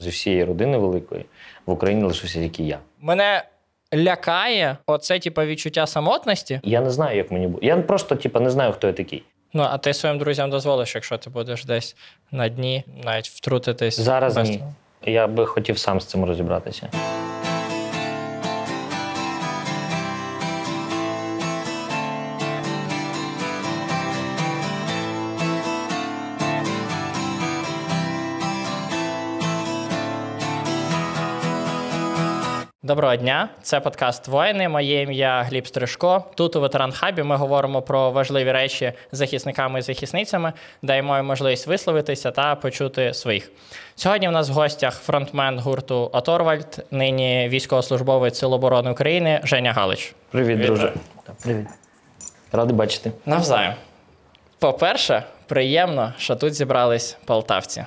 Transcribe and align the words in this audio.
Зі 0.00 0.10
всієї 0.10 0.44
родини 0.44 0.78
великої 0.78 1.24
в 1.66 1.70
Україні 1.70 2.04
лишився 2.04 2.38
тільки 2.38 2.62
я. 2.62 2.78
Мене 3.00 3.42
лякає 3.94 4.76
оце, 4.86 5.18
типу, 5.18 5.42
відчуття 5.42 5.86
самотності. 5.86 6.60
Я 6.64 6.80
не 6.80 6.90
знаю, 6.90 7.16
як 7.16 7.30
мені 7.30 7.46
буде. 7.46 7.66
Я 7.66 7.76
просто, 7.76 8.16
типу, 8.16 8.40
не 8.40 8.50
знаю, 8.50 8.72
хто 8.72 8.86
я 8.86 8.92
такий. 8.92 9.22
Ну, 9.52 9.62
а 9.62 9.78
ти 9.78 9.94
своїм 9.94 10.18
друзям 10.18 10.50
дозволиш, 10.50 10.94
якщо 10.94 11.18
ти 11.18 11.30
будеш 11.30 11.64
десь 11.64 11.96
на 12.30 12.48
дні, 12.48 12.84
навіть 13.04 13.28
втрутитись. 13.28 14.00
Зараз 14.00 14.36
без 14.36 14.50
ні. 14.50 14.62
Я 15.06 15.26
би 15.26 15.46
хотів 15.46 15.78
сам 15.78 16.00
з 16.00 16.04
цим 16.04 16.24
розібратися. 16.24 16.88
Доброго 32.90 33.16
дня, 33.16 33.48
це 33.62 33.80
подкаст 33.80 34.28
Воїни. 34.28 34.68
Моє 34.68 35.02
ім'я 35.02 35.42
Гліб 35.42 35.66
Стрижко. 35.66 36.24
Тут 36.34 36.56
у 36.56 36.60
ветеран 36.60 36.92
хабі 36.92 37.22
ми 37.22 37.36
говоримо 37.36 37.82
про 37.82 38.10
важливі 38.10 38.52
речі 38.52 38.92
з 39.12 39.18
захисниками 39.18 39.78
і 39.78 39.82
захисницями, 39.82 40.52
даємо 40.82 41.16
їм 41.16 41.26
можливість 41.26 41.66
висловитися 41.66 42.30
та 42.30 42.54
почути 42.54 43.14
своїх. 43.14 43.50
Сьогодні 43.94 44.28
в 44.28 44.32
нас 44.32 44.48
в 44.48 44.52
гостях 44.52 44.94
фронтмен 44.94 45.58
гурту 45.58 46.10
Аторвальд, 46.12 46.84
нині 46.90 47.48
військовослужбовець 47.48 48.38
Сил 48.38 48.54
оборони 48.54 48.90
України 48.90 49.40
Женя 49.44 49.72
Галич. 49.72 50.14
Привіт, 50.30 50.58
Вітаю. 50.58 50.66
друже. 50.66 50.92
Привіт. 51.42 51.66
Радий 52.52 52.76
бачити. 52.76 53.12
Навзаєм. 53.26 53.74
По-перше, 54.58 55.22
приємно, 55.46 56.12
що 56.18 56.36
тут 56.36 56.54
зібрались 56.54 57.16
полтавці. 57.24 57.84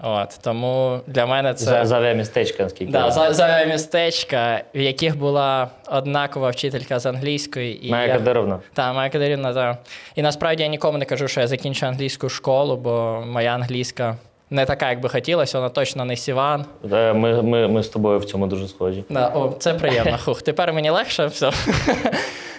От 0.00 0.38
тому 0.42 1.00
для 1.06 1.26
мене 1.26 1.54
це 1.54 1.64
За, 1.64 1.84
за 1.84 2.12
містечка, 2.12 2.62
наскільки. 2.62 2.92
Да, 2.92 3.10
за, 3.10 3.32
за 3.32 3.64
містечка, 3.64 4.62
в 4.74 4.80
яких 4.80 5.18
була 5.18 5.68
однакова 5.90 6.50
вчителька 6.50 6.98
з 6.98 7.06
англійської. 7.06 7.86
І 7.86 7.90
Майя 7.90 8.06
я- 8.06 8.12
Кадировна. 8.18 8.58
Та, 8.74 8.92
Майя 8.92 9.10
Катерина, 9.10 9.54
так. 9.54 9.76
І 10.14 10.22
насправді 10.22 10.62
я 10.62 10.68
нікому 10.68 10.98
не 10.98 11.04
кажу, 11.04 11.28
що 11.28 11.40
я 11.40 11.46
закінчу 11.46 11.86
англійську 11.86 12.28
школу, 12.28 12.76
бо 12.76 13.22
моя 13.26 13.50
англійська 13.54 14.16
не 14.50 14.64
така, 14.64 14.90
як 14.90 15.00
би 15.00 15.08
хотілося, 15.08 15.58
вона 15.58 15.70
точно 15.70 16.04
не 16.04 16.16
сіван. 16.16 16.64
Е, 16.92 17.12
Ми, 17.12 17.42
ми, 17.42 17.68
ми 17.68 17.82
з 17.82 17.88
тобою 17.88 18.18
в 18.18 18.24
цьому 18.24 18.46
дуже 18.46 18.68
схожі. 18.68 19.04
Да, 19.10 19.28
о, 19.28 19.48
це 19.58 19.74
приємно. 19.74 20.18
Хух, 20.24 20.42
тепер 20.42 20.72
мені 20.72 20.90
легше 20.90 21.26
все. 21.26 21.50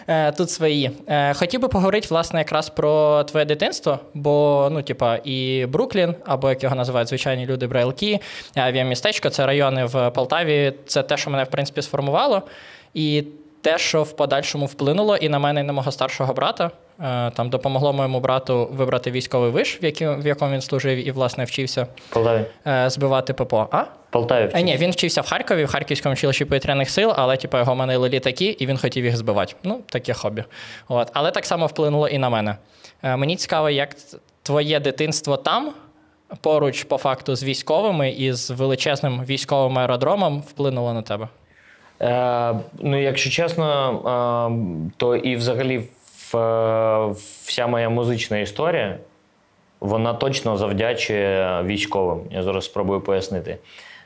Е, 0.07 0.31
Тут 0.31 0.51
свої. 0.51 0.91
Е, 1.07 1.33
Хотів 1.33 1.61
би 1.61 1.67
поговорити, 1.67 2.07
власне, 2.09 2.39
якраз 2.39 2.69
про 2.69 3.23
твоє 3.23 3.45
дитинство, 3.45 3.99
бо, 4.13 4.67
ну, 4.71 4.81
типа, 4.81 5.15
і 5.23 5.65
Бруклін, 5.65 6.15
або 6.25 6.49
як 6.49 6.63
його 6.63 6.75
називають 6.75 7.09
звичайні 7.09 7.45
люди, 7.45 7.67
Брайлки, 7.67 8.19
авіамістечко, 8.55 9.29
це 9.29 9.45
райони 9.45 9.85
в 9.85 10.09
Полтаві. 10.09 10.73
Це 10.85 11.03
те, 11.03 11.17
що 11.17 11.29
мене, 11.29 11.43
в 11.43 11.47
принципі, 11.49 11.81
сформувало. 11.81 12.41
І 12.93 13.23
те, 13.61 13.77
що 13.77 14.03
в 14.03 14.15
подальшому 14.15 14.65
вплинуло 14.65 15.17
і 15.17 15.29
на 15.29 15.39
мене, 15.39 15.59
і 15.59 15.63
на 15.63 15.73
мого 15.73 15.91
старшого 15.91 16.33
брата. 16.33 16.71
Е, 16.99 17.31
Там 17.31 17.49
допомогло 17.49 17.93
моєму 17.93 18.19
брату 18.19 18.69
вибрати 18.71 19.11
військовий 19.11 19.51
виш, 19.51 19.83
в 19.83 19.85
який- 19.85 20.07
в 20.07 20.27
якому 20.27 20.51
він 20.53 20.61
служив 20.61 21.07
і, 21.07 21.11
власне, 21.11 21.43
вчився 21.43 21.87
Полтаві. 22.09 22.45
е, 22.67 22.89
збивати 22.89 23.33
ППО. 23.33 23.67
А? 23.71 23.83
Полтаві 24.09 24.45
вчився. 24.47 24.61
ні, 24.65 24.77
він 24.77 24.91
вчився 24.91 25.21
в 25.21 25.29
Харкові, 25.29 25.63
в 25.65 25.71
Харківському 25.71 26.13
училищі 26.13 26.45
повітряних 26.45 26.89
сил, 26.89 27.13
але 27.15 27.37
типу, 27.37 27.57
його 27.57 27.75
манили 27.75 28.09
літаки, 28.09 28.45
і 28.59 28.65
він 28.65 28.77
хотів 28.77 29.05
їх 29.05 29.17
збивати. 29.17 29.53
Ну, 29.63 29.79
таке 29.85 30.13
хобі. 30.13 30.43
От. 30.87 31.09
Але 31.13 31.31
так 31.31 31.45
само 31.45 31.65
вплинуло 31.65 32.07
і 32.07 32.17
на 32.17 32.29
мене. 32.29 32.55
Е, 33.03 33.15
мені 33.15 33.35
цікаво, 33.35 33.69
як 33.69 33.89
твоє 34.43 34.79
дитинство 34.79 35.37
там, 35.37 35.71
поруч, 36.41 36.83
по 36.83 36.97
факту, 36.97 37.35
з 37.35 37.43
військовими 37.43 38.09
і 38.11 38.33
з 38.33 38.49
величезним 38.49 39.23
військовим 39.25 39.79
аеродромом 39.79 40.39
вплинуло 40.41 40.93
на 40.93 41.01
тебе. 41.01 41.27
Е, 42.01 42.53
ну, 42.79 43.01
якщо 43.01 43.29
чесно, 43.29 43.91
е, 44.91 44.91
то 44.97 45.15
і 45.15 45.35
взагалі 45.35 45.77
в, 45.77 45.81
е, 45.81 45.87
вся 47.45 47.67
моя 47.67 47.89
музична 47.89 48.37
історія, 48.37 48.97
вона 49.79 50.13
точно 50.13 50.57
завдячує 50.57 51.61
військовим. 51.63 52.21
Я 52.31 52.43
зараз 52.43 52.65
спробую 52.65 53.01
пояснити. 53.01 53.57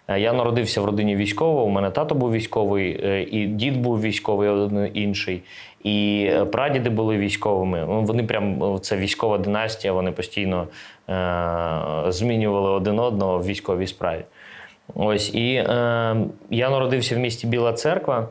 Е, 0.08 0.20
Я 0.20 0.34
народився 0.34 0.82
в 0.82 0.86
родині 0.86 1.16
військового, 1.16 1.64
у 1.64 1.70
мене 1.70 1.92
тато 1.92 2.16
був 2.16 2.32
військовий, 2.32 3.02
е, 3.04 3.24
і 3.24 3.46
дід 3.48 3.82
був 3.82 4.02
військовий, 4.02 4.50
один 4.50 4.92
інший, 4.94 5.42
і 5.84 6.28
е, 6.32 6.46
прадіди 6.46 6.90
були 6.90 7.18
військовими. 7.18 7.86
Ну, 7.88 8.02
Вони 8.02 8.24
прям 8.24 8.80
це 8.82 8.98
військова 8.98 9.38
династія, 9.38 9.94
вони 9.94 10.12
постійно 10.12 10.68
е, 11.10 12.12
змінювали 12.12 12.70
один 12.70 13.00
одного 13.00 13.38
в 13.38 13.46
військовій 13.46 13.88
справі. 13.88 14.22
Ось 14.96 15.34
і 15.34 15.54
е, 15.54 15.66
я 16.50 16.70
народився 16.70 17.16
в 17.16 17.20
місті 17.20 17.48
Біла 17.48 17.74
Церква, 17.74 18.28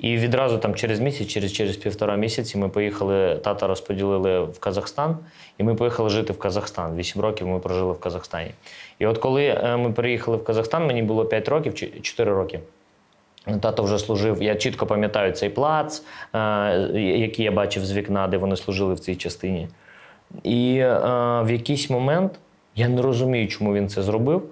і 0.00 0.16
відразу 0.16 0.58
там 0.58 0.74
через 0.74 1.00
місяць, 1.00 1.28
через, 1.28 1.52
через 1.52 1.76
півтора 1.76 2.16
місяці, 2.16 2.58
ми 2.58 2.68
поїхали. 2.68 3.36
Тата 3.36 3.66
розподілили 3.66 4.40
в 4.40 4.58
Казахстан, 4.58 5.18
і 5.58 5.62
ми 5.62 5.74
поїхали 5.74 6.10
жити 6.10 6.32
в 6.32 6.38
Казахстан. 6.38 6.96
Вісім 6.96 7.22
років 7.22 7.46
ми 7.46 7.58
прожили 7.58 7.92
в 7.92 8.00
Казахстані. 8.00 8.50
І 8.98 9.06
от 9.06 9.18
коли 9.18 9.46
е, 9.46 9.76
ми 9.76 9.92
приїхали 9.92 10.36
в 10.36 10.44
Казахстан, 10.44 10.86
мені 10.86 11.02
було 11.02 11.24
5 11.24 11.48
років 11.48 11.74
чи 11.74 11.86
4 11.86 12.32
роки. 12.32 12.60
Тато 13.60 13.82
вже 13.82 13.98
служив. 13.98 14.42
Я 14.42 14.54
чітко 14.54 14.86
пам'ятаю 14.86 15.32
цей 15.32 15.50
плац, 15.50 16.02
е, 16.34 16.38
який 16.98 17.44
я 17.44 17.52
бачив 17.52 17.84
з 17.84 17.92
вікна, 17.92 18.28
де 18.28 18.36
вони 18.36 18.56
служили 18.56 18.94
в 18.94 19.00
цій 19.00 19.16
частині. 19.16 19.68
І 20.42 20.76
е, 20.76 20.98
в 21.42 21.50
якийсь 21.50 21.90
момент 21.90 22.32
я 22.76 22.88
не 22.88 23.02
розумію, 23.02 23.48
чому 23.48 23.74
він 23.74 23.88
це 23.88 24.02
зробив. 24.02 24.42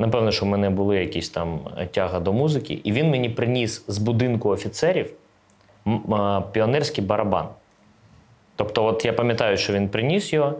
Напевно, 0.00 0.32
що 0.32 0.46
в 0.46 0.48
мене 0.48 0.70
були 0.70 0.98
якісь 0.98 1.28
там 1.28 1.60
тяга 1.90 2.20
до 2.20 2.32
музики, 2.32 2.80
і 2.84 2.92
він 2.92 3.10
мені 3.10 3.28
приніс 3.28 3.84
з 3.88 3.98
будинку 3.98 4.48
офіцерів 4.48 5.12
піонерський 6.52 7.04
барабан. 7.04 7.48
Тобто, 8.56 8.84
от 8.84 9.04
я 9.04 9.12
пам'ятаю, 9.12 9.56
що 9.56 9.72
він 9.72 9.88
приніс 9.88 10.32
його, 10.32 10.54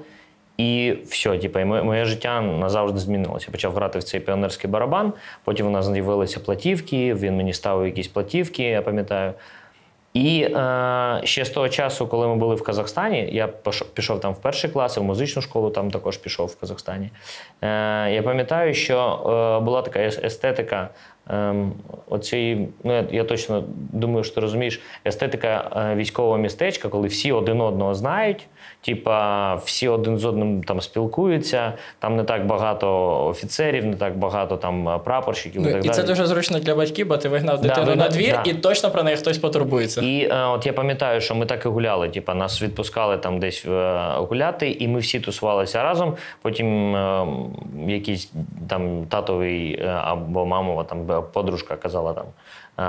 і 0.56 0.96
все, 1.06 1.38
типу, 1.38 1.58
і 1.58 1.64
моє, 1.64 1.82
моє 1.82 2.04
життя 2.04 2.40
назавжди 2.40 2.98
змінилося. 2.98 3.46
Я 3.48 3.52
почав 3.52 3.74
грати 3.74 3.98
в 3.98 4.04
цей 4.04 4.20
піонерський 4.20 4.70
барабан, 4.70 5.12
потім 5.44 5.66
у 5.66 5.70
нас 5.70 5.92
з'явилися 5.92 6.40
платівки, 6.40 7.14
він 7.14 7.36
мені 7.36 7.52
ставив 7.52 7.86
якісь 7.86 8.08
платівки, 8.08 8.62
я 8.62 8.82
пам'ятаю. 8.82 9.32
І 10.14 10.42
е, 10.42 11.20
ще 11.24 11.44
з 11.44 11.50
того 11.50 11.68
часу, 11.68 12.06
коли 12.06 12.26
ми 12.28 12.36
були 12.36 12.54
в 12.54 12.62
Казахстані, 12.62 13.28
я 13.32 13.48
пішов 13.94 14.20
там 14.20 14.32
в 14.32 14.40
перший 14.40 14.70
клас, 14.70 14.96
в 14.98 15.02
музичну 15.02 15.42
школу 15.42 15.70
там 15.70 15.90
також 15.90 16.16
пішов 16.16 16.46
в 16.48 16.60
Казахстані. 16.60 17.10
Е, 17.62 18.10
я 18.12 18.22
пам'ятаю, 18.22 18.74
що 18.74 18.96
е, 19.60 19.64
була 19.64 19.82
така 19.82 19.98
ес- 20.00 20.26
естетика. 20.26 20.88
е, 21.30 21.54
оцієї, 22.08 22.68
ну 22.84 22.92
я, 22.96 23.04
я 23.10 23.24
точно 23.24 23.64
думаю, 23.92 24.24
що 24.24 24.34
ти 24.34 24.40
розумієш, 24.40 24.80
естетика 25.06 25.70
е, 25.92 25.94
військового 25.94 26.38
містечка, 26.38 26.88
коли 26.88 27.08
всі 27.08 27.32
один 27.32 27.60
одного 27.60 27.94
знають, 27.94 28.46
типа 28.82 29.54
всі 29.54 29.88
один 29.88 30.18
з 30.18 30.24
одним 30.24 30.62
там 30.62 30.80
спілкуються, 30.80 31.72
там 31.98 32.16
не 32.16 32.24
так 32.24 32.46
багато 32.46 33.10
офіцерів, 33.26 33.86
не 33.86 33.96
так 33.96 34.18
багато 34.18 34.56
там 34.56 34.88
е, 34.88 34.98
прапорщиків. 34.98 35.60
і 35.62 35.64
так 35.64 35.72
Ну, 35.74 35.78
і 35.78 35.88
це 35.88 35.96
далі. 35.96 36.06
дуже 36.06 36.26
зручно 36.26 36.58
для 36.58 36.74
батьків, 36.74 37.06
бо 37.08 37.16
ти 37.16 37.28
вигнав 37.28 37.60
Да, 37.60 37.68
дитину 37.68 37.86
вигнав- 37.86 37.96
на 37.96 38.08
двір, 38.08 38.40
да. 38.44 38.50
і 38.50 38.54
точно 38.54 38.90
про 38.90 39.02
неї 39.02 39.16
хтось 39.16 39.38
потурбується. 39.38 40.00
І 40.00 40.28
е, 40.30 40.44
от 40.44 40.66
я 40.66 40.72
пам'ятаю, 40.72 41.20
що 41.20 41.34
ми 41.34 41.46
так 41.46 41.64
і 41.64 41.68
гуляли. 41.68 42.08
Типа 42.08 42.34
нас 42.34 42.62
відпускали 42.62 43.18
там 43.18 43.38
десь 43.38 43.66
е, 43.66 44.00
гуляти, 44.16 44.70
і 44.70 44.88
ми 44.88 44.98
всі 44.98 45.20
тусувалися 45.20 45.82
разом. 45.82 46.14
Потім 46.42 46.96
е, 46.96 47.26
якийсь 47.88 48.32
там 48.68 49.06
татовий 49.08 49.72
е, 49.80 49.86
або 50.04 50.46
мамова 50.46 50.84
там 50.84 51.24
подружка 51.32 51.76
казала 51.76 52.12
там 52.12 52.24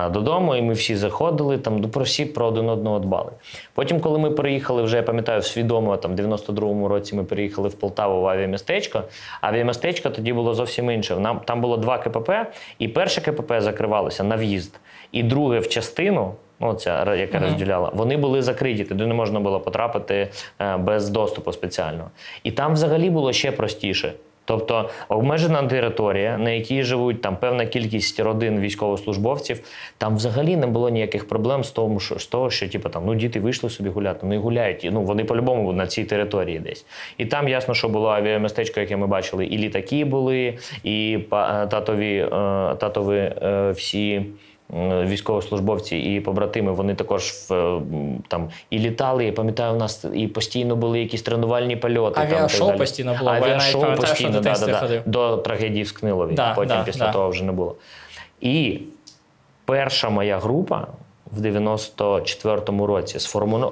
додому, 0.10 0.56
і 0.56 0.62
ми 0.62 0.74
всі 0.74 0.96
заходили 0.96 1.58
там, 1.58 1.78
ну, 1.80 1.90
про 1.90 2.04
всі 2.04 2.26
про 2.26 2.46
один 2.46 2.70
одного 2.70 3.00
дбали. 3.00 3.32
Потім, 3.74 4.00
коли 4.00 4.20
ми 4.20 4.32
переїхали, 4.32 4.84
вже 4.84 4.98
я 4.98 5.04
пам'ятаю, 5.04 5.42
свідомо 5.42 5.98
там 5.98 6.16
в 6.16 6.20
92-му 6.20 6.88
році 6.88 7.16
ми 7.16 7.24
переїхали 7.24 7.70
в 7.70 7.74
Полтаву 7.74 8.22
в 8.22 8.28
авіамістечко. 8.28 9.04
Авіамістечко 9.42 10.10
тоді 10.10 10.34
було 10.34 10.54
зовсім 10.54 10.92
інше. 10.92 11.16
Нам 11.16 11.40
там 11.46 11.62
було 11.62 11.78
два 11.78 11.98
КПП, 11.98 12.30
і 12.80 12.88
перше 12.88 13.22
КПП 13.22 13.62
закривалося 13.62 14.24
на 14.24 14.36
в'їзд, 14.36 14.80
і 15.12 15.24
друге 15.24 15.60
в 15.60 15.70
частину. 15.70 16.34
Ну, 16.64 16.74
ця 16.74 17.06
ра- 17.06 17.16
яка 17.16 17.40
розділяла, 17.40 17.92
вони 17.94 18.18
були 18.18 18.42
закриті, 18.42 18.84
туди 18.84 19.06
не 19.06 19.14
можна 19.14 19.40
було 19.40 19.60
потрапити 19.60 20.30
е, 20.62 20.78
без 20.78 21.10
доступу 21.10 21.52
спеціального. 21.52 22.10
І 22.44 22.52
там 22.52 22.74
взагалі 22.74 23.10
було 23.10 23.34
ще 23.34 23.52
простіше. 23.52 24.14
Тобто 24.52 24.90
обмежена 25.10 25.64
територія, 25.64 26.38
на 26.38 26.50
якій 26.50 26.84
живуть 26.84 27.22
там 27.22 27.38
певна 27.38 27.66
кількість 27.66 28.20
родин 28.20 28.60
військовослужбовців, 28.60 29.60
там 29.98 30.16
взагалі 30.16 30.58
не 30.58 30.68
було 30.68 30.90
ніяких 30.90 31.28
проблем 31.28 31.64
з 31.64 31.72
того, 31.72 32.00
що, 32.00 32.20
з 32.20 32.26
того, 32.26 32.50
що 32.50 32.70
типу, 32.70 32.90
там, 32.90 33.04
ну, 33.06 33.16
діти 33.16 33.40
вийшли 33.40 33.70
собі 33.70 33.90
гуляти, 33.90 34.20
ну 34.24 34.34
і 34.34 34.38
гуляють. 34.38 34.90
Ну, 34.92 35.02
вони 35.02 35.24
по-любому 35.24 35.74
на 35.74 35.88
цій 35.88 36.04
території 36.04 36.60
десь. 36.60 36.86
І 37.18 37.26
там 37.26 37.48
ясно, 37.48 37.74
що 37.74 37.90
було 37.90 38.10
авіамістечко, 38.10 38.80
яке 38.80 38.98
ми 38.98 39.08
бачили, 39.08 39.46
і 39.46 39.58
літаки 39.58 40.06
були, 40.06 40.58
і 40.84 41.20
татові, 41.70 42.18
е, 42.18 42.30
татові 42.76 43.18
е, 43.18 43.72
всі 43.72 44.26
військовослужбовці 45.06 45.98
і 45.98 46.20
побратими, 46.20 46.72
вони 46.72 46.96
також 46.96 47.24
в, 47.24 47.54
е, 47.54 47.82
там 48.28 48.50
і 48.70 48.80
літали. 48.80 49.26
Я 49.26 49.32
пам'ятаю, 49.32 49.74
у 49.74 49.78
нас 49.78 50.06
і 50.14 50.28
постійно 50.28 50.76
були 50.76 51.00
якісь 51.00 51.22
тренувальні 51.22 51.76
польоти. 51.76 52.16
там, 52.16 52.24
Авіашоу 52.24 52.68
далі. 52.68 52.78
постійно 52.78 53.16
було, 53.20 53.32
навіть 53.32 53.44
Авіашоу 53.44 53.82
що 53.82 53.96
постійно, 53.96 54.30
дитинстві 54.30 54.66
да, 54.66 54.72
да, 54.72 54.80
ходив. 54.80 55.02
до 55.06 55.38
трагедії 55.38 55.84
в 55.84 55.88
Скнилові. 55.88 56.34
Да, 56.34 56.54
Потім 56.54 56.78
да, 56.78 56.84
після 56.84 57.06
да. 57.06 57.12
того 57.12 57.30
вже 57.30 57.44
не 57.44 57.52
було. 57.52 57.76
І 58.42 58.80
перша 59.66 60.10
моя 60.10 60.40
група 60.40 60.88
в 61.32 61.42
94-му 61.42 62.88
році 62.88 63.20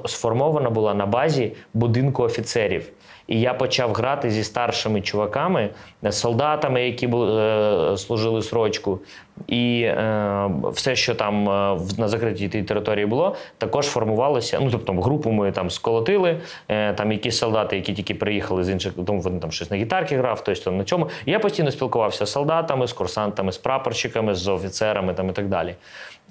сформована 0.06 0.70
була 0.70 0.94
на 0.94 1.06
базі 1.06 1.52
будинку 1.74 2.24
офіцерів. 2.24 2.90
І 3.30 3.40
я 3.40 3.54
почав 3.54 3.94
грати 3.94 4.32
зі 4.32 4.44
старшими 4.44 5.02
чуваками, 5.02 5.70
е, 6.06 6.12
солдатами, 6.12 6.86
які 6.86 7.08
були, 7.08 7.42
е, 7.42 7.98
служили 7.98 8.42
срочку. 8.42 9.00
І 9.48 9.82
е, 9.82 10.50
все, 10.64 10.96
що 10.96 11.16
там 11.16 11.50
е, 11.50 11.80
на 11.98 12.08
закритій 12.08 12.50
тій 12.50 12.64
території 12.64 13.06
було, 13.06 13.36
також 13.58 13.88
формувалося. 13.88 14.60
Ну, 14.62 14.70
тобто, 14.72 14.94
групу 14.94 15.32
ми 15.32 15.52
там 15.52 15.70
сколотили, 15.70 16.38
е, 16.68 16.94
там 16.94 17.12
якісь 17.12 17.38
солдати, 17.38 17.76
які 17.76 17.94
тільки 17.94 18.14
приїхали 18.14 18.64
з 18.64 18.70
інших, 18.70 18.94
тому 19.06 19.22
вони 19.22 19.40
там 19.40 19.52
щось 19.52 19.72
на 19.72 19.78
гітарки 19.78 20.18
грав, 20.18 20.40
хтось 20.40 20.60
там 20.60 20.78
на 20.78 20.84
цьому. 20.84 21.10
І 21.26 21.32
я 21.32 21.40
постійно 21.40 21.72
спілкувався 21.72 22.26
з 22.26 22.32
солдатами, 22.32 22.88
з 22.88 22.94
курсантами, 22.94 23.52
з 23.52 23.58
прапорщиками, 23.58 24.36
з 24.36 24.48
офіцерами 24.48 25.14
там, 25.14 25.30
і 25.30 25.32
так 25.32 25.48
далі. 25.48 25.76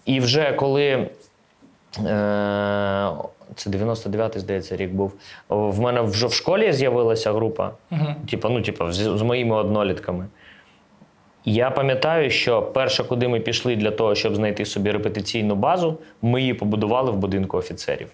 І 0.05 0.21
вже 0.21 0.53
коли 0.53 1.09
Е, 2.07 3.11
Це 3.55 3.71
99-й, 3.71 4.39
здається, 4.39 4.77
рік 4.77 4.91
був. 4.91 5.13
В 5.49 5.81
мене 5.81 6.01
вже 6.01 6.27
в 6.27 6.33
школі 6.33 6.73
з'явилася 6.73 7.33
група, 7.33 7.71
типу, 8.31 8.49
ну, 8.49 8.63
типу, 8.63 8.93
з, 8.93 8.97
з 8.97 9.23
моїми 9.23 9.57
однолітками. 9.57 10.27
Я 11.45 11.71
пам'ятаю, 11.71 12.31
що 12.31 12.63
перше, 12.63 13.05
куди 13.05 13.29
ми 13.29 13.41
пішли 13.41 13.77
для 13.77 13.91
того, 13.91 14.15
щоб 14.15 14.35
знайти 14.35 14.65
собі 14.65 14.91
репетиційну 14.91 15.55
базу, 15.55 15.99
ми 16.23 16.41
її 16.41 16.55
побудували 16.55 17.11
в 17.11 17.17
будинку 17.17 17.57
офіцерів. 17.57 18.09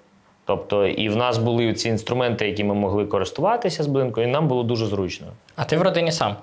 Тобто, 0.44 0.86
і 0.86 1.08
в 1.08 1.16
нас 1.16 1.38
були 1.38 1.74
ці 1.74 1.88
інструменти, 1.88 2.46
які 2.46 2.64
ми 2.64 2.74
могли 2.74 3.06
користуватися 3.06 3.82
з 3.82 3.86
будинку, 3.86 4.20
і 4.20 4.26
нам 4.26 4.48
було 4.48 4.62
дуже 4.62 4.86
зручно. 4.86 5.26
А 5.56 5.64
ти 5.64 5.76
в 5.76 5.82
родині 5.82 6.12
сам? 6.12 6.36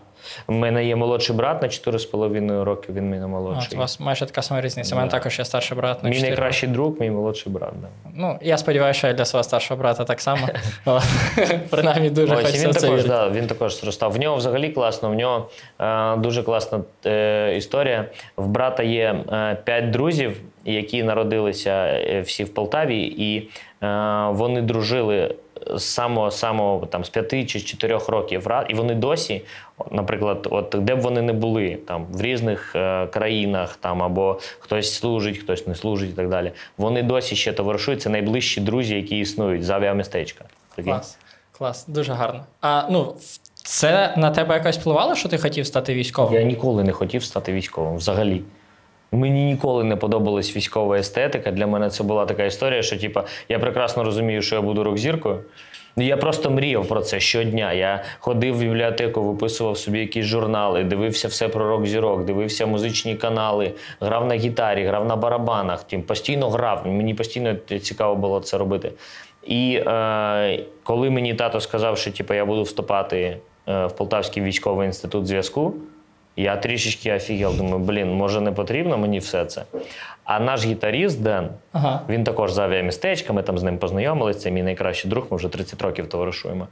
У 0.47 0.53
мене 0.53 0.85
є 0.85 0.95
молодший 0.95 1.35
брат 1.35 1.61
на 1.61 1.67
4,5 1.67 2.63
роки, 2.63 2.93
він 2.93 3.09
мене 3.09 3.27
молодший. 3.27 3.77
у 3.77 3.79
вас 3.79 3.99
майже 3.99 4.25
така 4.25 4.41
сама 4.41 4.61
різниця. 4.61 4.95
У 4.95 4.97
мене 4.97 5.11
також 5.11 5.39
є 5.39 5.45
старший 5.45 5.77
брат 5.77 6.03
на 6.03 6.09
Мій 6.09 6.15
4 6.15 6.29
найкращий 6.29 6.69
друг, 6.69 6.93
мій 6.99 7.11
молодший 7.11 7.53
брат. 7.53 7.73
Да. 7.81 7.87
Ну, 8.15 8.39
я 8.41 8.57
сподіваюся, 8.57 8.97
що 8.97 9.07
я 9.07 9.13
для 9.13 9.25
свого 9.25 9.43
старшого 9.43 9.79
брата 9.79 10.03
так 10.03 10.21
само. 10.21 10.49
Принаймні 11.69 12.09
дуже 12.09 12.35
Ось, 12.35 12.41
хочеться 12.41 12.67
він 12.67 12.73
це 12.73 12.81
також, 12.81 13.05
да, 13.05 13.29
він 13.29 13.47
також 13.47 13.79
зростав. 13.79 14.11
В 14.11 14.19
нього 14.19 14.35
взагалі 14.35 14.69
класно. 14.69 15.09
В 15.09 15.13
нього 15.13 15.49
е, 15.79 16.15
дуже 16.15 16.43
класна 16.43 16.81
е, 17.05 17.55
історія. 17.57 18.05
В 18.37 18.47
брата 18.47 18.83
є 18.83 19.15
е, 19.31 19.57
п'ять 19.63 19.89
друзів, 19.89 20.41
які 20.65 21.03
народилися 21.03 21.71
е, 21.71 22.21
всі 22.21 22.43
в 22.43 22.53
Полтаві, 22.53 23.01
і 23.17 23.37
е, 23.37 24.27
вони 24.31 24.61
дружили 24.61 25.35
з 25.75 25.83
самого 25.83 26.31
самого 26.31 26.85
там 26.85 27.03
з 27.03 27.09
п'яти 27.09 27.45
чи 27.45 27.59
з 27.59 27.65
чотирьох 27.65 28.09
років. 28.09 28.47
І 28.69 28.73
вони 28.73 28.95
досі, 28.95 29.41
наприклад, 29.91 30.47
от 30.51 30.75
де 30.79 30.95
б 30.95 31.01
вони 31.01 31.21
не 31.21 31.33
були, 31.33 31.77
там 31.87 32.05
в 32.11 32.21
різних 32.21 32.75
е, 32.75 33.07
країнах, 33.07 33.75
там 33.75 34.03
або 34.03 34.39
хтось 34.59 34.93
служить, 34.93 35.37
хтось 35.37 35.67
не 35.67 35.75
служить, 35.75 36.09
і 36.09 36.13
так 36.13 36.29
далі. 36.29 36.51
Вони 36.77 37.03
досі 37.03 37.35
ще 37.35 37.53
товаришують. 37.53 38.01
Це 38.01 38.09
найближчі 38.09 38.61
друзі, 38.61 38.95
які 38.95 39.19
існують 39.19 39.63
з 39.63 39.69
авіамістечка. 39.69 40.45
Клас. 40.83 41.17
Клас, 41.57 41.85
дуже 41.87 42.13
гарно. 42.13 42.45
А 42.61 42.87
ну, 42.89 43.15
це 43.53 44.13
на 44.17 44.31
тебе 44.31 44.55
якось 44.55 44.77
впливало, 44.77 45.15
що 45.15 45.29
ти 45.29 45.37
хотів 45.37 45.67
стати 45.67 45.93
військовим? 45.93 46.33
Я 46.33 46.43
ніколи 46.43 46.83
не 46.83 46.91
хотів 46.91 47.23
стати 47.23 47.53
військовим 47.53 47.95
взагалі. 47.95 48.41
Мені 49.11 49.45
ніколи 49.45 49.83
не 49.83 49.95
подобалась 49.95 50.55
військова 50.55 50.97
естетика. 50.97 51.51
Для 51.51 51.67
мене 51.67 51.89
це 51.89 52.03
була 52.03 52.25
така 52.25 52.43
історія, 52.43 52.81
що 52.81 52.97
типа, 52.97 53.23
я 53.49 53.59
прекрасно 53.59 54.03
розумію, 54.03 54.41
що 54.41 54.55
я 54.55 54.61
буду 54.61 54.83
рок-зіркою. 54.83 55.39
Ну, 55.95 56.03
Я 56.03 56.17
просто 56.17 56.49
мріяв 56.49 56.87
про 56.87 57.01
це 57.01 57.19
щодня. 57.19 57.73
Я 57.73 58.03
ходив 58.19 58.55
в 58.55 58.59
бібліотеку, 58.59 59.21
виписував 59.23 59.77
собі 59.77 59.99
якісь 59.99 60.25
журнали, 60.25 60.83
дивився 60.83 61.27
все 61.27 61.47
про 61.47 61.69
рок-зірок, 61.69 62.25
дивився 62.25 62.65
музичні 62.65 63.15
канали, 63.15 63.71
грав 63.99 64.27
на 64.27 64.35
гітарі, 64.35 64.85
грав 64.85 65.07
на 65.07 65.15
барабанах. 65.15 65.83
Тим, 65.83 66.03
постійно 66.03 66.49
грав. 66.49 66.87
Мені 66.87 67.13
постійно 67.13 67.55
цікаво 67.81 68.15
було 68.15 68.39
це 68.39 68.57
робити. 68.57 68.91
І 69.47 69.81
е, 69.87 70.59
коли 70.83 71.09
мені 71.09 71.33
тато 71.33 71.61
сказав, 71.61 71.97
що 71.97 72.11
типу, 72.11 72.33
я 72.33 72.45
буду 72.45 72.63
вступати 72.63 73.37
е, 73.67 73.85
в 73.85 73.91
Полтавський 73.91 74.43
військовий 74.43 74.87
інститут 74.87 75.27
зв'язку, 75.27 75.73
я 76.35 76.57
трішечки 76.57 77.13
офігел, 77.13 77.55
думаю, 77.55 77.77
блін, 77.79 78.13
може 78.13 78.41
не 78.41 78.51
потрібно 78.51 78.97
мені 78.97 79.19
все 79.19 79.45
це. 79.45 79.63
А 80.23 80.39
наш 80.39 80.65
гітаріст 80.65 81.21
Ден, 81.23 81.49
Ага. 81.71 82.01
він 82.09 82.23
також 82.23 82.53
з 82.53 82.57
авіамістечка, 82.59 83.33
ми 83.33 83.43
там 83.43 83.57
з 83.57 83.63
ним 83.63 83.77
познайомилися, 83.77 84.39
це 84.39 84.51
мій 84.51 84.63
найкращий 84.63 85.09
друг, 85.11 85.27
ми 85.31 85.37
вже 85.37 85.47
30 85.49 85.81
років 85.81 86.09
товаришуємо. 86.09 86.67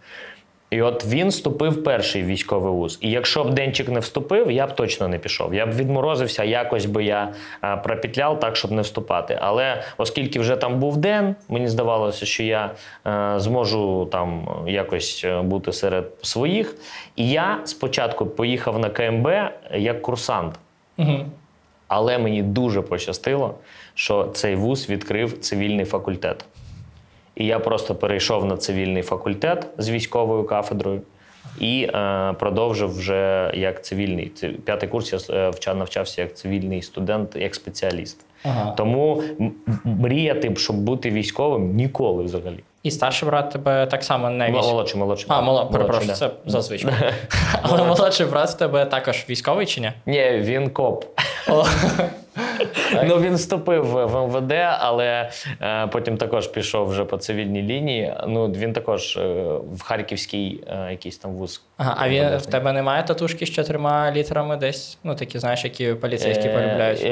І 0.69 0.81
от 0.81 1.05
він 1.05 1.29
вступив 1.29 1.71
в 1.71 1.83
перший 1.83 2.23
військовий 2.23 2.71
вуз. 2.71 2.97
І 3.01 3.11
якщо 3.11 3.43
б 3.43 3.53
Денчик 3.53 3.89
не 3.89 3.99
вступив, 3.99 4.51
я 4.51 4.67
б 4.67 4.75
точно 4.75 5.07
не 5.07 5.19
пішов. 5.19 5.53
Я 5.53 5.65
б 5.65 5.71
відморозився, 5.71 6.43
якось 6.43 6.85
би 6.85 7.03
я 7.03 7.33
а, 7.61 7.77
пропетляв 7.77 8.39
так, 8.39 8.55
щоб 8.55 8.71
не 8.71 8.81
вступати. 8.81 9.39
Але 9.41 9.83
оскільки 9.97 10.39
вже 10.39 10.55
там 10.55 10.79
був 10.79 10.97
Ден, 10.97 11.35
мені 11.49 11.67
здавалося, 11.67 12.25
що 12.25 12.43
я 12.43 12.71
зможу 13.39 14.05
там 14.11 14.47
якось 14.67 15.21
е, 15.25 15.41
бути 15.41 15.73
серед 15.73 16.05
своїх. 16.21 16.75
І 17.15 17.29
я 17.29 17.59
спочатку 17.65 18.25
поїхав 18.25 18.79
на 18.79 18.89
КМБ 18.89 19.27
як 19.73 20.01
курсант. 20.01 20.59
Угу. 20.97 21.25
Але 21.87 22.17
мені 22.17 22.43
дуже 22.43 22.81
пощастило, 22.81 23.55
що 23.93 24.23
цей 24.23 24.55
вуз 24.55 24.89
відкрив 24.89 25.39
цивільний 25.39 25.85
факультет. 25.85 26.45
І 27.39 27.45
я 27.45 27.59
просто 27.59 27.95
перейшов 27.95 28.45
на 28.45 28.57
цивільний 28.57 29.03
факультет 29.03 29.67
з 29.77 29.89
військовою 29.89 30.43
кафедрою 30.43 31.01
і 31.59 31.89
е, 31.93 32.33
продовжив 32.39 32.97
вже 32.97 33.51
як 33.53 33.85
цивільний. 33.85 34.31
Це 34.35 34.47
П'ятий 34.47 34.89
курс 34.89 35.29
я 35.29 35.51
е, 35.67 35.75
навчався 35.75 36.21
як 36.21 36.37
цивільний 36.37 36.81
студент, 36.81 37.35
як 37.35 37.55
спеціаліст. 37.55 38.25
Ага. 38.43 38.71
Тому 38.77 39.23
мріяти, 39.83 40.55
щоб 40.55 40.75
бути 40.75 41.09
військовим, 41.11 41.75
ніколи 41.75 42.23
взагалі. 42.23 42.59
І 42.83 42.91
старший 42.91 43.29
брат 43.29 43.51
тебе 43.51 43.85
так 43.85 44.03
само 44.03 44.29
не 44.29 44.45
військовий. 44.45 44.71
Молодший, 44.71 44.99
молодший. 44.99 45.25
А, 45.29 45.33
брат. 45.33 45.45
Молодший, 45.45 45.71
перепрошую, 45.71 46.13
це 46.13 46.29
зазвичай. 46.45 46.93
Але 47.61 47.83
молодший 47.83 48.25
брат 48.25 48.49
в 48.49 48.57
тебе 48.57 48.85
також 48.85 49.25
військовий 49.29 49.65
чи 49.65 49.81
ні? 49.81 49.91
Ні, 50.05 50.31
він 50.43 50.69
коп. 50.69 51.05
Ну 53.07 53.19
він 53.19 53.35
вступив 53.35 53.85
в 53.85 54.27
МВД, 54.27 54.51
але 54.79 55.29
е, 55.61 55.87
потім 55.87 56.17
також 56.17 56.47
пішов 56.47 56.89
вже 56.89 57.05
по 57.05 57.17
цивільній 57.17 57.61
лінії. 57.61 58.13
Ну 58.27 58.51
він 58.51 58.73
також 58.73 59.17
е, 59.17 59.21
в 59.73 59.81
Харківський 59.83 60.63
е, 60.67 60.91
якийсь 60.91 61.17
там 61.17 61.31
вуз. 61.31 61.61
Ага, 61.77 61.95
а 61.99 62.09
він, 62.09 62.37
в 62.37 62.45
тебе 62.45 62.73
немає 62.73 63.03
татушки 63.03 63.45
з 63.45 63.49
чотирма 63.49 64.11
літерами 64.11 64.57
десь? 64.57 64.97
Ну, 65.03 65.15
такі, 65.15 65.39
знаєш, 65.39 65.63
які 65.63 65.93
поліцейські 65.93 66.49
полюбляють. 66.49 67.03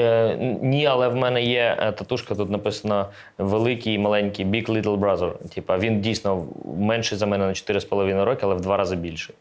ні, 0.62 0.86
але 0.86 1.08
в 1.08 1.16
мене 1.16 1.42
є 1.42 1.92
татушка, 1.98 2.34
тут 2.34 2.50
написано 2.50 3.06
великий 3.38 3.94
і 3.94 3.98
маленький 3.98 4.46
Big 4.46 4.66
Little 4.66 4.98
Brother. 4.98 5.32
Типа 5.54 5.78
він 5.78 6.00
дійсно 6.00 6.44
менший 6.78 7.18
за 7.18 7.26
мене 7.26 7.46
на 7.46 7.52
4,5 7.52 8.24
роки, 8.24 8.40
але 8.42 8.54
в 8.54 8.60
два 8.60 8.76
рази 8.76 8.96
більший. 8.96 9.34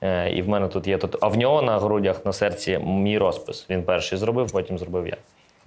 Е, 0.00 0.30
і 0.30 0.42
в 0.42 0.48
мене 0.48 0.68
тут 0.68 0.86
є 0.86 0.98
тут. 0.98 1.16
А 1.20 1.28
в 1.28 1.36
нього 1.36 1.62
на 1.62 1.78
грудях 1.78 2.26
на 2.26 2.32
серці 2.32 2.78
мій 2.78 3.18
розпис. 3.18 3.66
Він 3.70 3.82
перший 3.82 4.18
зробив, 4.18 4.52
потім 4.52 4.78
зробив 4.78 5.06
я. 5.06 5.16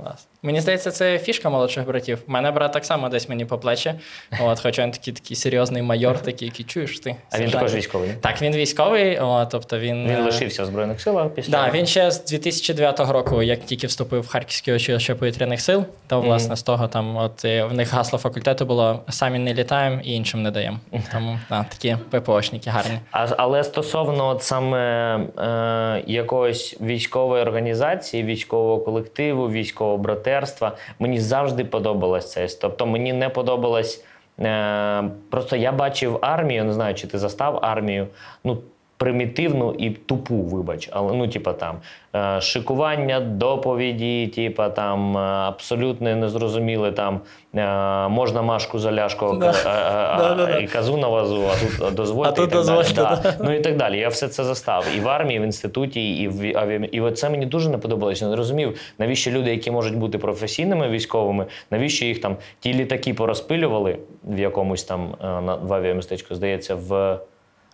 Клас. 0.03 0.27
Мені 0.43 0.61
здається, 0.61 0.91
це 0.91 1.19
фішка 1.19 1.49
молодших 1.49 1.87
братів. 1.87 2.19
У 2.27 2.31
мене 2.31 2.51
брат 2.51 2.73
так 2.73 2.85
само 2.85 3.09
десь 3.09 3.29
мені 3.29 3.45
по 3.45 3.57
плечі. 3.57 3.93
От, 4.41 4.59
хоча 4.59 4.83
він 4.83 4.91
такий, 4.91 5.13
такий 5.13 5.37
серйозний 5.37 5.81
майор, 5.81 6.19
такий, 6.19 6.47
який 6.47 6.65
чуєш 6.65 6.99
ти. 6.99 7.15
А 7.31 7.39
він 7.39 7.49
також 7.49 7.75
військовий. 7.75 8.09
Так, 8.21 8.41
він 8.41 8.55
військовий, 8.55 9.19
о, 9.19 9.47
тобто 9.51 9.79
він. 9.79 10.03
Він 10.03 10.15
е, 10.15 10.21
лишився 10.21 10.63
в 10.63 10.65
Збройних 10.65 11.01
силах 11.01 11.29
після. 11.29 11.51
Да, 11.51 11.71
він 11.73 11.85
ще 11.85 12.11
з 12.11 12.25
2009 12.25 12.99
року, 12.99 13.43
як 13.43 13.59
тільки 13.59 13.87
вступив 13.87 14.21
в 14.21 14.27
Харківське 14.27 14.75
училище 14.75 15.15
повітряних 15.15 15.61
сил, 15.61 15.85
то 16.07 16.21
власне 16.21 16.55
з 16.55 16.63
того 16.63 16.87
там, 16.87 17.17
от 17.17 17.43
в 17.43 17.69
них 17.73 17.93
гасло 17.93 18.19
факультету 18.19 18.65
було 18.65 19.03
самі 19.09 19.39
не 19.39 19.53
літаємо 19.53 20.01
і 20.03 20.13
іншим 20.13 20.43
не 20.43 20.51
даємо. 20.51 20.79
Тому 21.11 21.39
да, 21.49 21.65
такі 21.69 21.97
ППОшники 22.09 22.69
гарні. 22.69 22.99
А, 23.11 23.27
але 23.37 23.63
стосовно 23.63 24.27
от 24.27 24.43
саме 24.43 25.15
е, 25.37 26.03
якоїсь 26.07 26.81
військової 26.81 27.41
організації, 27.41 28.23
військового 28.23 28.77
колективу, 28.79 29.49
військового 29.49 29.90
братерства, 29.97 30.71
мені 30.99 31.19
завжди 31.19 31.65
подобалось 31.65 32.31
це. 32.31 32.47
Тобто 32.61 32.85
мені 32.85 33.13
не 33.13 33.29
подобалось. 33.29 34.05
Е, 34.39 35.03
просто 35.29 35.55
я 35.55 35.71
бачив 35.71 36.17
армію, 36.21 36.63
не 36.63 36.73
знаю, 36.73 36.95
чи 36.95 37.07
ти 37.07 37.17
застав 37.17 37.59
армію. 37.61 38.07
Ну, 38.43 38.57
примітивну 39.01 39.75
і 39.77 39.89
тупу, 39.89 40.35
вибач. 40.35 40.89
Але 40.91 41.13
ну, 41.13 41.27
типа 41.27 41.53
там 41.53 41.75
е, 42.15 42.41
шикування 42.41 43.19
доповіді, 43.19 44.27
типа 44.27 44.69
там 44.69 45.17
е, 45.17 45.19
абсолютно 45.19 46.15
незрозуміле 46.15 46.91
там 46.91 47.21
е, 47.55 48.07
можна 48.07 48.41
Машку 48.41 48.79
Заляшко 48.79 49.37
Да. 49.39 49.45
е, 49.45 49.49
е, 49.49 49.53
е, 49.53 50.17
Да-да-да. 50.17 50.59
і 50.59 50.67
казу 50.67 50.97
на 50.97 51.07
вазу, 51.07 51.43
а 51.51 51.79
тут 51.79 51.95
дозвольте. 51.95 52.29
А 52.29 52.35
тут 52.35 52.47
і 52.47 52.51
так 52.51 52.59
дозвольте, 52.59 52.93
Да. 52.93 53.19
да. 53.23 53.35
Ну 53.39 53.53
і 53.53 53.59
так 53.59 53.77
далі. 53.77 53.99
Я 53.99 54.09
все 54.09 54.27
це 54.27 54.43
застав 54.43 54.85
і 54.97 54.99
в 54.99 55.07
армії, 55.07 55.37
і 55.37 55.39
в 55.39 55.43
інституті, 55.43 56.15
і 56.15 56.27
в 56.27 56.57
авіа... 56.57 57.09
І 57.09 57.11
це 57.11 57.29
мені 57.29 57.45
дуже 57.45 57.69
не 57.69 57.77
подобалося. 57.77 58.27
Не 58.27 58.35
розумів, 58.35 58.79
навіщо 58.99 59.31
люди, 59.31 59.51
які 59.51 59.71
можуть 59.71 59.97
бути 59.97 60.17
професійними 60.17 60.89
військовими, 60.89 61.45
навіщо 61.71 62.05
їх 62.05 62.21
там 62.21 62.37
ті 62.59 62.73
літаки 62.73 63.13
порозпилювали 63.13 63.97
в 64.23 64.39
якомусь 64.39 64.83
там 64.83 65.15
на 65.21 65.55
в 65.55 65.73
авіамістечку, 65.73 66.35
здається, 66.35 66.75
в 66.75 67.19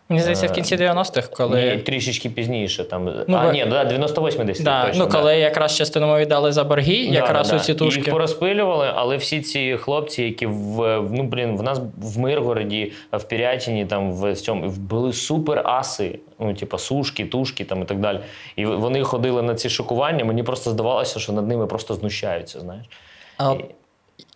Мені 0.10 0.22
здається, 0.22 0.48
в 0.48 0.52
кінці 0.52 0.76
90-х, 0.76 1.30
коли. 1.34 1.62
ні, 1.62 1.78
трішечки 1.78 2.30
пізніше. 2.30 2.84
Там 2.84 3.14
Ну, 3.28 3.38
а 3.38 3.52
ні, 3.52 3.66
да, 3.66 3.86
98 3.86 4.46
десь. 4.46 4.60
Да, 4.60 4.86
точно, 4.86 5.06
ну, 5.06 5.12
коли 5.12 5.38
якраз 5.38 5.78
частину 5.78 6.08
ми 6.08 6.20
віддали 6.20 6.52
за 6.52 6.64
борги, 6.64 6.94
якраз 6.94 7.50
да, 7.50 7.56
у 7.56 7.60
ці 7.60 7.74
да. 7.74 7.80
тушки. 7.80 8.00
Їх 8.00 8.10
порозпилювали, 8.10 8.92
але 8.96 9.18
всі 9.18 9.42
ці 9.42 9.78
хлопці, 9.78 10.24
які 10.24 10.46
в 10.46 11.02
ну 11.12 11.24
блін, 11.24 11.58
в 11.58 11.64
нас 11.64 11.82
в 11.98 12.20
Миргороді, 12.20 12.92
в 13.12 13.24
Пірятіні, 13.24 13.86
там 13.86 14.14
в 14.14 14.36
цьому 14.36 14.70
були 14.70 15.14
супер 15.14 15.62
аси, 15.66 16.20
ну 16.40 16.54
типа 16.54 16.78
сушки, 16.78 17.26
тушки 17.26 17.66
там 17.66 17.82
і 17.82 17.86
так 17.86 18.00
далі. 18.00 18.20
І 18.56 18.66
вони 18.66 19.04
ходили 19.04 19.42
на 19.42 19.56
ці 19.56 19.70
шокування. 19.70 20.26
Мені 20.26 20.44
просто 20.44 20.70
здавалося, 20.70 21.20
що 21.20 21.34
над 21.34 21.48
ними 21.48 21.68
просто 21.68 21.94
знущаються. 21.94 22.60
Знаєш, 22.60 22.86
А, 23.38 23.54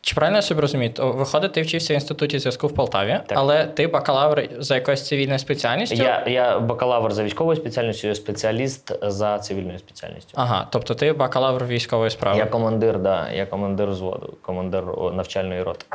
чи 0.02 0.16
правильно 0.16 0.38
я 0.38 0.42
собі 0.42 0.62
розумію? 0.62 0.94
То, 0.94 1.12
виходить, 1.12 1.54
ти 1.54 1.62
вчився 1.62 1.94
в 1.94 1.96
інституті 1.96 2.40
зв'язку 2.40 2.68
в 2.68 2.76
Полтаві, 2.76 3.20
Так. 3.26 3.38
але 3.38 3.66
ти 3.66 3.88
бакалавр 3.88 4.50
за 4.60 4.76
якоюсь 4.76 5.08
цивільною 5.08 5.40
спеціальністю? 5.40 5.96
я, 6.04 6.26
я 6.28 6.60
бакалавр 6.60 7.14
за 7.14 7.24
військовою 7.24 7.58
спеціальністю, 7.58 8.08
я 8.08 8.16
спеціаліст 8.16 8.94
за 9.02 9.40
цивільною 9.40 9.80
спеціальністю. 9.80 10.32
Ага, 10.36 10.68
тобто 10.72 10.94
ти 10.94 11.14
бакалавр 11.14 11.66
військової 11.66 12.10
справи. 12.10 12.38
Я 12.38 12.46
командир, 12.46 13.00
да, 13.00 13.32
я 13.32 13.46
командир 13.46 13.90
взводу, 13.90 14.34
командир 14.42 14.84
навчальної 15.14 15.64
роти. 15.64 15.86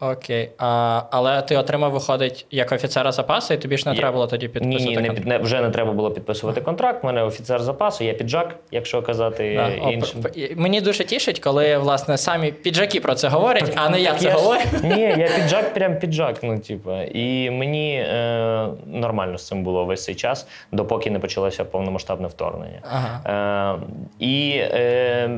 Окей. 0.00 0.50
А, 0.58 1.02
але 1.10 1.42
ти 1.42 1.56
отримав, 1.56 1.92
виходить, 1.92 2.46
як 2.50 2.72
офіцера 2.72 3.12
запасу, 3.12 3.54
і 3.54 3.56
тобі 3.56 3.76
ж 3.76 3.88
не 3.88 3.94
треба 3.94 4.12
було 4.12 4.26
тоді 4.26 4.48
підписувати 4.48 4.84
ні, 4.90 4.96
не, 4.96 5.06
контракт? 5.08 5.28
не, 5.28 5.38
вже 5.38 5.60
не 5.60 5.70
треба 5.70 5.92
було 5.92 6.10
підписувати 6.10 6.60
контракт. 6.60 7.04
У 7.04 7.06
мене 7.06 7.22
офіцер 7.22 7.62
запасу, 7.62 8.04
я 8.04 8.14
піджак, 8.14 8.56
якщо 8.70 9.02
казати 9.02 9.54
Да. 9.56 9.90
Іншим. 9.90 10.22
п- 10.22 10.30
Мені 10.56 10.80
дуже 10.80 11.04
тішить, 11.04 11.40
коли 11.40 11.78
власне 11.78 12.18
самі 12.18 12.52
піджаки 12.52 13.00
про 13.00 13.14
це 13.14 13.28
говорять, 13.28 13.72
а 13.76 13.88
не 13.88 14.00
я 14.00 14.10
Так 14.10 14.20
це 14.20 14.30
говорю. 14.30 14.60
Ні, 14.82 15.00
я 15.00 15.28
піджак, 15.36 15.74
прям 15.74 15.98
піджак. 15.98 16.36
Ну, 16.42 16.58
типу, 16.58 17.02
і 17.02 17.50
мені 17.50 17.94
е, 17.94 18.66
нормально 18.86 19.38
з 19.38 19.46
цим 19.46 19.62
було 19.64 19.84
весь 19.84 20.04
цей 20.04 20.14
час, 20.14 20.46
допоки 20.72 21.10
не 21.10 21.18
почалося 21.18 21.64
повномасштабне 21.64 22.28
вторгнення. 22.28 22.80
Ага. 22.92 23.78
Е, 23.80 23.86
і 24.18 24.50
е, 24.56 25.30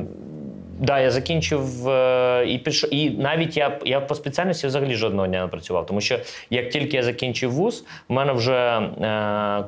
да, 0.80 1.00
я 1.00 1.10
закінчив 1.10 1.88
е, 1.88 2.44
і 2.48 2.58
пішов. 2.58 2.94
І 2.94 3.10
навіть 3.10 3.56
я, 3.56 3.78
я 3.84 4.00
по 4.00 4.14
спеціальності 4.14 4.66
взагалі 4.66 4.94
жодного 4.94 5.26
дня 5.28 5.40
не 5.42 5.46
працював. 5.48 5.86
Тому 5.86 6.00
що 6.00 6.18
як 6.50 6.70
тільки 6.70 6.96
я 6.96 7.02
закінчив 7.02 7.52
вуз, 7.52 7.84
в 8.08 8.12
мене 8.12 8.32
вже 8.32 8.54
е, 9.00 9.64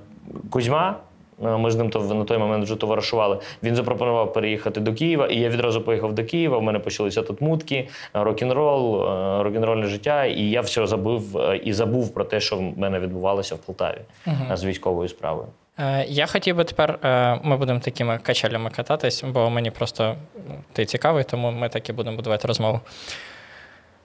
Кузьма. 0.51 0.97
е, 1.45 1.57
Ми 1.57 1.71
з 1.71 1.77
ним 1.77 1.91
то 1.91 2.01
на 2.01 2.25
той 2.25 2.39
момент 2.39 2.65
вже 2.65 2.77
товаришували. 2.77 3.39
Він 3.63 3.75
запропонував 3.77 4.33
переїхати 4.33 4.81
до 4.81 4.95
Києва, 4.95 5.27
і 5.27 5.41
я 5.41 5.49
відразу 5.49 5.81
поїхав 5.83 6.13
до 6.15 6.25
Києва. 6.25 6.59
У 6.59 6.61
мене 6.61 6.79
почалися 6.79 7.23
тут 7.23 7.41
мутки, 7.41 7.89
рок-н-рол, 8.15 8.97
е, 9.03 9.43
рок-н-рольне 9.43 9.87
життя. 9.87 10.25
І 10.25 10.43
я 10.43 10.61
все 10.61 10.87
забув 10.87 11.39
е, 11.39 11.57
і 11.65 11.73
забув 11.73 12.15
про 12.15 12.25
те, 12.25 12.41
що 12.41 12.57
в 12.57 12.79
мене 12.79 13.01
відбувалося 13.01 13.55
в 13.55 13.59
Полтаві 13.59 13.99
е, 14.27 14.57
з 14.57 14.65
військовою 14.65 15.09
справою. 15.09 15.49
Е, 15.79 16.05
Я 16.09 16.27
хотів 16.27 16.57
би 16.57 16.65
тепер, 16.65 16.99
е, 17.05 17.39
ми 17.43 17.57
будемо 17.57 17.81
такими 17.81 18.19
качелями 18.23 18.71
кататись, 18.71 19.25
бо 19.27 19.51
мені 19.51 19.71
просто 19.71 20.17
ну, 20.49 20.55
ти 20.73 20.85
цікавий, 20.85 21.25
тому 21.25 21.51
ми 21.51 21.69
так 21.69 21.89
і 21.89 21.93
будемо 21.93 22.17
будувати 22.17 22.49
розмову. 22.49 22.81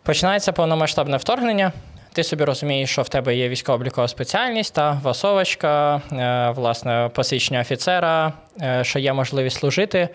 Починається 0.03 0.51
повномасштабне 0.51 1.17
вторгнення. 1.17 1.71
Ти 2.13 2.23
собі 2.23 2.43
розумієш, 2.43 2.89
що 2.91 3.01
в 3.01 3.09
тебе 3.09 3.35
є 3.35 3.49
військово-облікова 3.49 4.07
спеціальність 4.07 4.73
та 4.75 4.99
васовочка, 5.03 6.01
е, 6.11 6.49
власне, 6.55 7.09
посвідчення 7.13 7.59
офіцера, 7.61 8.33
що 8.81 8.99
є 8.99 9.13
можливість 9.13 9.59
служити. 9.59 10.09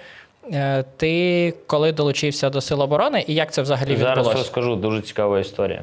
Ти 0.96 1.54
коли 1.66 1.92
долучився 1.92 2.50
до 2.50 2.60
Сил 2.60 2.82
оборони 2.82 3.24
і 3.26 3.34
як 3.34 3.52
це 3.52 3.62
взагалі 3.62 3.96
Зараз 3.96 4.16
відбулося? 4.16 4.38
розкажу 4.38 4.76
дуже 4.76 5.02
цікава 5.02 5.40
історія. 5.40 5.82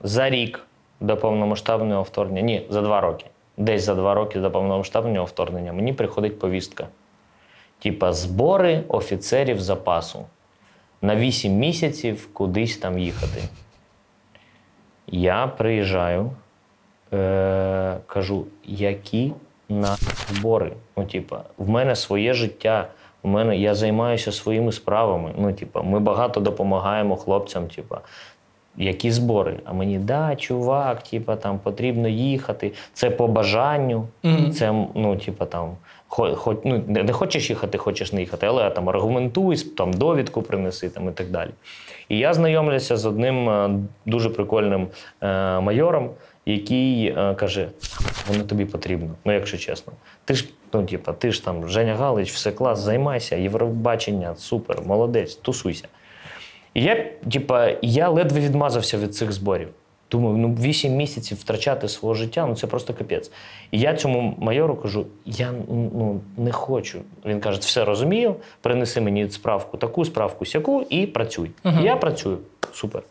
За 0.00 0.30
рік 0.30 0.60
до 1.00 1.16
повномасштабного 1.16 2.02
вторгнення, 2.02 2.42
ні, 2.42 2.66
за 2.70 2.80
два 2.82 3.00
роки. 3.00 3.26
Десь 3.60 3.84
за 3.84 3.94
два 3.94 4.14
роки 4.14 4.38
до 4.38 4.50
повномасштабного 4.50 5.24
вторгнення 5.24 5.72
мені 5.72 5.92
приходить 5.92 6.38
повістка. 6.38 6.88
Типа 7.78 8.12
збори 8.12 8.84
офіцерів 8.88 9.60
запасу. 9.60 10.26
На 11.02 11.16
8 11.16 11.52
місяців 11.52 12.28
кудись 12.32 12.76
там 12.76 12.98
їхати. 12.98 13.42
Я 15.06 15.46
приїжджаю, 15.46 16.30
е, 17.12 17.96
кажу, 18.06 18.46
які 18.64 19.32
на 19.68 19.96
збори? 20.28 20.72
Ну, 20.96 21.04
типа, 21.04 21.42
в 21.58 21.68
мене 21.68 21.96
своє 21.96 22.34
життя, 22.34 22.88
в 23.22 23.28
мене 23.28 23.56
я 23.56 23.74
займаюся 23.74 24.32
своїми 24.32 24.72
справами. 24.72 25.34
Ну, 25.38 25.52
типа, 25.52 25.82
ми 25.82 26.00
багато 26.00 26.40
допомагаємо 26.40 27.16
хлопцям. 27.16 27.68
Типа, 27.68 28.00
які 28.76 29.10
збори? 29.10 29.56
А 29.64 29.72
мені 29.72 29.98
да, 29.98 30.36
чувак, 30.36 31.02
типа, 31.02 31.36
там 31.36 31.58
потрібно 31.58 32.08
їхати. 32.08 32.72
Це 32.92 33.10
по 33.10 33.28
бажанню. 33.28 34.08
Мгм. 34.22 34.52
Це, 34.52 34.86
ну, 34.94 35.16
типа, 35.16 35.44
там, 35.44 35.76
хо, 36.08 36.36
хо, 36.36 36.56
ну, 36.64 36.82
не, 36.88 37.12
хочеш 37.12 37.50
їхати, 37.50 37.78
хочеш 37.78 38.12
не 38.12 38.20
їхати, 38.20 38.46
але 38.46 38.70
там 38.70 38.88
аргументуй, 38.88 39.56
там 39.56 39.92
довідку 39.92 40.42
принеси 40.42 40.88
там, 40.88 41.08
і 41.08 41.12
так 41.12 41.30
далі. 41.30 41.50
І 42.08 42.18
я 42.18 42.34
знайомлюся 42.34 42.96
з 42.96 43.06
одним 43.06 43.50
е, 43.50 43.70
дуже 44.06 44.30
прикольним 44.30 44.88
е, 45.20 45.60
майором, 45.60 46.10
який 46.46 47.06
е, 47.06 47.34
каже: 47.34 47.68
воно 48.28 48.44
тобі 48.44 48.64
потрібно, 48.64 49.08
ну 49.24 49.32
якщо 49.32 49.58
чесно. 49.58 49.92
Ти 50.24 50.34
ж, 50.34 50.48
ну, 50.72 50.84
типа, 50.86 51.12
ти 51.12 51.32
ж 51.32 51.44
там 51.44 51.68
Женя 51.68 51.94
Галич, 51.94 52.32
все 52.32 52.52
клас, 52.52 52.78
займайся, 52.78 53.36
Євробачення, 53.36 54.34
супер, 54.36 54.82
молодець, 54.86 55.34
тусуйся. 55.34 55.88
І 56.74 56.82
я, 56.82 57.04
типа, 57.32 57.70
я 57.82 58.08
ледве 58.08 58.40
відмазався 58.40 58.98
від 58.98 59.14
цих 59.14 59.32
зборів. 59.32 59.68
Думаю, 60.10 60.36
ну 60.36 60.54
8 60.54 60.92
місяців 60.92 61.38
втрачати 61.38 61.88
свого 61.88 62.14
життя, 62.14 62.46
ну 62.46 62.54
це 62.54 62.66
просто 62.66 62.94
капець. 62.94 63.30
І 63.70 63.78
я 63.80 63.94
цьому 63.94 64.36
майору 64.38 64.76
кажу: 64.76 65.06
я 65.24 65.52
ну, 65.68 66.20
не 66.36 66.52
хочу. 66.52 67.00
Він 67.24 67.40
каже: 67.40 67.60
все 67.60 67.84
розумію, 67.84 68.36
принеси 68.60 69.00
мені 69.00 69.30
справку, 69.30 69.76
таку 69.76 70.04
справку, 70.04 70.46
сяку, 70.46 70.86
і 70.90 71.06
працюй. 71.06 71.50
І 71.64 71.82
я 71.82 71.96
працюю. 71.96 72.38
Супер. 72.72 73.02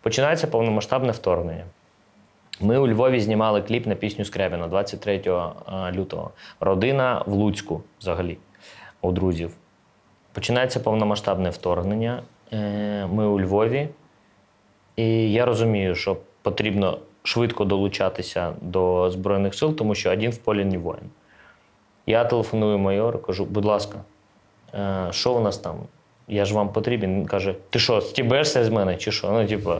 Починається 0.00 0.46
повномасштабне 0.46 1.12
вторгнення. 1.12 1.64
Ми 2.60 2.78
у 2.78 2.88
Львові 2.88 3.20
знімали 3.20 3.62
кліп 3.62 3.86
на 3.86 3.94
пісню 3.94 4.24
Скрябіна 4.24 4.68
23 4.68 5.14
е, 5.26 5.42
лютого. 5.92 6.30
Родина 6.60 7.22
в 7.26 7.32
Луцьку 7.32 7.82
взагалі 8.00 8.38
у 9.00 9.12
друзів. 9.12 9.54
Починається 10.32 10.80
повномасштабне 10.80 11.50
вторгнення. 11.50 12.22
Е, 12.52 13.06
Ми 13.06 13.26
у 13.26 13.40
Львові. 13.40 13.88
І 14.96 15.32
я 15.32 15.44
розумію, 15.44 15.94
що 15.94 16.16
потрібно 16.42 16.98
швидко 17.22 17.64
долучатися 17.64 18.52
до 18.60 19.10
Збройних 19.10 19.54
сил, 19.54 19.76
тому 19.76 19.94
що 19.94 20.12
один 20.12 20.30
в 20.30 20.38
полі 20.38 20.64
не 20.64 20.78
воїн. 20.78 21.10
Я 22.06 22.24
телефоную 22.24 22.78
майору, 22.78 23.18
кажу, 23.18 23.44
будь 23.44 23.64
ласка, 23.64 23.98
е, 24.74 25.06
що 25.10 25.34
у 25.34 25.40
нас 25.40 25.58
там? 25.58 25.76
Я 26.28 26.44
ж 26.44 26.54
вам 26.54 26.72
потрібен. 26.72 27.14
Він 27.14 27.26
каже: 27.26 27.54
ти 27.70 27.78
що, 27.78 28.00
стібешся 28.00 28.64
з 28.64 28.68
мене 28.68 28.96
чи 28.96 29.12
що? 29.12 29.30
Ну, 29.30 29.46
типу, 29.46 29.70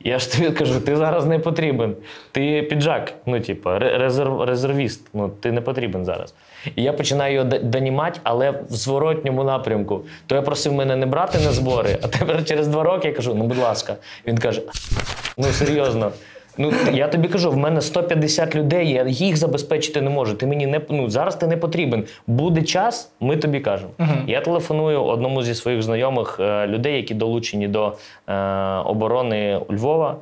я 0.00 0.18
ж 0.18 0.32
тобі 0.32 0.50
кажу, 0.50 0.80
ти 0.80 0.96
зараз 0.96 1.26
не 1.26 1.38
потрібен. 1.38 1.96
Ти 2.32 2.62
піджак, 2.62 3.12
ну, 3.26 3.40
типу, 3.40 3.70
резерв, 3.78 4.42
резервіст, 4.42 5.06
ну 5.14 5.28
ти 5.28 5.52
не 5.52 5.60
потрібен 5.60 6.04
зараз. 6.04 6.34
І 6.76 6.82
я 6.82 6.92
починаю 6.92 7.34
його 7.34 7.44
донімати, 7.44 8.20
але 8.22 8.50
в 8.50 8.64
зворотньому 8.68 9.44
напрямку. 9.44 10.04
То 10.26 10.34
я 10.34 10.42
просив 10.42 10.72
мене 10.72 10.96
не 10.96 11.06
брати 11.06 11.38
на 11.38 11.52
збори, 11.52 11.98
а 12.02 12.08
тепер 12.08 12.44
через 12.44 12.68
два 12.68 12.82
роки 12.82 13.08
я 13.08 13.14
кажу: 13.14 13.34
ну, 13.34 13.44
будь 13.44 13.58
ласка. 13.58 13.96
Він 14.26 14.38
каже: 14.38 14.62
ну 15.36 15.44
серйозно. 15.44 16.12
Ну, 16.58 16.72
я 16.92 17.08
тобі 17.08 17.28
кажу, 17.28 17.50
в 17.50 17.56
мене 17.56 17.80
150 17.80 18.54
людей, 18.56 18.90
я 18.90 19.04
їх 19.06 19.36
забезпечити 19.36 20.00
не 20.00 20.10
можу. 20.10 20.34
Ти 20.34 20.46
мені 20.46 20.66
не 20.66 20.80
ну, 20.90 21.10
зараз 21.10 21.36
ти 21.36 21.46
не 21.46 21.56
потрібен. 21.56 22.04
Буде 22.26 22.62
час, 22.62 23.12
ми 23.20 23.36
тобі 23.36 23.60
кажемо. 23.60 23.90
Я 24.26 24.40
телефоную 24.40 25.04
одному 25.04 25.42
зі 25.42 25.54
своїх 25.54 25.82
знайомих 25.82 26.40
е, 26.40 26.66
людей, 26.66 26.96
які 26.96 27.14
долучені 27.14 27.68
до 27.68 27.92
е, 28.28 28.34
оборони 28.84 29.60
Львова. 29.70 30.16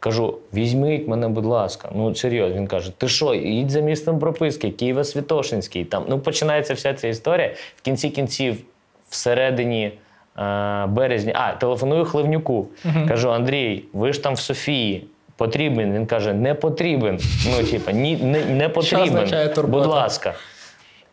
Кажу, 0.00 0.38
візьміть 0.54 1.08
мене, 1.08 1.28
будь 1.28 1.46
ласка. 1.46 1.88
Ну 1.94 2.14
серйозно. 2.14 2.56
Він 2.56 2.66
каже: 2.66 2.92
Ти 2.98 3.08
що, 3.08 3.34
їдь 3.34 3.70
за 3.70 3.80
містом 3.80 4.18
прописки, 4.18 4.68
Києво-Святошинський. 4.68 5.84
Там 5.84 6.04
ну 6.08 6.18
починається 6.18 6.74
вся 6.74 6.94
ця 6.94 7.08
історія. 7.08 7.50
В 7.76 7.82
кінці 7.82 8.10
кінців, 8.10 8.56
всередині 9.08 9.92
е, 10.38 10.86
березня, 10.86 11.32
а 11.34 11.52
телефоную 11.52 12.04
Хливнюку. 12.04 12.66
Кажу: 13.08 13.32
Андрій, 13.32 13.84
ви 13.92 14.12
ж 14.12 14.22
там 14.22 14.34
в 14.34 14.38
Софії. 14.38 15.06
Потрібен. 15.42 15.92
Він 15.92 16.06
каже, 16.06 16.32
не 16.32 16.54
потрібен. 16.54 17.18
Ну, 17.46 17.64
типа, 17.66 17.92
ні, 17.92 18.16
не, 18.16 18.44
не 18.44 18.68
потрібен. 18.68 19.28
Будь 19.68 19.86
ласка. 19.86 20.34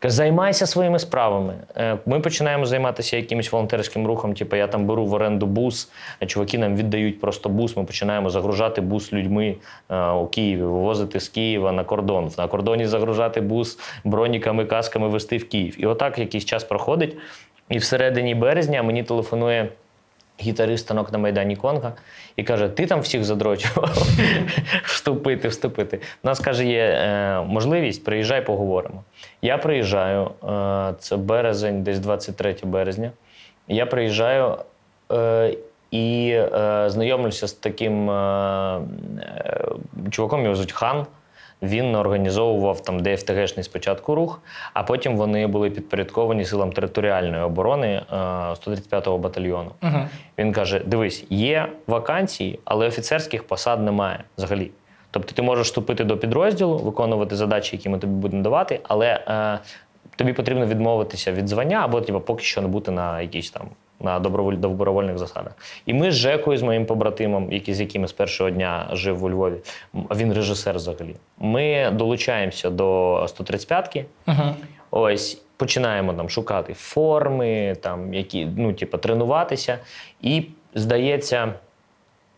Займайся 0.03 0.65
своїми 0.65 0.99
справами. 0.99 1.53
Е, 1.77 1.97
Ми 2.05 2.19
починаємо 2.19 2.65
займатися 2.65 3.17
якимось 3.17 3.51
волонтерським 3.51 4.07
рухом. 4.07 4.33
Типу, 4.33 4.55
я 4.55 4.67
там 4.67 4.85
беру 4.85 5.05
в 5.05 5.13
оренду 5.13 5.45
бус, 5.45 5.91
а 6.19 6.25
чуваки 6.25 6.57
нам 6.57 6.75
віддають 6.75 7.21
просто 7.21 7.49
бус. 7.49 7.77
Ми 7.77 7.83
починаємо 7.83 8.29
загружати 8.29 8.81
бус 8.81 9.13
людьми 9.13 9.55
е, 9.89 10.09
у 10.09 10.27
Києві, 10.27 10.61
вивозити 10.61 11.19
з 11.19 11.29
Києва 11.29 11.71
на 11.71 11.83
кордон. 11.83 12.31
На 12.37 12.47
кордоні 12.47 12.85
загружати 12.85 13.41
бус 13.41 13.79
броніками, 14.03 14.65
касками 14.65 15.07
вести 15.07 15.37
в 15.37 15.49
Київ. 15.49 15.75
І 15.83 15.85
отак 15.85 16.19
якийсь 16.19 16.45
час 16.45 16.63
проходить. 16.63 17.17
І 17.69 17.77
всередині 17.77 18.35
березня 18.35 18.83
мені 18.83 19.03
телефонує 19.03 19.69
гітарист 20.41 20.85
станок 20.85 21.11
на 21.11 21.17
Майдані 21.17 21.55
Конга 21.55 21.93
і 22.35 22.43
каже: 22.43 22.69
Ти 22.69 22.85
там 22.85 22.99
всіх 22.99 23.23
задрочував 23.23 23.89
вступити, 24.83 25.47
вступити. 25.47 25.99
У 26.23 26.27
нас 26.27 26.39
каже, 26.39 26.65
є 26.65 26.83
е, 26.83 27.41
можливість, 27.41 28.03
приїжджай, 28.03 28.45
поговоримо. 28.45 29.03
Я 29.41 29.57
приїжджаю, 29.57 30.31
е, 30.43 30.93
це 30.99 31.17
березень, 31.17 31.83
десь 31.83 31.99
23 31.99 32.55
березня. 32.63 33.11
Я 33.67 33.85
приїжджаю 33.85 34.57
і 35.11 35.57
і 35.91 36.29
е, 36.29 36.83
знайомлюся 36.89 37.47
з 37.47 37.53
таким 37.53 38.09
е, 38.09 38.81
е, 39.19 39.65
чуваком, 40.11 40.43
його 40.43 40.55
звуть 40.55 40.71
Хан. 40.71 41.05
Він 41.61 41.95
організовував 41.95 42.81
там 42.81 42.99
ДФТГшний 42.99 43.63
спочатку 43.63 44.15
рух, 44.15 44.41
а 44.73 44.83
потім 44.83 45.17
вони 45.17 45.47
були 45.47 45.69
підпорядковані 45.69 46.45
силам 46.45 46.71
територіальної 46.71 47.43
оборони 47.43 47.87
е, 47.87 48.15
135-го 48.15 49.17
батальйону. 49.17 49.71
Угу. 49.83 49.99
Він 50.37 50.53
каже: 50.53 50.81
дивись, 50.85 51.25
є 51.29 51.69
вакансії, 51.87 52.59
але 52.65 52.87
офіцерських 52.87 53.43
посад 53.43 53.83
немає 53.83 54.23
взагалі. 54.37 54.71
Тобто 55.11 55.33
ти 55.33 55.41
можеш 55.41 55.67
вступити 55.67 56.03
до 56.03 56.17
підрозділу, 56.17 56.77
виконувати 56.77 57.35
задачі, 57.35 57.75
які 57.75 57.89
ми 57.89 57.97
тобі 57.97 58.13
будемо 58.13 58.43
давати, 58.43 58.79
але 58.83 59.07
е, 59.27 59.59
тобі 60.15 60.33
потрібно 60.33 60.65
відмовитися 60.65 61.31
від 61.31 61.47
звання 61.47 61.77
або 61.83 62.01
типу, 62.01 62.21
поки 62.21 62.43
що 62.43 62.61
не 62.61 62.67
бути 62.67 62.91
на 62.91 63.21
якійсь 63.21 63.51
там 63.51 63.67
на 63.99 64.19
доброволь, 64.19 64.55
добровольних 64.55 65.17
засадах. 65.17 65.53
І 65.85 65.93
ми 65.93 66.11
з 66.11 66.15
Жекою, 66.15 66.57
з 66.57 66.61
моїм 66.61 66.85
побратимом, 66.85 67.51
який, 67.51 67.73
з 67.73 67.79
якими 67.79 68.07
з 68.07 68.11
першого 68.11 68.49
дня 68.49 68.89
жив 68.93 69.23
у 69.23 69.29
Львові, 69.29 69.55
він 69.93 70.33
режисер 70.33 70.75
взагалі. 70.75 71.15
Ми 71.37 71.91
долучаємося 71.91 72.69
до 72.69 73.15
135-ки. 73.15 74.05
Угу. 74.27 74.55
Ось 74.91 75.41
починаємо 75.57 76.13
там 76.13 76.29
шукати 76.29 76.73
форми, 76.73 77.75
там 77.81 78.13
які 78.13 78.47
ну, 78.57 78.73
типу, 78.73 78.97
тренуватися. 78.97 79.79
І 80.21 80.43
здається, 80.75 81.53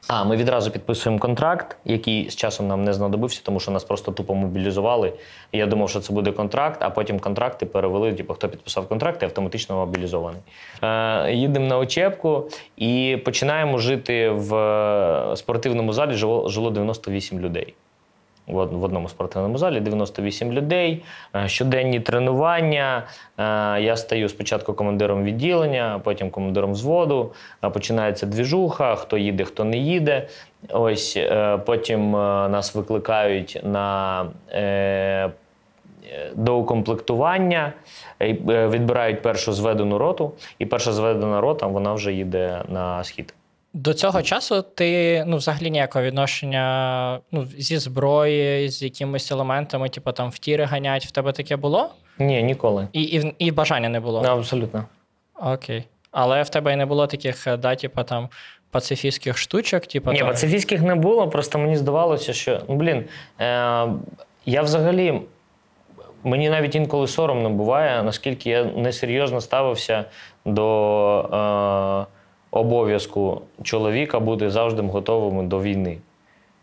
а 0.08 0.24
ми 0.24 0.36
відразу 0.36 0.72
підписуємо 0.72 1.20
контракт, 1.20 1.78
який 1.86 2.30
з 2.30 2.36
часом 2.36 2.68
нам 2.68 2.84
не 2.84 2.94
знадобився, 2.94 3.42
тому 3.44 3.60
що 3.60 3.72
нас 3.72 3.84
просто 3.84 4.12
тупо 4.12 4.36
мобілізували. 4.36 5.14
Я 5.52 5.66
думав, 5.66 5.90
що 5.90 6.00
це 6.00 6.14
буде 6.14 6.32
контракт, 6.32 6.84
а 6.84 6.90
потім 6.90 7.20
контракти 7.20 7.66
перевели. 7.66 8.14
Типу, 8.14 8.34
хто 8.34 8.50
підписав 8.50 8.88
контракт, 8.88 9.22
і 9.24 9.26
автоматично 9.26 9.76
мобілізований. 9.76 10.42
Е, 10.84 11.34
їдемо 11.34 11.68
на 11.68 11.78
Очепку 11.78 12.50
і 12.78 13.18
починаємо 13.26 13.78
жити 13.78 14.30
в 14.30 14.56
е, 14.56 15.36
спортивному 15.36 15.94
залі. 15.94 16.14
Жило, 16.14 16.50
жило 16.50 16.72
98 16.72 17.40
людей 17.40 17.74
в 18.48 18.84
одному 18.84 19.10
спортивному 19.10 19.58
залі 19.58 19.80
98 19.80 20.52
людей, 20.52 21.04
е, 21.36 21.48
щоденні 21.48 22.00
тренування. 22.00 23.04
Е, 23.38 23.44
Я 23.82 23.96
стаю 23.98 24.30
спочатку 24.30 24.74
командиром 24.74 25.24
відділення, 25.24 26.02
потім 26.04 26.30
командиром 26.30 26.72
взводу. 26.72 27.32
Е, 27.64 27.70
Починається 27.70 28.26
двіжуха, 28.26 28.96
хто 28.96 29.18
їде, 29.18 29.44
хто 29.44 29.64
не 29.64 29.78
їде. 29.78 30.28
Ось 30.70 31.20
потім 31.66 32.12
нас 32.12 32.76
викликають 32.76 33.62
на. 33.64 34.26
До 36.36 36.58
укомплектування 36.58 37.74
е, 38.22 38.34
відбирають 38.68 39.22
першу 39.22 39.54
зведену 39.54 39.98
роту, 39.98 40.32
і 40.60 40.66
перша 40.66 40.92
зведена 40.92 41.42
рота 41.42 41.68
вона 41.68 41.94
вже 41.94 42.14
їде 42.14 42.64
на 42.70 43.04
схід. 43.04 43.34
До 43.74 43.94
цього 43.94 44.22
часу 44.22 44.62
ти 44.62 45.24
ну, 45.28 45.38
взагалі 45.38 45.72
ніякого 45.72 46.06
відношення 46.06 47.20
ну, 47.32 47.48
зі 47.58 47.78
зброї, 47.78 48.70
з 48.70 48.82
якимись 48.82 49.32
елементами, 49.32 49.90
типу 49.90 50.12
там 50.12 50.30
в 50.30 50.40
тіри 50.40 50.64
ганять, 50.64 51.06
в 51.06 51.12
тебе 51.12 51.32
таке 51.32 51.56
було? 51.56 51.90
Ні, 52.20 52.44
ніколи. 52.44 52.88
І, 52.94 53.02
і, 53.02 53.34
і 53.40 53.52
бажання 53.52 53.90
не 53.90 54.00
було. 54.00 54.22
Абсолютно. 54.22 54.86
Окей. 55.36 55.84
Але 56.12 56.44
в 56.44 56.50
тебе 56.50 56.74
і 56.74 56.76
не 56.76 56.86
було 56.86 57.08
таких, 57.08 57.48
е, 57.48 57.58
да, 57.58 57.76
типу 57.76 58.04
там 58.04 58.30
пацифістських 58.72 59.38
штучок, 59.38 59.86
типу. 59.86 60.12
Ні, 60.12 60.20
там... 60.20 60.28
пацифістських 60.28 60.82
не 60.82 60.96
було, 60.96 61.28
просто 61.28 61.60
мені 61.60 61.76
здавалося, 61.76 62.34
що 62.34 62.62
ну 62.70 62.76
блін, 62.76 63.06
е, 63.40 63.88
я 64.46 64.62
взагалі. 64.62 65.22
Мені 66.24 66.50
навіть 66.50 66.76
інколи 66.76 67.08
соромно 67.08 67.50
буває, 67.50 68.04
наскільки 68.04 68.50
я 68.50 68.64
несерйозно 68.64 69.42
ставився 69.42 70.06
до 70.46 72.08
е, 72.10 72.21
обов'язку 72.52 73.42
чоловіка 73.64 74.20
бути 74.20 74.50
завжди 74.50 74.82
готовим 74.82 75.48
до 75.48 75.62
війни. 75.62 75.98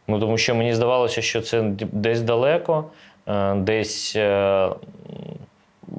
Ну, 0.08 0.20
тому 0.20 0.38
що 0.38 0.54
мені 0.54 0.74
здавалося, 0.74 1.22
що 1.22 1.40
це 1.40 1.62
десь 1.92 2.20
далеко, 2.20 2.84
е, 3.26 3.54
десь 3.54 4.16
е, 4.16 4.68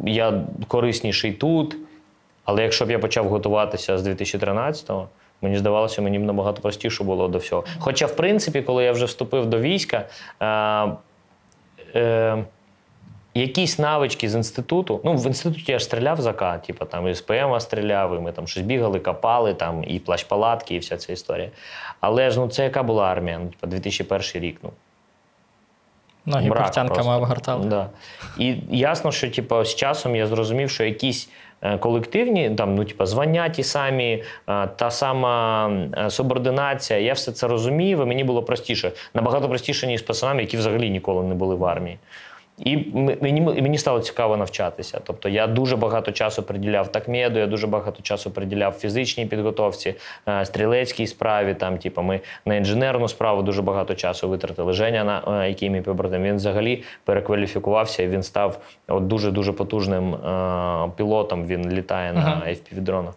я 0.04 0.44
корисніший 0.68 1.32
тут. 1.32 1.76
Але 2.46 2.64
якщо 2.64 2.86
б 2.86 2.92
я 2.92 3.00
почав 3.00 3.28
готуватися 3.28 3.98
з 3.98 4.08
2013-го, 4.08 5.08
мені 5.42 5.58
здавалося, 5.58 6.02
мені 6.02 6.20
б 6.20 6.24
набагато 6.24 6.62
простіше 6.62 7.04
було 7.04 7.28
до 7.28 7.38
всього. 7.38 7.64
Хоча, 7.80 8.06
в 8.06 8.16
принципі, 8.16 8.62
коли 8.62 8.84
я 8.84 8.92
вже 8.92 9.06
вступив 9.06 9.46
до 9.46 9.60
війська, 9.60 10.06
е, 10.40 12.00
е, 12.00 12.44
якісь 13.34 13.80
навички 13.80 14.30
з 14.30 14.36
інституту. 14.36 15.02
Ну, 15.04 15.14
в 15.14 15.28
інституті 15.28 15.72
я 15.72 15.80
ж 15.80 15.86
стріляв 15.86 16.22
за 16.22 16.34
К, 16.34 16.58
типу 16.58 16.86
там 16.86 17.08
і 17.08 17.14
з 17.14 17.22
ПМ 17.22 17.60
стріляв, 17.60 18.16
і 18.16 18.20
ми 18.20 18.32
там 18.32 18.48
щось 18.48 18.64
бігали, 18.64 19.00
копали, 19.00 19.54
там, 19.54 19.84
і 19.88 20.00
плащ-палатки, 20.00 20.76
і 20.76 20.80
вся 20.80 20.98
ця 20.98 21.14
історія. 21.14 21.50
Але 22.00 22.32
ж 22.32 22.40
ну 22.40 22.48
це 22.48 22.64
яка 22.64 22.84
була 22.84 23.06
армія? 23.06 23.40
Ну, 23.40 23.48
типу, 23.48 23.68
2001 23.68 24.42
рік. 24.44 24.60
Ну, 24.64 24.72
Ноги 26.26 26.50
портянками 26.50 27.16
обгортали. 27.16 27.66
Да. 27.66 27.90
І 28.38 28.56
ясно, 28.70 29.12
що 29.12 29.30
типу, 29.30 29.64
з 29.64 29.76
часом 29.76 30.16
я 30.16 30.28
зрозумів, 30.28 30.70
що 30.70 30.84
якісь 30.84 31.30
е, 31.62 31.78
колективні, 31.78 32.50
там, 32.50 32.76
ну, 32.76 32.86
типу, 32.86 33.06
звання 33.06 33.50
ті 33.50 33.64
самі, 33.64 34.24
е, 34.50 34.68
та 34.68 34.92
сама 34.92 35.70
е, 35.98 36.10
субординація, 36.10 37.00
я 37.00 37.14
все 37.14 37.32
це 37.32 37.48
розумів, 37.48 38.02
і 38.02 38.06
мені 38.06 38.24
було 38.24 38.44
простіше. 38.44 38.92
Набагато 39.14 39.50
простіше, 39.50 39.88
ніж 39.88 40.00
з 40.00 40.04
пацанами, 40.04 40.42
які 40.42 40.58
взагалі 40.58 40.90
ніколи 40.90 41.24
не 41.24 41.36
були 41.36 41.56
в 41.56 41.66
армії. 41.66 42.00
І 42.60 42.78
мені, 43.22 43.42
мені 43.42 43.78
стало 43.78 44.00
цікаво 44.00 44.38
навчатися. 44.38 45.02
Тобто 45.04 45.30
я 45.30 45.48
дуже 45.48 45.78
багато 45.78 46.12
часу 46.12 46.44
приділяв 46.44 46.92
такмеду, 46.92 47.40
я 47.40 47.48
дуже 47.48 47.68
багато 47.68 48.02
часу 48.02 48.32
приділяв 48.32 48.74
фізичній 48.74 49.26
підготовці, 49.26 49.96
е, 50.28 50.46
стрілецькій 50.46 51.08
справі. 51.08 51.54
Там, 51.54 51.78
типу, 51.78 52.02
ми 52.02 52.20
на 52.46 52.56
інженерну 52.56 53.08
справу 53.08 53.42
дуже 53.42 53.62
багато 53.62 53.96
часу 53.96 54.30
витратили. 54.30 54.74
Женя, 54.74 55.04
на 55.04 55.44
е, 55.44 55.50
який 55.50 55.70
мій 55.70 55.82
побратим, 55.82 56.24
він 56.24 56.36
взагалі 56.36 56.84
перекваліфікувався 57.04 58.04
і 58.04 58.08
він 58.08 58.24
став 58.24 58.60
от 58.88 59.08
дуже 59.08 59.32
дуже 59.32 59.54
потужним 59.54 60.16
е, 60.16 60.92
пілотом. 60.96 61.48
Він 61.48 61.72
літає 61.72 62.14
на. 62.14 62.40
FPV-дронах. 62.50 63.14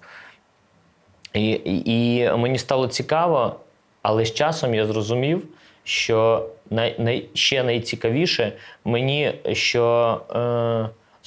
І, 1.34 1.50
і, 1.50 2.16
і 2.16 2.30
мені 2.36 2.58
стало 2.58 2.88
цікаво, 2.88 3.56
але 4.02 4.24
з 4.24 4.34
часом 4.34 4.74
я 4.74 4.86
зрозумів, 4.86 5.44
що 5.84 6.46
най, 6.70 6.94
най, 6.98 7.28
ще 7.34 7.62
найцікавіше 7.62 8.52
мені, 8.84 9.32
що 9.52 10.20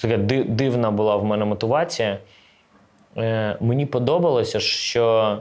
е, 0.04 0.18
дивна 0.48 0.92
була 0.92 1.16
в 1.16 1.26
мене 1.26 1.46
мотивація. 1.46 2.18
Е, 3.18 3.58
мені 3.60 3.86
подобалося, 3.86 4.60
що 4.60 5.38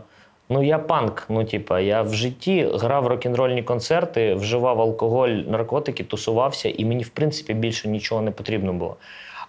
ну, 0.48 0.62
я 0.62 0.78
панк. 0.78 1.26
Ну, 1.28 1.44
типа, 1.44 1.80
я 1.80 2.02
в 2.02 2.14
житті 2.14 2.68
грав 2.74 3.06
рок-н-рольні 3.06 3.62
концерти, 3.62 4.34
вживав 4.34 4.80
алкоголь, 4.80 5.28
наркотики, 5.28 6.04
тусувався, 6.04 6.68
і 6.68 6.84
мені, 6.84 7.02
в 7.02 7.08
принципі, 7.08 7.54
більше 7.54 7.88
нічого 7.88 8.22
не 8.22 8.30
потрібно 8.30 8.72
було. 8.72 8.96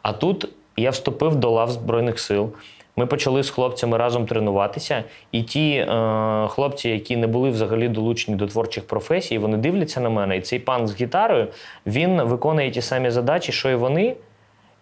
А 0.01 0.13
тут 0.13 0.49
я 0.77 0.89
вступив 0.89 1.35
до 1.35 1.51
лав 1.51 1.71
Збройних 1.71 2.19
сил. 2.19 2.53
Ми 2.97 3.05
почали 3.05 3.43
з 3.43 3.49
хлопцями 3.49 3.97
разом 3.97 4.25
тренуватися, 4.25 5.03
і 5.31 5.43
ті 5.43 5.71
е, 5.71 6.47
хлопці, 6.47 6.89
які 6.89 7.17
не 7.17 7.27
були 7.27 7.49
взагалі 7.49 7.87
долучені 7.87 8.37
до 8.37 8.47
творчих 8.47 8.87
професій, 8.87 9.37
вони 9.37 9.57
дивляться 9.57 9.99
на 9.99 10.09
мене. 10.09 10.37
І 10.37 10.41
цей 10.41 10.59
пан 10.59 10.87
з 10.87 11.01
гітарою 11.01 11.47
він 11.85 12.21
виконує 12.21 12.71
ті 12.71 12.81
самі 12.81 13.09
задачі, 13.09 13.51
що 13.51 13.69
і 13.69 13.75
вони. 13.75 14.15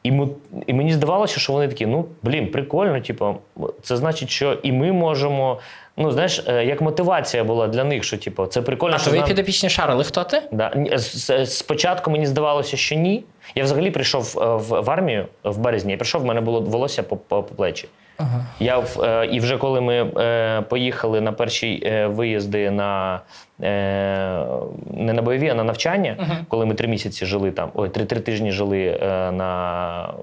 І, 0.04 0.12
ми, 0.12 0.28
і 0.68 0.74
мені 0.74 0.94
здавалося, 0.94 1.40
що 1.40 1.54
вони 1.54 1.68
такі, 1.68 1.86
ну 1.86 2.06
блін, 2.24 2.48
прикольно. 2.52 3.02
Типу, 3.02 3.36
це 3.82 3.98
значить, 3.98 4.30
що 4.30 4.54
і 4.54 4.72
ми 4.72 4.92
можемо. 4.92 5.60
Ну, 5.98 6.12
знаєш, 6.12 6.44
е, 6.48 6.66
як 6.66 6.82
мотивація 6.82 7.44
була 7.44 7.68
для 7.68 7.84
них, 7.84 8.04
що 8.04 8.18
типу, 8.18 8.46
це 8.46 8.62
прикольно, 8.62 8.96
А 8.96 8.98
що 8.98 9.08
твої 9.08 9.20
нам- 9.20 9.30
підопічні 9.30 9.70
шарили, 9.70 10.04
хто 10.04 10.24
ти? 10.24 10.42
Да. 10.52 10.98
Спочатку 11.46 12.12
мені 12.12 12.26
здавалося, 12.26 12.78
що 12.78 12.96
ні. 12.96 13.24
Я 13.56 13.64
взагалі 13.64 13.92
прийшов 13.92 14.38
е, 14.42 14.46
в, 14.46 14.82
в 14.82 14.90
армію 14.90 15.28
в 15.44 15.58
березні. 15.58 15.92
Я 15.92 15.98
прийшов, 15.98 16.22
в 16.22 16.26
мене 16.26 16.42
було 16.42 16.62
волосся 16.62 17.04
по, 17.04 17.18
по, 17.18 17.44
по 17.44 17.56
плечі. 17.56 17.88
Ага. 18.18 18.46
Я 18.60 18.84
е, 19.04 19.26
і 19.26 19.40
вже 19.40 19.58
коли 19.58 19.82
ми 19.82 19.96
е, 19.96 20.62
поїхали 20.62 21.22
на 21.22 21.32
перші 21.32 21.84
е, 21.86 22.08
виїзди 22.08 22.72
на 22.72 23.22
е, 23.62 24.46
не 24.92 25.14
на 25.14 25.22
бойові, 25.22 25.50
а 25.50 25.54
на 25.54 25.64
навчання, 25.64 26.18
коли 26.48 26.66
ми 26.66 26.74
три 26.74 26.88
місяці 26.88 27.26
жили 27.26 27.52
там, 27.52 27.70
ой, 27.74 27.90
три, 27.90 28.06
три 28.06 28.20
тижні 28.20 28.52
жили 28.52 28.86
е, 29.02 29.32
на, 29.32 30.14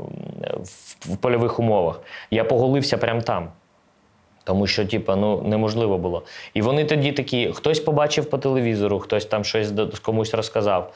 в, 0.56 1.14
в 1.14 1.16
польових 1.16 1.60
умовах, 1.60 2.00
я 2.30 2.44
поголився 2.44 2.98
прямо 2.98 3.20
там. 3.20 3.48
Тому 4.44 4.66
що, 4.66 4.86
типа, 4.86 5.16
ну 5.16 5.42
неможливо 5.42 5.98
було. 5.98 6.22
І 6.54 6.62
вони 6.62 6.84
тоді 6.84 7.12
такі: 7.12 7.52
хтось 7.54 7.80
побачив 7.80 8.30
по 8.30 8.38
телевізору, 8.38 8.98
хтось 8.98 9.26
там 9.26 9.44
щось 9.44 9.72
комусь 10.02 10.34
розказав. 10.34 10.92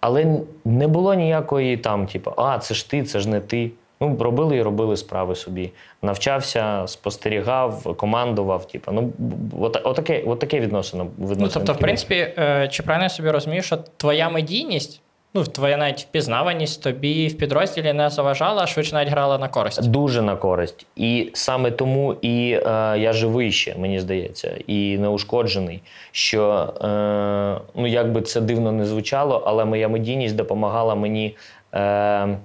Але 0.00 0.36
не 0.64 0.88
було 0.88 1.14
ніякої 1.14 1.76
там, 1.76 2.06
типу, 2.06 2.32
а, 2.36 2.58
це 2.58 2.74
ж 2.74 2.90
ти, 2.90 3.02
це 3.02 3.20
ж 3.20 3.28
не 3.28 3.40
ти. 3.40 3.70
Ну, 4.00 4.16
робили 4.20 4.56
і 4.56 4.62
робили 4.62 4.96
справи 4.96 5.34
собі. 5.34 5.70
Навчався, 6.02 6.82
спостерігав, 6.86 7.96
командував. 7.96 8.68
Типу, 8.68 8.92
ну, 8.92 9.12
от, 9.60 9.80
отаке, 9.84 10.22
отаке 10.26 10.60
відносини. 10.60 11.06
Ну, 11.18 11.48
тобто, 11.54 11.72
в 11.72 11.78
принципі, 11.78 12.14
е, 12.38 12.68
чи 12.70 12.82
правильно 12.82 13.04
я 13.04 13.08
собі 13.08 13.30
розумію, 13.30 13.62
що 13.62 13.78
твоя 13.96 14.30
медійність, 14.30 15.00
ну, 15.34 15.44
твоя 15.44 15.76
навіть 15.76 16.00
впізнаваність 16.00 16.82
тобі 16.82 17.28
в 17.28 17.38
підрозділі 17.38 17.92
не 17.92 18.10
заважала, 18.10 18.62
а 18.62 18.66
швидше 18.66 18.94
навіть 18.94 19.10
грала 19.10 19.38
на 19.38 19.48
користь. 19.48 19.90
Дуже 19.90 20.22
на 20.22 20.36
користь. 20.36 20.86
І 20.96 21.30
саме 21.34 21.70
тому 21.70 22.14
і 22.22 22.50
е, 22.52 22.98
я 22.98 23.12
живий 23.12 23.52
ще, 23.52 23.74
мені 23.78 24.00
здається, 24.00 24.56
і 24.66 24.98
неушкоджений. 24.98 25.82
Що 26.10 26.74
е, 26.84 27.70
ну 27.74 27.86
як 27.86 28.12
би 28.12 28.22
це 28.22 28.40
дивно 28.40 28.72
не 28.72 28.84
звучало, 28.84 29.42
але 29.46 29.64
моя 29.64 29.88
медійність 29.88 30.36
допомагала 30.36 30.94
мені 30.94 31.36
е, 31.74 32.38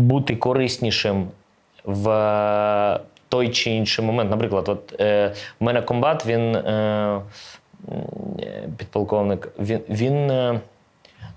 бути 0.00 0.36
кориснішим 0.36 1.28
в 1.84 3.00
той 3.28 3.48
чи 3.48 3.70
інший 3.70 4.04
момент. 4.04 4.30
Наприклад, 4.30 4.68
от 4.68 5.00
е, 5.00 5.32
в 5.60 5.64
мене 5.64 5.82
комбат, 5.82 6.26
він 6.26 6.56
е, 6.56 7.20
е, 8.38 8.68
підполковник, 8.76 9.48
він, 9.58 9.80
він 9.88 10.30
е, 10.30 10.60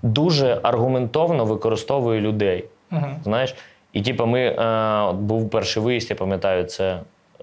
дуже 0.02 0.60
аргументовно 0.62 1.44
використовує 1.44 2.20
людей. 2.20 2.64
Угу. 2.92 3.06
Знаєш, 3.24 3.54
і 3.92 4.02
типу, 4.02 4.26
ми 4.26 4.40
е, 4.40 4.54
от 5.00 5.16
був 5.16 5.50
перший 5.50 5.82
виїзд, 5.82 6.10
я 6.10 6.16
пам'ятаю, 6.16 6.64
це 6.64 7.00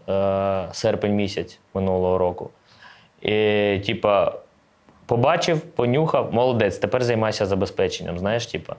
е, 0.10 0.68
серпень 0.72 1.16
місяць 1.16 1.60
минулого 1.74 2.18
року. 2.18 2.50
І, 3.22 3.32
типа, 3.86 4.34
побачив, 5.06 5.62
понюхав, 5.62 6.34
молодець, 6.34 6.78
тепер 6.78 7.04
займайся 7.04 7.46
забезпеченням. 7.46 8.20
Знаєш, 8.20 8.46
типа. 8.46 8.76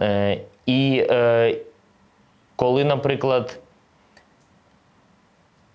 Е, 0.00 0.40
і 0.66 1.06
е, 1.10 1.56
коли, 2.56 2.84
наприклад, 2.84 3.58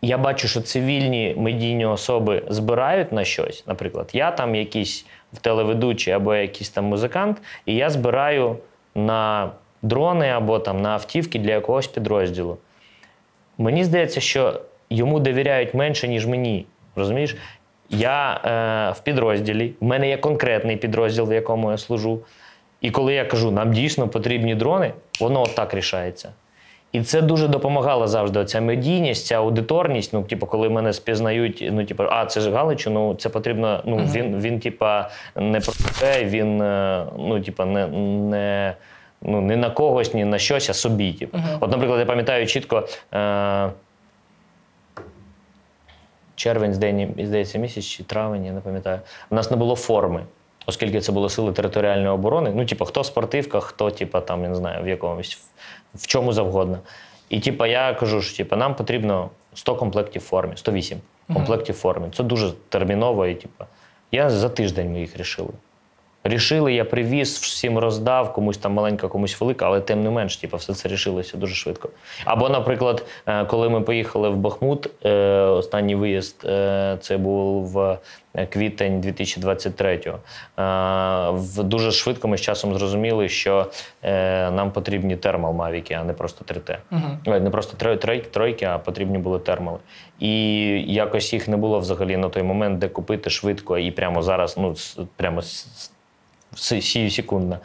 я 0.01 0.17
бачу, 0.17 0.47
що 0.47 0.61
цивільні 0.61 1.35
медійні 1.37 1.85
особи 1.85 2.43
збирають 2.49 3.11
на 3.11 3.23
щось. 3.23 3.67
Наприклад, 3.67 4.09
я 4.13 4.31
там 4.31 4.55
якийсь 4.55 5.05
телеведучий 5.41 6.13
або 6.13 6.35
якийсь 6.35 6.69
там 6.69 6.85
музикант, 6.85 7.41
і 7.65 7.75
я 7.75 7.89
збираю 7.89 8.57
на 8.95 9.51
дрони 9.81 10.29
або 10.29 10.59
там 10.59 10.81
на 10.81 10.89
автівки 10.89 11.39
для 11.39 11.51
якогось 11.51 11.87
підрозділу. 11.87 12.57
Мені 13.57 13.83
здається, 13.83 14.21
що 14.21 14.61
йому 14.89 15.19
довіряють 15.19 15.73
менше, 15.73 16.07
ніж 16.07 16.27
мені. 16.27 16.65
Розумієш? 16.95 17.37
Я 17.89 18.41
е, 18.45 18.91
в 18.91 19.03
підрозділі, 19.03 19.73
в 19.79 19.85
мене 19.85 20.09
є 20.09 20.17
конкретний 20.17 20.77
підрозділ, 20.77 21.29
в 21.29 21.33
якому 21.33 21.71
я 21.71 21.77
служу. 21.77 22.19
І 22.81 22.91
коли 22.91 23.13
я 23.13 23.25
кажу, 23.25 23.51
нам 23.51 23.73
дійсно 23.73 24.07
потрібні 24.07 24.55
дрони, 24.55 24.93
воно 25.19 25.41
отак 25.41 25.73
рішається. 25.73 26.29
І 26.91 27.01
це 27.01 27.21
дуже 27.21 27.47
допомагало 27.47 28.07
завжди. 28.07 28.39
Оця 28.39 28.61
медійність, 28.61 29.25
ця 29.25 29.35
аудиторність. 29.35 30.13
Ну, 30.13 30.23
типу, 30.23 30.45
коли 30.45 30.69
мене 30.69 30.93
спізнають, 30.93 31.69
ну, 31.71 31.85
типу, 31.85 32.03
а 32.09 32.25
це 32.25 32.41
ж 32.41 32.51
Галичу, 32.51 32.89
ну 32.89 33.15
це 33.15 33.29
потрібно. 33.29 33.81
Ну, 33.85 33.97
він, 33.97 34.39
він, 34.39 34.59
типа, 34.59 35.09
не 35.35 35.59
про 35.59 35.73
те, 35.99 36.25
він, 36.25 36.61
е, 36.61 37.05
ну, 37.17 37.41
типа, 37.41 37.65
не, 37.65 37.87
не, 37.87 38.73
ну, 39.21 39.41
не 39.41 39.55
на 39.55 39.69
когось, 39.69 40.13
ні 40.13 40.25
на 40.25 40.37
щось, 40.37 40.69
а 40.69 40.73
собі. 40.73 41.13
Типу. 41.13 41.37
От, 41.59 41.71
наприклад, 41.71 41.99
я 41.99 42.05
пам'ятаю 42.05 42.47
чітко. 42.47 42.87
Е- 43.13 43.69
червень, 46.35 46.73
здається, 46.73 47.57
місяць 47.57 47.85
чи 47.85 48.03
травень, 48.03 48.45
я 48.45 48.51
не 48.51 48.61
пам'ятаю. 48.61 48.99
У 49.29 49.35
нас 49.35 49.51
не 49.51 49.57
було 49.57 49.75
форми, 49.75 50.23
оскільки 50.65 51.01
це 51.01 51.11
були 51.11 51.29
сили 51.29 51.51
територіальної 51.51 52.09
оборони. 52.09 52.51
Ну, 52.55 52.65
типу, 52.65 52.85
хто 52.85 53.03
спортивка, 53.03 53.59
хто, 53.59 53.91
типу, 53.91 54.19
там, 54.19 54.43
я 54.43 54.49
не 54.49 54.55
знаю, 54.55 54.83
в 54.83 54.87
якомусь, 54.87 55.39
в 55.95 56.07
чому 56.07 56.33
завгодно. 56.33 56.79
І 57.29 57.39
типу, 57.39 57.65
я 57.65 57.93
кажу, 57.93 58.21
що 58.21 58.37
типу, 58.37 58.55
нам 58.55 58.75
потрібно 58.75 59.29
100 59.53 59.75
комплектів 59.75 60.21
формі, 60.21 60.57
108 60.57 60.97
комплектів 61.33 61.75
в 61.75 61.77
формі. 61.77 62.07
Це 62.13 62.23
дуже 62.23 62.51
терміново. 62.69 63.27
І, 63.27 63.35
типу, 63.35 63.65
я 64.11 64.29
за 64.29 64.49
тиждень 64.49 64.91
ми 64.91 64.99
їх 64.99 65.17
рішили. 65.17 65.49
Рішили, 66.23 66.73
я 66.73 66.85
привіз, 66.85 67.37
всім 67.37 67.77
роздав, 67.79 68.33
комусь 68.33 68.57
там 68.57 68.73
маленька, 68.73 69.07
комусь 69.07 69.41
велика, 69.41 69.65
але 69.65 69.81
тим 69.81 70.03
не 70.03 70.09
менш, 70.09 70.37
типу, 70.37 70.57
все 70.57 70.73
це 70.73 70.89
рішилося 70.89 71.37
дуже 71.37 71.55
швидко. 71.55 71.89
Або, 72.25 72.49
наприклад, 72.49 73.05
е, 73.27 73.45
коли 73.45 73.69
ми 73.69 73.81
поїхали 73.81 74.29
в 74.29 74.35
Бахмут, 74.37 74.89
е, 75.05 75.11
останній 75.41 75.95
виїзд 75.95 76.45
е, 76.45 76.97
це 77.01 77.17
був 77.17 77.67
в 77.71 77.97
квітень 78.49 79.01
2023-го. 79.01 80.17
Е, 80.17 81.31
в- 81.31 81.63
Дуже 81.63 81.91
швидко 81.91 82.27
ми 82.27 82.37
з 82.37 82.41
часом 82.41 82.73
зрозуміли, 82.77 83.29
що 83.29 83.65
нам 84.51 84.71
потрібні 84.71 85.15
термал 85.15 85.53
мавіки, 85.53 85.93
а 85.93 86.03
не 86.03 86.13
просто 86.13 86.45
3Т. 86.53 86.77
Ой, 87.25 87.39
Не 87.39 87.49
просто 87.49 87.77
тройки, 88.31 88.65
а 88.65 88.77
потрібні 88.77 89.17
були 89.17 89.39
термали. 89.39 89.77
І 90.19 90.33
якось 90.93 91.33
їх 91.33 91.47
не 91.47 91.57
було 91.57 91.79
взагалі 91.79 92.17
на 92.17 92.29
той 92.29 92.43
момент, 92.43 92.79
де 92.79 92.87
купити 92.87 93.29
швидко 93.29 93.77
і 93.77 93.91
прямо 93.91 94.21
зараз, 94.21 94.57
ну 94.57 94.75
прямо 95.15 95.41
сію 96.55 97.11
секундно. 97.11 97.57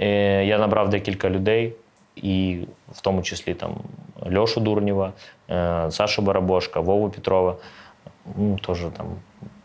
Е, 0.00 0.44
Я 0.44 0.58
набрав 0.58 0.88
декілька 0.88 1.30
людей, 1.30 1.72
і 2.16 2.58
в 2.92 3.00
тому 3.00 3.22
числі 3.22 3.54
там 3.54 3.76
Льошу 4.36 4.60
Дурнєва, 4.60 5.12
е, 5.50 5.86
Сашу 5.90 6.22
Барабошка, 6.22 6.80
Вову 6.80 7.10
Петрова. 7.10 7.56
Ну, 8.36 8.58
теж 8.58 8.78
там 8.96 9.06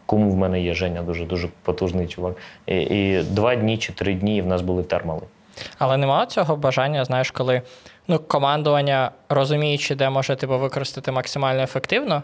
кум 0.06 0.32
в 0.32 0.36
мене 0.38 0.62
є 0.62 0.74
Женя, 0.74 1.02
дуже 1.02 1.26
дуже 1.26 1.50
потужний 1.64 2.08
чувак. 2.08 2.36
І, 2.66 2.76
і 2.82 3.24
два 3.24 3.56
дні 3.56 3.78
чи 3.78 3.94
три 3.94 4.14
дні 4.14 4.42
в 4.42 4.48
нас 4.48 4.62
були 4.62 4.84
термали. 4.84 5.22
Але 5.78 5.98
немає 5.98 6.26
цього 6.26 6.56
бажання, 6.56 7.06
знаєш, 7.06 7.32
коли 7.32 7.62
ну, 8.08 8.20
командування, 8.20 9.12
розуміючи, 9.30 9.96
де 9.96 10.10
може 10.10 10.36
типу, 10.36 10.60
використати 10.60 11.12
максимально 11.12 11.62
ефективно. 11.64 12.24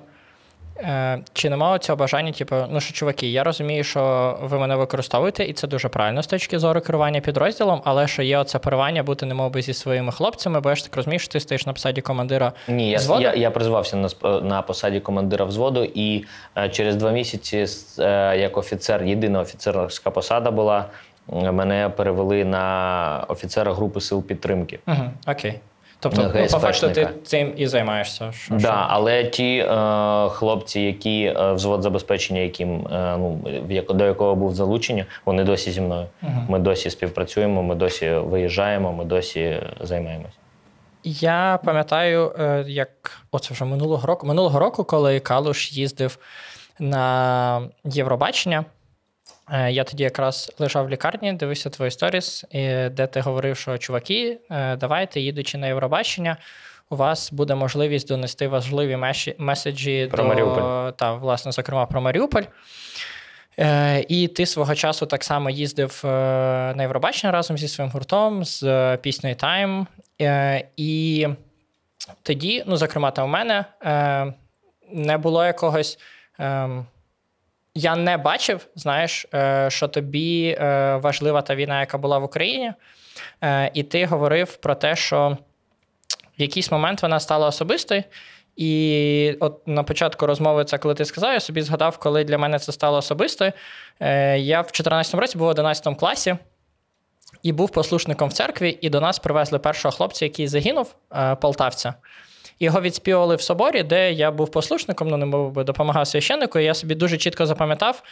Е, 0.84 1.20
чи 1.34 1.50
немає 1.50 1.80
цього 1.80 1.96
бажання, 1.96 2.32
типу, 2.32 2.56
ну 2.70 2.80
що, 2.80 2.94
чуваки, 2.94 3.28
я 3.28 3.44
розумію, 3.44 3.84
що 3.84 4.38
ви 4.42 4.60
мене 4.60 4.76
використовуєте, 4.76 5.44
і 5.44 5.54
це 5.54 5.68
дуже 5.68 5.90
правильно 5.90 6.24
з 6.24 6.28
точки 6.28 6.60
зору 6.60 6.82
керування 6.82 7.22
підрозділом, 7.22 7.82
але 7.86 8.08
що 8.08 8.22
є 8.24 8.38
оце 8.38 8.60
порвання 8.60 9.04
бути 9.04 9.26
немов 9.26 9.62
зі 9.62 9.74
своїми 9.74 10.12
хлопцями, 10.12 10.60
бо 10.60 10.70
я 10.70 10.76
ж 10.76 10.84
так 10.84 10.96
розумію, 10.96 11.20
що 11.20 11.32
ти 11.32 11.40
стоїш 11.40 11.66
на 11.66 11.74
посаді 11.74 12.02
командира. 12.02 12.52
Ні, 12.68 12.90
я, 12.90 12.98
взводу? 12.98 13.22
я, 13.22 13.34
я 13.34 13.52
призвався 13.52 13.98
на, 13.98 14.10
на 14.42 14.62
посаді 14.62 15.00
командира 15.00 15.46
взводу, 15.46 15.84
і 15.84 16.26
е, 16.58 16.70
через 16.70 16.96
два 16.96 17.12
місяці, 17.12 17.66
е, 18.00 18.38
як 18.38 18.58
офіцер, 18.58 19.04
єдина 19.04 19.40
офіцерська 19.40 20.12
посада 20.12 20.52
була, 20.52 20.86
мене 21.32 21.90
перевели 21.90 22.46
на 22.46 23.26
офіцера 23.28 23.74
групи 23.74 24.02
сил 24.02 24.24
підтримки. 24.24 24.80
Угу, 24.88 25.04
окей. 25.28 25.60
Тобто, 26.02 26.32
ну, 26.36 26.48
по 26.52 26.60
факту, 26.60 26.90
ти 26.90 27.10
цим 27.24 27.54
і 27.58 27.68
займаєшся. 27.68 28.32
Що, 28.32 28.54
Да, 28.54 28.60
що? 28.60 28.86
але 28.88 29.24
ті 29.24 29.58
е, 29.58 29.66
хлопці, 30.30 30.82
які 30.82 31.22
е, 31.24 31.54
взвод 31.54 31.82
забезпечення, 31.82 32.42
яким 32.42 32.88
е, 32.88 33.16
ну 33.18 33.40
як- 33.70 33.94
до 33.94 34.06
якого 34.06 34.36
був 34.36 34.56
залучення, 34.56 35.06
вони 35.26 35.44
досі 35.44 35.72
зі 35.72 35.82
мною. 35.82 36.08
Ми 36.48 36.60
досі 36.60 36.90
співпрацюємо, 36.90 37.64
ми 37.64 37.76
досі 37.76 38.10
виїжджаємо, 38.10 38.94
ми 38.94 39.06
досі 39.06 39.62
займаємось. 39.82 40.32
Я 41.04 41.60
пам'ятаю, 41.66 42.32
е, 42.40 42.64
як 42.68 42.90
оце 43.32 43.54
вже 43.54 43.66
минулого 43.66 44.08
року. 44.08 44.28
Минулого 44.28 44.60
року, 44.60 44.84
коли 44.84 45.20
Калуш 45.20 45.72
їздив 45.72 46.18
на 46.80 47.62
Євробачення, 47.86 48.66
я 49.52 49.84
тоді 49.84 50.04
якраз 50.04 50.52
лежав 50.60 50.86
в 50.86 50.90
лікарні, 50.90 51.34
дивився 51.34 51.70
твої 51.70 51.92
сторіс, 51.92 52.46
де 52.92 53.10
ти 53.12 53.22
говорив, 53.22 53.58
що 53.58 53.78
чуваки, 53.78 54.40
е, 54.52 54.76
давайте, 54.76 55.20
їдучи 55.20 55.58
на 55.58 55.68
Євробачення, 55.68 56.38
у 56.90 56.96
вас 56.96 57.32
буде 57.32 57.56
можливість 57.56 58.08
донести 58.08 58.48
важливі 58.48 58.98
меседжі 59.38 60.08
Про 60.12 60.24
до 60.24 60.30
Маріуполь. 60.30 60.92
та, 60.92 61.14
власне, 61.14 61.52
зокрема, 61.52 61.86
про 61.86 62.02
Маріуполь. 62.02 62.44
Е, 63.60 64.06
і 64.08 64.28
ти 64.28 64.46
свого 64.46 64.76
часу 64.76 65.06
так 65.06 65.24
само 65.24 65.50
їздив 65.50 66.02
е, 66.06 66.08
на 66.76 66.82
Євробачення 66.82 67.32
разом 67.32 67.58
зі 67.58 67.68
своїм 67.68 67.92
гуртом 67.92 68.46
з 68.46 68.64
е, 68.64 68.98
піснею 68.98 69.36
Time. 69.36 69.86
Е, 70.22 70.64
і 70.78 71.28
тоді, 72.24 72.64
ну, 72.68 72.78
зокрема, 72.78 73.12
там 73.12 73.26
у 73.26 73.32
мене 73.32 73.66
е, 73.84 74.34
не 74.92 75.18
було 75.18 75.46
якогось. 75.46 76.00
Я 77.76 77.96
не 77.96 78.18
бачив, 78.18 78.68
знаєш, 78.76 79.26
е, 79.34 79.68
що 79.70 79.88
тобі 79.88 80.58
е, 80.60 80.96
важлива 80.96 81.42
та 81.42 81.56
війна, 81.56 81.80
яка 81.80 81.98
була 81.98 82.18
в 82.18 82.24
Україні. 82.24 82.74
Е, 83.42 83.72
і 83.74 83.84
ти 83.84 84.06
говорив 84.06 84.56
про 84.56 84.76
те, 84.76 84.96
що 84.96 85.38
в 86.38 86.42
якийсь 86.42 86.72
момент 86.72 87.02
вона 87.02 87.20
стала 87.20 87.48
особистою. 87.48 88.04
І 88.56 89.36
от 89.40 89.68
на 89.68 89.84
початку 89.84 90.26
розмови, 90.26 90.66
це 90.66 90.78
коли 90.78 90.94
ти 90.94 91.06
сказав, 91.06 91.34
я 91.34 91.40
собі 91.40 91.62
згадав, 91.62 91.98
коли 91.98 92.24
для 92.24 92.38
мене 92.38 92.60
це 92.60 92.72
стало 92.72 92.98
особистою. 92.98 93.52
Е, 94.00 94.40
Я 94.40 94.62
в 94.62 94.64
2014 94.64 95.16
році 95.16 95.38
був 95.38 95.48
в 95.48 95.50
11 95.50 95.98
класі 95.98 96.36
і 97.44 97.52
був 97.52 97.70
послушником 97.70 98.30
в 98.30 98.34
церкві, 98.34 98.78
і 98.82 98.90
до 98.90 99.02
нас 99.02 99.20
привезли 99.20 99.60
першого 99.60 99.92
хлопця, 99.92 100.26
який 100.26 100.48
загинув, 100.48 100.96
полтавця. 101.42 101.94
Його 102.60 102.82
відспівали 102.82 103.36
в 103.36 103.42
соборі, 103.42 103.84
де 103.84 104.12
я 104.12 104.32
був 104.32 104.52
послушником, 104.52 105.08
ну 105.08 105.18
не 105.18 105.26
мов 105.26 105.52
би 105.52 105.64
допомагав 105.64 106.08
священнику. 106.08 106.60
І 106.60 106.64
я 106.64 106.74
собі 106.74 106.96
дуже 106.96 107.18
чітко 107.18 107.46
запам'ятав, 107.46 108.04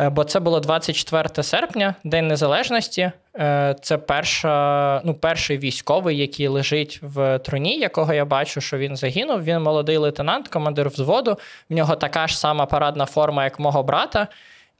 е, 0.00 0.08
бо 0.08 0.24
це 0.24 0.40
було 0.40 0.60
24 0.60 1.42
серпня, 1.42 1.94
День 2.04 2.28
Незалежності. 2.28 3.12
Е, 3.36 3.76
Це 3.82 3.98
перша, 3.98 5.02
ну, 5.04 5.14
перший 5.14 5.58
військовий, 5.58 6.18
який 6.18 6.48
лежить 6.48 6.98
в 7.02 7.38
труні, 7.38 7.78
якого 7.78 8.14
я 8.14 8.24
бачу, 8.24 8.60
що 8.60 8.78
він 8.78 8.96
загинув. 8.96 9.42
Він 9.42 9.62
молодий 9.62 9.96
лейтенант, 9.96 10.48
командир 10.48 10.88
взводу. 10.88 11.38
В 11.70 11.74
нього 11.74 11.96
така 11.96 12.26
ж 12.26 12.38
сама 12.38 12.66
парадна 12.66 13.06
форма, 13.06 13.44
як 13.44 13.58
мого 13.58 13.82
брата. 13.82 14.28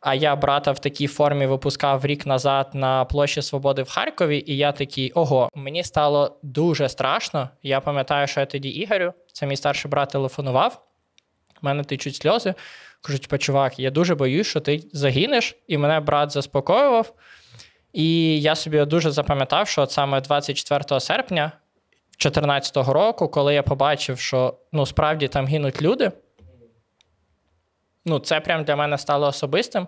А 0.00 0.14
я 0.14 0.36
брата 0.36 0.72
в 0.72 0.78
такій 0.78 1.06
формі 1.06 1.46
випускав 1.46 2.06
рік 2.06 2.26
назад 2.26 2.70
на 2.74 3.04
площі 3.04 3.42
Свободи 3.42 3.82
в 3.82 3.90
Харкові, 3.90 4.44
і 4.46 4.56
я 4.56 4.72
такий: 4.72 5.12
ого, 5.12 5.48
мені 5.54 5.84
стало 5.84 6.38
дуже 6.42 6.88
страшно. 6.88 7.48
Я 7.62 7.80
пам'ятаю, 7.80 8.26
що 8.26 8.40
я 8.40 8.46
тоді 8.46 8.68
Ігорю, 8.68 9.12
це 9.32 9.46
мій 9.46 9.56
старший 9.56 9.90
брат, 9.90 10.10
телефонував. 10.10 10.84
У 11.62 11.66
мене 11.66 11.84
течуть 11.84 12.16
сльози. 12.16 12.54
Кажуть, 13.00 13.22
типа, 13.22 13.38
чувак, 13.38 13.78
я 13.78 13.90
дуже 13.90 14.14
боюсь, 14.14 14.46
що 14.46 14.60
ти 14.60 14.82
загинеш, 14.92 15.56
і 15.66 15.78
мене 15.78 16.00
брат 16.00 16.30
заспокоював. 16.30 17.12
І 17.92 18.40
я 18.40 18.54
собі 18.54 18.84
дуже 18.84 19.10
запам'ятав, 19.10 19.68
що 19.68 19.82
от 19.82 19.90
саме 19.90 20.20
24 20.20 21.00
серпня 21.00 21.52
2014 22.18 22.76
року, 22.76 23.28
коли 23.28 23.54
я 23.54 23.62
побачив, 23.62 24.18
що 24.18 24.54
ну, 24.72 24.86
справді 24.86 25.28
там 25.28 25.46
гинуть 25.46 25.82
люди, 25.82 26.12
ну, 28.08 28.18
це 28.18 28.40
прям 28.40 28.64
для 28.64 28.76
мене 28.76 28.98
стало 28.98 29.26
особистим. 29.26 29.86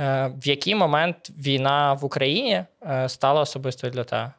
Е, 0.00 0.32
В 0.42 0.48
який 0.48 0.74
момент 0.74 1.30
війна 1.38 1.92
в 1.92 2.04
Україні 2.04 2.64
е, 2.90 3.08
стала 3.08 3.40
особистою 3.40 3.92
для 3.92 4.04
тебе? 4.04 4.32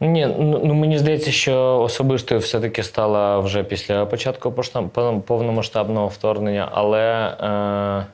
Ні, 0.00 0.26
ну 0.38 0.60
ну, 0.64 0.74
мені 0.74 0.98
здається, 0.98 1.30
що 1.30 1.80
особистою 1.80 2.40
все-таки 2.40 2.82
стала 2.82 3.38
вже 3.38 3.64
після 3.64 4.06
початку 4.06 4.52
повномасштабного 5.26 6.08
вторгнення, 6.08 6.68
але 6.72 7.36
е, 7.40 8.06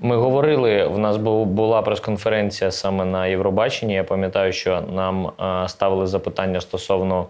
ми 0.00 0.16
говорили, 0.16 0.86
в 0.86 0.98
нас 0.98 1.16
була 1.16 1.82
прес-конференція 1.82 2.70
саме 2.70 3.04
на 3.04 3.26
Євробаченні. 3.26 3.94
Я 3.94 4.04
пам'ятаю, 4.04 4.52
що 4.52 4.80
нам 4.80 5.26
е, 5.26 5.68
ставили 5.68 6.06
запитання 6.06 6.60
стосовно 6.60 7.26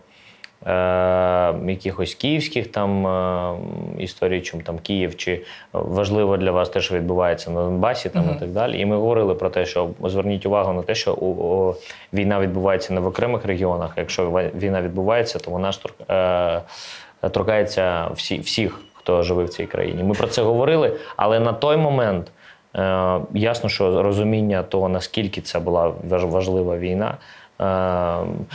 якихось 1.67 2.15
київських 2.15 2.67
там 2.67 3.07
е, 3.07 3.55
історій, 3.99 4.41
чим 4.41 4.61
там 4.61 4.79
Київ, 4.79 5.17
чи 5.17 5.43
важливо 5.73 6.37
для 6.37 6.51
вас 6.51 6.69
те, 6.69 6.81
що 6.81 6.95
відбувається 6.95 7.51
на 7.51 7.63
Донбасі, 7.65 8.09
там 8.09 8.23
Мгм. 8.25 8.35
і 8.37 8.41
так 8.41 8.49
далі. 8.49 8.81
І 8.81 8.87
ми 8.87 8.97
говорили 8.97 9.35
про 9.35 9.51
те, 9.51 9.67
що 9.67 9.89
зверніть 10.05 10.47
увагу 10.47 10.73
на 10.73 10.83
те, 10.83 10.95
що 10.95 11.15
у, 11.15 11.27
у, 11.27 11.75
війна 12.13 12.41
відбувається 12.41 12.95
не 12.95 13.01
в 13.01 13.07
окремих 13.07 13.45
регіонах. 13.47 13.93
Якщо 13.97 14.31
війна 14.59 14.83
відбувається, 14.83 15.39
то 15.39 15.51
вона 15.51 15.73
ж 15.73 15.81
е, 16.11 17.29
торкається 17.31 18.09
всі, 18.15 18.39
всіх, 18.39 18.81
хто 18.95 19.23
живе 19.23 19.45
в 19.45 19.49
цій 19.49 19.67
країні. 19.67 20.03
Ми 20.03 20.15
про 20.15 20.27
це 20.27 20.43
говорили, 20.43 20.93
але 21.17 21.41
на 21.41 21.53
той 21.53 21.77
момент. 21.77 22.31
Е, 22.77 23.21
ясно, 23.35 23.69
що 23.69 24.03
розуміння 24.03 24.63
того, 24.63 24.89
наскільки 24.89 25.41
це 25.41 25.59
була 25.59 25.93
важ- 26.11 26.31
важлива 26.31 26.77
війна. 26.79 27.15
Е, 27.61 27.65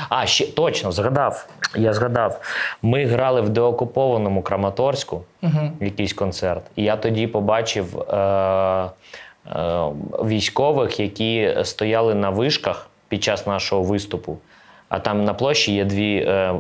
а, 0.10 0.26
ще 0.26 0.56
точно 0.56 0.92
згадав. 0.92 1.48
Я 1.76 1.94
згадав. 1.94 2.40
Ми 2.82 3.06
грали 3.06 3.42
в 3.42 3.50
деокупованому 3.50 4.42
Краматорську 4.42 5.22
Угу. 5.44 5.72
якийсь 5.80 6.14
концерт. 6.14 6.64
І 6.76 6.84
я 6.84 6.96
тоді 6.98 7.28
побачив 7.28 8.00
е, 8.02 8.16
е, 8.16 8.90
військових, 10.24 11.00
які 11.00 11.58
стояли 11.64 12.16
на 12.16 12.30
вишках 12.30 12.88
під 13.08 13.24
час 13.24 13.48
нашого 13.48 13.84
виступу. 13.84 14.38
А 14.92 15.00
там 15.00 15.24
на 15.24 15.34
площі 15.34 15.74
є 15.74 15.86
дві 15.86 16.16
е, 16.16 16.32
е, 16.32 16.54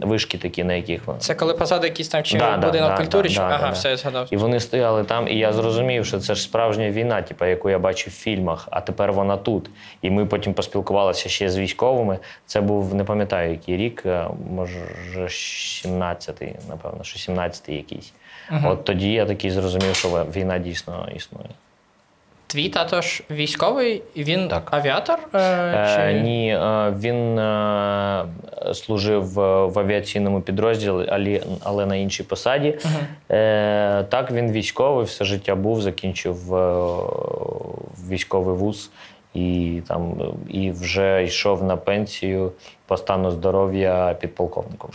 вишки, 0.00 0.38
такі, 0.38 0.64
на 0.64 0.74
яких 0.74 1.06
вони. 1.06 1.18
Це 1.18 1.34
коли 1.34 1.54
позаду 1.54 1.86
якийсь 1.86 2.08
там 2.08 2.22
чи 2.22 2.38
Да, 2.38 2.56
будинок 2.56 2.90
да, 2.90 2.96
культури, 2.96 3.22
да, 3.22 3.34
чи 3.34 3.40
да, 3.40 3.48
ага, 3.48 3.70
все 3.70 3.90
я 3.90 3.96
згадав. 3.96 4.28
І 4.30 4.36
вони 4.36 4.60
стояли 4.60 5.04
там, 5.04 5.28
і 5.28 5.38
я 5.38 5.52
зрозумів, 5.52 6.06
що 6.06 6.18
це 6.18 6.34
ж 6.34 6.42
справжня 6.42 6.90
війна, 6.90 7.22
типу, 7.22 7.44
яку 7.44 7.70
я 7.70 7.78
бачив 7.78 8.12
в 8.12 8.16
фільмах, 8.16 8.68
а 8.70 8.80
тепер 8.80 9.12
вона 9.12 9.36
тут. 9.36 9.70
І 10.02 10.10
ми 10.10 10.26
потім 10.26 10.54
поспілкувалися 10.54 11.28
ще 11.28 11.50
з 11.50 11.58
військовими. 11.58 12.18
Це 12.46 12.60
був, 12.60 12.94
не 12.94 13.04
пам'ятаю, 13.04 13.50
який 13.50 13.76
рік, 13.76 14.02
е, 14.06 14.26
може, 14.50 14.78
17-й, 15.26 16.52
напевно, 16.68 17.04
що 17.04 17.32
17-й 17.32 17.74
якийсь. 17.74 18.12
Мгм. 18.50 18.66
От 18.66 18.84
тоді 18.84 19.12
я 19.12 19.26
такий 19.26 19.50
зрозумів, 19.50 19.94
що 19.94 20.08
війна 20.08 20.58
дійсно 20.58 21.08
існує. 21.16 21.48
Твій 22.52 22.68
тато 22.68 23.00
ж 23.00 23.22
військовий, 23.30 24.02
він 24.16 24.48
Так. 24.48 24.68
авіатор? 24.70 25.18
Е, 25.34 25.38
Е, 25.38 26.12
чи... 26.14 26.20
ні, 26.20 26.48
е, 26.54 26.94
він 26.98 27.38
е, 27.38 28.24
служив 28.74 29.24
в, 29.34 29.66
в 29.66 29.78
авіаційному 29.78 30.40
підрозділі, 30.40 31.06
але, 31.10 31.40
але 31.64 31.86
на 31.86 31.96
іншій 31.96 32.22
посаді. 32.22 32.78
Мгм. 32.84 32.94
Е, 33.38 34.04
так, 34.08 34.30
він 34.30 34.52
військовий, 34.52 35.04
все 35.04 35.24
життя 35.24 35.54
був, 35.54 35.82
закінчив 35.82 36.54
е, 36.54 36.86
військовий 38.08 38.54
вуз 38.54 38.90
і, 39.34 39.80
там, 39.88 40.14
і 40.48 40.70
вже 40.70 41.24
йшов 41.24 41.64
на 41.64 41.76
пенсію 41.76 42.52
по 42.86 42.96
стану 42.96 43.30
здоров'я 43.30 44.14
підполковником. 44.20 44.90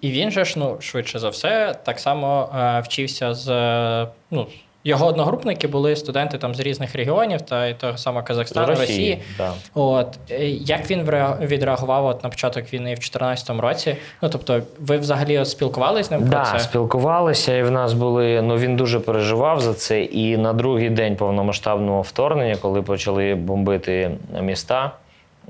І 0.00 0.10
він 0.10 0.30
же 0.30 0.44
ж, 0.44 0.54
ну, 0.58 0.76
швидше 0.80 1.18
за 1.18 1.28
все, 1.28 1.74
так 1.84 1.98
само 2.00 2.48
е, 2.58 2.80
вчився 2.80 3.34
з. 3.34 3.48
е, 3.48 4.08
Ну, 4.30 4.46
його 4.84 5.06
одногрупники 5.06 5.68
були 5.68 5.96
студенти 5.96 6.38
там 6.38 6.54
з 6.54 6.60
різних 6.60 6.94
регіонів, 6.94 7.40
та 7.42 7.66
й 7.66 7.74
того 7.74 7.98
самого 7.98 8.24
Казахстану, 8.26 8.76
З 8.76 8.80
Росії. 8.80 9.22
Да. 9.38 9.52
От 9.74 10.18
е, 10.30 10.48
як 10.48 10.90
він 10.90 11.02
відреагував 11.40 12.06
от 12.06 12.24
на 12.24 12.30
початок 12.30 12.72
війни 12.72 12.90
в 12.94 12.98
2014 12.98 13.50
році? 13.60 13.96
Ну 14.22 14.28
тобто, 14.28 14.60
ви 14.80 14.98
взагалі 14.98 15.44
спілкувалися 15.44 16.08
з 16.08 16.10
ним 16.10 16.28
Да, 16.28 16.36
про 16.50 16.58
це? 16.58 16.64
спілкувалися, 16.64 17.56
і 17.56 17.62
в 17.62 17.70
нас 17.70 17.92
були. 17.92 18.42
Ну 18.42 18.56
він 18.56 18.76
дуже 18.76 19.00
переживав 19.00 19.60
за 19.60 19.74
це. 19.74 20.02
І 20.02 20.36
на 20.36 20.52
другий 20.52 20.90
день 20.90 21.16
повномасштабного 21.16 22.02
вторгнення, 22.02 22.56
коли 22.56 22.82
почали 22.82 23.34
бомбити 23.34 24.10
міста, 24.40 24.92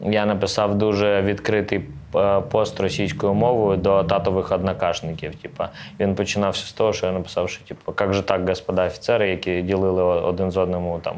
я 0.03 0.27
написав 0.27 0.75
дуже 0.75 1.23
відкритий 1.23 1.81
е, 2.15 2.41
пост 2.41 2.81
російською 2.81 3.35
мовою 3.35 3.77
до 3.77 4.05
татових 4.05 4.53
однокашників. 4.53 5.35
Типа 5.35 5.69
він 6.01 6.15
починався 6.15 6.67
з 6.67 6.73
того, 6.73 6.93
що 6.93 7.07
я 7.07 7.13
написав, 7.13 7.51
що 7.51 7.65
типу, 7.65 7.95
як 8.01 8.13
же 8.15 8.23
так, 8.23 8.49
господа 8.49 8.87
офіцери, 8.87 9.31
які 9.31 9.63
ділили 9.63 10.03
один 10.03 10.51
з 10.51 10.57
одному 10.57 11.01
там 11.03 11.17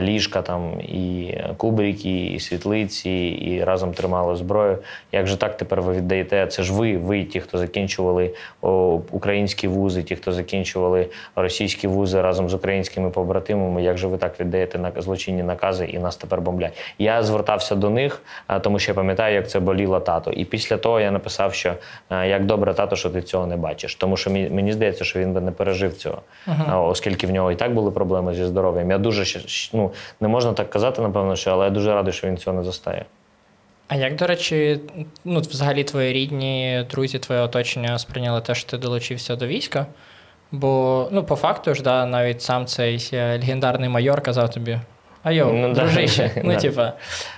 ліжка, 0.00 0.42
там 0.42 0.80
і 0.80 1.34
кубрики, 1.56 2.26
і 2.26 2.40
світлиці, 2.40 3.10
і 3.26 3.64
разом 3.64 3.92
тримали 3.92 4.36
зброю. 4.36 4.78
Як 5.12 5.26
же 5.26 5.36
так 5.36 5.56
тепер 5.56 5.82
ви 5.82 5.92
віддаєте? 5.92 6.46
Це 6.46 6.62
ж 6.62 6.72
ви, 6.72 6.96
ви, 6.96 7.24
ті, 7.24 7.40
хто 7.40 7.58
закінчували 7.58 8.34
українські 9.10 9.68
вузи, 9.68 10.02
ті, 10.02 10.16
хто 10.16 10.32
закінчували 10.32 11.06
російські 11.36 11.86
вузи 11.86 12.22
разом 12.22 12.48
з 12.48 12.54
українськими 12.54 13.10
побратимами. 13.10 13.82
Як 13.82 13.98
же 13.98 14.06
ви 14.06 14.18
так 14.18 14.40
віддаєте 14.40 14.78
на 14.78 14.92
злочинні 14.96 15.42
накази 15.42 15.86
і 15.86 15.98
нас 15.98 16.16
тепер 16.16 16.40
бомблять? 16.40 16.72
Я 16.98 17.22
звертався 17.22 17.74
до 17.74 17.90
них, 17.90 18.22
тому 18.60 18.78
що 18.78 18.90
я 18.90 18.94
пам'ятаю, 18.94 19.34
як 19.34 19.50
це 19.50 19.60
боліло 19.60 20.00
тато. 20.00 20.30
І 20.30 20.44
після 20.44 20.76
того 20.76 21.00
я 21.00 21.10
написав, 21.10 21.54
що 21.54 21.74
як 22.10 22.46
добре, 22.46 22.74
тато, 22.74 22.96
що 22.96 23.10
ти 23.10 23.22
цього 23.22 23.46
не 23.46 23.56
бачиш. 23.56 23.94
Тому 23.94 24.16
що 24.16 24.30
мені, 24.30 24.72
здається, 24.72 25.04
що 25.04 25.18
він 25.20 25.32
би 25.32 25.40
не 25.40 25.50
пережив 25.50 25.96
цього, 25.96 26.22
А, 26.68 26.80
оскільки 26.80 27.26
в 27.26 27.30
нього 27.30 27.52
і 27.52 27.56
так 27.56 27.74
були 27.74 27.90
проблеми 27.90 28.34
зі 28.34 28.44
здоров'ям. 28.44 28.90
Я 28.90 28.98
дуже 28.98 29.24
ну 29.78 29.92
не 30.20 30.28
можна 30.28 30.52
так 30.52 30.70
казати, 30.70 31.02
напевно, 31.02 31.36
що 31.36 31.50
але 31.50 31.64
я 31.64 31.70
дуже 31.70 31.94
радий, 31.94 32.12
що 32.12 32.26
він 32.26 32.36
цього 32.36 32.56
не 32.56 32.62
застає. 32.64 33.04
А 33.88 33.94
як, 33.96 34.16
до 34.16 34.26
речі, 34.26 34.80
ну, 35.24 35.40
взагалі 35.40 35.84
твої 35.84 36.12
рідні, 36.12 36.86
друзі, 36.90 37.18
твоє 37.18 37.40
оточення 37.40 37.98
сприйняли 37.98 38.40
те, 38.40 38.54
що 38.54 38.70
ти 38.70 38.78
долучився 38.78 39.36
до 39.36 39.46
війська? 39.46 39.86
Бо, 40.52 41.08
ну, 41.12 41.24
по 41.24 41.36
факту 41.36 41.74
ж, 41.74 41.82
да, 41.82 42.06
навіть 42.06 42.42
сам 42.42 42.66
цей 42.66 43.10
е, 43.12 43.38
легендарний 43.38 43.88
майор 43.88 44.20
казав 44.20 44.50
тобі: 44.50 44.78
а 45.22 45.32
йоу, 45.32 45.52
Ну, 45.52 45.72
да. 45.74 45.84
ну, 46.44 46.52
Да. 46.52 46.56
типа, 46.60 46.92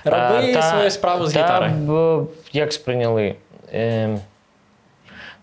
роби 0.05 0.17
А, 0.49 0.53
та- 0.53 0.61
свою 0.61 0.91
справу 0.91 1.27
з 1.27 1.33
та, 1.33 1.43
гітари. 1.43 1.67
б- 1.69 2.27
Як 2.53 2.73
сприйняли? 2.73 3.35
Е, 3.73 4.17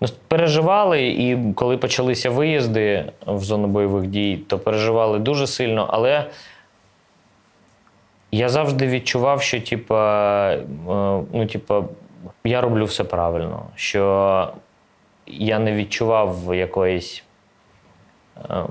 ну, 0.00 0.08
переживали, 0.28 1.06
і 1.08 1.38
коли 1.54 1.76
почалися 1.76 2.30
виїзди 2.30 3.04
в 3.26 3.40
зону 3.40 3.66
бойових 3.68 4.06
дій, 4.06 4.40
то 4.48 4.58
переживали 4.58 5.18
дуже 5.18 5.46
сильно, 5.46 5.88
але 5.90 6.24
я 8.32 8.48
завжди 8.48 8.86
відчував, 8.86 9.42
що 9.42 9.60
типа, 9.60 10.50
е, 10.52 10.64
ну, 11.32 11.46
типа, 11.52 11.84
я 12.44 12.60
роблю 12.60 12.84
все 12.84 13.04
правильно, 13.04 13.62
що 13.74 14.52
я 15.26 15.58
не 15.58 15.72
відчував 15.72 16.54
якоїсь. 16.54 17.24
е, 18.50 18.64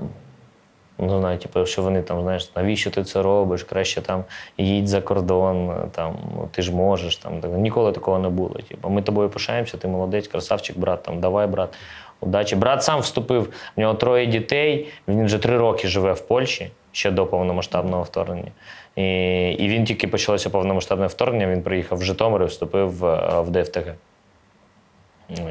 Ну, 1.00 1.18
знаю, 1.18 1.38
типу, 1.38 1.66
що 1.66 1.82
вони 1.82 2.02
там, 2.02 2.22
знаєш, 2.22 2.50
навіщо 2.56 2.90
ти 2.90 3.04
це 3.04 3.22
робиш? 3.22 3.62
Краще 3.62 4.02
там 4.02 4.24
їдь 4.58 4.88
за 4.88 5.00
кордон, 5.00 5.74
там, 5.92 6.16
ну, 6.34 6.48
ти 6.52 6.62
ж 6.62 6.72
можеш. 6.72 7.16
Там. 7.16 7.40
Ніколи 7.62 7.92
такого 7.92 8.18
не 8.18 8.28
було. 8.28 8.54
Типу, 8.68 8.88
ми 8.88 9.02
тобою 9.02 9.28
пишаємося, 9.28 9.76
ти 9.76 9.88
молодець, 9.88 10.28
красавчик, 10.28 10.78
брат, 10.78 11.02
там, 11.02 11.20
давай, 11.20 11.46
брат, 11.46 11.74
удачі. 12.20 12.56
Брат 12.56 12.82
сам 12.82 13.00
вступив, 13.00 13.52
в 13.76 13.80
нього 13.80 13.94
троє 13.94 14.26
дітей, 14.26 14.88
він 15.08 15.24
вже 15.24 15.38
три 15.38 15.58
роки 15.58 15.88
живе 15.88 16.12
в 16.12 16.20
Польщі 16.20 16.70
ще 16.92 17.10
до 17.10 17.26
повномасштабного 17.26 18.02
вторгнення. 18.02 18.50
І, 18.98 19.50
і 19.50 19.68
він 19.68 19.84
тільки 19.84 20.08
почалося 20.08 20.50
повномасштабне 20.50 21.06
вторгнення, 21.06 21.46
він 21.46 21.62
приїхав 21.62 21.98
в 21.98 22.02
Житомир 22.02 22.42
і 22.42 22.44
вступив 22.44 22.90
в, 22.90 23.40
в 23.40 23.50
ДФТГ. 23.50 23.94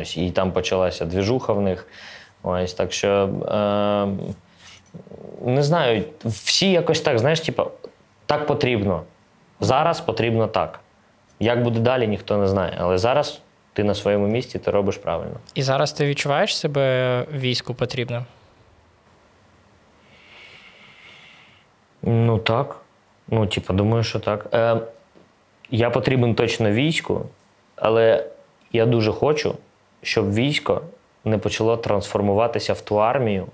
Ось, 0.02 0.18
і 0.18 0.32
там 0.32 0.52
почалася 0.52 1.06
двіжуха 1.06 1.54
в 1.54 1.62
них. 1.62 1.88
Ось, 2.44 2.74
так 2.74 2.94
що 2.94 3.10
е, 3.10 4.08
не 5.46 5.64
знаю, 5.64 6.04
всі 6.26 6.72
якось 6.72 7.02
так, 7.02 7.20
знаєш, 7.20 7.40
типу, 7.40 7.64
так 8.26 8.48
потрібно. 8.48 9.04
Зараз 9.60 10.02
потрібно 10.02 10.48
так. 10.48 10.80
Як 11.40 11.64
буде 11.64 11.80
далі, 11.80 12.08
ніхто 12.08 12.38
не 12.38 12.48
знає. 12.48 12.78
Але 12.80 12.98
зараз 12.98 13.42
ти 13.74 13.84
на 13.84 13.96
своєму 13.96 14.28
місці, 14.28 14.60
ти 14.60 14.72
робиш 14.72 14.98
правильно. 14.98 15.36
І 15.56 15.62
зараз 15.62 15.92
ти 15.92 16.06
відчуваєш 16.06 16.58
себе 16.58 17.26
війську 17.34 17.74
потрібним? 17.74 18.26
Ну 22.02 22.38
так. 22.38 22.82
Ну, 23.28 23.48
типу, 23.48 23.74
думаю, 23.74 24.04
що 24.04 24.20
так. 24.20 24.46
Е, 24.54 24.78
я 25.72 25.90
потрібен 25.90 26.36
точно 26.36 26.72
війську, 26.72 27.26
але 27.76 28.26
я 28.74 28.86
дуже 28.86 29.12
хочу, 29.12 29.56
щоб 30.02 30.34
військо 30.34 30.82
не 31.26 31.38
почало 31.38 31.78
трансформуватися 31.78 32.74
в 32.74 32.82
ту 32.82 32.96
армію, 32.96 33.48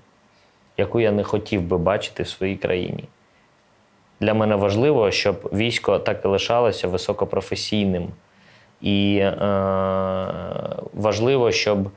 яку 0.76 1.00
я 1.00 1.12
не 1.12 1.24
хотів 1.24 1.62
би 1.62 1.78
бачити 1.78 2.22
в 2.22 2.28
своїй 2.28 2.56
країні. 2.56 3.04
Для 4.20 4.34
мене 4.34 4.56
важливо, 4.56 5.10
щоб 5.10 5.50
військо 5.52 5.98
так 5.98 6.24
і 6.24 6.28
лишалося 6.28 6.88
високопрофесійним. 6.88 8.08
І 8.80 9.16
е, 9.16 9.32
важливо, 10.94 11.52
щоб 11.52 11.90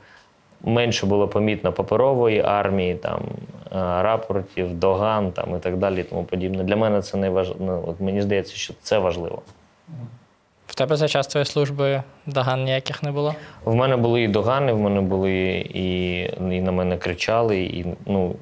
менше 0.62 1.06
було 1.06 1.28
помітно 1.28 1.72
паперової 1.72 2.40
армії, 2.40 2.94
там, 2.94 3.20
е, 3.20 4.02
рапортів, 4.02 4.74
доган 4.74 5.32
там, 5.32 5.56
і 5.56 5.58
так 5.58 5.76
далі. 5.76 6.00
І 6.00 6.02
тому 6.02 6.24
подібне. 6.24 6.64
Для 6.64 6.76
мене 6.76 7.02
це 7.02 7.16
не 7.16 7.30
важ... 7.30 7.52
Ну, 7.60 7.84
от 7.86 8.00
мені 8.00 8.22
здається, 8.22 8.56
що 8.56 8.74
це 8.82 8.98
важливо. 8.98 9.42
В 10.66 10.74
тебе 10.74 10.96
за 10.96 11.08
час 11.08 11.26
твоєї 11.26 11.46
служби 11.46 12.02
доган 12.26 12.64
ніяких 12.64 13.02
не 13.02 13.12
було? 13.12 13.34
В 13.64 13.74
мене 13.74 13.96
були 13.96 14.22
і 14.22 14.28
догани, 14.28 14.72
в 14.72 14.80
мене 14.80 15.00
були 15.00 15.32
і, 15.74 16.20
і 16.56 16.60
на 16.60 16.72
мене 16.72 16.96
кричали, 16.96 17.58
і 17.58 17.86
ну. 18.06 18.34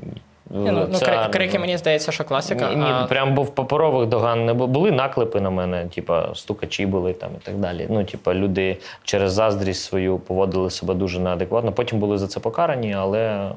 Ні, 0.50 0.70
ну, 0.70 0.88
ну, 0.92 0.98
крики, 1.30 1.58
мені 1.58 1.76
здається, 1.76 2.12
що 2.12 2.24
класика. 2.24 2.70
Ні, 2.70 2.76
ні, 2.76 2.90
а... 2.90 3.04
прям 3.04 3.34
був 3.34 3.54
паперових 3.54 4.08
доган 4.08 4.46
не 4.46 4.54
було. 4.54 4.66
Були 4.66 4.90
наклепи 4.90 5.40
на 5.40 5.50
мене, 5.50 5.86
типа 5.86 6.34
стукачі 6.34 6.86
були 6.86 7.12
там 7.12 7.30
і 7.40 7.44
так 7.44 7.56
далі. 7.56 7.86
Ну, 7.90 8.04
типа, 8.04 8.34
люди 8.34 8.76
через 9.04 9.32
заздрість 9.32 9.82
свою 9.82 10.18
поводили 10.18 10.70
себе 10.70 10.94
дуже 10.94 11.20
неадекватно. 11.20 11.72
Потім 11.72 11.98
були 11.98 12.18
за 12.18 12.26
це 12.26 12.40
покарані, 12.40 12.94
але 12.94 13.50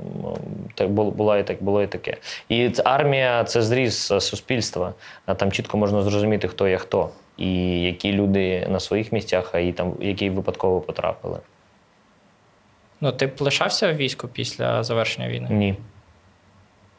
так 0.75 0.89
було, 0.89 1.11
було 1.11 1.37
і 1.37 1.43
так 1.43 1.63
було 1.63 1.83
і 1.83 1.87
таке. 1.87 2.17
І 2.49 2.71
армія 2.83 3.43
це 3.43 3.61
зріз 3.61 4.11
е, 4.11 4.21
суспільства. 4.21 4.93
Там 5.35 5.51
чітко 5.51 5.77
можна 5.77 6.01
зрозуміти, 6.01 6.47
хто 6.47 6.67
є 6.67 6.77
хто, 6.77 7.09
і 7.37 7.81
які 7.81 8.11
люди 8.11 8.67
на 8.69 8.79
своїх 8.79 9.11
місцях, 9.11 9.49
а 9.53 9.59
і 9.59 9.71
там 9.71 9.93
які 9.99 10.29
випадково 10.29 10.81
потрапили. 10.81 11.39
Ну, 13.01 13.11
ти 13.11 13.27
б 13.27 13.31
лишався 13.39 13.91
в 13.91 13.95
війську 13.95 14.27
після 14.27 14.83
завершення 14.83 15.29
війни? 15.29 15.47
Ні. 15.49 15.75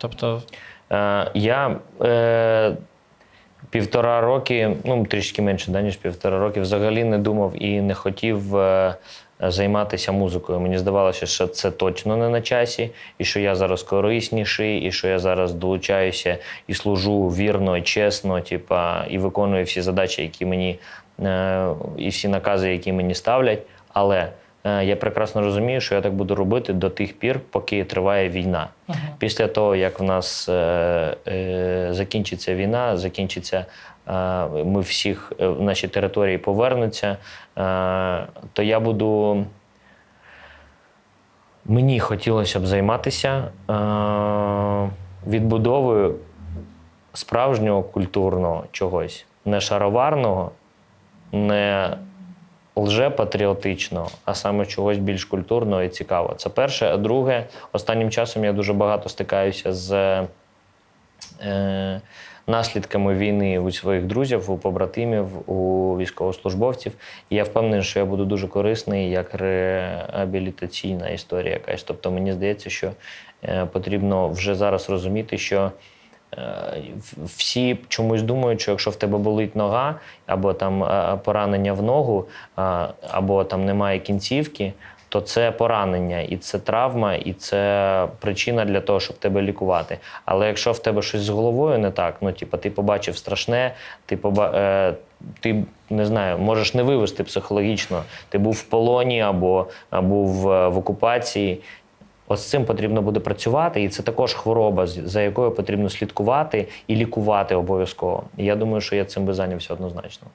Тобто, 0.01 0.43
Е, 0.93 1.31
я 1.35 1.77
е, 2.03 2.77
півтора 3.71 4.21
роки, 4.21 4.77
ну 4.85 5.07
трішки 5.07 5.43
менше, 5.43 5.71
да, 5.71 5.83
ніж 5.83 5.97
півтора 5.97 6.39
роки, 6.39 6.61
взагалі 6.61 7.05
не 7.05 7.19
думав 7.19 7.63
і 7.63 7.81
не 7.81 7.95
хотів 7.95 8.57
е, 8.57 8.95
займатися 9.41 10.13
музикою. 10.13 10.61
Мені 10.61 10.79
здавалося, 10.79 11.27
що 11.27 11.47
це 11.47 11.71
точно 11.71 12.17
не 12.17 12.29
на 12.29 12.41
часі, 12.41 12.91
і 13.19 13.25
що 13.25 13.41
я 13.41 13.55
зараз 13.55 13.83
корисніший, 13.83 14.81
і 14.81 14.93
що 14.93 15.09
я 15.09 15.19
зараз 15.19 15.53
долучаюся 15.53 16.39
і 16.67 16.75
служу 16.75 17.29
вірно, 17.29 17.77
і 17.77 17.83
чесно, 17.83 18.41
типа, 18.41 19.05
і 19.11 19.19
виконую 19.19 19.65
всі 19.65 19.81
задачі, 19.81 20.23
які 20.23 20.47
мені 20.47 20.79
е, 21.21 21.67
і 21.97 22.09
всі 22.09 22.29
накази, 22.29 22.73
які 22.73 22.93
мені 22.93 23.15
ставлять. 23.15 23.63
Але 23.93 24.29
я 24.65 24.97
прекрасно 24.97 25.41
розумію, 25.41 25.81
що 25.81 25.95
я 25.95 26.01
так 26.01 26.15
буду 26.15 26.35
робити 26.35 26.73
до 26.73 26.91
тих 26.91 27.19
пір, 27.19 27.41
поки 27.51 27.85
триває 27.85 28.29
війна. 28.29 28.69
Після 29.19 29.47
того, 29.47 29.77
як 29.77 30.01
в 30.01 30.03
нас 30.03 30.49
е, 30.49 31.17
е, 31.29 31.89
закінчиться 31.91 32.55
війна, 32.55 32.97
закінчиться, 32.97 33.67
е, 34.09 34.47
ми 34.65 34.81
всіх 34.81 35.33
е, 35.41 35.49
наші 35.49 35.89
території 35.89 36.39
повернуться, 36.39 37.17
е, 37.59 38.27
то 38.53 38.63
я 38.63 38.81
буду. 38.81 39.45
Мені 41.65 42.01
хотілося 42.01 42.61
б 42.61 42.67
займатися 42.67 43.45
е, 43.71 43.73
відбудовою 45.27 46.15
справжнього 47.13 47.83
культурного 47.83 48.65
чогось, 48.73 49.27
не 49.45 49.61
шароварного, 49.61 50.51
не 51.33 51.97
лжепатріотичного, 52.81 54.11
а 54.25 54.35
саме 54.35 54.67
чогось 54.67 54.99
більш 54.99 55.25
культурного 55.25 55.83
і 55.83 55.89
цікавого. 55.89 56.35
Це 56.35 56.49
перше. 56.49 56.87
А 56.87 56.97
друге, 56.97 57.47
останнім 57.73 58.11
часом 58.11 58.45
я 58.45 58.53
дуже 58.53 58.73
багато 58.73 59.09
стикаюся 59.09 59.73
з 59.73 59.93
е, 61.43 62.01
наслідками 62.47 63.15
війни 63.15 63.59
у 63.59 63.73
своїх 63.73 64.05
друзів, 64.05 64.51
у 64.51 64.59
побратимів, 64.59 65.51
у 65.51 65.97
військовослужбовців. 65.99 66.93
І 67.31 67.37
я 67.37 67.45
впевнений, 67.45 67.83
що 67.83 67.99
я 67.99 68.05
буду 68.05 68.25
дуже 68.25 68.49
корисний 68.49 69.11
як 69.11 69.35
реабілітаційна 69.35 71.09
історія 71.09 71.53
якась. 71.53 71.83
Тобто 71.83 72.11
мені 72.11 72.33
здається, 72.33 72.71
що 72.71 72.91
е, 73.45 73.67
потрібно 73.67 74.29
вже 74.29 74.55
зараз 74.55 74.91
розуміти, 74.91 75.39
що. 75.39 75.73
Е, 76.39 76.83
Всі 77.25 77.79
чомусь 77.89 78.23
думають, 78.23 78.61
що 78.61 78.71
якщо 78.71 78.91
в 78.91 78.97
тебе 78.97 79.19
болить 79.19 79.57
нога, 79.57 79.95
або 80.27 80.53
там 80.53 80.85
е, 80.85 81.19
поранення 81.25 81.73
в 81.73 81.83
ногу, 81.83 82.27
або 83.11 83.45
там 83.45 83.65
немає 83.65 83.99
кінцівки, 83.99 84.73
то 85.11 85.21
це 85.21 85.51
поранення, 85.51 86.21
і 86.21 86.37
це 86.37 86.59
травма, 86.59 87.15
і 87.15 87.33
це 87.33 88.09
причина 88.21 88.65
для 88.65 88.81
того, 88.81 89.01
щоб 89.01 89.17
тебе 89.17 89.43
лікувати. 89.43 89.99
Але 90.25 90.47
якщо 90.47 90.73
в 90.73 90.79
тебе 90.79 91.03
щось 91.03 91.21
з 91.21 91.29
головою 91.29 91.79
не 91.79 91.91
так, 91.91 92.17
ну 92.21 92.33
типу, 92.33 92.57
ти 92.57 92.71
побачив 92.71 93.17
страшне, 93.17 93.75
ти 94.07 94.17
поба... 94.17 94.53
е, 94.55 94.95
ти 95.41 95.65
не 95.91 96.07
знаю, 96.07 96.39
можеш 96.39 96.75
не 96.75 96.83
вивести 96.83 97.25
психологічно. 97.25 98.03
Ти 98.29 98.39
був 98.39 98.53
в 98.53 98.63
полоні 98.63 99.21
або, 99.21 99.67
був 99.93 100.51
е, 100.51 100.69
в 100.69 100.79
окупації. 100.79 101.61
От 102.33 102.39
з 102.39 102.51
цим 102.51 102.65
потрібно 102.65 103.03
буде 103.03 103.21
працювати, 103.21 103.83
і 103.83 103.89
це 103.89 104.03
також 104.03 104.35
хвороба, 104.35 104.87
за 104.87 105.23
якою 105.23 105.51
потрібно 105.51 105.89
слідкувати 105.91 106.69
і 106.87 106.97
лікувати 106.97 107.55
обов'язково. 107.55 108.23
І 108.37 108.45
я 108.45 108.57
думаю, 108.57 108.81
що 108.81 108.97
я 108.97 109.05
цим 109.05 109.25
би 109.25 109.35
зайнявся 109.35 109.75
однозначно. 109.75 110.29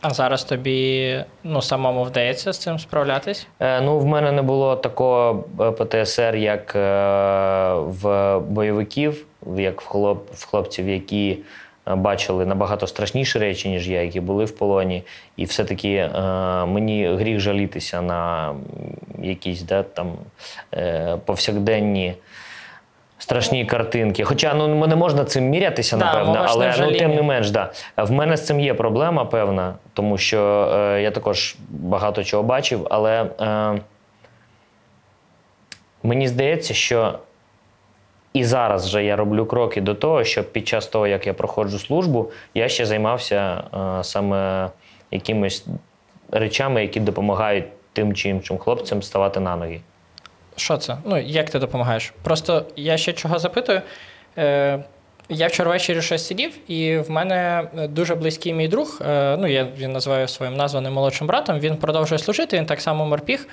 а 0.00 0.10
зараз 0.10 0.44
тобі 0.44 1.24
ну, 1.44 1.62
самому 1.62 2.04
вдається 2.04 2.52
з 2.52 2.58
цим 2.58 2.78
справлятись? 2.78 3.46
Е, 3.60 3.80
ну, 3.80 3.98
в 3.98 4.06
мене 4.06 4.32
не 4.32 4.42
було 4.42 4.76
такого 4.76 5.44
е, 5.60 5.70
ПТСР, 5.70 6.36
як 6.36 6.76
е, 6.76 6.80
в 7.74 8.38
бойовиків, 8.38 9.26
як 9.56 9.80
в, 9.80 9.86
хлоп, 9.86 10.30
в 10.34 10.46
хлопців, 10.46 10.88
які 10.88 11.38
бачили 11.86 12.46
набагато 12.46 12.86
страшніші 12.86 13.38
речі, 13.38 13.68
ніж 13.68 13.88
я, 13.88 14.02
які 14.02 14.20
були 14.20 14.44
в 14.44 14.58
полоні. 14.58 15.02
І 15.36 15.44
все-таки 15.44 15.94
е, 15.94 16.10
мені 16.66 17.14
гріх 17.14 17.40
жалітися 17.40 18.02
на 18.02 18.54
якісь 19.22 19.62
да, 19.62 19.82
там, 19.82 20.12
е, 20.74 21.16
повсякденні. 21.24 22.14
Страшні 23.18 23.66
картинки. 23.66 24.24
Хоча 24.24 24.54
ну 24.54 24.86
не 24.86 24.96
можна 24.96 25.24
цим 25.24 25.44
мірятися, 25.44 25.96
Да, 25.96 26.04
напевно, 26.04 26.46
але 26.48 26.74
ну, 26.80 26.92
тим 26.92 27.14
не 27.14 27.22
менш, 27.22 27.50
да. 27.50 27.72
В 27.96 28.12
мене 28.12 28.36
з 28.36 28.46
цим 28.46 28.60
є 28.60 28.74
проблема 28.74 29.24
певна, 29.24 29.74
тому 29.94 30.18
що 30.18 30.70
е, 30.74 31.02
я 31.02 31.10
також 31.10 31.56
багато 31.68 32.24
чого 32.24 32.42
бачив, 32.42 32.86
але 32.90 33.26
е, 33.40 33.80
мені 36.02 36.28
здається, 36.28 36.74
що 36.74 37.18
і 38.32 38.44
зараз 38.44 38.86
вже 38.86 39.04
я 39.04 39.16
роблю 39.16 39.46
кроки 39.46 39.80
до 39.80 39.94
того, 39.94 40.24
щоб 40.24 40.52
під 40.52 40.68
час 40.68 40.86
того, 40.86 41.06
як 41.06 41.26
я 41.26 41.34
проходжу 41.34 41.78
службу, 41.78 42.30
я 42.54 42.68
ще 42.68 42.86
займався 42.86 43.64
е, 44.00 44.04
саме 44.04 44.70
якимись 45.10 45.66
речами, 46.30 46.82
які 46.82 47.00
допомагають 47.00 47.64
тим 47.92 48.14
чи 48.14 48.28
іншим 48.28 48.58
хлопцям 48.58 49.02
ставати 49.02 49.40
на 49.40 49.56
ноги. 49.56 49.80
Що 50.56 50.76
це? 50.76 50.96
Ну, 51.04 51.18
як 51.18 51.50
ти 51.50 51.58
допомагаєш? 51.58 52.12
Просто 52.22 52.64
я 52.76 52.96
ще 52.96 53.12
чого 53.12 53.38
запитую. 53.38 53.82
Е, 54.38 54.84
я 55.28 55.46
вчора 55.46 55.70
ввечері 55.70 56.02
щось 56.02 56.26
сидів, 56.26 56.70
і 56.70 56.98
в 56.98 57.10
мене 57.10 57.68
дуже 57.90 58.14
близький 58.14 58.54
мій 58.54 58.68
друг. 58.68 59.00
Е, 59.06 59.36
ну, 59.36 59.46
я 59.46 59.66
він 59.78 59.92
називаю 59.92 60.28
своїм 60.28 60.56
названим 60.56 60.92
молодшим 60.92 61.26
братом. 61.26 61.58
Він 61.58 61.76
продовжує 61.76 62.18
служити, 62.18 62.56
він 62.56 62.66
так 62.66 62.80
само 62.80 63.06
морпіг. 63.06 63.48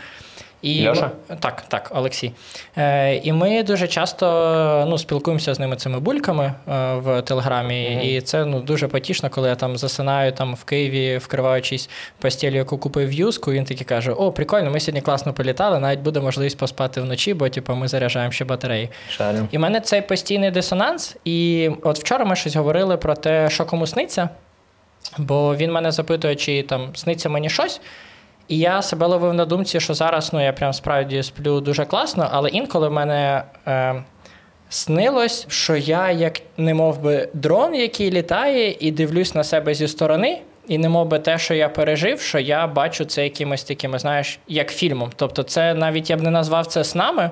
І 0.62 0.88
Льоша? 0.88 1.12
Так, 1.40 1.64
так, 1.68 1.92
Олексій. 1.96 2.32
Е, 2.78 3.16
І 3.16 3.34
ми 3.34 3.64
дуже 3.64 3.88
часто 3.88 4.86
ну, 4.90 4.98
спілкуємося 4.98 5.54
з 5.54 5.60
ними 5.60 5.76
цими 5.76 6.00
бульками 6.00 6.46
е, 6.46 6.54
в 6.96 7.22
Телеграмі. 7.22 7.90
Мгм. 7.90 8.02
І 8.02 8.22
це 8.22 8.46
ну, 8.46 8.60
дуже 8.60 8.88
потішно, 8.88 9.30
коли 9.30 9.50
я 9.50 9.56
там 9.56 9.78
засинаю 9.78 10.32
там 10.32 10.56
в 10.56 10.64
Києві, 10.64 11.18
вкриваючись 11.18 11.90
постілю, 12.20 12.56
яку 12.56 12.78
купив 12.78 13.14
юску. 13.14 13.52
Він 13.52 13.66
такий 13.66 13.86
каже: 13.86 14.12
О, 14.12 14.32
прикольно, 14.32 14.72
ми 14.72 14.80
сьогодні 14.80 15.02
класно 15.02 15.34
політали, 15.34 15.80
навіть 15.80 16.00
буде 16.00 16.20
можливість 16.20 16.58
поспати 16.58 17.02
вночі, 17.02 17.34
бо 17.34 17.50
типу, 17.50 17.76
ми 17.76 17.88
заряджаємо 17.88 18.32
ще 18.32 18.46
батареї. 18.46 18.90
Шарю. 19.10 19.48
І 19.52 19.58
в 19.58 19.60
мене 19.60 19.82
цей 19.82 20.02
постійний 20.02 20.52
дисонанс. 20.52 21.18
І 21.26 21.70
от 21.84 22.00
вчора 22.00 22.26
ми 22.26 22.36
щось 22.36 22.56
говорили 22.56 22.98
про 22.98 23.16
те, 23.16 23.50
що 23.50 23.66
кому 23.66 23.88
сниться. 23.88 24.30
Бо 25.18 25.56
він 25.56 25.72
мене 25.72 25.92
запитує, 25.92 26.36
чи 26.36 26.64
там 26.64 26.96
сниться 26.96 27.30
мені 27.30 27.50
щось. 27.50 27.82
І 28.50 28.58
я 28.58 28.82
себе 28.82 29.06
ловив 29.06 29.34
на 29.34 29.46
думці, 29.46 29.80
що 29.80 29.94
зараз 29.94 30.34
ну, 30.34 30.44
я 30.44 30.54
прям 30.54 30.74
справді 30.74 31.24
сплю 31.24 31.62
дуже 31.62 31.86
класно, 31.86 32.30
але 32.32 32.50
інколи 32.50 32.88
в 32.88 32.92
мене 32.92 33.44
е, 33.68 34.04
снилось, 34.70 35.46
що 35.50 35.76
я 35.76 36.12
як 36.12 36.42
не 36.58 36.74
мов 36.74 37.02
би 37.02 37.30
дрон, 37.34 37.76
який 37.76 38.12
літає, 38.12 38.76
і 38.80 38.92
дивлюсь 38.92 39.36
на 39.36 39.44
себе 39.44 39.74
зі 39.74 39.88
сторони. 39.88 40.42
І 40.68 40.78
не 40.78 40.90
би 40.90 41.20
те, 41.20 41.38
що 41.38 41.54
я 41.54 41.70
пережив, 41.70 42.22
що 42.22 42.40
я 42.40 42.68
бачу 42.68 43.06
це 43.06 43.24
якимось 43.24 43.64
такими, 43.64 44.00
знаєш, 44.00 44.40
як 44.48 44.72
фільмом. 44.72 45.12
Тобто, 45.16 45.44
це 45.44 45.74
навіть 45.74 46.10
я 46.10 46.18
б 46.18 46.22
не 46.22 46.30
назвав 46.30 46.68
це 46.68 46.84
снами, 46.84 47.32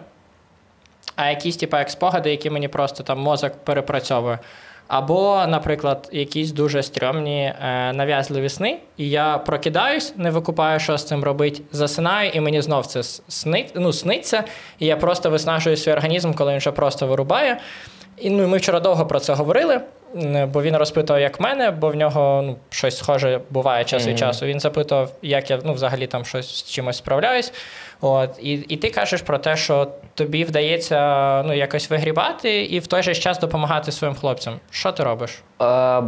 а 1.16 1.30
якісь, 1.30 1.58
типу, 1.58 1.78
як 1.78 1.90
спогади, 1.90 2.32
які 2.32 2.50
мені 2.50 2.68
просто 2.68 3.04
там 3.04 3.20
мозок 3.20 3.54
перепрацьовує. 3.64 4.40
Або, 4.88 5.46
наприклад, 5.48 6.10
якісь 6.12 6.52
дуже 6.52 6.84
стрьомні 6.84 7.54
е, 7.62 7.94
нав'язливі 7.94 8.50
сни, 8.50 8.78
і 8.98 9.10
я 9.10 9.38
прокидаюсь, 9.38 10.14
не 10.18 10.32
викупаю, 10.32 10.80
що 10.80 10.98
з 10.98 11.04
цим 11.04 11.24
робити, 11.24 11.62
засинаю, 11.72 12.30
і 12.34 12.40
мені 12.40 12.62
знов 12.62 12.86
це 12.86 13.04
сни, 13.28 13.66
ну, 13.76 13.94
сниться, 13.94 14.44
і 14.80 14.86
я 14.86 14.98
просто 14.98 15.30
виснажую 15.30 15.78
свій 15.78 15.92
організм, 15.92 16.34
коли 16.34 16.52
він 16.52 16.58
вже 16.58 16.72
просто 16.72 17.08
вирубає. 17.08 17.58
І 18.18 18.30
ну, 18.30 18.48
ми 18.48 18.58
вчора 18.58 18.80
довго 18.80 19.06
про 19.06 19.20
це 19.20 19.34
говорили, 19.34 19.82
бо 20.48 20.62
він 20.62 20.78
розпитував, 20.78 21.22
як 21.22 21.40
мене, 21.40 21.72
бо 21.72 21.90
в 21.90 21.96
нього 21.96 22.42
ну, 22.46 22.56
щось 22.70 22.98
схоже 22.98 23.42
буває 23.50 23.84
час 23.86 24.02
від 24.02 24.10
Мгм. 24.10 24.18
часу. 24.18 24.46
Він 24.46 24.60
запитував, 24.60 25.12
як 25.22 25.50
я 25.50 25.60
ну, 25.64 25.74
взагалі 25.74 26.08
там 26.08 26.26
щось 26.26 26.56
з 26.56 26.72
чимось 26.72 26.98
справляюсь. 26.98 27.54
От, 28.02 28.40
і, 28.42 28.54
і 28.54 28.78
ти 28.78 28.90
кажеш 28.90 29.22
про 29.22 29.38
те, 29.38 29.56
що 29.56 29.88
тобі 30.14 30.44
вдається 30.44 31.44
ну, 31.44 31.54
якось 31.54 31.90
вигрібати 31.90 32.64
і 32.66 32.80
в 32.80 32.88
той 32.88 33.04
же 33.04 33.16
час 33.16 33.40
допомагати 33.40 33.92
своїм 33.92 34.16
хлопцям. 34.16 34.60
Що 34.72 34.92
ти 34.92 35.04
робиш? 35.04 35.32
Е, 35.62 36.04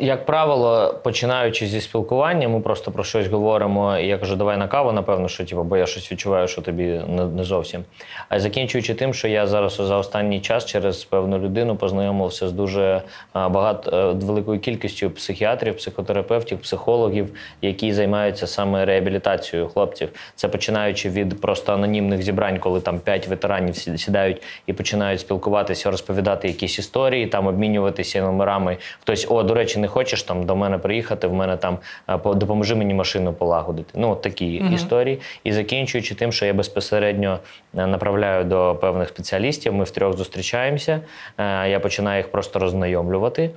Як 0.00 0.26
правило, 0.26 0.94
починаючи 1.04 1.66
зі 1.66 1.80
спілкування, 1.80 2.48
ми 2.48 2.60
просто 2.60 2.90
про 2.90 3.04
щось 3.04 3.26
говоримо. 3.26 3.98
І 3.98 4.06
я 4.06 4.18
кажу, 4.18 4.36
давай 4.36 4.56
на 4.56 4.68
каву, 4.68 4.92
напевно, 4.92 5.28
що 5.28 5.44
типу, 5.44 5.62
бо 5.62 5.76
я 5.76 5.86
щось 5.86 6.12
відчуваю, 6.12 6.48
що 6.48 6.62
тобі 6.62 6.84
не, 7.08 7.24
не 7.24 7.44
зовсім. 7.44 7.84
А 8.28 8.40
закінчуючи 8.40 8.94
тим, 8.94 9.14
що 9.14 9.28
я 9.28 9.46
зараз 9.46 9.74
за 9.74 9.96
останній 9.96 10.40
час 10.40 10.66
через 10.66 11.04
певну 11.04 11.38
людину 11.38 11.76
познайомився 11.76 12.48
з 12.48 12.52
дуже 12.52 13.02
багато 13.34 13.96
е, 13.96 14.26
великою 14.26 14.60
кількістю 14.60 15.10
психіатрів, 15.10 15.76
психотерапевтів, 15.76 16.58
психологів, 16.58 17.28
які 17.62 17.92
займаються 17.92 18.46
саме 18.46 18.84
реабілітацією 18.84 19.68
хлопців. 19.68 20.08
Це 20.34 20.48
починаючи 20.48 21.10
від 21.10 21.40
просто 21.40 21.72
анонімних 21.72 22.22
зібрань, 22.22 22.58
коли 22.58 22.80
там 22.80 23.00
п'ять 23.00 23.28
ветеранів 23.28 23.76
сідають 23.76 24.42
і 24.66 24.72
починають 24.72 25.20
спілкуватися, 25.20 25.90
розповідати 25.90 26.48
якісь 26.48 26.78
історії, 26.78 27.26
там 27.26 27.46
обмінюватися 27.46 28.22
номерами. 28.22 28.76
Хтось, 29.00 29.26
о, 29.30 29.42
до 29.42 29.57
речі, 29.58 29.78
не 29.78 29.88
хочеш 29.88 30.22
там 30.22 30.46
до 30.46 30.56
мене 30.56 30.78
приїхати, 30.78 31.26
в 31.26 31.32
мене 31.32 31.56
там 31.56 31.78
е, 32.10 32.18
по- 32.18 32.34
допоможи 32.34 32.74
мені 32.74 32.94
машину 32.94 33.32
полагодити. 33.32 33.90
Ну, 33.94 34.10
от 34.10 34.22
такі 34.22 34.60
Мгм. 34.62 34.74
історії. 34.74 35.20
І 35.44 35.52
закінчуючи 35.52 36.14
тим, 36.14 36.32
що 36.32 36.46
я 36.46 36.52
безпосередньо 36.54 37.38
е, 37.78 37.86
направляю 37.86 38.44
до 38.44 38.76
певних 38.80 39.08
спеціалістів, 39.08 39.74
ми 39.74 39.84
втрьох 39.84 40.16
зустрічаємося. 40.16 41.00
е, 41.38 41.68
Я 41.70 41.80
починаю 41.80 42.16
їх 42.18 42.30
просто 42.30 42.58
роззнайомлювати. 42.58 43.50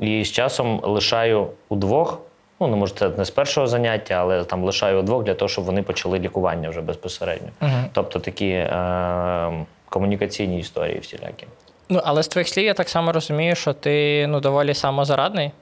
І 0.00 0.24
з 0.24 0.32
часом 0.32 0.80
лишаю 0.84 1.46
удвох. 1.68 2.20
Ну, 2.60 2.68
не 2.68 2.76
може, 2.76 2.94
це 2.94 3.08
не 3.08 3.24
з 3.24 3.30
першого 3.30 3.66
заняття, 3.66 4.14
але 4.14 4.44
там 4.44 4.64
лишаю 4.64 4.98
удвох 4.98 5.24
для 5.24 5.34
того, 5.34 5.48
щоб 5.48 5.64
вони 5.64 5.82
почали 5.82 6.18
лікування 6.18 6.68
вже 6.70 6.80
безпосередньо. 6.80 7.48
Угу. 7.62 7.70
Тобто 7.92 8.18
такі 8.18 8.48
е, 8.48 9.52
комунікаційні 9.88 10.58
історії 10.58 10.98
всілякі. 10.98 11.46
Ну, 11.88 12.00
але 12.04 12.22
з 12.22 12.28
твоїх 12.28 12.48
слів 12.48 12.64
я 12.64 12.74
так 12.74 12.88
само 12.88 13.12
розумію, 13.12 13.54
що 13.54 13.72
ти 13.72 14.26
ну, 14.26 14.40
доволі 14.40 14.74
самозарадний. 14.74 15.52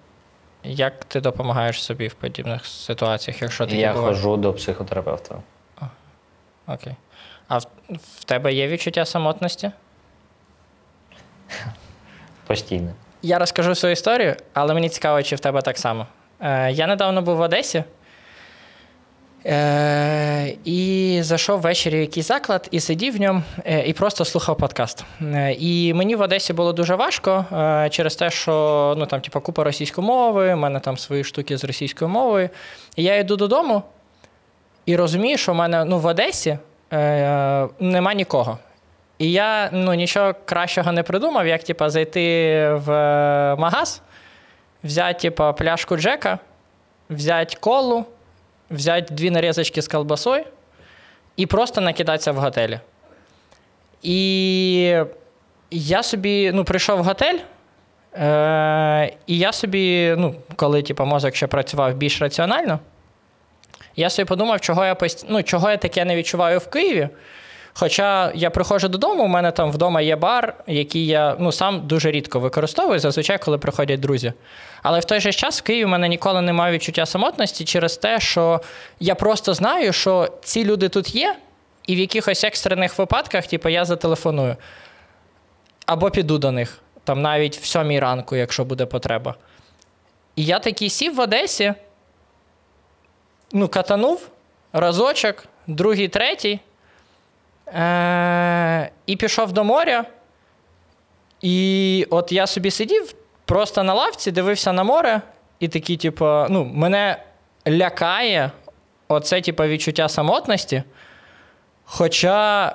Як 0.64 1.04
ти 1.04 1.20
допомагаєш 1.20 1.84
собі 1.84 2.08
в 2.08 2.14
подібних 2.14 2.66
ситуаціях, 2.66 3.42
якщо 3.42 3.66
таке 3.66 3.78
Я 3.78 3.92
ходжу 3.92 4.36
до 4.36 4.52
психотерапевта. 4.52 5.34
Окей. 6.66 6.94
А 7.48 7.58
в, 7.58 7.66
в 8.18 8.24
тебе 8.24 8.54
є 8.54 8.68
відчуття 8.68 9.04
самотності? 9.04 9.70
Постійно. 12.46 12.92
Я 13.22 13.38
розкажу 13.38 13.74
свою 13.74 13.92
історію, 13.92 14.36
але 14.52 14.74
мені 14.74 14.88
цікаво, 14.88 15.22
чи 15.22 15.36
в 15.36 15.40
тебе 15.40 15.62
так 15.62 15.78
само. 15.78 16.06
Е, 16.40 16.72
я 16.72 16.86
недавно 16.86 17.22
був 17.22 17.36
в 17.36 17.40
Одесі 17.40 17.84
е, 19.46 20.56
і 20.64 21.18
зайшов 21.22 21.60
ввечері 21.60 21.96
в 21.96 22.00
якийсь 22.00 22.28
заклад 22.28 22.68
і 22.70 22.80
сидів 22.80 23.16
в 23.16 23.20
ньому 23.20 23.42
е, 23.64 23.86
і 23.86 23.92
просто 23.92 24.24
слухав 24.24 24.56
подкаст. 24.56 25.04
Е, 25.22 25.56
і 25.58 25.94
мені 25.94 26.16
в 26.16 26.20
Одесі 26.20 26.52
було 26.52 26.72
дуже 26.72 26.94
важко 26.94 27.44
через 27.90 28.16
те, 28.16 28.30
що 28.30 28.94
ну, 28.98 29.06
там, 29.06 29.20
типу, 29.20 29.40
купа 29.40 29.64
російської 29.64 30.06
мови, 30.06 30.54
в 30.54 30.56
мене 30.56 30.80
там 30.80 30.98
свої 30.98 31.24
штуки 31.24 31.56
з 31.56 31.64
російською 31.64 32.08
мовою. 32.08 32.48
І 32.96 33.02
я 33.02 33.16
йду 33.16 33.36
додому 33.36 33.82
і 34.86 34.96
розумію, 34.96 35.38
що 35.38 35.52
в 35.52 35.54
мене 35.54 35.84
ну, 35.84 35.98
в 35.98 36.06
Одесі 36.06 36.58
нема 37.80 38.14
нікого. 38.14 38.58
І 39.18 39.32
я 39.32 39.68
ну, 39.72 39.94
нічого 39.94 40.34
кращого 40.44 40.92
не 40.92 41.02
придумав, 41.02 41.46
як 41.46 41.62
типа, 41.62 41.90
зайти 41.90 42.20
в 42.74 42.90
магаз, 43.58 44.02
взяти 44.84 45.20
типа, 45.20 45.52
пляшку 45.52 45.96
Джека, 45.96 46.38
взяти 47.10 47.56
колу, 47.60 48.04
взяти 48.70 49.14
дві 49.14 49.30
нарізочки 49.30 49.82
з 49.82 49.88
колбасою 49.88 50.44
і 51.36 51.46
просто 51.46 51.80
накидатися 51.80 52.32
в 52.32 52.36
готелі. 52.36 52.80
І 54.02 55.02
я 55.70 56.02
собі 56.02 56.52
ну, 56.54 56.64
прийшов 56.64 56.98
в 56.98 57.04
готель, 57.04 57.38
е- 58.14 59.14
і 59.26 59.38
я 59.38 59.52
собі, 59.52 60.14
ну, 60.18 60.34
коли 60.56 60.82
типу, 60.82 61.04
мозок 61.04 61.36
ще 61.36 61.46
працював 61.46 61.94
більш 61.94 62.22
раціонально, 62.22 62.78
я 63.96 64.10
собі 64.10 64.28
подумав, 64.28 64.60
чого 64.60 64.84
я, 64.84 64.94
пост... 64.94 65.26
ну, 65.28 65.42
чого 65.42 65.70
я 65.70 65.76
таке 65.76 66.04
не 66.04 66.16
відчуваю 66.16 66.58
в 66.58 66.70
Києві. 66.70 67.08
Хоча 67.76 68.32
я 68.34 68.50
приходжу 68.50 68.88
додому, 68.88 69.24
у 69.24 69.28
мене 69.28 69.50
там 69.52 69.72
вдома 69.72 70.00
є 70.00 70.16
бар, 70.16 70.54
який 70.66 71.06
я 71.06 71.36
ну, 71.38 71.52
сам 71.52 71.86
дуже 71.86 72.10
рідко 72.10 72.40
використовую, 72.40 72.98
зазвичай, 72.98 73.38
коли 73.38 73.58
приходять 73.58 74.00
друзі. 74.00 74.32
Але 74.82 75.00
в 75.00 75.04
той 75.04 75.20
же 75.20 75.32
час 75.32 75.60
в 75.60 75.62
Києві 75.62 75.84
в 75.84 75.88
мене 75.88 76.08
ніколи 76.08 76.40
немає 76.40 76.72
відчуття 76.72 77.06
самотності 77.06 77.64
через 77.64 77.96
те, 77.96 78.20
що 78.20 78.60
я 79.00 79.14
просто 79.14 79.54
знаю, 79.54 79.92
що 79.92 80.28
ці 80.42 80.64
люди 80.64 80.88
тут 80.88 81.14
є, 81.14 81.36
і 81.86 81.94
в 81.94 81.98
якихось 81.98 82.44
екстрених 82.44 82.98
випадках, 82.98 83.46
типу, 83.46 83.68
я 83.68 83.84
зателефоную. 83.84 84.56
Або 85.86 86.10
піду 86.10 86.38
до 86.38 86.52
них, 86.52 86.78
там 87.04 87.22
навіть 87.22 87.56
в 87.56 87.64
сьомій 87.64 88.00
ранку, 88.00 88.36
якщо 88.36 88.64
буде 88.64 88.86
потреба. 88.86 89.34
І 90.36 90.44
я 90.44 90.58
такий 90.58 90.90
сів 90.90 91.14
в 91.14 91.20
Одесі, 91.20 91.74
ну, 93.52 93.68
катанув 93.68 94.28
разочок, 94.72 95.44
другий, 95.66 96.08
третій. 96.08 96.60
Е- 97.68 98.90
і 99.06 99.16
пішов 99.16 99.52
до 99.52 99.64
моря. 99.64 100.04
І 101.40 102.06
от 102.10 102.32
я 102.32 102.46
собі 102.46 102.70
сидів 102.70 103.14
просто 103.44 103.82
на 103.82 103.94
лавці, 103.94 104.30
дивився 104.30 104.72
на 104.72 104.84
море, 104.84 105.20
і 105.60 105.68
такий, 105.68 105.96
типу, 105.96 106.24
ну, 106.24 106.64
мене 106.64 107.22
лякає 107.68 108.50
оце, 109.08 109.40
типу, 109.40 109.64
відчуття 109.64 110.08
самотності. 110.08 110.82
Хоча 111.84 112.72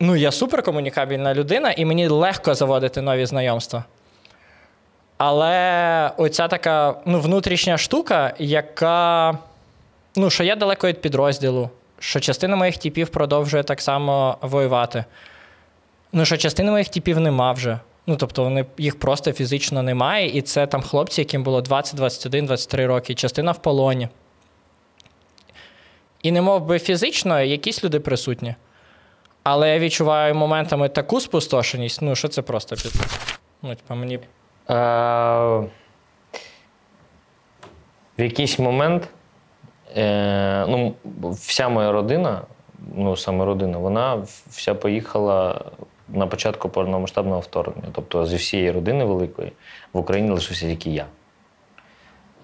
ну, 0.00 0.16
я 0.16 0.32
суперкомунікабельна 0.32 1.34
людина, 1.34 1.72
і 1.72 1.84
мені 1.84 2.08
легко 2.08 2.54
заводити 2.54 3.02
нові 3.02 3.26
знайомства. 3.26 3.84
Але 5.18 6.10
оця 6.16 6.48
така 6.48 6.94
ну, 7.04 7.20
внутрішня 7.20 7.78
штука, 7.78 8.34
яка. 8.38 9.38
Ну, 10.16 10.30
що 10.30 10.44
я 10.44 10.56
далеко 10.56 10.88
від 10.88 11.00
підрозділу, 11.00 11.70
що 12.02 12.20
частина 12.20 12.56
моїх 12.56 12.78
типів 12.78 13.08
продовжує 13.08 13.62
так 13.62 13.80
само 13.80 14.38
воювати. 14.40 15.04
Ну, 16.12 16.24
що 16.24 16.36
частини 16.36 16.70
моїх 16.70 16.88
типів 16.88 17.20
нема 17.20 17.52
вже. 17.52 17.78
Ну, 18.06 18.16
тобто, 18.16 18.44
вони, 18.44 18.66
їх 18.78 18.98
просто 18.98 19.32
фізично 19.32 19.82
немає, 19.82 20.38
і 20.38 20.42
це 20.42 20.66
там 20.66 20.82
хлопці, 20.82 21.20
яким 21.20 21.42
було 21.42 21.60
20, 21.60 21.96
21, 21.96 22.46
23 22.46 22.86
роки, 22.86 23.14
частина 23.14 23.52
в 23.52 23.62
полоні. 23.62 24.08
І 26.22 26.32
не 26.32 26.42
мов 26.42 26.66
би 26.66 26.78
фізично, 26.78 27.40
якісь 27.40 27.84
люди 27.84 28.00
присутні. 28.00 28.54
Але 29.42 29.70
я 29.70 29.78
відчуваю 29.78 30.34
моментами 30.34 30.88
таку 30.88 31.20
спустошеність, 31.20 32.02
ну, 32.02 32.14
що 32.14 32.28
це 32.28 32.42
просто 32.42 32.76
під. 32.76 32.92
Ну, 33.62 33.74
типа, 33.74 33.94
мені. 33.94 34.14
Е, 34.14 34.74
в 38.18 38.22
якийсь 38.22 38.58
момент 38.58 39.08
е, 39.96 40.66
ну, 40.68 40.94
вся 41.32 41.68
моя 41.68 41.92
родина 41.92 42.42
ну 42.94 43.16
саме 43.16 43.44
родина, 43.44 43.78
вона 43.78 44.14
вся 44.50 44.74
поїхала 44.74 45.64
на 46.08 46.26
початку 46.26 46.68
повномасштабного 46.68 47.40
вторгнення. 47.40 47.88
Тобто 47.92 48.26
зі 48.26 48.36
всієї 48.36 48.70
родини 48.70 49.04
великої 49.04 49.52
в 49.92 49.98
Україні 49.98 50.30
лишився 50.30 50.66
тільки 50.66 50.90
я. 50.90 51.06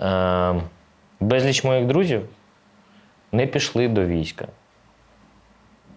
Е, 0.01 0.63
безліч 1.21 1.65
моїх 1.65 1.87
друзів 1.87 2.29
не 3.33 3.47
пішли 3.47 3.89
до 3.89 4.05
війська. 4.05 4.49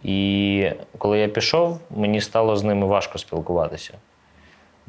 І 0.04 0.72
коли 0.98 1.20
я 1.20 1.28
пішов, 1.28 1.80
мені 1.90 2.22
стало 2.22 2.56
з 2.56 2.64
ними 2.64 2.88
важко 2.88 3.18
спілкуватися. 3.18 3.94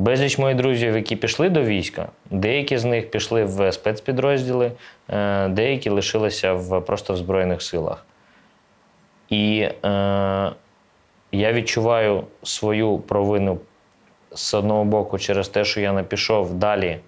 Безліч 0.02 0.38
моїх 0.38 0.56
друзів, 0.56 0.96
які 0.96 1.16
пішли 1.16 1.50
до 1.50 1.62
війська, 1.62 2.08
деякі 2.30 2.78
з 2.78 2.84
них 2.84 3.10
пішли 3.10 3.44
в 3.44 3.72
спецпідрозділи, 3.72 4.72
е, 5.08 5.48
деякі 5.48 5.90
лишилися 5.90 6.52
в, 6.52 6.80
просто 6.80 7.14
в 7.14 7.16
Збройних 7.16 7.62
силах. 7.62 8.06
І 9.28 9.60
е, 9.60 9.70
я 11.32 11.52
відчуваю 11.52 12.24
свою 12.42 12.98
провину 12.98 13.58
з 14.34 14.54
одного 14.54 14.84
боку 14.84 15.18
через 15.18 15.48
те, 15.48 15.64
що 15.64 15.80
я 15.80 15.92
не 15.92 16.02
пішов 16.02 16.54
далі. 16.54 16.98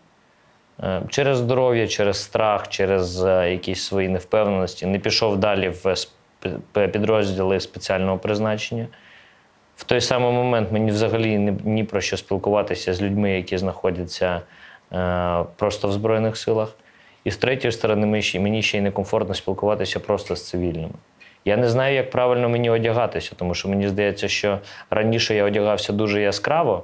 Е, 0.82 1.02
Через 1.08 1.38
здоров'я, 1.38 1.88
через 1.88 2.22
страх, 2.22 2.68
через 2.68 3.24
е, 3.24 3.50
якісь 3.50 3.82
свої 3.82 4.08
невпевненості, 4.08 4.86
не 4.86 4.98
пішов 4.98 5.36
далі 5.36 5.68
в 5.68 5.94
підрозділи 6.72 7.60
спеціального 7.60 8.18
призначення. 8.18 8.86
В 9.76 9.84
той 9.84 10.00
самий 10.00 10.32
момент 10.32 10.72
мені 10.72 10.90
взагалі 10.90 11.38
ні, 11.38 11.54
ні 11.64 11.84
про 11.84 12.00
що 12.00 12.16
спілкуватися 12.16 12.94
з 12.94 13.02
людьми, 13.02 13.30
які 13.30 13.58
знаходяться 13.58 14.40
е, 14.92 15.44
просто 15.56 15.88
в 15.88 15.92
Збройних 15.92 16.36
силах. 16.36 16.76
І 17.24 17.30
з 17.30 17.36
третьої 17.36 17.72
сторони, 17.72 18.06
мені 18.34 18.62
ще, 18.62 18.78
й 18.78 18.80
некомфортно 18.80 19.34
спілкуватися 19.34 20.00
просто 20.00 20.36
з 20.36 20.48
цивільними. 20.48 20.94
Я 21.44 21.56
не 21.56 21.68
знаю, 21.68 21.94
як 21.94 22.10
правильно 22.10 22.48
мені 22.48 22.70
одягатися, 22.70 23.32
тому 23.36 23.54
що 23.54 23.68
мені 23.68 23.88
здається, 23.88 24.28
що 24.28 24.58
раніше 24.90 25.34
я 25.34 25.44
одягався 25.44 25.92
дуже 25.92 26.22
яскраво, 26.22 26.82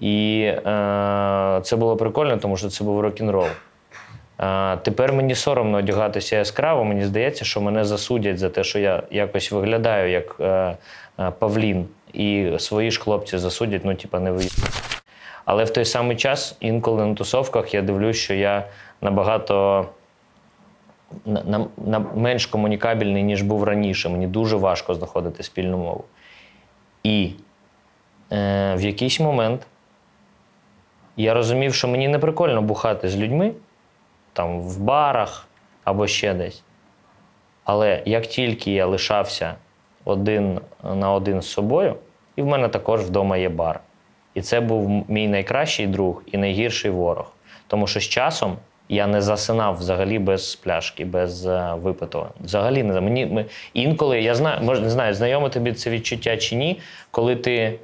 і 0.00 0.40
е, 0.40 1.60
це 1.62 1.76
було 1.76 1.96
прикольно, 1.96 2.36
тому 2.36 2.56
що 2.56 2.68
це 2.68 2.84
був 2.84 3.00
рок-н-рол. 3.00 3.46
А, 4.38 4.76
тепер 4.82 5.12
мені 5.12 5.34
соромно 5.34 5.78
одягатися 5.78 6.36
яскраво. 6.36 6.84
Мені 6.84 7.04
здається, 7.04 7.44
що 7.44 7.60
мене 7.60 7.84
засудять 7.84 8.38
за 8.38 8.48
те, 8.48 8.64
що 8.64 8.78
я 8.78 9.02
якось 9.10 9.52
виглядаю 9.52 10.10
як 10.10 10.36
е, 10.40 10.76
е, 11.18 11.32
Павлін, 11.38 11.86
і 12.16 12.58
свої 12.58 12.90
ж 12.90 13.00
хлопці 13.00 13.38
засудять, 13.38 13.84
ну, 13.84 13.94
типа, 13.94 14.20
не 14.20 14.32
ви. 14.32 14.44
Але 15.44 15.64
в 15.64 15.70
той 15.70 15.84
самий 15.84 16.16
час, 16.16 16.56
інколи 16.60 17.06
на 17.06 17.14
тусовках, 17.14 17.74
я 17.74 17.82
дивлюсь, 17.82 18.16
що 18.16 18.34
я 18.34 18.68
набагато 19.00 19.86
на, 21.24 21.42
на, 21.42 21.66
на 21.76 21.98
менш 21.98 22.46
комунікабельний, 22.46 23.22
ніж 23.22 23.42
був 23.42 23.64
раніше. 23.64 24.08
Мені 24.08 24.26
дуже 24.26 24.56
важко 24.56 24.94
знаходити 24.94 25.42
спільну 25.42 25.78
мову. 25.78 26.04
І 27.02 27.32
е, 28.32 28.74
в 28.74 28.82
якийсь 28.82 29.20
момент 29.20 29.66
я 31.16 31.34
розумів, 31.34 31.74
що 31.74 31.88
мені 31.88 32.08
не 32.08 32.18
прикольно 32.18 32.62
бухати 32.62 33.08
з 33.08 33.16
людьми 33.16 33.52
там 34.32 34.60
в 34.60 34.80
барах 34.80 35.48
або 35.84 36.06
ще 36.06 36.34
десь. 36.34 36.62
Але 37.64 38.02
як 38.06 38.26
тільки 38.26 38.72
я 38.72 38.86
лишався 38.86 39.54
один 40.04 40.60
на 40.84 41.12
один 41.12 41.42
з 41.42 41.46
собою, 41.46 41.96
і 42.36 42.42
в 42.42 42.46
мене 42.46 42.68
також 42.68 43.00
вдома 43.00 43.36
є 43.36 43.48
бар. 43.48 43.80
І 44.34 44.42
це 44.42 44.60
був 44.60 45.04
мій 45.08 45.28
найкращий 45.28 45.86
друг 45.86 46.22
і 46.32 46.38
найгірший 46.38 46.90
ворог. 46.90 47.32
Тому 47.66 47.86
що 47.86 48.00
з 48.00 48.04
часом 48.04 48.56
я 48.88 49.06
не 49.06 49.20
засинав 49.20 49.78
взагалі 49.78 50.18
без 50.18 50.54
пляшки, 50.54 51.04
без 51.04 51.46
е, 51.46 51.74
випитого. 51.82 52.28
Взагалі 52.40 52.82
не 52.82 53.00
мені 53.00 53.26
ми, 53.26 53.44
інколи 53.74 54.20
я 54.20 54.34
знаю, 54.34 54.60
може 54.62 54.80
не 54.80 54.90
знаю, 54.90 55.14
знайоме 55.14 55.48
тобі 55.48 55.72
це 55.72 55.90
відчуття 55.90 56.36
чи 56.36 56.56
ні, 56.56 56.80
коли 57.10 57.36
ти 57.36 57.78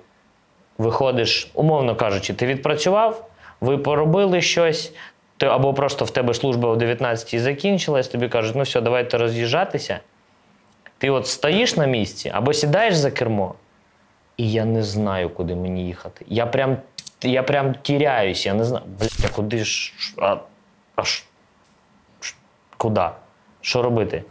виходиш, 0.78 1.50
умовно 1.54 1.96
кажучи, 1.96 2.34
ти 2.34 2.46
відпрацював, 2.46 3.28
ви 3.60 3.78
поробили 3.78 4.40
щось, 4.40 4.92
ти, 5.36 5.46
або 5.46 5.74
просто 5.74 6.04
в 6.04 6.10
тебе 6.10 6.34
служба 6.34 6.68
о 6.68 6.74
19-й 6.74 7.38
закінчилась, 7.38 8.08
тобі 8.08 8.28
кажуть, 8.28 8.56
ну 8.56 8.62
все, 8.62 8.80
давайте 8.80 9.18
роз'їжджатися. 9.18 10.00
Ти 10.98 11.10
от 11.10 11.26
стоїш 11.26 11.76
на 11.76 11.86
місці 11.86 12.30
або 12.34 12.52
сідаєш 12.52 12.94
за 12.94 13.10
кермо, 13.10 13.54
і 14.42 14.52
я 14.52 14.64
не 14.64 14.82
знаю, 14.82 15.30
куди 15.30 15.54
мені 15.54 15.86
їхати. 15.86 16.24
Я 16.28 16.46
прям, 16.46 16.76
я 17.22 17.42
прям 17.42 17.74
тіряюсь, 17.82 18.46
я 18.46 18.54
не 18.54 18.64
знаю, 18.64 18.84
блядь, 18.98 19.24
а 19.30 19.36
куди 19.36 19.64
ж. 19.64 19.92
А, 20.18 20.36
а 20.96 21.04
ш- 21.04 21.24
куди? 22.76 23.04
Що 23.60 23.82
робити? 23.82 24.24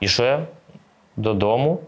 І 0.00 0.08
що 0.08 0.24
я? 0.24 0.40
Додому. 1.16 1.78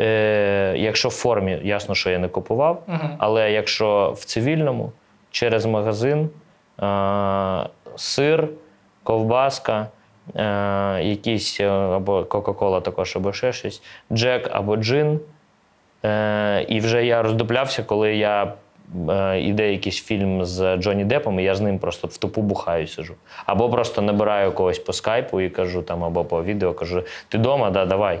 Е, 0.00 0.74
якщо 0.78 1.08
в 1.08 1.12
формі, 1.12 1.60
ясно, 1.64 1.94
що 1.94 2.10
я 2.10 2.18
не 2.18 2.28
купував, 2.28 2.82
але 3.18 3.52
якщо 3.52 4.14
в 4.16 4.24
цивільному, 4.24 4.92
через 5.30 5.66
магазин, 5.66 6.30
е, 6.82 7.66
сир, 7.96 8.48
ковбаска, 9.02 9.86
е, 10.36 10.42
якісь 11.02 11.60
е, 11.60 11.68
або 11.70 12.24
Кока-Кола 12.24 12.80
також, 12.80 13.16
або 13.16 13.32
ще 13.32 13.52
щось, 13.52 13.82
джек 14.12 14.48
або 14.52 14.76
джин. 14.76 15.20
Е, 16.04 16.62
і 16.68 16.80
вже 16.80 17.06
я 17.06 17.22
роздуплявся, 17.22 17.82
коли 17.82 18.16
я 18.16 18.52
е, 19.10 19.40
іде 19.40 19.72
якийсь 19.72 20.02
фільм 20.04 20.44
з 20.44 20.76
Джонні 20.76 21.04
Деппом, 21.04 21.40
і 21.40 21.44
я 21.44 21.54
з 21.54 21.60
ним 21.60 21.78
просто 21.78 22.08
в 22.08 22.16
тупу 22.16 22.42
бухаю 22.42 22.86
сижу. 22.86 23.14
Або 23.46 23.70
просто 23.70 24.02
набираю 24.02 24.52
когось 24.52 24.78
по 24.78 24.92
скайпу 24.92 25.40
і 25.40 25.50
кажу 25.50 25.82
там, 25.82 26.04
або 26.04 26.24
по 26.24 26.44
відео, 26.44 26.74
кажу: 26.74 27.02
ти 27.28 27.38
вдома, 27.38 27.70
да, 27.70 27.86
давай. 27.86 28.20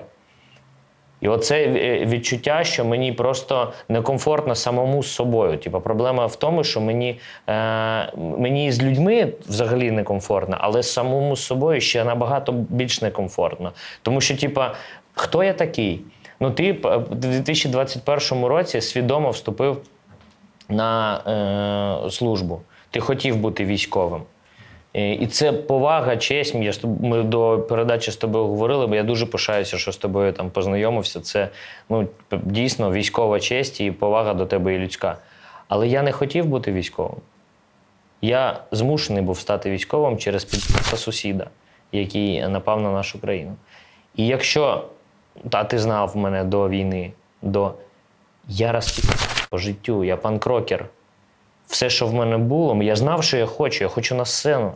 І 1.20 1.28
оце 1.28 1.64
е, 1.64 2.06
відчуття, 2.06 2.64
що 2.64 2.84
мені 2.84 3.12
просто 3.12 3.72
некомфортно 3.88 4.54
самому 4.54 5.02
з 5.02 5.14
собою. 5.14 5.58
Типа, 5.58 5.80
проблема 5.80 6.26
в 6.26 6.36
тому, 6.36 6.64
що 6.64 6.80
мені, 6.80 7.20
е, 7.48 8.12
мені 8.16 8.72
з 8.72 8.82
людьми 8.82 9.32
взагалі 9.48 9.90
некомфортно, 9.90 10.56
але 10.60 10.82
самому 10.82 11.36
з 11.36 11.44
собою 11.44 11.80
ще 11.80 12.04
набагато 12.04 12.52
більш 12.52 13.02
некомфортно. 13.02 13.72
Тому 14.02 14.20
що, 14.20 14.36
типа, 14.36 14.74
хто 15.14 15.44
я 15.44 15.52
такий? 15.52 16.00
Ну, 16.40 16.50
ти 16.50 16.74
п- 16.74 16.96
в 16.96 17.14
2021 17.14 18.44
році 18.44 18.80
свідомо 18.80 19.30
вступив 19.30 19.82
на 20.68 21.16
е, 22.06 22.10
службу. 22.10 22.60
Ти 22.90 23.00
хотів 23.00 23.36
бути 23.36 23.64
військовим. 23.64 24.22
Е, 24.94 25.14
І 25.14 25.26
це 25.26 25.52
повага, 25.52 26.16
честь. 26.16 26.54
Я 26.54 26.72
ми 27.00 27.22
до 27.22 27.66
передачі 27.68 28.10
з 28.10 28.16
тобою 28.16 28.44
говорили, 28.46 28.86
бо 28.86 28.94
я 28.94 29.02
дуже 29.02 29.26
пишаюся, 29.26 29.78
що 29.78 29.92
з 29.92 29.96
тобою 29.96 30.32
там 30.32 30.50
познайомився. 30.50 31.20
Це 31.20 31.48
ну, 31.88 32.08
дійсно 32.30 32.92
військова 32.92 33.40
честь 33.40 33.80
і 33.80 33.90
повага 33.90 34.34
до 34.34 34.46
тебе 34.46 34.74
і 34.74 34.78
людська. 34.78 35.18
Але 35.68 35.88
я 35.88 36.02
не 36.02 36.12
хотів 36.12 36.46
бути 36.46 36.72
військовим. 36.72 37.16
Я 38.22 38.60
змушений 38.72 39.22
був 39.22 39.38
стати 39.38 39.70
військовим 39.70 40.18
через 40.18 40.44
підписа 40.44 40.96
сусіда, 40.96 41.46
який 41.92 42.48
напав 42.48 42.82
на 42.82 42.92
нашу 42.92 43.20
країну. 43.20 43.54
І 44.16 44.26
якщо 44.26 44.84
та 45.50 45.64
ти 45.64 45.78
знав 45.78 46.16
мене 46.16 46.44
до 46.44 46.68
війни, 46.68 47.12
до 47.42 47.74
я 48.48 48.72
розпі 48.72 49.08
по 49.50 49.58
життю, 49.58 50.04
я 50.04 50.16
панкрокер. 50.16 50.86
Все, 51.66 51.90
що 51.90 52.06
в 52.06 52.14
мене 52.14 52.38
було, 52.38 52.82
я 52.82 52.96
знав, 52.96 53.24
що 53.24 53.36
я 53.36 53.46
хочу, 53.46 53.84
я 53.84 53.88
хочу 53.88 54.14
на 54.14 54.24
сцену. 54.24 54.72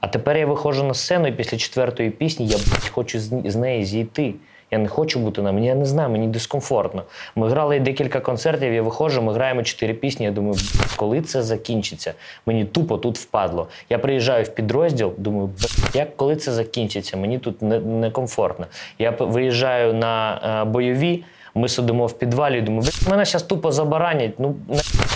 А 0.00 0.08
тепер 0.08 0.36
я 0.36 0.46
виходжу 0.46 0.84
на 0.84 0.94
сцену, 0.94 1.28
і 1.28 1.32
після 1.32 1.58
четвертої 1.58 2.10
пісні 2.10 2.46
я 2.46 2.58
хочу 2.90 3.20
з 3.20 3.56
неї 3.56 3.84
зійти. 3.84 4.34
Я 4.70 4.78
не 4.78 4.88
хочу 4.88 5.20
бути 5.20 5.42
на 5.42 5.52
мені, 5.52 5.66
я 5.66 5.74
не 5.74 5.84
знаю, 5.84 6.10
мені 6.10 6.28
дискомфортно. 6.28 7.02
Ми 7.36 7.48
грали 7.48 7.80
декілька 7.80 8.20
концертів, 8.20 8.72
я 8.72 8.82
виходжу, 8.82 9.22
ми 9.22 9.32
граємо 9.32 9.62
чотири 9.62 9.94
пісні. 9.94 10.26
Я 10.26 10.32
думаю, 10.32 10.54
коли 10.96 11.20
це 11.20 11.42
закінчиться? 11.42 12.14
Мені 12.46 12.64
тупо 12.64 12.98
тут 12.98 13.18
впадло. 13.18 13.68
Я 13.90 13.98
приїжджаю 13.98 14.44
в 14.44 14.48
підрозділ, 14.48 15.12
думаю, 15.18 15.50
як 15.94 16.16
коли 16.16 16.36
це 16.36 16.52
закінчиться? 16.52 17.16
Мені 17.16 17.38
тут 17.38 17.62
не- 17.62 17.80
некомфортно. 17.80 18.66
Я 18.98 19.10
виїжджаю 19.10 19.94
на 19.94 20.40
е, 20.62 20.64
бойові. 20.64 21.24
Ми 21.54 21.68
сидимо 21.68 22.06
в 22.06 22.12
підвалі, 22.12 22.60
думаю, 22.60 22.88
мене 23.10 23.24
зараз 23.24 23.42
тупо 23.42 23.72
забаранять. 23.72 24.32
Ну, 24.38 24.56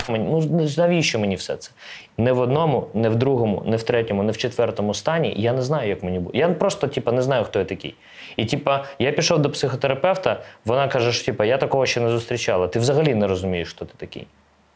мені, 0.09 0.27
ну 0.31 0.67
навіщо 0.77 1.19
мені 1.19 1.35
все 1.35 1.55
це? 1.55 1.71
Не 2.17 2.31
в 2.31 2.39
одному, 2.39 2.87
не 2.93 3.09
в 3.09 3.15
другому, 3.15 3.63
не 3.65 3.77
в 3.77 3.83
третьому, 3.83 4.23
не 4.23 4.31
в 4.31 4.37
четвертому 4.37 4.93
стані. 4.93 5.33
Я 5.37 5.53
не 5.53 5.61
знаю, 5.61 5.89
як 5.89 6.03
мені 6.03 6.19
буде. 6.19 6.37
Я 6.37 6.49
просто 6.49 6.87
типа, 6.87 7.11
не 7.11 7.21
знаю, 7.21 7.43
хто 7.43 7.59
я 7.59 7.65
такий. 7.65 7.95
І 8.37 8.45
типа, 8.45 8.85
я 8.99 9.11
пішов 9.11 9.39
до 9.39 9.49
психотерапевта, 9.49 10.41
вона 10.65 10.87
каже, 10.87 11.11
що 11.11 11.25
типа, 11.25 11.45
я 11.45 11.57
такого 11.57 11.85
ще 11.85 11.99
не 11.99 12.09
зустрічала. 12.09 12.67
Ти 12.67 12.79
взагалі 12.79 13.15
не 13.15 13.27
розумієш, 13.27 13.69
хто 13.69 13.85
ти 13.85 13.93
такий. 13.97 14.27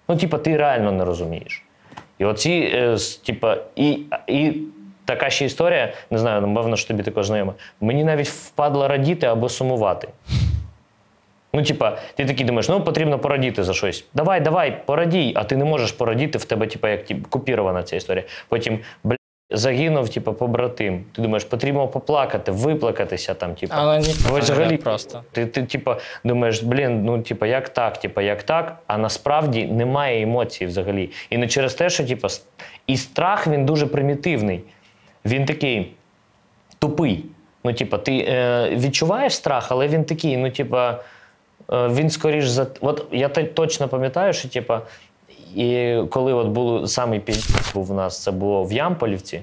Ну, 0.07 0.17
типа, 0.17 0.37
ти 0.37 0.57
реально 0.57 0.91
не 0.91 1.05
розумієш. 1.05 1.63
І 2.17 2.25
оці, 2.25 2.71
е, 2.73 2.97
типа, 3.25 3.57
і, 3.75 3.99
і 4.27 4.53
така 5.05 5.29
ще 5.29 5.45
історія, 5.45 5.93
не 6.11 6.17
знаю, 6.17 6.41
напевно, 6.41 6.75
що 6.75 6.87
тобі 6.87 7.03
також 7.03 7.27
знайома. 7.27 7.53
Мені 7.81 8.03
навіть 8.03 8.27
впадло 8.27 8.87
радіти 8.87 9.27
або 9.27 9.49
сумувати. 9.49 10.07
Ну, 11.53 11.63
типа, 11.63 11.97
ти 12.15 12.25
такий 12.25 12.45
думаєш, 12.45 12.69
ну 12.69 12.83
потрібно 12.83 13.19
порадіти 13.19 13.63
за 13.63 13.73
щось. 13.73 14.05
Давай, 14.13 14.41
давай, 14.41 14.85
порадій, 14.85 15.33
а 15.35 15.43
ти 15.43 15.57
не 15.57 15.65
можеш 15.65 15.91
порадіти, 15.91 16.37
в 16.37 16.45
тебе, 16.45 16.67
типа, 16.67 16.89
як 16.89 17.05
тип, 17.05 17.27
купірована 17.27 17.83
ця 17.83 17.95
історія. 17.95 18.23
Потім, 18.49 18.79
бля, 19.03 19.15
Загинув, 19.51 20.09
типу, 20.09 20.33
побратим. 20.33 21.03
Ти 21.15 21.21
думаєш, 21.21 21.43
потрібно 21.43 21.87
поплакати, 21.87 22.51
виплакатися 22.51 23.33
там, 23.33 23.55
типу. 23.55 23.73
Але 23.77 23.99
ні, 23.99 24.13
Взагалі 24.33 24.77
просто. 24.77 25.23
Ти, 25.31 25.45
ти 25.45 25.63
типу, 25.63 25.91
думаєш, 26.23 26.63
блін, 26.63 27.05
ну 27.05 27.21
типу, 27.21 27.45
як 27.45 27.69
так, 27.69 27.97
типу, 27.97 28.21
як 28.21 28.43
так, 28.43 28.77
а 28.87 28.97
насправді 28.97 29.65
немає 29.65 30.21
емоцій 30.21 30.65
взагалі. 30.65 31.09
І 31.29 31.37
не 31.37 31.47
через 31.47 31.73
те, 31.73 31.89
що 31.89 32.05
типу, 32.05 32.27
і 32.87 32.97
страх 32.97 33.47
він 33.47 33.65
дуже 33.65 33.85
примітивний. 33.85 34.63
Він 35.25 35.45
такий 35.45 35.93
тупий. 36.79 37.25
Ну, 37.63 37.73
типу, 37.73 37.97
ти 37.97 38.25
е, 38.29 38.69
відчуваєш 38.75 39.35
страх, 39.35 39.71
але 39.71 39.87
він 39.87 40.03
такий, 40.03 40.37
ну, 40.37 40.51
типу, 40.51 40.77
е, 40.77 40.97
він 41.69 42.09
скоріш 42.09 42.47
за. 42.47 42.67
От 42.81 43.05
я 43.11 43.29
точно 43.29 43.87
пам'ятаю, 43.87 44.33
що 44.33 44.49
типу, 44.49 44.73
і 45.55 45.97
коли 46.09 46.33
от 46.33 46.47
було 46.47 46.87
пізд 47.25 47.73
був 47.73 47.91
у 47.91 47.93
нас, 47.93 48.23
це 48.23 48.31
було 48.31 48.63
в 48.63 48.73
Ямполівці. 48.73 49.41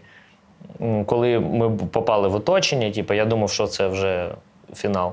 Коли 1.07 1.39
ми 1.39 1.71
попали 1.71 2.29
в 2.29 2.35
оточення, 2.35 2.91
типу, 2.91 3.15
я 3.15 3.25
думав, 3.25 3.51
що 3.51 3.67
це 3.67 3.89
вже 3.89 4.29
фінал. 4.75 5.13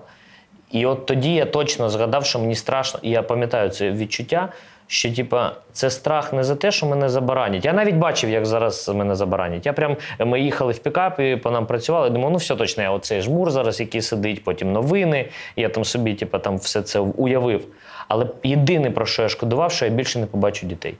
І 0.72 0.86
от 0.86 1.06
тоді 1.06 1.34
я 1.34 1.46
точно 1.46 1.90
згадав, 1.90 2.26
що 2.26 2.40
мені 2.40 2.56
страшно, 2.56 3.00
і 3.04 3.10
я 3.10 3.24
пам'ятаю 3.24 3.70
це 3.70 3.92
відчуття, 3.92 4.50
що 4.88 5.14
типа, 5.14 5.52
це 5.72 5.90
страх 5.90 6.34
не 6.34 6.44
за 6.44 6.56
те, 6.56 6.72
що 6.72 6.86
мене 6.86 7.10
забаранять. 7.10 7.66
Я 7.66 7.74
навіть 7.74 7.96
бачив, 7.96 8.30
як 8.30 8.46
зараз 8.46 8.90
мене 8.90 9.16
забаранять. 9.16 9.66
Я 9.66 9.74
прям 9.74 9.98
ми 10.20 10.42
їхали 10.42 10.74
в 10.74 10.80
пікапі, 10.80 11.36
по 11.36 11.52
нам 11.52 11.66
працювали. 11.66 12.10
Думав, 12.10 12.32
ну 12.32 12.38
все 12.38 12.56
точно, 12.56 12.84
я 12.84 12.92
оцей 12.92 13.22
жмур 13.22 13.52
зараз, 13.52 13.80
який 13.80 14.02
сидить, 14.02 14.44
потім 14.44 14.72
новини. 14.72 15.30
Я 15.56 15.70
там 15.70 15.86
собі, 15.86 16.14
типа, 16.14 16.40
там 16.40 16.58
все 16.58 16.82
це 16.82 17.00
уявив. 17.00 17.66
Але 18.08 18.28
єдине, 18.44 18.92
про 18.92 19.06
що 19.06 19.22
я 19.22 19.30
шкодував, 19.30 19.72
що 19.72 19.86
я 19.86 19.92
більше 19.92 20.20
не 20.20 20.26
побачу 20.26 20.68
дітей. 20.68 20.96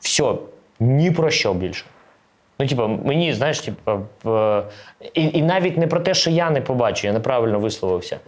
Все, 0.00 0.34
ні 0.80 1.10
про 1.10 1.30
що 1.30 1.54
більше. 1.54 1.84
Ну, 2.58 2.66
типа, 2.66 2.86
мені, 2.86 3.32
знаєш, 3.32 3.60
типа, 3.60 4.00
е, 4.26 4.62
і, 5.14 5.28
і 5.38 5.42
навіть 5.42 5.78
не 5.78 5.86
про 5.86 6.00
те, 6.00 6.14
що 6.14 6.30
я 6.30 6.50
не 6.50 6.60
побачу, 6.60 7.06
я 7.06 7.12
неправильно 7.12 7.58
висловився. 7.58 8.18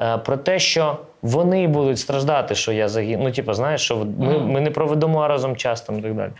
Е, 0.00 0.18
Про 0.18 0.36
те, 0.36 0.58
що 0.58 0.96
вони 1.22 1.68
будуть 1.68 1.98
страждати, 1.98 2.54
що 2.54 2.72
я 2.72 2.88
загину. 2.88 3.24
Ну, 3.24 3.32
типа, 3.32 3.54
знаєш, 3.54 3.80
що 3.80 4.06
ми, 4.18 4.38
ми 4.38 4.60
не 4.60 4.70
проведемо 4.70 5.28
разом 5.28 5.56
час 5.56 5.80
там 5.80 5.98
і 5.98 6.02
так 6.02 6.14
далі. 6.14 6.30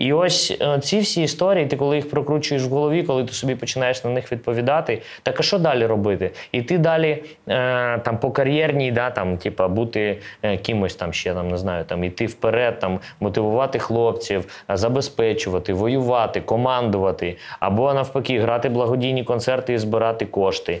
І 0.00 0.12
ось 0.12 0.56
е, 0.60 0.78
ці 0.78 0.98
всі 0.98 1.22
історії, 1.22 1.66
ти 1.66 1.76
коли 1.76 1.96
їх 1.96 2.10
прокручуєш 2.10 2.64
в 2.64 2.68
голові, 2.68 3.02
коли 3.02 3.24
ти 3.24 3.32
собі 3.32 3.54
починаєш 3.54 4.04
на 4.04 4.10
них 4.10 4.32
відповідати, 4.32 5.02
так 5.22 5.40
а 5.40 5.42
що 5.42 5.58
далі 5.58 5.86
робити? 5.86 6.30
І 6.52 6.62
ти 6.62 6.78
далі 6.78 7.24
е, 7.48 7.98
там 7.98 8.18
по 8.18 8.30
кар'єрній, 8.30 8.92
да, 8.92 9.10
там, 9.10 9.36
типа, 9.36 9.68
бути 9.68 10.18
е, 10.42 10.56
кимось 10.56 10.94
там 10.94 11.12
ще 11.12 11.34
там, 11.34 11.48
не 11.48 11.58
знаю, 11.58 11.84
там 11.84 12.04
іти 12.04 12.26
вперед, 12.26 12.78
там 12.78 13.00
мотивувати 13.20 13.78
хлопців, 13.78 14.64
забезпечувати, 14.68 15.72
воювати, 15.72 16.40
командувати, 16.40 17.36
або 17.60 17.94
навпаки, 17.94 18.40
грати 18.40 18.68
благодійні 18.68 19.24
концерти 19.24 19.72
і 19.72 19.78
збирати 19.78 20.26
кошти. 20.26 20.80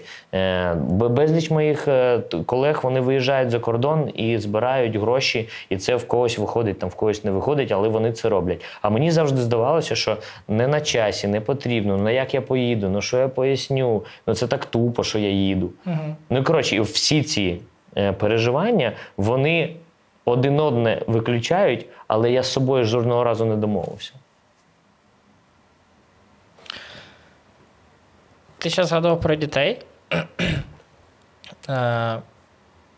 Безліч 0.90 1.50
моїх 1.50 1.88
колег 2.46 2.80
вони 2.82 3.00
виїжджають 3.00 3.50
за 3.50 3.58
кордон 3.58 4.10
і 4.14 4.38
збирають 4.38 4.96
гроші, 4.96 5.48
і 5.68 5.76
це 5.76 5.96
в 5.96 6.08
когось 6.08 6.38
виходить, 6.38 6.78
там 6.78 6.88
в 6.88 6.94
когось 6.94 7.24
не 7.24 7.30
виходить, 7.30 7.72
але 7.72 7.88
вони 7.88 8.12
це 8.12 8.28
роблять. 8.28 8.64
А 8.82 8.90
мені 8.90 9.09
завжди 9.12 9.40
здавалося, 9.42 9.94
що 9.96 10.16
не 10.48 10.68
на 10.68 10.80
часі, 10.80 11.28
не 11.28 11.40
потрібно, 11.40 11.96
ну 11.96 12.10
як 12.10 12.34
я 12.34 12.40
поїду, 12.42 12.88
ну 12.88 13.02
що 13.02 13.18
я 13.18 13.28
поясню, 13.28 14.04
ну 14.26 14.34
це 14.34 14.46
так 14.46 14.66
тупо, 14.66 15.04
що 15.04 15.18
я 15.18 15.30
їду. 15.30 15.72
Ну 16.30 16.38
і 16.38 16.42
коротше, 16.42 16.76
і 16.76 16.80
всі 16.80 17.22
ці 17.22 17.60
е, 17.96 18.12
переживання, 18.12 18.92
вони 19.16 19.76
один 20.24 20.60
одне 20.60 21.02
виключають, 21.06 21.86
але 22.06 22.30
я 22.32 22.42
з 22.42 22.52
собою 22.52 22.84
жодного 22.84 23.24
разу 23.24 23.44
не 23.44 23.56
домовився. 23.56 24.12
Ти 28.58 28.70
ще 28.70 28.84
згадував 28.84 29.20
про 29.20 29.34
дітей. 29.34 29.78
Е, 31.68 32.18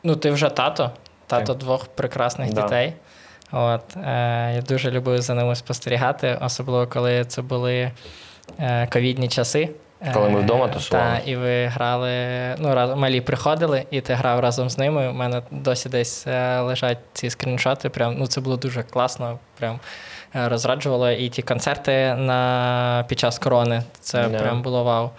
ну, 0.03 0.17
ти 0.17 0.31
вже 0.31 0.49
тато, 0.49 0.91
тато 1.27 1.47
Так. 1.47 1.57
двох 1.57 1.87
прекрасних 1.87 2.53
Да. 2.53 2.63
дітей. 2.63 2.93
От, 3.53 3.97
е, 3.97 4.53
я 4.55 4.63
дуже 4.69 4.91
любив 4.91 5.23
за 5.23 5.35
ними 5.35 5.57
спостерігати, 5.57 6.39
особливо 6.41 6.87
коли 6.87 7.25
це 7.25 7.43
були 7.43 7.91
е, 8.59 8.87
ковідні 8.93 9.29
часи. 9.29 9.69
Коли 10.15 10.31
ми 10.31 10.39
Е, 10.41 10.43
вдома 10.43 10.69
тусували. 10.69 11.11
Та, 11.25 11.31
і 11.31 11.37
ви 11.37 11.67
грали, 11.67 12.13
ну, 12.59 12.75
раз, 12.75 12.97
малі 12.97 13.21
приходили, 13.21 13.85
і 13.91 14.01
ти 14.01 14.15
грав 14.15 14.41
разом 14.41 14.71
з 14.71 14.79
ними. 14.79 15.09
У 15.09 15.13
мене 15.13 15.43
досі 15.51 15.89
десь 15.89 16.27
е, 16.27 16.61
лежать 16.61 16.99
ці 17.13 17.31
скріншоти. 17.31 17.89
Прям, 17.89 18.15
ну, 18.19 18.27
це 18.27 18.41
було 18.41 18.57
дуже 18.57 18.83
класно. 18.83 19.39
Прям 19.59 19.81
е, 20.37 20.49
розраджувало. 20.49 21.11
І 21.11 21.29
ті 21.29 21.43
концерти 21.43 22.15
на, 22.15 23.05
під 23.09 23.19
час 23.19 23.39
корони. 23.39 23.83
Це 24.01 24.29
Да. 24.29 24.39
прям 24.39 24.63
було 24.63 24.85
вау. 24.85 25.11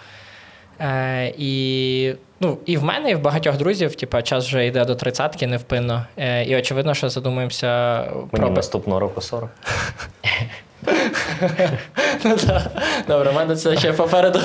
Е, 0.80 1.34
і, 1.38 2.16
ну, 2.44 2.58
і 2.66 2.78
в 2.78 2.84
мене, 2.84 3.12
і 3.12 3.16
в 3.16 3.22
багатьох 3.22 3.58
друзів, 3.58 3.96
типа, 3.96 4.22
час 4.22 4.46
вже 4.46 4.68
йде 4.68 4.86
до 4.86 4.96
тридцятки 4.96 5.48
невпинно. 5.48 6.06
Е, 6.18 6.46
і 6.46 6.56
очевидно, 6.56 6.94
що 6.94 7.10
задумуємося 7.10 8.00
Мені 8.32 8.46
про 8.46 8.50
наступного 8.50 9.00
року 9.00 9.22
40. 9.22 9.50
Ну. 12.24 12.38
Добре, 13.08 13.32
в 13.32 13.36
мене 13.36 13.56
це 13.56 13.78
ще 13.78 13.94
попереду. 13.94 14.40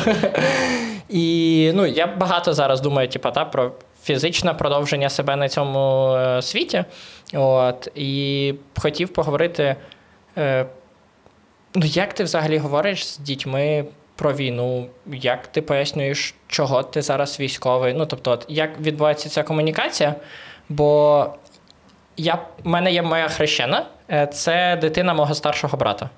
І 1.09 1.71
ну, 1.75 1.87
я 1.87 2.07
багато 2.07 2.55
зараз 2.55 2.81
думаю, 2.81 3.09
типу, 3.09 3.31
та, 3.31 3.45
про 3.45 3.73
фізичне 4.03 4.55
продовження 4.55 5.11
себе 5.11 5.37
на 5.37 5.49
цьому 5.49 6.13
е, 6.15 6.43
світі. 6.43 6.85
От, 7.35 7.89
і 7.95 8.55
хотів 8.79 9.09
поговорити, 9.09 9.77
е, 10.39 10.67
ну, 11.75 11.87
як 11.87 12.13
ти 12.13 12.25
взагалі 12.25 12.59
говориш 12.59 13.07
з 13.07 13.19
дітьми 13.19 13.85
про 14.19 14.33
війну? 14.33 14.87
Як 15.07 15.47
ти 15.47 15.63
пояснюєш, 15.63 16.35
чого 16.49 16.83
ти 16.83 17.03
зараз 17.03 17.41
військовий? 17.41 17.95
Ну, 17.95 18.07
тобто, 18.07 18.31
от, 18.31 18.47
як 18.49 18.81
відбувається 18.81 19.29
ця 19.29 19.43
комунікація? 19.43 20.15
Бо 20.69 21.27
я, 22.19 22.35
в 22.65 22.69
мене 22.69 22.93
є 22.93 23.03
моя 23.03 23.29
хрещена, 23.29 23.83
е, 24.11 24.27
це 24.27 24.79
дитина 24.81 25.15
мого 25.15 25.35
старшого 25.35 25.77
брата. 25.77 26.09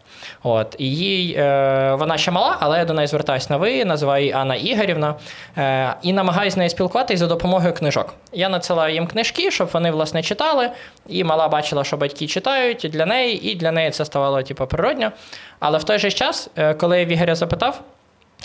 От, 0.43 0.77
і 0.79 0.97
їй, 0.97 1.35
е, 1.39 1.95
вона 1.99 2.19
ще 2.19 2.31
мала, 2.31 2.57
але 2.61 2.79
я 2.79 2.85
до 2.85 2.95
неї 2.95 3.09
звертаюся 3.09 3.47
на 3.51 3.57
ви, 3.57 3.85
називаю 3.85 4.23
її 4.23 4.35
Анна 4.35 4.55
Ігорівна, 4.55 5.15
е, 5.59 5.95
і 6.03 6.13
намагаюся 6.13 6.55
з 6.55 6.57
нею 6.57 6.71
спілкуватися 6.71 7.19
за 7.19 7.27
допомогою 7.27 7.75
книжок. 7.75 8.15
Я 8.33 8.49
надсилаю 8.49 8.95
їм 8.95 9.07
книжки, 9.07 9.51
щоб 9.51 9.69
вони 9.73 9.91
власне 9.91 10.23
читали, 10.23 10.71
і 11.09 11.25
мала 11.25 11.49
бачила, 11.49 11.85
що 11.85 11.97
батьки 11.97 12.27
читають 12.27 12.87
для 12.93 13.07
неї, 13.07 13.51
і 13.53 13.55
для 13.55 13.73
неї 13.73 13.91
це 13.91 14.05
ставало 14.05 14.43
типу, 14.43 14.67
природньо. 14.67 15.13
Але 15.59 15.79
в 15.79 15.85
той 15.85 15.99
же 15.99 16.11
час, 16.11 16.51
е, 16.57 16.75
коли 16.75 17.01
я 17.01 17.05
в 17.05 17.09
Ігоря 17.09 17.35
запитав, 17.35 17.81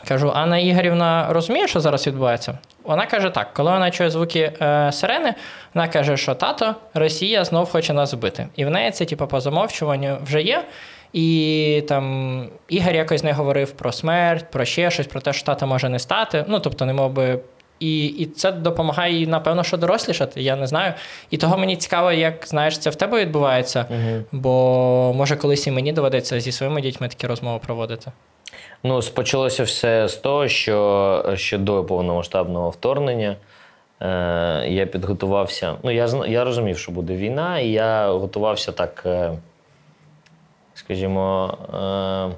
Кажу, 0.07 0.31
Анна 0.35 0.57
Ігорівна 0.57 1.27
розуміє, 1.29 1.67
що 1.67 1.79
зараз 1.79 2.07
відбувається? 2.07 2.57
Вона 2.83 3.05
каже 3.05 3.29
так: 3.29 3.53
коли 3.53 3.71
вона 3.71 3.91
чує 3.91 4.09
звуки 4.09 4.51
е, 4.61 4.91
сирени, 4.91 5.33
вона 5.73 5.87
каже, 5.87 6.17
що 6.17 6.35
тато, 6.35 6.75
Росія 6.93 7.45
знов 7.45 7.69
хоче 7.71 7.93
нас 7.93 8.11
збити. 8.11 8.47
І 8.55 8.65
в 8.65 8.69
неї 8.69 8.91
це, 8.91 9.05
типу, 9.05 9.27
по 9.27 9.41
замовчуванню 9.41 10.17
вже 10.23 10.41
є. 10.41 10.63
І 11.13 11.83
там 11.87 12.47
Ігор 12.69 12.95
якось 12.95 13.23
не 13.23 13.33
говорив 13.33 13.71
про 13.71 13.91
смерть, 13.91 14.45
про 14.51 14.65
ще 14.65 14.91
щось, 14.91 15.07
про 15.07 15.21
те, 15.21 15.33
що 15.33 15.45
тата 15.45 15.65
може 15.65 15.89
не 15.89 15.99
стати. 15.99 16.45
Ну, 16.47 16.59
тобто, 16.59 16.85
не 16.85 16.93
мов 16.93 17.11
би. 17.11 17.39
І, 17.79 18.05
і 18.05 18.25
це 18.25 18.51
допомагає 18.51 19.13
їй, 19.13 19.27
напевно, 19.27 19.63
що 19.63 19.77
дорослішати, 19.77 20.41
я 20.41 20.55
не 20.55 20.67
знаю. 20.67 20.93
І 21.29 21.37
того 21.37 21.57
мені 21.57 21.75
цікаво, 21.75 22.11
як 22.11 22.47
знаєш, 22.47 22.77
це 22.77 22.89
в 22.89 22.95
тебе 22.95 23.21
відбувається, 23.21 23.85
бо 24.31 25.13
може 25.15 25.35
колись 25.35 25.67
і 25.67 25.71
мені 25.71 25.93
доведеться 25.93 26.39
зі 26.39 26.51
своїми 26.51 26.81
дітьми 26.81 27.07
такі 27.07 27.27
розмови 27.27 27.59
проводити. 27.65 28.11
Ну, 28.87 29.01
почалося 29.01 29.63
все 29.63 30.07
з 30.07 30.15
того, 30.15 30.47
що 30.47 31.33
ще 31.35 31.57
до 31.57 31.83
повномасштабного 31.83 32.69
вторгнення 32.69 33.35
е, 33.99 34.65
я 34.67 34.85
підготувався. 34.85 35.75
Ну, 35.83 35.91
я, 35.91 36.07
я 36.27 36.43
розумів, 36.43 36.77
що 36.77 36.91
буде 36.91 37.15
війна, 37.15 37.59
і 37.59 37.71
я 37.71 38.11
готувався 38.11 38.71
так, 38.71 39.03
е, 39.05 39.31
скажімо, 40.73 41.57
е, 41.73 42.35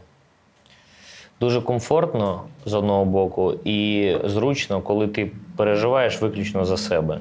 дуже 1.39 1.62
комфортно 1.62 2.43
з 2.66 2.74
одного 2.74 3.06
боку, 3.06 3.54
і 3.64 4.16
зручно, 4.24 4.82
коли 4.82 5.08
ти 5.08 5.32
переживаєш 5.58 6.22
виключно 6.22 6.66
за 6.66 6.78
себе. 6.78 7.20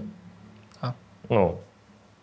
А. 0.81 0.91
Ну, 1.31 1.55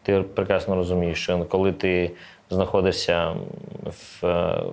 ти 0.03 0.21
прекрасно 0.21 0.75
розумієш, 0.75 1.23
що 1.23 1.45
коли 1.45 1.71
ти 1.71 2.11
знаходишся 2.49 3.35
в, 3.83 4.23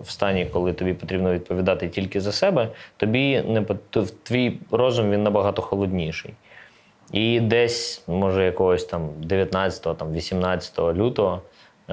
в 0.02 0.10
стані, 0.10 0.46
коли 0.46 0.72
тобі 0.72 0.94
потрібно 0.94 1.32
відповідати 1.32 1.88
тільки 1.88 2.20
за 2.20 2.32
себе, 2.32 2.68
тобі 2.96 3.42
не 3.42 3.64
твій 4.22 4.58
розум 4.70 5.10
він 5.10 5.22
набагато 5.22 5.62
холодніший. 5.62 6.34
І 7.12 7.40
десь, 7.40 8.02
може, 8.06 8.44
якогось 8.44 8.84
там 8.84 9.08
19, 9.16 9.98
там 9.98 10.12
18 10.12 10.78
лютого 10.78 11.42
е, 11.90 11.92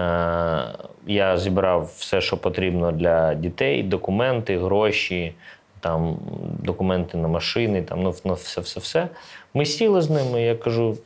я 1.08 1.38
зібрав 1.38 1.92
все, 1.98 2.22
що 2.22 2.38
потрібно 2.38 2.92
для 2.92 3.34
дітей: 3.34 3.84
документи, 3.84 4.60
гроші, 4.60 5.34
там, 5.80 6.18
документи 6.64 7.18
на 7.18 7.28
машини, 7.28 7.82
там, 7.82 8.04
ну, 8.04 8.14
ну, 8.26 8.34
все, 8.34 8.62
все, 8.62 8.80
все. 8.80 9.08
Ми 9.54 9.66
сіли 9.66 10.02
з 10.02 10.10
ними, 10.10 10.42
я 10.42 10.56
кажу: 10.56 10.98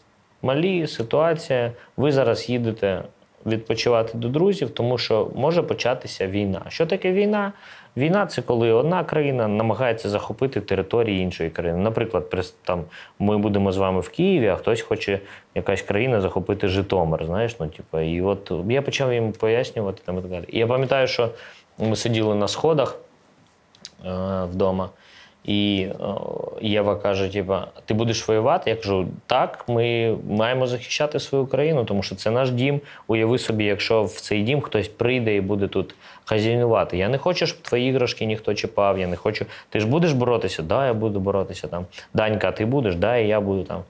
малі 0.41 0.87
ситуація, 0.87 1.71
ви 1.97 2.11
зараз 2.11 2.49
їдете 2.49 3.03
відпочивати 3.45 4.17
до 4.17 4.29
друзів, 4.29 4.69
тому 4.69 4.97
що 4.97 5.31
може 5.35 5.63
початися 5.63 6.27
війна. 6.27 6.61
Що 6.67 6.85
таке 6.85 7.11
війна? 7.11 7.53
війна 7.97 8.25
це 8.25 8.41
коли 8.41 8.71
одна 8.71 9.03
країна 9.03 9.47
намагається 9.47 10.09
захопити 10.09 10.61
території 10.61 11.21
іншої 11.21 11.49
країни. 11.49 11.79
Наприклад, 11.79 12.35
там 12.63 12.83
ми 13.19 13.37
будемо 13.37 13.71
з 13.71 13.77
вами 13.77 13.99
в 13.99 14.09
Києві, 14.09 14.47
а 14.47 14.55
хтось 14.55 14.81
хоче 14.81 15.19
якась 15.55 15.81
країна 15.81 16.21
захопити 16.21 16.67
Житомир. 16.67 17.25
Знаєш, 17.25 17.55
ну 17.59 17.67
типу, 17.67 17.99
і 17.99 18.21
от 18.21 18.51
я 18.69 18.81
почав 18.81 19.13
їм 19.13 19.31
пояснювати 19.31 20.01
там 20.05 20.17
і 20.17 20.21
так 20.21 20.31
далі. 20.31 20.45
І 20.47 20.59
я 20.59 20.67
пам'ятаю, 20.67 21.07
що 21.07 21.29
ми 21.79 21.95
сиділи 21.95 22.35
на 22.35 22.47
сходах 22.47 22.97
е, 24.05 24.43
вдома. 24.51 24.89
І 25.45 25.87
е, 25.89 26.05
Єва 26.61 26.95
каже: 26.95 27.29
типа, 27.29 27.67
ти 27.85 27.93
будеш 27.93 28.27
воювати? 28.27 28.69
Я 28.69 28.75
кажу, 28.75 29.07
так, 29.27 29.65
ми 29.67 30.15
маємо 30.29 30.67
захищати 30.67 31.19
свою 31.19 31.45
країну, 31.45 31.85
тому 31.85 32.03
що 32.03 32.15
це 32.15 32.31
наш 32.31 32.51
дім. 32.51 32.81
Уяви 33.07 33.37
собі, 33.37 33.65
якщо 33.65 34.03
в 34.03 34.11
цей 34.11 34.43
дім 34.43 34.61
хтось 34.61 34.87
прийде 34.87 35.35
і 35.35 35.41
буде 35.41 35.67
тут 35.67 35.95
хазяйнувати. 36.25 36.97
Я 36.97 37.09
не 37.09 37.17
хочу, 37.17 37.47
щоб 37.47 37.61
твої 37.61 37.89
іграшки 37.89 38.25
ніхто 38.25 38.53
чіпав. 38.53 38.99
Я 38.99 39.07
не 39.07 39.15
хочу. 39.15 39.45
Ти 39.69 39.79
ж 39.79 39.87
будеш 39.87 40.13
боротися? 40.13 40.63
Да, 40.63 40.87
я 40.87 40.93
буду 40.93 41.19
боротися 41.19 41.67
там. 41.67 41.85
Данька, 42.13 42.51
ти 42.51 42.65
будеш? 42.65 42.95
Да, 42.95 43.17
і 43.17 43.27
я 43.27 43.41
буду 43.41 43.63
там. 43.63 43.83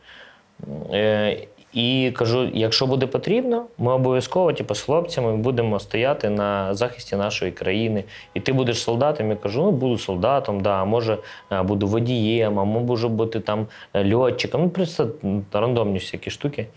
І 1.73 2.11
кажу: 2.15 2.49
якщо 2.53 2.87
буде 2.87 3.07
потрібно, 3.07 3.65
ми 3.77 3.93
обов'язково, 3.93 4.53
типу, 4.53 4.75
з 4.75 4.81
хлопцями 4.81 5.37
будемо 5.37 5.79
стояти 5.79 6.29
на 6.29 6.73
захисті 6.73 7.15
нашої 7.15 7.51
країни. 7.51 8.03
І 8.33 8.39
ти 8.39 8.53
будеш 8.53 8.83
солдатом. 8.83 9.29
Я 9.29 9.35
кажу, 9.35 9.61
ну 9.63 9.71
буду 9.71 9.97
солдатом, 9.97 10.61
да, 10.61 10.85
може 10.85 11.17
е, 11.51 11.61
буду 11.61 11.87
водієм, 11.87 12.59
а 12.59 12.63
можу 12.63 13.09
бути 13.09 13.39
там 13.39 13.67
е, 13.93 14.13
льотчиком. 14.15 14.61
Ну, 14.61 14.69
просто 14.69 15.09
рандомні 15.53 15.97
всякі 15.97 16.29
штуки. 16.29 16.67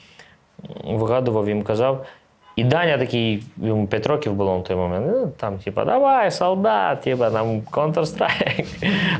Вигадував 0.85 1.49
їм, 1.49 1.63
казав. 1.63 2.07
І 2.57 2.65
Даня 2.65 2.99
такий, 2.99 3.43
йому 3.57 3.87
5 3.87 4.07
років 4.07 4.33
було 4.33 4.57
на 4.57 4.63
той 4.63 4.77
момент. 4.77 5.07
ну, 5.11 5.33
Там, 5.37 5.59
типа, 5.59 5.85
давай, 5.85 6.31
солдат, 6.31 7.01
типа, 7.01 7.31
там 7.31 7.61
Counter-Strike. 7.61 8.67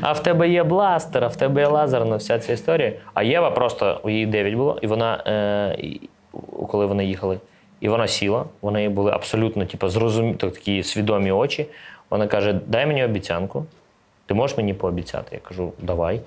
А 0.01 0.11
в 0.11 0.23
тебе 0.23 0.49
є 0.49 0.63
бластер, 0.63 1.23
а 1.23 1.27
в 1.27 1.35
тебе 1.35 1.61
є 1.61 1.67
лазерна, 1.67 2.15
вся 2.15 2.39
ця 2.39 2.53
історія. 2.53 2.93
А 3.13 3.23
Єва 3.23 3.51
просто, 3.51 4.01
їй 4.05 4.25
9 4.25 4.53
було, 4.53 4.79
і 4.81 4.87
вона, 4.87 5.23
е, 5.27 5.77
коли 6.67 6.85
вони 6.85 7.05
їхали, 7.05 7.39
і 7.79 7.89
вона 7.89 8.07
сіла, 8.07 8.45
в 8.61 8.71
неї 8.71 8.89
були 8.89 9.11
абсолютно 9.11 9.65
типу, 9.65 9.89
зрозумі, 9.89 10.33
такі 10.33 10.83
свідомі 10.83 11.31
очі. 11.31 11.65
Вона 12.09 12.27
каже: 12.27 12.59
дай 12.67 12.85
мені 12.85 13.05
обіцянку, 13.05 13.65
ти 14.25 14.33
можеш 14.33 14.57
мені 14.57 14.73
пообіцяти? 14.73 15.29
Я 15.31 15.39
кажу, 15.39 15.71
давай. 15.79 16.21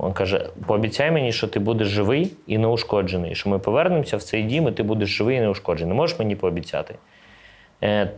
Він 0.00 0.12
каже: 0.12 0.48
пообіцяй 0.66 1.10
мені, 1.10 1.32
що 1.32 1.48
ти 1.48 1.60
будеш 1.60 1.88
живий 1.88 2.32
і 2.46 2.58
неушкоджений, 2.58 3.34
що 3.34 3.50
ми 3.50 3.58
повернемося 3.58 4.16
в 4.16 4.22
цей 4.22 4.42
дім, 4.42 4.68
і 4.68 4.72
ти 4.72 4.82
будеш 4.82 5.08
живий 5.08 5.36
і 5.36 5.40
неушкоджений. 5.40 5.94
Можеш 5.94 6.18
мені 6.18 6.36
пообіцяти? 6.36 6.94
Е, 7.82 8.10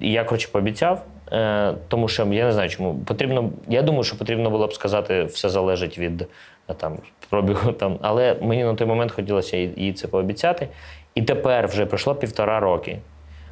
я, 0.00 0.24
коротше, 0.24 0.48
пообіцяв, 0.52 1.04
е, 1.32 1.74
тому 1.88 2.08
що 2.08 2.26
я 2.26 2.44
не 2.44 2.52
знаю, 2.52 2.68
чому 2.68 2.94
потрібно. 2.94 3.50
Я 3.68 3.82
думаю, 3.82 4.04
що 4.04 4.18
потрібно 4.18 4.50
було 4.50 4.66
б 4.66 4.74
сказати, 4.74 5.24
все 5.24 5.48
залежить 5.48 5.98
від 5.98 6.22
е, 6.22 6.26
там, 6.76 6.98
пробігу. 7.30 7.72
Там. 7.78 7.98
Але 8.02 8.36
мені 8.42 8.64
на 8.64 8.74
той 8.74 8.86
момент 8.86 9.12
хотілося 9.12 9.56
їй 9.56 9.72
їй 9.76 9.92
це 9.92 10.08
пообіцяти. 10.08 10.68
І 11.14 11.22
тепер 11.22 11.66
вже 11.66 11.86
пройшло 11.86 12.14
півтора 12.14 12.60
роки. 12.60 12.98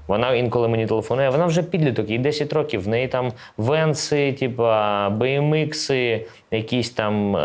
Вона 0.06 0.34
інколи 0.34 0.68
мені 0.68 0.86
телефонує, 0.86 1.30
вона 1.30 1.46
вже 1.46 1.62
підліток, 1.62 2.10
їй 2.10 2.18
10 2.18 2.52
років. 2.52 2.82
В 2.82 2.88
неї 2.88 3.08
там 3.08 3.32
венси, 3.56 4.32
типа 4.32 5.08
BMX, 5.08 6.20
якісь 6.50 6.90
там 6.90 7.36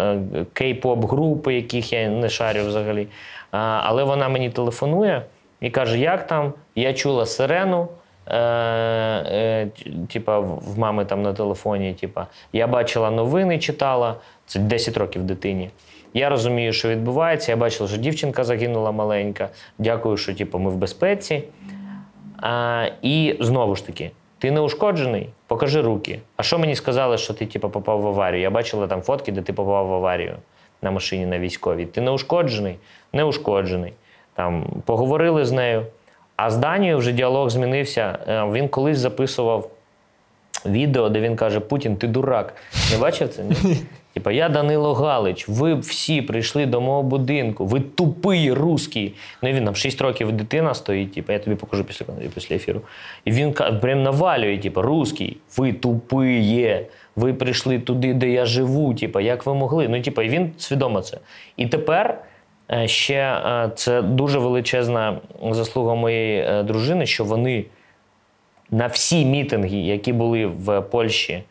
кей-поп 0.53 1.07
групи, 1.07 1.53
яких 1.53 1.93
я 1.93 2.09
не 2.09 2.29
шарю 2.29 2.61
взагалі. 2.67 3.07
Але 3.51 4.03
вона 4.03 4.29
мені 4.29 4.49
телефонує 4.49 5.21
і 5.61 5.69
каже: 5.69 5.99
як 5.99 6.27
там? 6.27 6.53
Я 6.75 6.93
чула 6.93 7.25
сирену. 7.25 7.87
Е, 8.27 8.37
е, 8.37 9.67
типа, 10.13 10.39
в 10.39 10.79
мами 10.79 11.05
там 11.05 11.21
на 11.21 11.33
телефоні, 11.33 11.93
типа, 11.93 12.27
я 12.53 12.67
бачила 12.67 13.11
новини, 13.11 13.59
читала. 13.59 14.15
Це 14.45 14.59
10 14.59 14.97
років 14.97 15.23
дитині. 15.23 15.69
Я 16.13 16.29
розумію, 16.29 16.73
що 16.73 16.89
відбувається. 16.89 17.51
Я 17.51 17.55
бачила, 17.55 17.89
що 17.89 17.97
дівчинка 17.97 18.43
загинула 18.43 18.91
маленька. 18.91 19.49
Дякую, 19.77 20.17
що 20.17 20.33
типу, 20.33 20.59
ми 20.59 20.69
в 20.69 20.75
безпеці. 20.75 21.43
А, 22.41 22.87
і 23.01 23.37
знову 23.39 23.75
ж 23.75 23.85
таки, 23.85 24.11
ти 24.39 24.51
не 24.51 24.59
ушкоджений, 24.59 25.29
покажи 25.47 25.81
руки. 25.81 26.19
А 26.37 26.43
що 26.43 26.59
мені 26.59 26.75
сказали, 26.75 27.17
що 27.17 27.33
ти 27.33 27.45
типу, 27.45 27.69
попав 27.69 28.01
в 28.01 28.07
аварію? 28.07 28.41
Я 28.41 28.49
бачила 28.49 28.87
там 28.87 29.01
фотки, 29.01 29.31
де 29.31 29.41
ти 29.41 29.53
попав 29.53 29.87
в 29.87 29.93
аварію 29.93 30.35
на 30.81 30.91
машині 30.91 31.25
на 31.25 31.39
військовій. 31.39 31.85
Ти 31.85 32.01
не 32.01 32.11
ушкоджений? 32.11 32.75
Не 33.13 33.23
ушкоджений. 33.23 33.93
Там, 34.33 34.65
поговорили 34.85 35.45
з 35.45 35.51
нею. 35.51 35.85
А 36.35 36.49
з 36.49 36.57
Данією 36.57 36.97
вже 36.97 37.11
діалог 37.11 37.49
змінився. 37.49 38.19
Е, 38.27 38.45
Він 38.51 38.67
колись 38.67 38.97
записував 38.97 39.69
відео, 40.65 41.09
де 41.09 41.19
він 41.19 41.35
каже: 41.35 41.59
Путін, 41.59 41.95
ти 41.95 42.07
дурак. 42.07 42.55
Не 42.91 42.97
бачив 42.97 43.29
це? 43.29 43.43
Ні? 43.43 43.77
Типа, 44.13 44.31
я 44.31 44.49
Данило 44.49 44.93
Галич, 44.93 45.49
ви 45.49 45.75
всі 45.75 46.21
прийшли 46.21 46.65
до 46.65 46.81
мого 46.81 47.03
будинку, 47.03 47.65
ви 47.65 47.79
тупий 47.79 48.53
русський. 48.53 49.13
Ну 49.41 49.49
і 49.49 49.53
він 49.53 49.65
там 49.65 49.75
6 49.75 50.01
років 50.01 50.31
дитина 50.31 50.73
стоїть, 50.73 51.13
типу, 51.13 51.33
я 51.33 51.39
тобі 51.39 51.55
покажу 51.55 51.83
після, 51.83 52.05
після 52.35 52.55
ефіру. 52.55 52.81
І 53.25 53.31
він 53.31 53.53
прям 53.53 54.03
навалює, 54.03 54.57
типу, 54.57 54.81
русський, 54.81 55.37
ви 55.57 55.73
тупиє, 55.73 56.85
ви 57.15 57.33
прийшли 57.33 57.79
туди, 57.79 58.13
де 58.13 58.29
я 58.29 58.45
живу, 58.45 58.93
типу, 58.93 59.19
як 59.19 59.45
ви 59.45 59.53
могли. 59.53 59.87
Ну, 59.87 60.01
типу, 60.01 60.21
і 60.21 60.29
він 60.29 60.51
свідомо 60.57 61.01
це. 61.01 61.17
І 61.57 61.67
тепер 61.67 62.21
е, 62.71 62.87
ще 62.87 63.15
е, 63.15 63.71
це 63.75 64.01
дуже 64.01 64.39
величезна 64.39 65.19
заслуга 65.51 65.95
моєї 65.95 66.41
е, 66.41 66.63
дружини, 66.63 67.05
що 67.05 67.23
вони 67.23 67.65
на 68.71 68.87
всі 68.87 69.25
мітинги, 69.25 69.77
які 69.77 70.13
були 70.13 70.45
в 70.45 70.81
Польщі 70.81 71.33
е, 71.33 71.43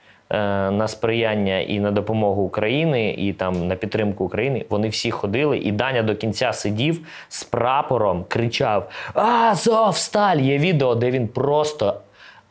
на 0.70 0.88
сприяння 0.88 1.58
і 1.58 1.80
на 1.80 1.90
допомогу 1.90 2.42
України, 2.42 3.14
і 3.18 3.32
там 3.32 3.68
на 3.68 3.74
підтримку 3.74 4.24
України, 4.24 4.64
вони 4.70 4.88
всі 4.88 5.10
ходили. 5.10 5.58
І 5.58 5.72
Даня 5.72 6.02
до 6.02 6.16
кінця 6.16 6.52
сидів 6.52 7.06
з 7.28 7.44
прапором, 7.44 8.24
кричав: 8.28 8.90
Азовсталь! 9.14 10.36
Є 10.36 10.58
відео, 10.58 10.94
де 10.94 11.10
він 11.10 11.28
просто. 11.28 12.00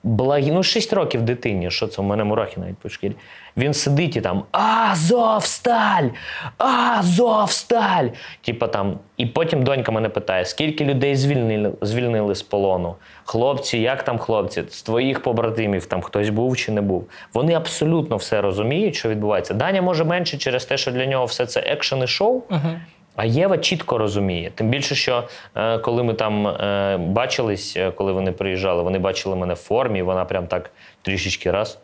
Благі, 0.04 0.52
ну 0.52 0.64
6 0.64 0.94
років 0.94 1.22
дитині, 1.22 1.72
що 1.72 1.88
це 1.88 2.02
у 2.02 2.06
мене 2.06 2.24
мурахи 2.24 2.60
навіть 2.60 2.78
по 2.78 2.90
шкірі. 2.90 3.14
Він 3.58 3.74
сидить 3.74 4.16
і 4.16 4.22
там 4.22 4.44
Азовсталь! 4.52 6.10
Азовсталь! 6.58 8.08
Типа 8.42 8.68
там. 8.68 9.00
І 9.18 9.26
потім 9.26 9.64
донька 9.64 9.92
мене 9.92 10.10
питає, 10.10 10.46
скільки 10.46 10.86
людей 10.86 11.16
звільнили, 11.16 11.72
звільнили 11.82 12.36
з 12.36 12.42
полону? 12.42 12.96
Хлопці, 13.24 13.78
як 13.78 14.04
там 14.04 14.18
хлопці? 14.18 14.64
З 14.70 14.82
твоїх 14.82 15.22
побратимів 15.24 15.86
там 15.86 16.02
хтось 16.02 16.30
був 16.30 16.58
чи 16.58 16.72
не 16.72 16.82
був? 16.82 17.08
Вони 17.34 17.54
абсолютно 17.54 18.18
все 18.18 18.42
розуміють, 18.42 18.96
що 18.96 19.10
відбувається. 19.10 19.54
Даня 19.54 19.82
може 19.82 20.04
менше 20.04 20.38
через 20.38 20.66
те, 20.66 20.78
що 20.78 20.92
для 20.92 21.06
нього 21.06 21.26
все 21.26 21.46
це 21.46 21.60
екшен 21.60 22.04
і 22.04 22.08
шоу. 22.08 22.42
А 23.16 23.26
Єва 23.26 23.58
чітко 23.58 23.98
розуміє. 23.98 24.52
Тим 24.56 24.70
більше, 24.70 24.96
що 24.96 25.28
е, 25.56 25.78
коли 25.78 26.04
ми 26.04 26.14
там 26.14 26.48
е, 26.48 26.98
бачились, 26.98 27.78
е, 27.78 27.92
коли 27.92 28.12
вони 28.12 28.32
приїжджали, 28.32 28.84
вони 28.84 29.00
бачили 29.00 29.36
мене 29.36 29.54
в 29.54 29.58
формі, 29.58 30.02
вона 30.02 30.26
прям 30.26 30.48
так 30.48 30.72
трішечки 31.02 31.52
раз, 31.52 31.80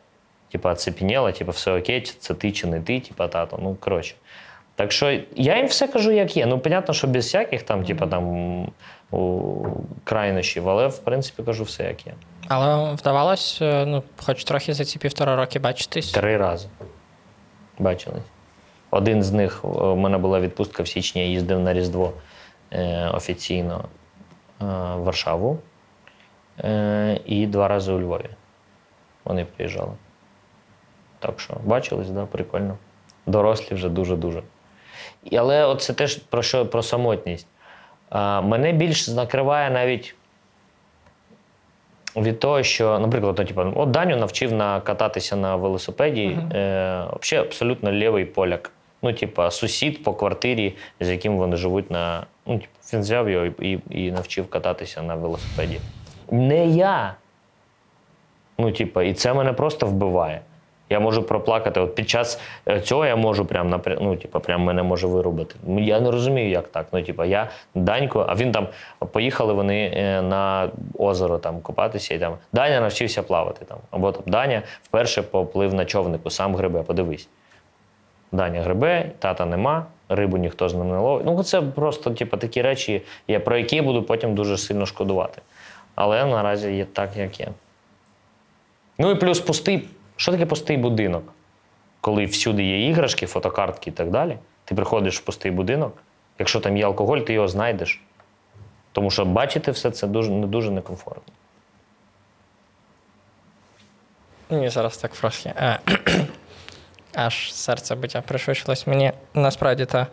типа, 0.51 0.71
оцепеніла, 0.71 1.31
типа, 1.31 1.51
все 1.51 1.79
окей, 1.79 2.01
це 2.01 2.33
ти 2.33 2.51
чи 2.51 2.67
не 2.67 2.81
ти, 2.81 2.99
типа, 2.99 3.27
тато. 3.27 3.59
Ну, 3.61 3.75
коротше. 3.79 4.15
Так 4.75 4.91
що 4.91 5.19
я 5.35 5.57
їм 5.57 5.67
все 5.67 5.87
кажу, 5.87 6.11
як 6.11 6.37
є. 6.37 6.45
Ну, 6.45 6.59
понятно, 6.59 6.93
що 6.93 7.07
без 7.07 7.25
всяких 7.25 7.63
там, 7.63 7.83
типа, 7.83 8.07
там 8.07 8.27
у, 9.11 9.67
крайнощів, 10.03 10.69
але 10.69 10.87
в 10.87 10.97
принципі 10.97 11.43
кажу 11.43 11.63
все, 11.63 11.83
як 11.83 12.07
є. 12.07 12.13
Але 12.47 12.93
вдавалось, 12.93 13.59
е, 13.61 13.85
ну, 13.85 14.03
хоч 14.17 14.43
трохи 14.43 14.73
за 14.73 14.85
ці 14.85 14.99
півтора 14.99 15.35
роки 15.35 15.59
бачитись. 15.59 16.11
Три 16.11 16.37
рази 16.37 16.67
бачились. 17.79 18.23
Один 18.95 19.23
з 19.23 19.31
них 19.31 19.61
е, 19.63 19.67
у 19.67 19.95
мене 19.95 20.17
була 20.17 20.39
відпустка 20.39 20.83
в 20.83 20.87
січні, 20.87 21.21
я 21.21 21.27
їздив 21.27 21.59
на 21.59 21.73
Різдво 21.73 22.13
е, 22.71 23.09
офіційно 23.13 23.85
е, 24.61 24.65
в 24.65 25.03
Варшаву. 25.03 25.59
Е, 26.63 27.19
і 27.25 27.47
два 27.47 27.67
рази 27.67 27.91
у 27.91 27.99
Львові. 27.99 28.29
Вони 29.25 29.45
приїжджали. 29.45 29.91
Так 31.19 31.39
що 31.39 31.57
бачились, 31.63 32.09
да, 32.09 32.25
прикольно. 32.25 32.77
Дорослі 33.25 33.75
вже 33.75 33.89
дуже-дуже. 33.89 34.43
Але 35.31 35.65
от 35.65 35.81
це 35.81 35.93
теж 35.93 36.15
про 36.15 36.41
що 36.41 36.65
про 36.65 36.83
самотність. 36.83 37.47
Мене 38.41 38.71
більш 38.71 39.07
накриває 39.07 39.69
навіть 39.69 40.15
від 42.15 42.39
того, 42.39 42.63
що, 42.63 42.99
наприклад, 42.99 43.35
ну, 43.39 43.45
типу, 43.45 43.73
от 43.75 43.91
Даню 43.91 44.17
навчив 44.17 44.53
на 44.53 44.81
кататися 44.81 45.35
на 45.35 45.55
велосипеді. 45.55 46.23
Е, 46.23 47.05
взагалі 47.21 47.47
абсолютно 47.47 47.91
лівий 47.91 48.25
поляк. 48.25 48.71
Ну, 49.01 49.13
типа, 49.13 49.51
сусід 49.51 50.03
по 50.03 50.13
квартирі, 50.13 50.75
з 50.99 51.09
яким 51.09 51.37
вони 51.37 51.55
живуть 51.55 51.91
на. 51.91 52.25
Ну, 52.45 52.53
типу, 52.59 52.71
він 52.93 52.99
взяв 53.01 53.29
його 53.29 53.45
і, 53.45 53.79
і, 53.89 54.11
навчив 54.11 54.49
кататися 54.49 55.01
на 55.01 55.15
велосипеді. 55.15 55.79
Не 56.31 56.67
я. 56.67 57.15
Ну, 58.57 58.71
типа, 58.71 59.03
і 59.03 59.13
це 59.13 59.33
мене 59.33 59.53
просто 59.53 59.85
вбиває. 59.85 60.41
Я 60.89 60.99
можу 60.99 61.23
проплакати. 61.23 61.79
От 61.79 61.95
під 61.95 62.09
час 62.09 62.39
е, 62.67 62.79
цього 62.81 63.05
я 63.05 63.15
можу 63.15 63.45
прям 63.45 63.73
напря- 63.73 63.97
ну, 64.01 64.15
типу, 64.15 64.39
прям 64.39 64.61
мене 64.61 64.83
може 64.83 65.07
вирубити. 65.07 65.55
Я 65.67 65.99
не 65.99 66.11
розумію, 66.11 66.49
як 66.49 66.67
так. 66.67 66.85
Ну, 66.91 67.03
типу, 67.03 67.23
я 67.23 67.49
Данько, 67.75 68.25
а 68.29 68.35
він 68.35 68.51
там 68.51 68.67
поїхали 69.11 69.53
вони 69.53 69.91
е, 69.95 70.21
на 70.21 70.69
озеро 70.99 71.37
там 71.37 71.61
купатися, 71.61 72.13
і 72.13 72.19
там 72.19 72.33
Даня 72.53 72.79
навчився 72.81 73.23
плавати 73.23 73.65
там. 73.65 73.77
Або 73.91 74.11
там 74.11 74.23
Даня 74.25 74.61
вперше 74.83 75.21
поплив 75.21 75.73
на 75.73 75.85
човнику, 75.85 76.29
сам 76.29 76.55
грибе, 76.55 76.83
подивись. 76.83 77.27
Даня 78.35 78.61
грибе, 78.61 79.11
тата 79.19 79.45
нема, 79.45 79.85
рибу 80.09 80.37
ніхто 80.37 80.69
з 80.69 80.73
ним 80.73 80.89
не 80.89 80.97
ловить. 80.97 81.25
Ну, 81.25 81.43
це 81.43 81.61
просто 81.61 82.11
типу, 82.11 82.37
такі 82.37 82.61
речі, 82.61 83.01
я, 83.27 83.39
про 83.39 83.57
які 83.57 83.81
буду 83.81 84.03
потім 84.03 84.35
дуже 84.35 84.57
сильно 84.57 84.85
шкодувати. 84.85 85.41
Але 85.95 86.25
наразі 86.25 86.71
є 86.71 86.85
так, 86.85 87.17
як 87.17 87.39
є. 87.39 87.47
Ну 88.97 89.11
і 89.11 89.15
плюс 89.15 89.39
пустий. 89.39 89.87
Що 90.15 90.31
таке 90.31 90.45
пустий 90.45 90.77
будинок? 90.77 91.23
Коли 92.01 92.25
всюди 92.25 92.63
є 92.63 92.89
іграшки, 92.89 93.25
фотокартки 93.25 93.89
і 93.89 93.93
так 93.93 94.11
далі. 94.11 94.37
Ти 94.65 94.75
приходиш 94.75 95.19
в 95.19 95.21
пустий 95.21 95.51
будинок. 95.51 95.97
Якщо 96.39 96.59
там 96.59 96.77
є 96.77 96.85
алкоголь, 96.85 97.17
ти 97.17 97.33
його 97.33 97.47
знайдеш. 97.47 98.01
Тому 98.91 99.11
що 99.11 99.25
бачити 99.25 99.71
все 99.71 99.91
це 99.91 100.07
дуже, 100.07 100.31
не 100.31 100.47
дуже 100.47 100.71
некомфортно. 100.71 101.33
Мені 104.49 104.69
зараз 104.69 104.97
так 104.97 105.11
трошки. 105.11 105.53
Аж 107.15 107.53
серце 107.53 107.95
биття 107.95 108.21
пришвидшилось. 108.21 108.87
Мені 108.87 109.11
насправді 109.33 109.85
та 109.85 110.07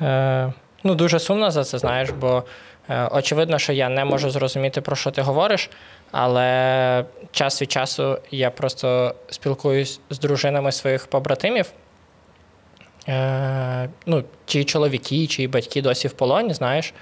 е, 0.00 0.52
ну, 0.84 0.94
дуже 0.94 1.18
сумно 1.18 1.50
за 1.50 1.64
це, 1.64 1.78
знаєш, 1.78 2.10
бо 2.10 2.44
е, 2.88 3.08
очевидно, 3.12 3.58
що 3.58 3.72
я 3.72 3.88
не 3.88 4.04
можу 4.04 4.30
зрозуміти, 4.30 4.80
про 4.80 4.96
що 4.96 5.10
ти 5.10 5.22
говориш, 5.22 5.70
але 6.10 7.04
час 7.32 7.62
від 7.62 7.72
часу 7.72 8.18
я 8.30 8.50
просто 8.50 9.14
спілкуюсь 9.30 10.00
з 10.10 10.18
дружинами 10.18 10.72
своїх 10.72 11.06
побратимів. 11.06 11.72
Е, 13.08 13.88
ну, 14.06 14.24
чиї 14.46 14.64
чоловіки, 14.64 15.26
чиї 15.26 15.48
батьки 15.48 15.82
досі 15.82 16.08
в 16.08 16.12
полоні, 16.12 16.54
знаєш. 16.54 16.94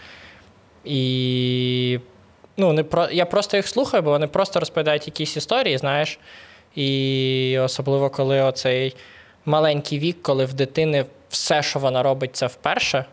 І 0.84 1.98
ну, 2.56 2.72
не 2.72 2.84
про... 2.84 3.08
я 3.10 3.26
просто 3.26 3.56
їх 3.56 3.68
слухаю, 3.68 4.02
бо 4.02 4.10
вони 4.10 4.26
просто 4.26 4.60
розповідають 4.60 5.06
якісь 5.06 5.36
історії, 5.36 5.78
знаєш. 5.78 6.18
І 6.74 7.58
особливо, 7.60 8.10
коли 8.10 8.42
оцей 8.42 8.96
маленький 9.46 9.98
вік, 9.98 10.22
коли 10.22 10.44
в 10.44 10.54
дитини 10.54 11.04
все, 11.28 11.62
що 11.62 11.78
вона 11.78 12.02
робить, 12.02 12.36
це 12.36 12.46
вперше. 12.46 13.04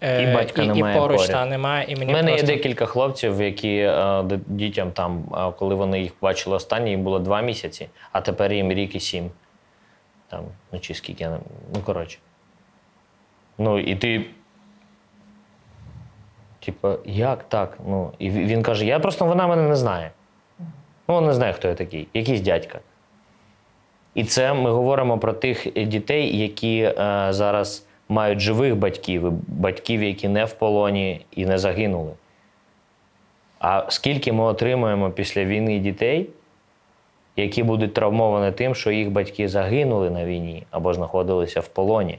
е, 0.00 0.22
І 0.22 0.34
батька 0.34 0.62
і, 0.62 0.66
немає 0.66 0.96
і 0.96 0.98
поруч 0.98 1.16
поряд. 1.16 1.30
та 1.32 1.46
немає. 1.46 1.86
І 1.88 1.96
мені 1.96 2.12
У 2.12 2.14
мене 2.16 2.30
просто... 2.32 2.46
є 2.52 2.56
декілька 2.56 2.86
хлопців, 2.86 3.42
які 3.42 3.76
е, 3.76 4.24
дітям 4.46 4.90
там, 4.92 5.24
е, 5.34 5.52
коли 5.58 5.74
вони 5.74 6.00
їх 6.00 6.12
бачили 6.22 6.56
останні, 6.56 6.90
їм 6.90 7.02
було 7.02 7.18
два 7.18 7.40
місяці, 7.40 7.88
а 8.12 8.20
тепер 8.20 8.52
їм 8.52 8.72
рік 8.72 8.94
і 8.94 9.00
сім. 9.00 9.30
Там, 10.28 10.44
ну 10.72 10.78
чи 10.80 10.94
скільки, 10.94 11.28
ну 11.74 11.80
коротше. 11.84 12.18
Ну, 13.58 13.78
і 13.78 13.94
ти. 13.96 14.24
Типа, 16.64 16.96
як 17.04 17.42
так? 17.48 17.78
Ну, 17.86 18.12
і 18.18 18.30
він 18.30 18.62
каже: 18.62 18.86
я 18.86 18.98
просто 18.98 19.24
вона 19.26 19.46
мене 19.46 19.62
не 19.62 19.76
знає. 19.76 20.10
Ну, 21.08 21.20
не 21.20 21.32
знає, 21.32 21.52
хто 21.52 21.68
я 21.68 21.74
такий, 21.74 22.08
якийсь 22.14 22.40
дядька. 22.40 22.78
І 24.14 24.24
це 24.24 24.54
ми 24.54 24.70
говоримо 24.70 25.18
про 25.18 25.32
тих 25.32 25.86
дітей, 25.86 26.38
які 26.38 26.78
е, 26.78 26.94
зараз 27.30 27.86
мають 28.08 28.40
живих 28.40 28.76
батьків, 28.76 29.32
батьків, 29.48 30.02
які 30.02 30.28
не 30.28 30.44
в 30.44 30.52
полоні 30.52 31.26
і 31.30 31.46
не 31.46 31.58
загинули. 31.58 32.12
А 33.58 33.86
скільки 33.88 34.32
ми 34.32 34.44
отримуємо 34.44 35.10
після 35.10 35.44
війни 35.44 35.78
дітей, 35.78 36.28
які 37.36 37.62
будуть 37.62 37.94
травмовані 37.94 38.52
тим, 38.52 38.74
що 38.74 38.90
їх 38.90 39.10
батьки 39.10 39.48
загинули 39.48 40.10
на 40.10 40.24
війні 40.24 40.66
або 40.70 40.94
знаходилися 40.94 41.60
в 41.60 41.68
полоні. 41.68 42.18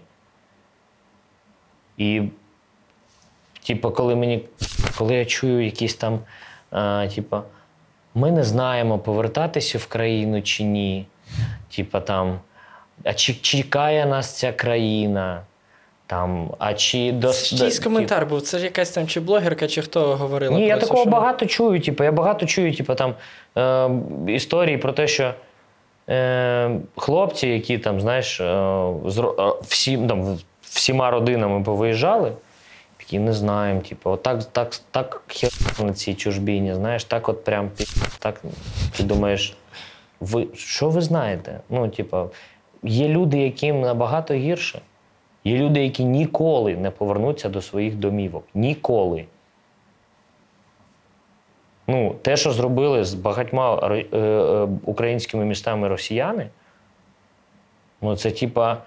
І, 1.97 2.21
типу, 3.67 3.91
коли 3.91 4.15
мені, 4.15 4.43
коли 4.97 5.15
я 5.15 5.25
чую 5.25 5.65
якісь 5.65 5.95
там, 5.95 6.19
а, 6.71 7.07
типу, 7.15 7.37
ми 8.15 8.31
не 8.31 8.43
знаємо, 8.43 8.99
повертатися 8.99 9.77
в 9.77 9.87
країну 9.87 10.41
чи 10.41 10.63
ні. 10.63 11.05
Типа 11.75 11.99
там, 11.99 12.39
а 13.03 13.13
чи 13.13 13.33
чекає 13.33 14.05
нас 14.05 14.37
ця 14.37 14.51
країна? 14.51 15.41
Там, 16.07 16.49
а 16.59 16.73
чи 16.73 17.11
до 17.11 17.33
чийсь 17.33 17.79
коментар 17.79 18.25
був. 18.25 18.41
Це 18.41 18.57
ж 18.57 18.63
якась 18.63 18.89
там 18.89 19.07
чи 19.07 19.19
блогерка, 19.19 19.67
чи 19.67 19.81
хто 19.81 20.15
говорила. 20.15 20.55
Ні, 20.55 20.61
про 20.61 20.67
я 20.67 20.75
це, 20.75 20.81
такого 20.81 21.01
що- 21.01 21.09
багато 21.09 21.45
чую. 21.45 21.81
Типу, 21.81 22.03
я 22.03 22.11
багато 22.11 22.45
чую, 22.45 22.75
типу, 22.75 22.95
там 22.95 23.13
е, 23.57 23.89
історії 24.33 24.77
про 24.77 24.93
те, 24.93 25.07
що 25.07 25.33
е, 26.09 26.79
хлопці, 26.95 27.47
які 27.47 27.77
там, 27.77 28.01
знаєш, 28.01 28.39
е, 28.39 28.43
зро- 28.43 29.49
е, 29.49 29.61
всі, 29.67 29.97
там, 29.97 30.39
всіма 30.61 31.11
родинами 31.11 31.63
повиїжджали, 31.63 32.31
такі 32.97 33.19
не 33.19 33.33
знаємо, 33.33 33.81
типу, 33.81 34.09
отак, 34.09 34.43
так, 34.43 34.75
так 34.91 35.21
хер 35.27 35.51
на 35.79 35.93
цій 35.93 36.13
чужбіні, 36.13 36.75
знаєш, 36.75 37.03
так 37.03 37.29
от 37.29 37.43
прям 37.43 37.69
так 38.19 38.41
ти 38.97 39.03
думаєш, 39.03 39.53
ви 40.23 40.47
що 40.53 40.89
ви 40.89 41.01
знаєте? 41.01 41.59
Ну, 41.69 41.89
типу, 41.89 42.29
є 42.83 43.07
люди, 43.07 43.37
яким 43.37 43.81
набагато 43.81 44.33
гірше. 44.33 44.81
Є 45.43 45.57
люди, 45.57 45.83
які 45.83 46.05
ніколи 46.05 46.75
не 46.75 46.91
повернуться 46.91 47.49
до 47.49 47.61
своїх 47.61 47.95
домівок. 47.95 48.43
Ніколи. 48.53 49.25
Ну, 51.87 52.15
те, 52.21 52.37
що 52.37 52.51
зробили 52.51 53.03
з 53.03 53.13
багатьма 53.13 53.79
е, 53.83 54.05
е, 54.17 54.67
українськими 54.85 55.45
містами 55.45 55.87
росіяни, 55.87 56.49
ну 58.01 58.15
це 58.15 58.31
типа 58.31 58.77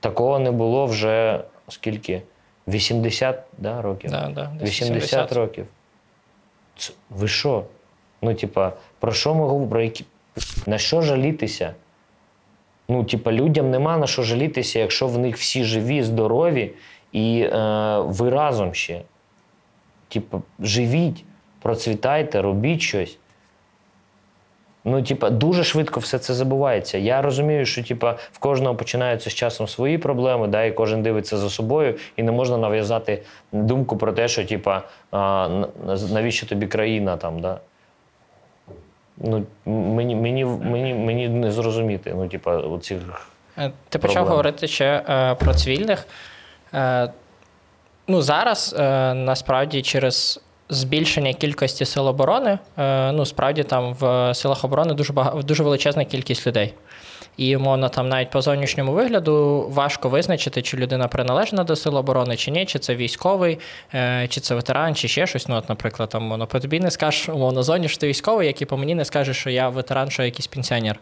такого 0.00 0.38
не 0.38 0.50
було 0.50 0.86
вже 0.86 1.44
скільки? 1.68 2.22
80 2.68 3.42
да, 3.58 3.82
років? 3.82 4.10
Да, 4.10 4.28
да, 4.34 4.52
десь 4.60 4.68
80 4.68 5.32
років. 5.32 5.66
Це, 6.76 6.92
ви 7.10 7.28
що? 7.28 7.64
Ну, 8.22 8.34
типа, 8.34 8.72
про 8.98 9.12
що 9.12 9.34
ми 9.34 9.40
говоримо? 9.40 9.70
Про 9.70 9.82
які... 9.82 10.04
На 10.66 10.78
що 10.78 11.02
жалітися? 11.02 11.74
Ну, 12.88 13.04
типа, 13.04 13.32
людям 13.32 13.70
нема 13.70 13.98
на 13.98 14.06
що 14.06 14.22
жалітися, 14.22 14.78
якщо 14.78 15.06
в 15.06 15.18
них 15.18 15.36
всі 15.36 15.64
живі, 15.64 16.02
здорові, 16.02 16.70
і 17.12 17.40
е, 17.40 17.98
ви 18.00 18.30
разом 18.30 18.74
ще. 18.74 19.02
Типа, 20.08 20.40
живіть, 20.60 21.24
процвітайте, 21.62 22.42
робіть 22.42 22.80
щось. 22.80 23.18
Ну, 24.84 25.02
типа, 25.02 25.30
дуже 25.30 25.64
швидко 25.64 26.00
все 26.00 26.18
це 26.18 26.34
забувається. 26.34 26.98
Я 26.98 27.22
розумію, 27.22 27.66
що 27.66 27.84
типа, 27.84 28.16
в 28.32 28.38
кожного 28.38 28.74
починаються 28.74 29.30
з 29.30 29.34
часом 29.34 29.68
свої 29.68 29.98
проблеми, 29.98 30.48
да, 30.48 30.64
і 30.64 30.72
кожен 30.72 31.02
дивиться 31.02 31.36
за 31.36 31.50
собою, 31.50 31.94
і 32.16 32.22
не 32.22 32.32
можна 32.32 32.56
нав'язати 32.56 33.22
думку 33.52 33.96
про 33.96 34.12
те, 34.12 34.28
що 34.28 34.44
типа, 34.44 34.82
а, 35.10 35.48
навіщо 36.10 36.46
тобі 36.46 36.66
країна 36.66 37.16
там, 37.16 37.40
да? 37.40 37.60
Ну, 39.20 39.44
мені, 39.66 40.16
мені, 40.16 40.44
мені, 40.44 40.94
мені 40.94 41.28
не 41.28 41.52
зрозуміти. 41.52 42.12
Ну, 42.16 42.28
типа, 42.28 42.56
оцих 42.56 42.98
Ти 43.56 43.72
Ти 43.88 43.98
почав 43.98 44.26
говорити 44.26 44.68
ще 44.68 45.02
е, 45.08 45.34
про 45.34 45.54
цивільних. 45.54 46.06
Е, 46.74 47.10
ну, 48.08 48.22
зараз 48.22 48.76
е, 48.78 49.14
насправді 49.14 49.82
через 49.82 50.40
збільшення 50.68 51.32
кількості 51.32 51.84
сил 51.84 52.08
оборони, 52.08 52.58
е, 52.78 53.12
ну, 53.12 53.26
справді 53.26 53.62
там 53.62 53.94
в 53.94 54.34
силах 54.34 54.64
оборони 54.64 54.94
дуже 54.94 55.12
бага... 55.12 55.42
дуже 55.42 55.62
величезна 55.62 56.04
кількість 56.04 56.46
людей. 56.46 56.74
І, 57.38 57.56
умовно, 57.56 57.88
там 57.88 58.08
навіть 58.08 58.30
по 58.30 58.42
зовнішньому 58.42 58.92
вигляду 58.92 59.66
важко 59.70 60.08
визначити, 60.08 60.62
чи 60.62 60.76
людина 60.76 61.08
приналежна 61.08 61.64
до 61.64 61.76
сил 61.76 61.96
оборони, 61.96 62.36
чи 62.36 62.50
ні, 62.50 62.66
чи 62.66 62.78
це 62.78 62.94
військовий, 62.94 63.58
е, 63.94 64.26
чи 64.30 64.40
це 64.40 64.54
ветеран, 64.54 64.94
чи 64.94 65.08
ще 65.08 65.26
щось. 65.26 65.48
Ну, 65.48 65.56
от, 65.56 65.68
наприклад, 65.68 66.08
там, 66.08 66.24
умовно, 66.24 66.46
по 66.46 66.60
тобі 66.60 66.80
не 66.80 66.90
скажеш, 66.90 67.28
умовно, 67.28 67.62
зоні, 67.62 67.88
що 67.88 67.98
ти 67.98 68.08
військовий, 68.08 68.46
як 68.46 68.62
і 68.62 68.64
по 68.64 68.76
мені 68.76 68.94
не 68.94 69.04
скажеш, 69.04 69.36
що 69.36 69.50
я 69.50 69.68
ветеран, 69.68 70.10
що 70.10 70.22
я 70.22 70.26
якийсь 70.26 70.46
пенсіонер. 70.46 71.00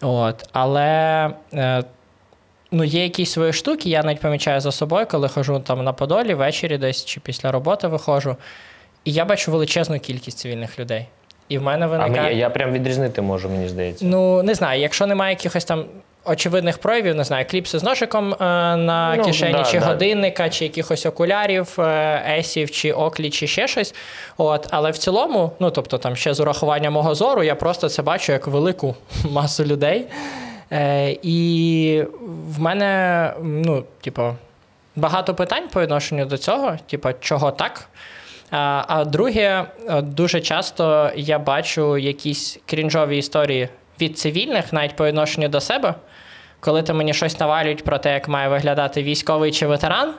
От. 0.00 0.48
Але 0.52 1.30
е, 1.54 1.84
ну, 2.70 2.84
є 2.84 3.02
якісь 3.02 3.30
свої 3.30 3.52
штуки, 3.52 3.90
я 3.90 4.02
навіть 4.02 4.20
помічаю 4.20 4.60
за 4.60 4.72
собою, 4.72 5.06
коли 5.10 5.28
хожу 5.28 5.60
там 5.60 5.84
на 5.84 5.92
Подолі, 5.92 6.34
ввечері 6.34 6.78
десь 6.78 7.04
чи 7.04 7.20
після 7.20 7.52
роботи 7.52 7.88
виходжу. 7.88 8.36
І 9.04 9.12
я 9.12 9.24
бачу 9.24 9.52
величезну 9.52 10.00
кількість 10.00 10.38
цивільних 10.38 10.78
людей. 10.78 11.06
І 11.52 11.58
в 11.58 11.62
мене 11.62 11.84
А 11.86 11.88
виникає. 11.88 12.22
мені, 12.22 12.38
я 12.40 12.50
прям 12.50 12.72
відрізнити 12.72 13.22
можу, 13.22 13.48
мені 13.48 13.68
здається. 13.68 14.04
Ну, 14.04 14.42
не 14.42 14.54
знаю, 14.54 14.80
якщо 14.80 15.06
немає 15.06 15.32
якихось 15.32 15.64
там 15.64 15.84
очевидних 16.24 16.78
проявів, 16.78 17.14
не 17.14 17.24
знаю, 17.24 17.46
кліпси 17.50 17.78
з 17.78 17.82
ножиком 17.82 18.32
е, 18.32 18.36
на 18.76 19.14
Ну, 19.16 19.24
кишені, 19.24 19.52
да, 19.52 19.64
чи 19.64 19.78
да. 19.78 19.86
годинника, 19.86 20.48
чи 20.48 20.64
якихось 20.64 21.06
окулярів, 21.06 21.74
е, 21.78 22.36
есів, 22.38 22.70
чи 22.70 22.92
оклі, 22.92 23.30
чи 23.30 23.46
ще 23.46 23.68
щось. 23.68 23.94
От, 24.36 24.66
але 24.70 24.90
в 24.90 24.98
цілому, 24.98 25.52
ну 25.60 25.70
тобто, 25.70 25.98
там 25.98 26.16
ще 26.16 26.34
з 26.34 26.40
урахуванням 26.40 26.92
мого 26.92 27.14
зору, 27.14 27.42
я 27.42 27.54
просто 27.54 27.88
це 27.88 28.02
бачу 28.02 28.32
як 28.32 28.46
велику 28.46 28.94
масу 29.30 29.64
людей. 29.64 30.06
Е, 30.72 31.16
і 31.22 32.04
в 32.48 32.60
мене, 32.60 33.32
ну, 33.42 33.84
типу, 34.00 34.34
багато 34.96 35.34
питань 35.34 35.68
по 35.72 35.80
відношенню 35.80 36.24
до 36.26 36.38
цього, 36.38 36.76
типу, 36.90 37.08
чого 37.20 37.50
так. 37.50 37.88
А, 38.54 39.04
друге, 39.04 39.66
е, 39.88 40.02
дуже 40.02 40.40
часто 40.40 41.10
я 41.16 41.38
бачу 41.38 41.98
якісь 41.98 42.58
крінжові 42.66 43.18
історії 43.18 43.68
від 44.00 44.18
цивільних, 44.18 44.72
навіть 44.72 44.96
по 44.96 45.06
відношенню 45.06 45.48
до 45.48 45.60
себе, 45.60 45.94
коли 46.60 46.82
ти 46.82 46.92
мені 46.92 47.14
щось 47.14 47.40
навалюють 47.40 47.84
про 47.84 47.98
те, 47.98 48.12
як 48.12 48.28
має 48.28 48.48
виглядати 48.48 49.02
військовий 49.02 49.52
чи 49.52 49.66
ветеран. 49.66 50.14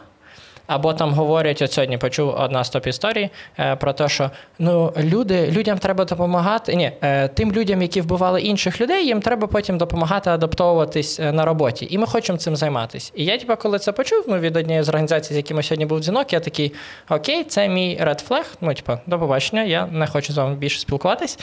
Або 0.67 0.93
там 0.93 1.13
говорять, 1.13 1.61
от 1.61 1.71
сьогодні 1.71 1.97
почув 1.97 2.35
одна 2.37 2.63
з 2.63 2.69
топ 2.69 2.87
історій 2.87 3.29
е, 3.59 3.75
про 3.75 3.93
те, 3.93 4.09
що 4.09 4.31
ну 4.59 4.93
люди, 4.97 5.51
людям 5.51 5.77
треба 5.77 6.05
допомагати. 6.05 6.75
Ні, 6.75 6.91
е, 7.01 7.27
тим 7.27 7.51
людям, 7.51 7.81
які 7.81 8.01
вбивали 8.01 8.41
інших 8.41 8.81
людей, 8.81 9.05
їм 9.05 9.21
треба 9.21 9.47
потім 9.47 9.77
допомагати 9.77 10.29
адаптовуватись 10.29 11.19
е, 11.19 11.31
на 11.31 11.45
роботі. 11.45 11.87
І 11.89 11.97
ми 11.97 12.07
хочемо 12.07 12.37
цим 12.37 12.55
займатися. 12.55 13.11
І 13.15 13.25
я, 13.25 13.37
типу, 13.37 13.55
коли 13.55 13.79
це 13.79 13.91
почув, 13.91 14.25
ну 14.27 14.39
від 14.39 14.57
однієї 14.57 14.83
з 14.83 14.89
організацій, 14.89 15.33
з 15.33 15.37
якими 15.37 15.63
сьогодні 15.63 15.85
був 15.85 15.99
дзвінок, 15.99 16.33
я 16.33 16.39
такий: 16.39 16.73
Окей, 17.09 17.43
це 17.43 17.69
мій 17.69 17.99
red 18.03 18.27
flag, 18.29 18.45
Ну, 18.61 18.73
типу, 18.73 18.97
до 19.05 19.19
побачення, 19.19 19.63
я 19.63 19.85
не 19.85 20.07
хочу 20.07 20.33
з 20.33 20.37
вами 20.37 20.55
більше 20.55 20.79
спілкуватись. 20.79 21.39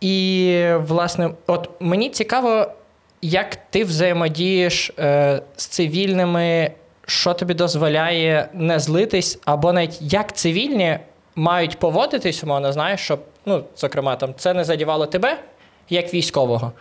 І, 0.00 0.66
власне, 0.78 1.30
от 1.46 1.70
мені 1.80 2.10
цікаво, 2.10 2.66
як 3.22 3.56
ти 3.70 3.84
взаємодієш 3.84 4.90
е, 4.98 5.42
з 5.56 5.66
цивільними 5.66 6.70
що 7.06 7.34
тобі 7.34 7.54
дозволяє 7.54 8.48
не 8.52 8.78
злитись, 8.78 9.38
або 9.44 9.72
навіть 9.72 9.98
як 10.00 10.36
цивільні 10.36 10.98
мають 11.34 11.78
поводитись, 11.78 12.44
умовно, 12.44 12.72
знаєш, 12.72 13.00
щоб, 13.00 13.20
ну, 13.46 13.64
зокрема, 13.76 14.16
там, 14.16 14.34
це 14.36 14.54
не 14.54 14.64
задівало 14.64 15.06
тебе 15.06 15.38
як 15.90 16.14
військового. 16.14 16.72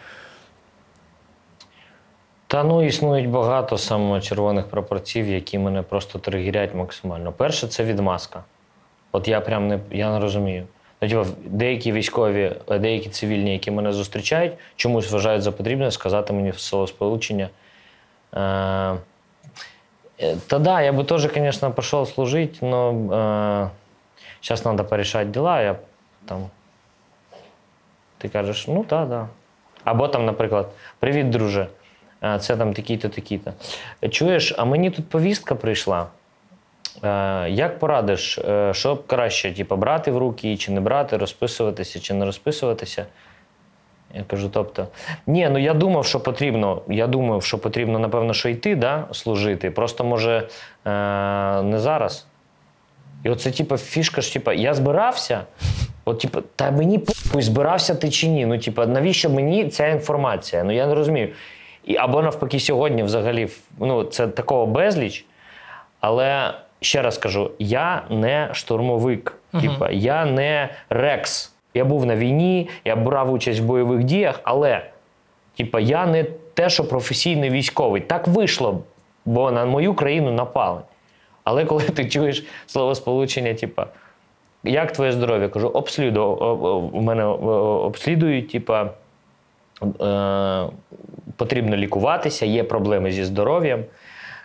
Та 2.47 2.63
ну 2.63 2.83
існують 2.83 3.29
багато 3.29 3.77
саме 3.77 4.21
червоних 4.21 4.65
прапорців, 4.65 5.27
які 5.27 5.59
мене 5.59 5.81
просто 5.81 6.19
тригерять 6.19 6.75
максимально. 6.75 7.31
Перше, 7.31 7.67
це 7.67 7.83
відмазка. 7.83 8.43
От 9.11 9.27
я 9.27 9.41
прям 9.41 9.67
не 9.67 9.79
я 9.91 10.11
не 10.11 10.19
розумію. 10.19 10.67
Типу, 10.99 11.25
деякі 11.45 11.91
військові, 11.91 12.51
деякі 12.79 13.09
цивільні, 13.09 13.53
які 13.53 13.71
мене 13.71 13.93
зустрічають, 13.93 14.53
чомусь 14.75 15.11
вважають 15.11 15.41
за 15.41 15.51
потрібне 15.51 15.91
сказати 15.91 16.33
мені 16.33 16.51
в 16.51 16.59
словосполучення. 16.59 17.49
Е, 18.33 18.95
Э, 20.20 20.36
Та 20.46 20.58
да, 20.58 20.80
я 20.82 20.92
бы 20.92 21.04
тоже, 21.04 21.28
конечно, 21.28 21.70
пошел 21.70 22.06
служить, 22.06 22.62
но 22.62 22.92
э, 22.92 23.68
сейчас 24.40 24.64
надо 24.64 24.84
порешать 24.84 25.30
дела. 25.30 25.62
Я 25.62 25.76
там. 26.26 26.50
Ти 28.18 28.28
кажеш, 28.28 28.68
ну 28.68 28.84
так, 28.84 29.08
да. 29.08 29.28
Або 29.84 30.08
там, 30.08 30.24
наприклад, 30.24 30.72
привіт, 30.98 31.30
друже. 31.30 31.66
Е, 32.24 32.38
Це 32.38 32.56
там 32.56 32.74
такі-то, 32.74 33.08
такі-то. 33.08 33.52
Чуєш, 34.08 34.54
а 34.58 34.64
мені 34.64 34.90
тут 34.90 35.08
повістка 35.08 35.54
прийшла. 35.54 36.06
Е, 37.04 37.50
Як 37.50 37.78
порадиш, 37.78 38.38
е, 38.38 38.74
що 38.74 38.96
краще, 38.96 39.52
типу, 39.52 39.76
брати 39.76 40.10
в 40.10 40.18
руки 40.18 40.56
чи 40.56 40.72
не 40.72 40.80
брати, 40.80 41.16
розписуватися 41.16 42.00
чи 42.00 42.14
не 42.14 42.24
розписуватися? 42.24 43.06
Я 44.15 44.23
кажу, 44.23 44.49
тобто, 44.53 44.87
ні, 45.27 45.49
ну 45.51 45.59
я 45.59 45.73
думав, 45.73 46.05
що 46.05 46.19
потрібно. 46.19 46.81
Я 46.87 47.07
думав, 47.07 47.43
що 47.43 47.57
потрібно, 47.57 47.99
напевно, 47.99 48.33
що 48.33 48.49
йти, 48.49 48.75
да, 48.75 49.07
служити. 49.11 49.71
Просто 49.71 50.03
може 50.03 50.47
е, 50.85 50.91
не 51.61 51.79
зараз. 51.79 52.27
І 53.23 53.29
оце, 53.29 53.51
типу, 53.51 53.77
фішка 53.77 54.21
ж, 54.21 54.33
типу, 54.33 54.51
я 54.51 54.73
збирався. 54.73 55.41
От, 56.05 56.19
типу, 56.19 56.41
та 56.55 56.71
мені 56.71 56.99
похуй, 56.99 57.41
збирався 57.41 57.95
ти 57.95 58.09
чи 58.09 58.27
ні. 58.27 58.45
Ну, 58.45 58.59
типу, 58.59 58.85
навіщо 58.85 59.29
мені 59.29 59.69
ця 59.69 59.87
інформація? 59.87 60.63
Ну 60.63 60.71
я 60.71 60.87
не 60.87 60.95
розумію. 60.95 61.29
І, 61.85 61.97
Або 61.97 62.21
навпаки, 62.21 62.59
сьогодні 62.59 63.03
взагалі 63.03 63.49
ну, 63.79 64.03
це 64.03 64.27
такого 64.27 64.65
безліч. 64.65 65.25
Але 65.99 66.53
ще 66.81 67.01
раз 67.01 67.17
кажу: 67.17 67.51
я 67.59 68.03
не 68.09 68.49
штурмовик, 68.53 69.37
uh 69.53 69.61
типу, 69.61 69.85
я 69.91 70.25
не 70.25 70.69
рекс. 70.89 71.53
Я 71.73 71.85
був 71.85 72.05
на 72.05 72.15
війні, 72.15 72.69
я 72.85 72.95
брав 72.95 73.31
участь 73.31 73.59
в 73.59 73.63
бойових 73.63 74.03
діях, 74.03 74.39
але 74.43 74.81
типа, 75.57 75.79
я 75.79 76.05
не 76.05 76.23
те, 76.53 76.69
що 76.69 76.87
професійний 76.87 77.49
військовий. 77.49 78.01
Так 78.01 78.27
вийшло, 78.27 78.83
бо 79.25 79.51
на 79.51 79.65
мою 79.65 79.93
країну 79.93 80.31
напали. 80.31 80.81
Але 81.43 81.65
коли 81.65 81.83
ти 81.83 82.09
чуєш 82.09 82.45
словосполучення, 82.67 83.53
типа, 83.53 83.87
як 84.63 84.91
твоє 84.91 85.11
здоров'я? 85.11 85.49
Кажу, 85.49 85.67
обсліду, 85.67 86.23
у 86.93 87.01
мене 87.01 87.25
обслідують, 87.25 88.49
типа, 88.49 88.89
е, 90.01 90.65
потрібно 91.35 91.75
лікуватися, 91.75 92.45
є 92.45 92.63
проблеми 92.63 93.11
зі 93.11 93.23
здоров'ям. 93.23 93.83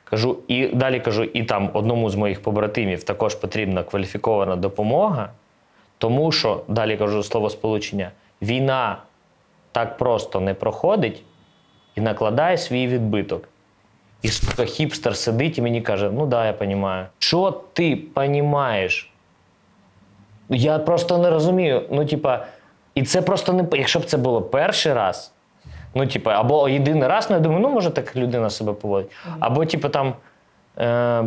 Кажу, 0.04 0.38
і 0.48 0.66
далі 0.66 1.00
кажу, 1.00 1.24
і 1.24 1.42
там 1.42 1.70
одному 1.72 2.10
з 2.10 2.14
моїх 2.14 2.42
побратимів 2.42 3.04
також 3.04 3.34
потрібна 3.34 3.82
кваліфікована 3.82 4.56
допомога. 4.56 5.30
Тому 5.98 6.32
що, 6.32 6.62
далі 6.68 6.96
кажу 6.96 7.22
слово 7.22 7.50
сполучення, 7.50 8.10
війна 8.42 8.98
так 9.72 9.96
просто 9.96 10.40
не 10.40 10.54
проходить 10.54 11.22
і 11.94 12.00
накладає 12.00 12.58
свій 12.58 12.86
відбиток. 12.86 13.48
І 14.22 14.28
сука, 14.28 14.64
хіпстер 14.64 15.16
сидить 15.16 15.58
і 15.58 15.62
мені 15.62 15.82
каже: 15.82 16.10
ну 16.10 16.26
да, 16.26 16.46
я 16.46 16.52
розумію. 16.52 17.06
Що 17.18 17.60
ти 17.72 18.02
розумієш? 18.14 19.12
Я 20.48 20.78
просто 20.78 21.18
не 21.18 21.30
розумію. 21.30 21.82
Ну, 21.90 22.06
типа, 22.06 22.46
і 22.94 23.02
це 23.02 23.22
просто 23.22 23.52
не 23.52 23.64
якщо 23.72 23.98
б 23.98 24.04
це 24.04 24.16
було 24.16 24.42
перший 24.42 24.92
раз, 24.92 25.32
ну, 25.94 26.06
типа, 26.06 26.30
або 26.30 26.68
єдиний 26.68 27.08
раз, 27.08 27.30
ну 27.30 27.36
я 27.36 27.40
думаю, 27.42 27.60
ну 27.60 27.68
може 27.68 27.90
так 27.90 28.16
людина 28.16 28.50
себе 28.50 28.72
поводить. 28.72 29.10
Або, 29.40 29.66
типу, 29.66 29.88
там 29.88 30.14
е- 30.78 31.24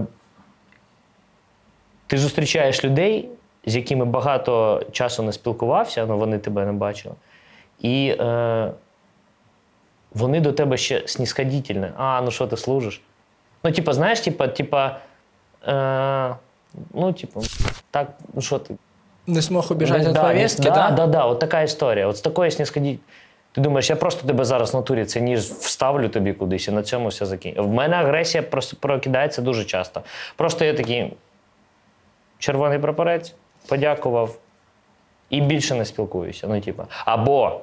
ти 2.07 2.17
зустрічаєш 2.17 2.83
людей 2.83 3.29
з 3.65 3.75
якими 3.75 4.05
багато 4.05 4.83
часу 4.91 5.23
не 5.23 5.33
спілкувався, 5.33 6.01
але 6.03 6.15
вони 6.15 6.39
тебе 6.39 6.65
не 6.65 6.71
бачили. 6.71 7.15
І 7.79 8.15
е, 8.19 8.71
вони 10.13 10.39
до 10.39 10.53
тебе 10.53 10.77
ще 10.77 11.07
снісходітельні. 11.07 11.87
А, 11.97 12.21
ну 12.21 12.31
що 12.31 12.47
ти 12.47 12.57
служиш? 12.57 13.01
Ну, 13.63 13.71
типа, 13.71 13.93
знаєш, 13.93 14.19
типа, 14.19 14.47
типа, 14.47 14.97
е, 15.67 16.35
ну, 16.93 17.13
типа, 17.13 17.41
так, 17.91 18.07
ну 18.33 18.41
що 18.41 18.59
ти? 18.59 18.75
Не 19.27 19.41
смог 19.41 19.67
убіжати 19.71 20.05
від 20.05 20.13
да, 20.13 20.23
повістки, 20.23 20.63
да? 20.63 20.69
Да, 20.69 20.91
да, 20.91 21.07
да, 21.07 21.25
от 21.25 21.39
така 21.39 21.61
історія. 21.61 22.07
От 22.07 22.17
з 22.17 22.21
такої 22.21 22.51
снісходіть. 22.51 22.99
Ти 23.51 23.61
думаєш, 23.61 23.89
я 23.89 23.95
просто 23.95 24.27
тебе 24.27 24.45
зараз 24.45 24.73
в 24.73 24.75
натурі 24.75 25.05
це 25.05 25.21
ніж 25.21 25.39
вставлю 25.39 26.09
тобі 26.09 26.33
кудись, 26.33 26.67
і 26.67 26.71
на 26.71 26.83
цьому 26.83 27.07
все 27.07 27.25
закінчиться. 27.25 27.61
В 27.61 27.73
мене 27.73 27.95
агресія 27.95 28.43
просто 28.43 28.77
прокидається 28.79 29.41
дуже 29.41 29.65
часто. 29.65 30.01
Просто 30.35 30.65
я 30.65 30.73
такий 30.73 31.13
червоний 32.39 32.79
прапорець 32.79 33.35
подякував 33.67 34.37
і 35.29 35.41
більше 35.41 35.75
не 35.75 35.85
спілкуюся. 35.85 36.47
Ну, 36.47 36.61
типу. 36.61 36.83
Або 37.05 37.61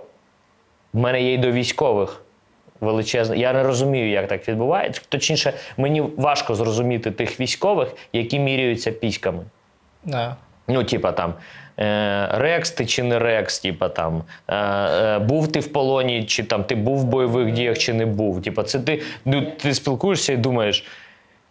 в 0.93 0.99
мене 0.99 1.23
є 1.23 1.33
й 1.33 1.39
до 1.39 1.51
військових 1.51 2.23
величезне. 2.81 3.37
Я 3.37 3.53
не 3.53 3.63
розумію, 3.63 4.11
як 4.11 4.29
так 4.29 4.49
відбувається. 4.49 5.03
Точніше, 5.09 5.53
мені 5.77 6.01
важко 6.01 6.55
зрозуміти 6.55 7.11
тих 7.11 7.41
військових, 7.41 7.95
які 8.13 8.39
міряються 8.39 8.93
піськами. 8.93 9.45
Yeah. 10.07 10.35
Ну, 10.69 10.85
типа 10.85 11.13
там. 11.13 11.35
Е, 11.79 12.29
рекс 12.33 12.71
ти 12.71 12.87
чи 12.87 13.03
не 13.03 13.19
рекс, 13.19 13.59
типа 13.59 13.89
там 13.89 14.23
е, 14.49 14.57
е, 14.57 15.19
був 15.19 15.53
ти 15.53 15.61
в 15.61 15.73
полоні, 15.73 16.25
чи 16.25 16.45
там 16.45 16.65
ти 16.65 16.75
був 16.75 16.99
в 16.99 17.05
бойових 17.05 17.53
діях, 17.53 17.79
чи 17.79 17.93
не 17.93 18.07
був. 18.07 18.43
Типа, 18.43 18.63
це 18.63 18.81
ти 18.81 19.03
ну, 19.25 19.43
ти 19.43 19.75
спілкуєшся 19.75 20.33
і 20.33 20.37
думаєш, 20.37 20.85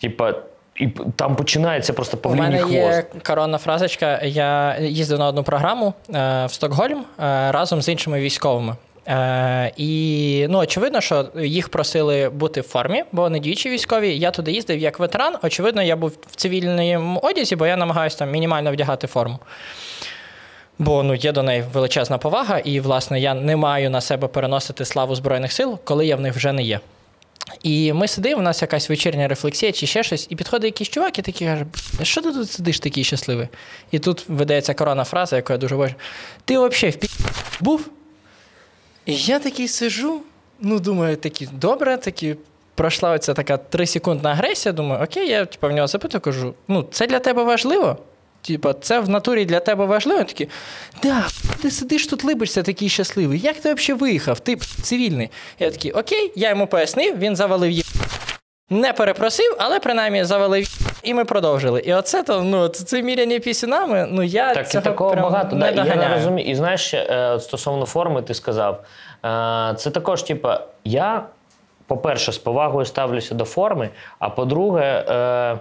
типа, 0.01 0.33
і 0.75 0.87
там 1.15 1.35
починається 1.35 1.93
просто 1.93 2.17
павліній 2.17 2.41
У 2.41 2.43
мене 2.43 2.59
хвост. 2.59 2.73
є 2.73 3.05
коронна 3.23 3.57
фразочка. 3.57 4.21
Я 4.23 4.79
їздив 4.79 5.19
на 5.19 5.27
одну 5.27 5.43
програму 5.43 5.93
е, 6.15 6.45
в 6.45 6.53
Стокгольм 6.53 6.99
е, 6.99 7.51
разом 7.51 7.81
з 7.81 7.89
іншими 7.89 8.19
військовими. 8.19 8.75
Е, 9.07 9.71
І 9.77 10.45
ну, 10.49 10.57
очевидно, 10.57 11.01
що 11.01 11.25
їх 11.35 11.69
просили 11.69 12.29
бути 12.29 12.61
в 12.61 12.63
формі, 12.63 13.03
бо 13.11 13.21
вони 13.21 13.39
діючі 13.39 13.69
військові. 13.69 14.17
Я 14.17 14.31
туди 14.31 14.51
їздив 14.51 14.79
як 14.79 14.99
ветеран. 14.99 15.35
Очевидно, 15.43 15.83
я 15.83 15.95
був 15.95 16.11
в 16.31 16.35
цивільному 16.35 17.19
одязі, 17.23 17.55
бо 17.55 17.67
я 17.67 17.77
намагаюся 17.77 18.17
там 18.17 18.31
мінімально 18.31 18.71
вдягати 18.71 19.07
форму. 19.07 19.39
Бо 20.79 21.03
ну, 21.03 21.15
є 21.15 21.31
до 21.31 21.43
неї 21.43 21.63
величезна 21.73 22.17
повага, 22.17 22.59
і, 22.59 22.79
власне, 22.79 23.19
я 23.19 23.33
не 23.33 23.55
маю 23.55 23.89
на 23.89 24.01
себе 24.01 24.27
переносити 24.27 24.85
славу 24.85 25.15
Збройних 25.15 25.51
сил, 25.51 25.79
коли 25.83 26.05
я 26.05 26.15
в 26.15 26.21
них 26.21 26.35
вже 26.35 26.53
не 26.53 26.63
є. 26.63 26.79
І 27.63 27.93
ми 27.93 28.07
сидимо, 28.07 28.39
у 28.39 28.43
нас 28.43 28.61
якась 28.61 28.89
вечірня 28.89 29.27
рефлексія 29.27 29.71
чи 29.71 29.87
ще 29.87 30.03
щось, 30.03 30.27
і 30.29 30.35
підходить 30.35 30.65
якийсь 30.65 30.89
чувак 30.89 31.19
і 31.19 31.21
такий 31.21 31.47
каже, 31.47 31.65
що 32.03 32.21
ти 32.21 32.31
тут 32.31 32.51
сидиш 32.51 32.79
такий 32.79 33.03
щасливий? 33.03 33.47
І 33.91 33.99
тут 33.99 34.25
видається 34.27 34.73
корона 34.73 35.03
фраза, 35.03 35.35
яку 35.35 35.53
я 35.53 35.57
дуже 35.57 35.75
бачу. 35.75 35.95
Ти 36.45 36.59
взагалі 36.59 36.89
в 36.89 36.95
пі... 36.95 37.09
був? 37.59 37.89
І 39.05 39.15
я 39.15 39.39
такий 39.39 39.67
сижу, 39.67 40.21
ну, 40.59 40.79
думаю, 40.79 41.15
такі, 41.15 41.49
добре, 41.53 41.97
такі. 41.97 42.35
Пройшла 42.75 43.11
оця 43.11 43.33
така 43.33 43.57
трисекундна 43.57 44.31
агресія, 44.31 44.73
думаю, 44.73 45.03
окей, 45.03 45.29
я 45.29 45.45
типу, 45.45 45.67
в 45.67 45.71
нього 45.71 45.87
запитую, 45.87 46.21
кажу, 46.21 46.53
ну, 46.67 46.87
це 46.91 47.07
для 47.07 47.19
тебе 47.19 47.43
важливо? 47.43 47.97
Типа, 48.47 48.73
це 48.73 48.99
в 48.99 49.09
натурі 49.09 49.45
для 49.45 49.59
тебе 49.59 49.85
важливо? 49.85 50.19
Він 50.19 50.25
такий, 50.25 50.49
да, 51.03 51.23
ти 51.61 51.71
сидиш 51.71 52.07
тут, 52.07 52.23
либишся 52.23 52.63
такий 52.63 52.89
щасливий. 52.89 53.39
Як 53.39 53.55
ти 53.55 53.73
взагалі 53.73 53.99
виїхав? 54.01 54.39
Ти 54.39 54.55
цивільний. 54.55 55.29
Я 55.59 55.71
такий, 55.71 55.91
окей, 55.91 56.31
я 56.35 56.49
йому 56.49 56.67
пояснив, 56.67 57.17
він 57.17 57.35
завалив 57.35 57.71
її. 57.71 57.83
Не 58.69 58.93
перепросив, 58.93 59.55
але 59.59 59.79
принаймні 59.79 60.23
завели 60.23 60.63
і 61.03 61.13
ми 61.13 61.25
продовжили. 61.25 61.79
І 61.79 61.93
оце 61.93 62.23
то, 62.23 62.43
ну, 62.43 62.67
це 62.67 63.01
міряння 63.01 63.39
пісюнами, 63.39 64.07
ну 64.11 64.23
я 64.23 64.53
Так, 64.53 64.75
і 64.75 64.79
такого 64.79 65.11
прям 65.11 65.23
багато. 65.23 65.55
не 65.55 65.71
Да, 65.71 65.85
я 65.85 65.95
не 65.95 66.15
розумію. 66.15 66.47
І 66.49 66.55
знаєш, 66.55 66.93
е, 66.93 67.39
стосовно 67.39 67.85
форми, 67.85 68.21
ти 68.21 68.33
сказав. 68.33 68.83
Е, 69.25 69.73
Це 69.77 69.89
також, 69.91 70.23
типа, 70.23 70.61
я, 70.83 71.25
по-перше, 71.87 72.31
з 72.31 72.37
повагою 72.37 72.85
ставлюся 72.85 73.35
до 73.35 73.45
форми, 73.45 73.89
а 74.19 74.29
по-друге, 74.29 75.05
е, 75.09 75.57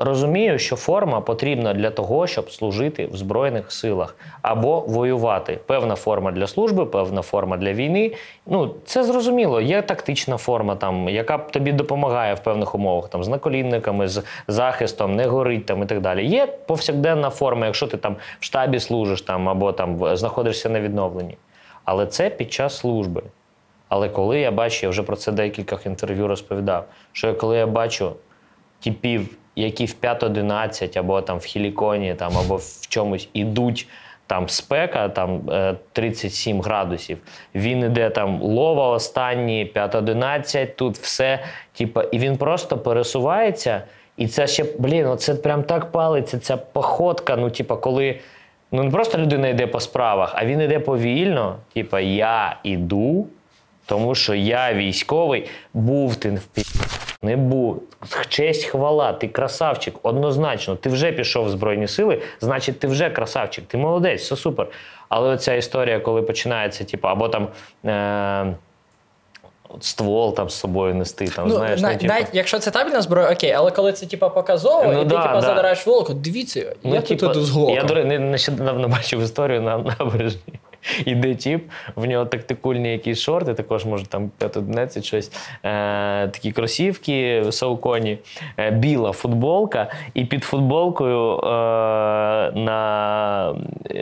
розумію, 0.00 0.58
що 0.58 0.76
форма 0.76 1.20
потрібна 1.20 1.74
для 1.74 1.90
того, 1.90 2.26
щоб 2.26 2.50
служити 2.50 3.06
в 3.06 3.16
Збройних 3.16 3.72
силах 3.72 4.16
або 4.42 4.80
воювати. 4.80 5.58
Певна 5.66 5.94
форма 5.96 6.32
для 6.32 6.46
служби, 6.46 6.86
певна 6.86 7.22
форма 7.22 7.56
для 7.56 7.72
війни. 7.72 8.12
Ну, 8.46 8.74
це 8.84 9.04
зрозуміло. 9.04 9.60
Є 9.60 9.82
тактична 9.82 10.36
форма, 10.36 10.76
там, 10.76 11.08
яка 11.08 11.38
тобі 11.38 11.72
допомагає 11.72 12.34
в 12.34 12.40
певних 12.40 12.74
умовах, 12.74 13.08
там, 13.08 13.24
з 13.24 13.28
наколінниками, 13.28 14.08
з 14.08 14.22
захистом, 14.48 15.16
не 15.16 15.26
горить 15.26 15.66
там, 15.66 15.82
і 15.82 15.86
так 15.86 16.00
далі. 16.00 16.26
Є 16.26 16.46
повсякденна 16.46 17.30
форма, 17.30 17.66
якщо 17.66 17.86
ти 17.86 17.96
там 17.96 18.16
в 18.40 18.44
штабі 18.44 18.80
служиш 18.80 19.22
там, 19.22 19.48
або 19.48 19.72
там 19.72 20.16
знаходишся 20.16 20.68
на 20.68 20.80
відновленні. 20.80 21.36
Але 21.84 22.06
це 22.06 22.30
під 22.30 22.52
час 22.52 22.76
служби. 22.76 23.22
Але 23.88 24.08
коли 24.08 24.40
я 24.40 24.50
бачу, 24.50 24.86
я 24.86 24.90
вже 24.90 25.02
про 25.02 25.16
це 25.16 25.30
в 25.30 25.34
декількох 25.34 25.86
інтерв'ю 25.86 26.28
розповідав, 26.28 26.84
що 27.12 27.34
коли 27.34 27.56
я 27.56 27.66
бачу 27.66 28.12
типів, 28.80 29.36
які 29.56 29.86
в 29.86 29.96
5.11 30.02 30.98
або 30.98 31.22
там 31.22 31.38
в 31.38 31.44
Хіліконі, 31.44 32.14
там, 32.14 32.38
або 32.38 32.56
в 32.56 32.86
чомусь 32.88 33.28
ідуть. 33.32 33.88
Там 34.26 34.48
спека, 34.48 35.08
там 35.08 35.50
е, 35.50 35.74
37 35.92 36.62
градусів. 36.62 37.18
Він 37.54 37.84
іде 37.84 38.10
там 38.10 38.42
лова 38.42 38.88
останні, 38.88 39.72
5.11, 39.74 40.74
тут 40.76 40.96
все. 40.96 41.38
Типа, 41.72 42.02
і 42.02 42.18
він 42.18 42.36
просто 42.36 42.78
пересувається. 42.78 43.82
І 44.16 44.28
це 44.28 44.46
ще, 44.46 44.64
блін, 44.78 45.06
оце 45.06 45.34
прям 45.34 45.62
так 45.62 45.92
палиться, 45.92 46.38
ця 46.38 46.56
походка. 46.56 47.36
Ну, 47.36 47.50
типа, 47.50 47.76
коли 47.76 48.18
ну 48.72 48.82
не 48.82 48.90
просто 48.90 49.18
людина 49.18 49.48
йде 49.48 49.66
по 49.66 49.80
справах, 49.80 50.32
а 50.34 50.44
він 50.44 50.60
йде 50.60 50.80
повільно. 50.80 51.56
Типа, 51.74 52.00
я 52.00 52.56
іду, 52.62 53.26
тому 53.90 54.14
що 54.14 54.34
я 54.34 54.72
військовий, 54.74 55.48
був 55.74 56.16
ти 56.16 56.30
в 56.30 56.44
пі... 56.44 56.62
Не 57.22 57.36
був. 57.36 57.82
Честь 58.28 58.64
хвала, 58.64 59.12
ти 59.12 59.28
красавчик, 59.28 59.94
однозначно. 60.02 60.76
Ти 60.76 60.88
вже 60.88 61.12
пішов 61.12 61.44
в 61.46 61.50
Збройні 61.50 61.88
сили, 61.88 62.22
значить, 62.40 62.78
ти 62.78 62.86
вже 62.86 63.10
красавчик, 63.10 63.64
ти 63.64 63.78
молодець, 63.78 64.22
все 64.22 64.36
супер. 64.36 64.68
Але 65.08 65.28
оця 65.28 65.54
історія, 65.54 66.00
коли 66.00 66.22
починається, 66.22 66.84
типу, 66.84 67.08
або 67.08 67.28
там. 67.28 67.48
Е- 67.86 68.54
Ствол 69.80 70.34
там 70.34 70.50
з 70.50 70.54
собою 70.54 70.94
нести, 70.94 71.28
там, 71.28 71.48
Ну, 71.48 71.54
знаєш, 71.54 71.80
на, 71.80 71.92
ну, 71.92 71.98
типу, 71.98 72.12
навіть 72.12 72.26
якщо 72.32 72.58
це 72.58 72.70
табельна 72.70 73.02
зброя, 73.02 73.32
окей, 73.32 73.52
але 73.52 73.70
коли 73.70 73.92
це 73.92 74.06
типа 74.06 74.28
показово, 74.28 74.84
Ну 74.86 74.92
і 74.92 74.96
ти 74.96 75.04
да, 75.04 75.22
типа 75.22 75.34
да. 75.34 75.40
задираєш 75.40 75.86
волку, 75.86 76.14
дивіться, 76.14 76.74
я 76.82 77.00
тут 77.00 77.22
іду 77.22 77.42
з 77.42 77.50
глоком. 77.50 77.74
Я 77.74 77.82
до 77.82 77.94
речі, 77.94 78.18
нещодавно 78.18 78.88
бачив 78.88 79.20
історію 79.20 79.62
на 79.62 79.78
набережні. 79.78 80.60
Іде 81.04 81.34
тіп, 81.34 81.70
в 81.96 82.06
нього 82.06 82.24
тактикульні 82.24 82.92
якісь 82.92 83.20
шорти, 83.20 83.54
також 83.54 83.84
може 83.84 84.06
там 84.06 84.30
5-11 84.40 85.02
щось. 85.02 85.32
Е, 85.64 86.28
такі 86.28 86.52
кросівки 86.52 87.44
сауконі, 87.50 88.18
е, 88.58 88.70
біла 88.70 89.12
футболка, 89.12 89.90
і 90.14 90.24
під 90.24 90.44
футболкою 90.44 91.38
е, 91.38 91.46
на, 92.54 93.54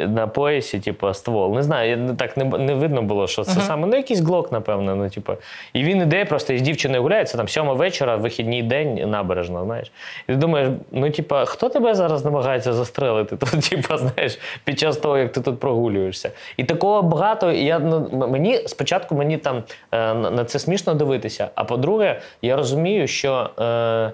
на 0.06 0.26
поясі, 0.26 0.78
типу, 0.78 1.14
ствол. 1.14 1.54
Не 1.54 1.62
знаю, 1.62 2.14
так 2.18 2.36
не, 2.36 2.44
не 2.44 2.74
видно 2.74 3.02
було, 3.02 3.26
що 3.26 3.44
це 3.44 3.60
саме. 3.60 3.86
Ну, 3.86 3.96
якийсь 3.96 4.20
глок, 4.20 4.52
напевно. 4.52 4.96
Ну, 4.96 5.10
типу. 5.10 5.32
І 5.72 5.82
він 5.82 6.02
іде 6.02 6.24
просто 6.24 6.52
із 6.52 6.62
дівчиною 6.62 7.02
гуляє, 7.02 7.24
це 7.24 7.36
там 7.36 7.48
сьома 7.48 7.72
вечора, 7.72 8.16
вихідний 8.16 8.62
день 8.62 9.10
набережна, 9.10 9.64
знаєш. 9.64 9.92
І 10.28 10.32
ти 10.32 10.38
думаєш, 10.38 10.68
ну, 10.92 11.10
типа, 11.10 11.44
хто 11.44 11.68
тебе 11.68 11.94
зараз 11.94 12.24
намагається 12.24 12.72
застрелити? 12.72 13.36
Тут, 13.50 13.70
типа, 13.70 13.98
знаєш, 13.98 14.38
під 14.64 14.78
час 14.78 14.96
того, 14.96 15.18
як 15.18 15.32
ти 15.32 15.40
тут 15.40 15.60
прогулюєшся. 15.60 16.30
І 16.56 16.64
такого 16.68 17.02
багато. 17.02 17.52
І 17.52 17.64
я, 17.64 17.78
ну, 17.78 18.08
мені 18.12 18.56
спочатку 18.66 19.14
мені 19.14 19.38
там 19.38 19.62
е, 19.92 20.14
на 20.14 20.44
це 20.44 20.58
смішно 20.58 20.94
дивитися. 20.94 21.50
А 21.54 21.64
по-друге, 21.64 22.20
я 22.42 22.56
розумію, 22.56 23.06
що 23.06 23.50
е, 23.60 24.12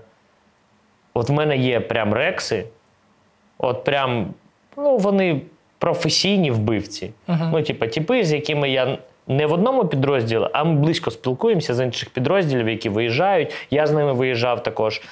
от 1.15 1.29
в 1.29 1.33
мене 1.33 1.57
є 1.57 1.81
прям 1.81 2.15
рекси, 2.15 2.65
от 3.59 3.85
прям, 3.85 4.35
ну, 4.77 4.97
вони 4.97 5.41
професійні 5.79 6.51
вбивці. 6.51 7.11
Ну, 7.53 7.63
типа, 7.63 7.87
типи, 7.87 8.25
з 8.25 8.33
якими 8.33 8.71
я. 8.71 8.99
Не 9.27 9.47
в 9.47 9.53
одному 9.53 9.85
підрозділі, 9.85 10.49
а 10.53 10.65
ми 10.65 10.75
близько 10.75 11.11
спілкуємося 11.11 11.75
з 11.75 11.85
інших 11.85 12.11
підрозділів, 12.11 12.69
які 12.69 12.89
виїжджають. 12.89 13.55
Я 13.71 13.87
з 13.87 13.93
ними 13.93 14.13
виїжджав 14.13 14.63
також. 14.63 15.03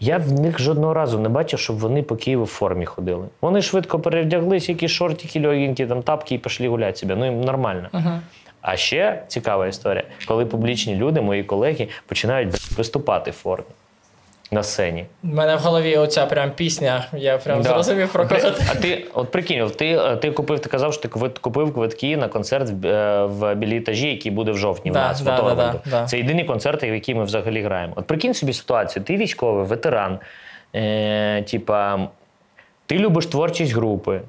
Я 0.00 0.18
в 0.18 0.32
них 0.40 0.58
жодного 0.58 0.94
разу 0.94 1.18
не 1.18 1.28
бачив, 1.28 1.58
щоб 1.58 1.78
вони 1.78 2.02
по 2.02 2.16
Києву 2.16 2.44
в 2.44 2.46
формі 2.46 2.84
ходили. 2.84 3.26
Вони 3.40 3.62
швидко 3.62 4.00
перевдяглись, 4.00 4.68
якісь 4.68 4.90
шортики, 4.90 5.46
льогінки, 5.46 5.86
там 5.86 6.02
тапки 6.02 6.34
і 6.34 6.38
пішли 6.38 6.68
гуляти 6.68 6.98
себе. 6.98 7.16
Ну 7.16 7.24
їм 7.24 7.40
нормально. 7.40 7.88
А 8.60 8.76
ще 8.76 9.22
цікава 9.28 9.66
історія, 9.66 10.04
коли 10.28 10.46
публічні 10.46 10.96
люди, 10.96 11.20
мої 11.20 11.44
колеги, 11.44 11.88
починають 12.06 12.70
виступати 12.78 13.30
в 13.30 13.34
формі 13.34 13.66
на 14.50 14.62
сцені. 14.62 15.06
У 15.24 15.26
мене 15.26 15.56
в 15.56 15.58
голові 15.58 15.96
оця 15.96 16.26
прям 16.26 16.50
пісня, 16.50 17.04
я 17.12 17.38
прям 17.38 17.62
Да. 17.62 17.68
зрозумів 17.68 18.12
про 18.12 18.28
кого. 18.28 18.40
А 18.70 18.74
ти, 18.74 19.06
от 19.14 19.30
прикинь, 19.30 19.70
ти, 19.70 19.86
е, 19.88 20.16
ти 20.16 20.30
купив, 20.30 20.58
ти 20.60 20.68
казав, 20.68 20.92
що 20.92 21.02
ти 21.02 21.08
купив- 21.40 21.74
квитки 21.74 22.16
на 22.16 22.28
концерт 22.28 22.70
в, 22.70 22.86
е, 22.86 23.24
в 23.26 23.54
білій 23.54 23.84
який 23.88 24.32
буде 24.32 24.52
в 24.52 24.56
жовтні 24.56 24.90
Да, 24.90 24.98
в 24.98 25.02
нас, 25.08 25.20
да, 25.20 25.42
да, 25.42 25.54
да, 25.54 25.74
да. 25.86 26.04
Це 26.06 26.16
єдиний 26.18 26.44
концерт, 26.44 26.82
в 26.82 26.84
який 26.84 27.14
ми 27.14 27.24
взагалі 27.24 27.62
граємо. 27.62 27.92
От 27.96 28.06
прикинь 28.06 28.34
собі 28.34 28.52
ситуацію, 28.52 29.04
ти 29.04 29.16
військовий, 29.16 29.64
ветеран, 29.66 30.18
е, 30.76 31.42
типа, 31.42 32.08
ти 32.86 32.98
любиш 32.98 33.26
творчість 33.26 33.74
групи. 33.74 34.20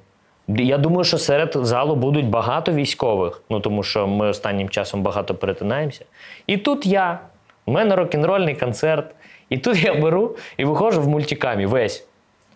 Я 0.48 0.78
думаю, 0.78 1.04
що 1.04 1.18
серед 1.18 1.52
залу 1.56 1.96
будуть 1.96 2.26
багато 2.26 2.72
військових, 2.72 3.42
ну 3.50 3.60
тому 3.60 3.84
що 3.84 4.08
ми 4.08 4.28
останнім 4.28 4.70
часом 4.70 5.02
багато 5.04 5.36
перетинаємося. 5.36 6.06
І 6.48 6.58
тут 6.58 6.86
я, 6.86 7.20
у 7.66 7.72
мене 7.72 7.96
рок-н-рольний 7.96 8.56
концерт, 8.56 9.16
і 9.50 9.58
тут 9.58 9.84
я 9.84 9.94
беру 9.94 10.36
і 10.58 10.66
виходжу 10.66 11.02
в 11.02 11.08
мультикамі 11.08 11.66
весь. 11.66 12.06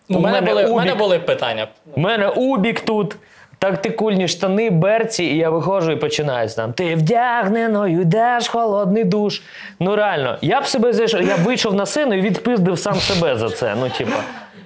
Ну, 0.08 0.18
у 0.18 0.22
мене, 0.22 0.40
були, 0.40 0.66
у 0.66 0.76
мене 0.76 0.94
були 0.94 1.18
питання. 1.18 1.68
У 1.96 2.00
мене 2.00 2.28
убік 2.28 2.80
тут, 2.80 3.16
тактикульні 3.58 4.28
штани, 4.28 4.70
берці, 4.70 5.24
і 5.24 5.36
я 5.36 5.50
виходжу 5.50 5.92
і 5.92 5.96
починаю 5.96 6.48
там. 6.48 6.72
Ти 6.72 6.94
вдягнено, 6.94 7.88
йдеш 7.88 8.48
холодний 8.48 9.04
душ. 9.04 9.42
Ну 9.80 9.96
реально, 9.96 10.38
я 10.42 10.60
б 10.60 10.66
себе 10.66 10.92
зайшов, 10.92 11.22
я 11.22 11.36
б 11.36 11.40
вийшов 11.40 11.74
на 11.74 11.86
сцену 11.86 12.14
і 12.14 12.20
відпиздив 12.20 12.78
сам 12.78 12.94
себе 12.94 13.36
за 13.36 13.50
це. 13.50 13.74
Ну, 13.80 13.88
типа, 13.88 14.16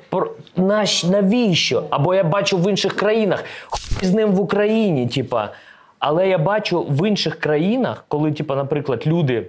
про, 0.08 0.30
наш, 0.56 1.04
навіщо? 1.04 1.84
Або 1.90 2.14
я 2.14 2.24
бачу 2.24 2.58
в 2.58 2.70
інших 2.70 2.96
країнах, 2.96 3.44
хуй 3.66 4.08
з 4.08 4.14
ним 4.14 4.32
в 4.32 4.40
Україні, 4.40 5.06
типа. 5.06 5.48
Але 5.98 6.28
я 6.28 6.38
бачу 6.38 6.82
в 6.82 7.08
інших 7.08 7.40
країнах, 7.40 8.04
коли, 8.08 8.32
типа, 8.32 8.56
наприклад, 8.56 9.02
люди 9.06 9.46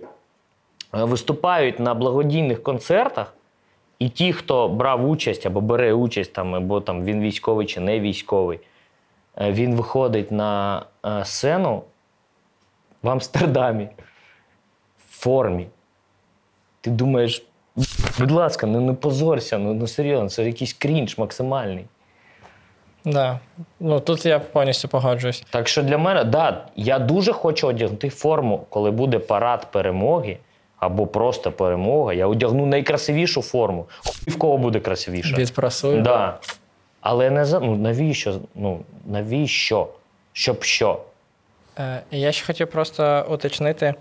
виступають 0.92 1.80
на 1.80 1.94
благодійних 1.94 2.64
концертах, 2.64 3.34
і 4.00 4.10
ті, 4.10 4.34
хто 4.34 4.68
брав 4.68 5.10
участь 5.10 5.46
або 5.46 5.62
бере 5.62 5.94
участь, 5.94 6.34
там, 6.34 6.56
або 6.56 6.82
там 6.82 7.04
він 7.04 7.22
військовий 7.22 7.68
чи 7.68 7.80
не 7.80 8.00
військовий, 8.00 8.60
е, 9.42 9.52
він 9.52 9.76
виходить 9.76 10.32
на 10.32 10.84
е, 11.06 11.26
сцену 11.26 11.84
в 13.04 13.10
Амстердамі 13.10 13.90
в 15.10 15.22
формі. 15.22 15.68
Ти 16.82 16.90
думаєш, 16.90 17.46
будь 18.20 18.32
ласка, 18.32 18.68
ну 18.68 18.82
не 18.82 18.94
позорся, 18.94 19.58
ну, 19.58 19.74
ну 19.74 19.88
серйозно, 19.88 20.30
це 20.30 20.46
якийсь 20.46 20.74
крінж 20.74 21.18
максимальний. 21.18 21.86
Да. 23.06 23.40
Ну, 23.80 24.00
тут 24.00 24.26
я 24.26 24.40
повністю 24.40 24.88
погоджуюсь. 24.88 25.44
Так 25.50 25.68
що 25.68 25.84
для 25.84 25.98
мене, 25.98 26.24
да, 26.24 26.66
я 26.76 27.00
дуже 27.00 27.34
хочу 27.34 27.68
одягнути 27.68 28.10
форму, 28.10 28.66
коли 28.70 28.92
буде 28.92 29.20
парад 29.20 29.72
перемоги 29.72 30.38
або 30.80 31.08
просто 31.08 31.52
перемога. 31.52 32.14
Я 32.14 32.28
одягну 32.28 32.66
найкрасивішу 32.66 33.42
форму. 33.42 33.86
Хуй 34.06 34.34
в 34.34 34.38
кого 34.38 34.58
буде 34.58 34.80
красивіша. 34.80 35.36
Відпрасую. 35.38 36.02
Да. 36.02 36.38
Але 37.02 37.30
не 37.30 37.46
за 37.46 37.60
ну 37.60 37.76
навіщо? 37.76 38.40
Ну 38.56 38.80
навіщо? 39.06 39.88
Щоб 40.34 40.64
що? 40.64 41.02
Е, 41.80 42.02
Я 42.12 42.32
ще 42.32 42.46
хотів 42.46 42.68
просто 42.70 43.26
уточнити. 43.30 43.94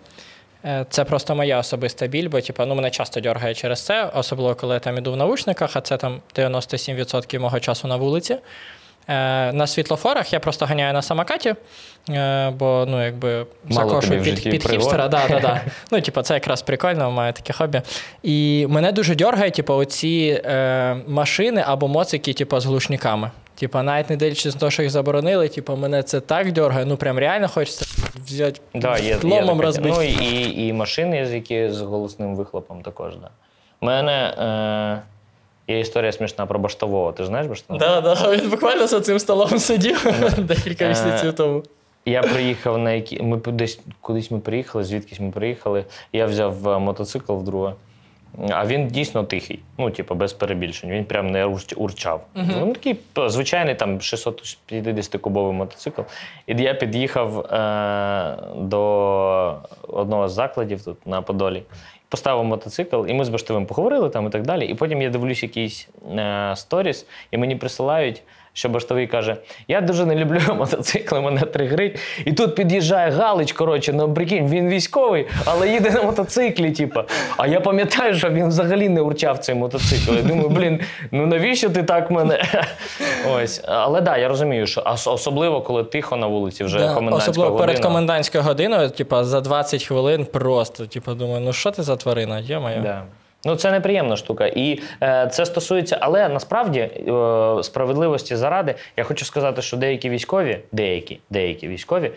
е, 0.65 0.87
Це 0.91 1.05
просто 1.05 1.35
моя 1.35 1.59
особиста 1.59 2.07
біль, 2.07 2.29
бо 2.29 2.41
типу, 2.41 2.65
ну, 2.67 2.75
мене 2.75 2.91
часто 2.91 3.21
дергає 3.21 3.55
через 3.55 3.85
це, 3.85 4.05
особливо 4.15 4.55
коли 4.55 4.75
я 4.75 4.81
там 4.81 4.99
іду 4.99 5.13
в 5.13 5.17
наушниках, 5.17 5.77
а 5.77 5.81
це 5.81 5.97
там 5.97 6.21
97% 6.37 7.39
мого 7.39 7.61
часу 7.61 7.89
на 7.89 7.97
вулиці. 7.97 8.37
Е, 9.09 9.53
На 9.53 9.67
світлофорах 9.67 10.33
я 10.33 10.41
просто 10.41 10.67
ганяю 10.67 10.93
на 10.93 11.03
самокаті, 11.03 11.55
е, 12.11 12.51
бо 12.51 12.85
ну, 12.89 13.05
якби 13.05 13.47
закошую 13.71 14.23
під, 14.23 14.43
під 14.43 14.69
хіпстера. 14.71 15.09
Да, 15.09 15.23
да, 15.29 15.41
да. 15.41 15.61
Ну, 15.91 16.01
типу, 16.01 16.23
це 16.23 16.35
якраз 16.35 16.63
прикольно, 16.63 17.11
маю 17.11 17.33
таке 17.33 17.53
хобі. 17.53 17.83
І 18.23 18.67
мене 18.71 18.93
дуже 18.93 19.15
дергає, 19.15 19.51
типу, 19.51 19.75
оці 19.75 20.43
е, 20.45 20.97
машини 21.07 21.65
або 21.67 21.89
моцики, 21.89 22.33
типу, 22.33 22.61
з 22.61 22.67
глушниками. 22.67 23.31
Типа, 23.55 23.83
навіть 23.83 24.11
не 24.11 24.17
дивлячись 24.17 24.55
на 24.55 24.61
те, 24.61 24.71
що 24.71 24.83
їх 24.83 24.91
заборонили, 24.91 25.49
типу, 25.49 25.77
мене 25.77 26.03
це 26.03 26.21
так 26.21 26.53
дергає, 26.53 26.85
ну 26.85 26.97
прям 26.97 27.19
реально 27.19 27.49
хочеться 27.49 27.87
взяти 28.27 28.61
Да, 28.75 28.99
є, 28.99 29.17
ломом 29.23 29.61
розбити. 29.61 29.97
Ну 29.97 30.03
і, 30.03 30.67
і 30.67 30.73
машини, 30.73 31.17
які 31.17 31.71
з 31.71 31.81
голосним 31.81 32.37
вихлопом 32.37 32.83
також. 32.83 33.17
Да. 33.17 33.29
У 33.81 33.87
мене 33.87 34.13
е, 34.13 35.18
є 35.69 35.81
історія 35.81 36.13
смішна 36.13 36.47
про 36.47 36.59
баштового. 36.59 37.13
Ти 37.13 37.23
ж 37.23 37.27
знаєш 37.29 37.47
баштового? 37.49 37.87
Да, 37.87 38.01
да, 38.01 38.37
він 38.37 38.51
буквально 38.51 38.87
за 38.87 39.01
цим 39.01 39.19
столом 39.19 39.49
сидів 39.59 40.07
декілька 40.39 40.85
Е, 40.85 40.89
місяців 40.89 41.33
тому. 41.33 41.63
Я 42.07 42.23
приїхав 42.23 42.79
на 42.79 42.93
які. 42.93 43.23
Ми 43.23 43.37
десь 43.37 43.81
кудись 44.01 44.31
ми 44.31 44.39
приїхали, 44.39 44.85
звідкись 44.85 45.21
ми 45.21 45.31
приїхали. 45.31 45.85
Я 46.13 46.27
взяв 46.27 46.69
е, 46.69 46.79
мотоцикл 46.79 47.33
вдруге. 47.33 47.73
А 48.51 48.67
він 48.67 48.89
дійсно 48.89 49.25
тихий, 49.25 49.59
ну, 49.79 49.91
типу, 49.91 50.15
без 50.15 50.33
перебільшень. 50.33 50.91
Він 50.91 51.05
прям 51.05 51.31
не 51.31 51.47
урч- 51.47 51.75
урчав. 51.75 52.21
Він 52.37 52.73
такий 52.73 52.97
звичайний 53.27 53.75
там 53.75 53.99
650-кубовий 53.99 55.53
мотоцикл. 55.53 56.01
І 56.47 56.55
я 56.63 56.75
під'їхав 56.75 57.39
е- 57.41 58.39
до 58.57 59.55
одного 59.89 60.29
з 60.29 60.33
закладів 60.33 60.85
тут 60.85 61.07
на 61.07 61.23
Подолі. 61.23 61.63
Поставив 62.09 62.45
мотоцикл, 62.45 63.07
і 63.07 63.15
ми 63.15 63.25
з 63.25 63.29
Баштовим 63.29 63.67
поговорили 63.67 64.09
там 64.11 64.27
і 64.27 64.31
так 64.31 64.43
далі. 64.43 64.67
І 64.67 64.75
потім 64.75 65.03
я 65.03 65.11
дивлюсь 65.11 65.43
якийсь 65.43 65.89
е- 66.19 66.53
сторіс, 66.57 67.07
і 67.31 67.39
мені 67.39 67.57
присилають, 67.57 68.23
що 68.59 68.69
Баштовий 68.69 69.07
каже: 69.07 69.37
Я 69.69 69.81
дуже 69.81 70.07
не 70.07 70.15
люблю 70.15 70.41
мотоцикли, 70.55 71.21
мене 71.21 71.41
тригрить. 71.41 71.99
І 72.25 72.33
тут 72.33 72.55
під'їжджає 72.55 73.11
Галич, 73.11 73.53
коротше, 73.53 73.93
ну 73.93 74.15
прикинь, 74.15 74.49
він 74.49 74.69
військовий, 74.69 75.27
але 75.45 75.69
їде 75.69 75.91
на 75.91 76.03
мотоциклі. 76.03 76.71
Типу. 76.73 77.01
А 77.37 77.47
я 77.47 77.61
пам'ятаю, 77.61 78.15
що 78.15 78.31
він 78.31 78.49
взагалі 78.49 78.89
не 78.89 79.01
урчав 79.01 79.39
цей 79.39 79.55
мотоцикл. 79.55 80.15
Я 80.15 80.23
думаю, 80.23 80.49
блін, 80.49 80.81
ну 81.11 81.27
навіщо 81.27 81.71
ти 81.71 81.83
так 81.83 82.11
мене? 82.11 82.45
Ось. 83.35 83.63
Але 83.67 83.99
так, 83.99 84.05
да, 84.05 84.17
я 84.17 84.29
розумію, 84.29 84.67
що 84.67 84.83
особливо, 84.87 85.61
коли 85.61 85.85
тихо 85.85 86.17
на 86.17 86.27
вулиці, 86.27 86.65
вже 86.65 86.79
Да, 86.79 86.95
комендантська 86.95 87.31
Особливо 87.31 87.53
година. 87.53 87.67
перед 87.67 87.85
комендантською 87.85 88.45
годиною, 88.45 88.91
типа 88.91 89.25
за 89.25 89.41
20 89.41 89.85
хвилин 89.85 90.25
просто, 90.25 90.87
типу, 90.87 91.15
думаю, 91.15 91.41
ну 91.41 91.53
що 91.53 91.71
ти 91.71 91.83
за 91.83 91.97
тварина? 91.97 92.39
Йо-моє. 92.39 92.81
Да. 92.83 93.03
Ну, 93.45 93.57
це 93.57 93.71
неприємна 93.73 94.17
штука. 94.17 94.47
І 94.47 94.81
е, 95.03 95.29
це 95.33 95.47
стосується, 95.47 95.99
але 96.01 96.29
насправді 96.29 96.81
е, 96.81 96.91
справедливості 97.63 98.37
заради, 98.37 98.75
я 98.97 99.05
хочу 99.05 99.25
сказати, 99.25 99.63
що 99.63 99.77
деякі 99.77 100.11
військові, 100.11 100.59
деякі, 100.73 101.21
деякі 101.31 101.69
військові 101.69 102.07
е, 102.07 102.13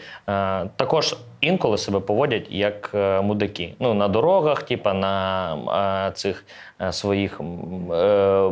також 0.75 1.15
інколи 1.41 1.77
себе 1.77 1.99
поводять 1.99 2.47
як 2.49 2.91
е, 2.95 3.21
мудаки. 3.21 3.73
Ну, 3.79 3.93
на 3.93 4.07
дорогах, 4.07 4.63
типа 4.63 4.93
на 4.93 6.07
е, 6.09 6.11
цих 6.11 6.45
е, 6.81 6.93
своїх 6.93 7.41
е, 7.93 8.51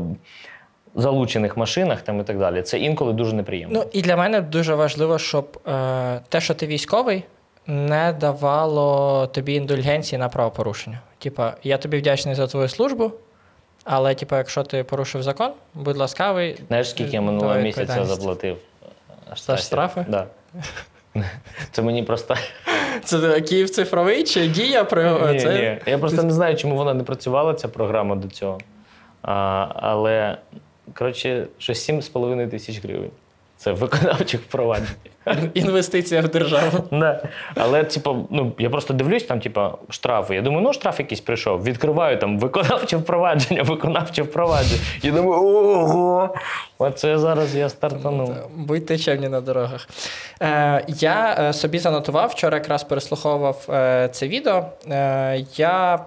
залучених 0.96 1.58
машинах 1.58 2.02
там 2.02 2.20
і 2.20 2.24
так 2.24 2.40
далі. 2.40 2.62
Це 2.62 2.80
інколи 2.80 3.14
дуже 3.14 3.36
неприємно. 3.36 3.80
Ну 3.80 3.90
і 3.92 4.02
для 4.02 4.16
мене 4.16 4.42
дуже 4.42 4.76
важливо, 4.76 5.18
щоб 5.18 5.60
е, 5.68 6.20
те, 6.30 6.42
що 6.42 6.54
ти 6.54 6.68
військовий, 6.68 7.24
не 7.68 8.14
давало 8.20 9.28
тобі 9.28 9.54
індульгенції 9.54 10.20
на 10.20 10.30
правопорушення. 10.30 11.00
Типа, 11.20 11.54
я 11.64 11.78
тобі 11.78 11.98
вдячний 11.98 12.36
за 12.36 12.48
твою 12.48 12.68
службу, 12.68 13.12
але, 13.84 14.16
типа, 14.16 14.38
якщо 14.38 14.64
ти 14.64 14.84
порушив 14.84 15.24
закон, 15.24 15.52
будь 15.74 15.98
ласкавий. 15.98 16.58
Знаєш, 16.68 16.90
скільки 16.90 17.12
я 17.12 17.22
минулого 17.22 17.56
місяця 17.60 18.06
заплатив? 18.06 18.58
е, 19.32 19.36
За 19.36 19.58
штрафи? 19.58 20.06
Да. 20.10 20.28
Це 21.72 21.82
мені 21.82 22.04
просто. 22.04 22.36
Це 23.04 23.42
Київ 23.42 23.70
цифровий 23.70 24.24
чи 24.24 24.48
дія 24.48 24.84
при 24.84 25.32
Ні, 25.34 25.40
це? 25.40 25.54
ні. 25.86 25.92
Я 25.92 25.98
просто 25.98 26.24
не 26.24 26.34
знаю, 26.34 26.56
чому 26.56 26.76
вона 26.76 26.94
не 26.94 27.04
працювала, 27.04 27.54
ця 27.54 27.68
програма 27.68 28.16
до 28.16 28.28
цього. 28.28 28.58
А, 29.22 29.68
але, 29.76 30.38
коротше, 30.94 31.48
щось 31.58 31.90
7,5 31.90 32.50
тисяч 32.50 32.84
гривень. 32.84 33.12
Це 33.60 33.72
виконавчих 33.72 34.42
впроваджень. 34.42 34.88
Інвестиція 35.54 36.22
в 36.22 36.28
державу. 36.28 36.84
Да. 36.92 37.24
Але, 37.56 37.84
типу, 37.84 38.28
ну, 38.30 38.54
я 38.60 38.70
просто 38.70 38.94
дивлюсь, 38.94 39.24
там, 39.24 39.40
типу, 39.40 39.62
штрафи. 39.90 40.36
Я 40.36 40.42
думаю, 40.42 40.62
ну 40.62 40.74
штраф 40.74 41.00
якийсь 41.00 41.22
прийшов. 41.22 41.64
Відкриваю 41.64 42.18
там 42.18 42.40
виконавче 42.40 42.98
впровадження, 42.98 43.64
виконавче 43.64 44.24
впровадження. 44.24 44.82
Я 45.02 45.12
думаю, 45.12 45.42
ого! 45.42 46.36
Оце 46.78 47.18
зараз 47.18 47.56
я 47.56 47.70
стартанув. 47.70 48.36
Будьте 48.56 48.98
чемні 48.98 49.30
на 49.30 49.42
дорогах. 49.42 49.88
Е, 50.42 50.86
я 50.88 51.36
е, 51.40 51.54
собі 51.54 51.80
занотував, 51.80 52.30
вчора 52.30 52.58
якраз 52.58 52.84
переслуховував 52.84 53.66
е, 53.70 54.10
це 54.12 54.28
відео. 54.28 54.66
Е, 54.92 55.46
я 55.56 56.00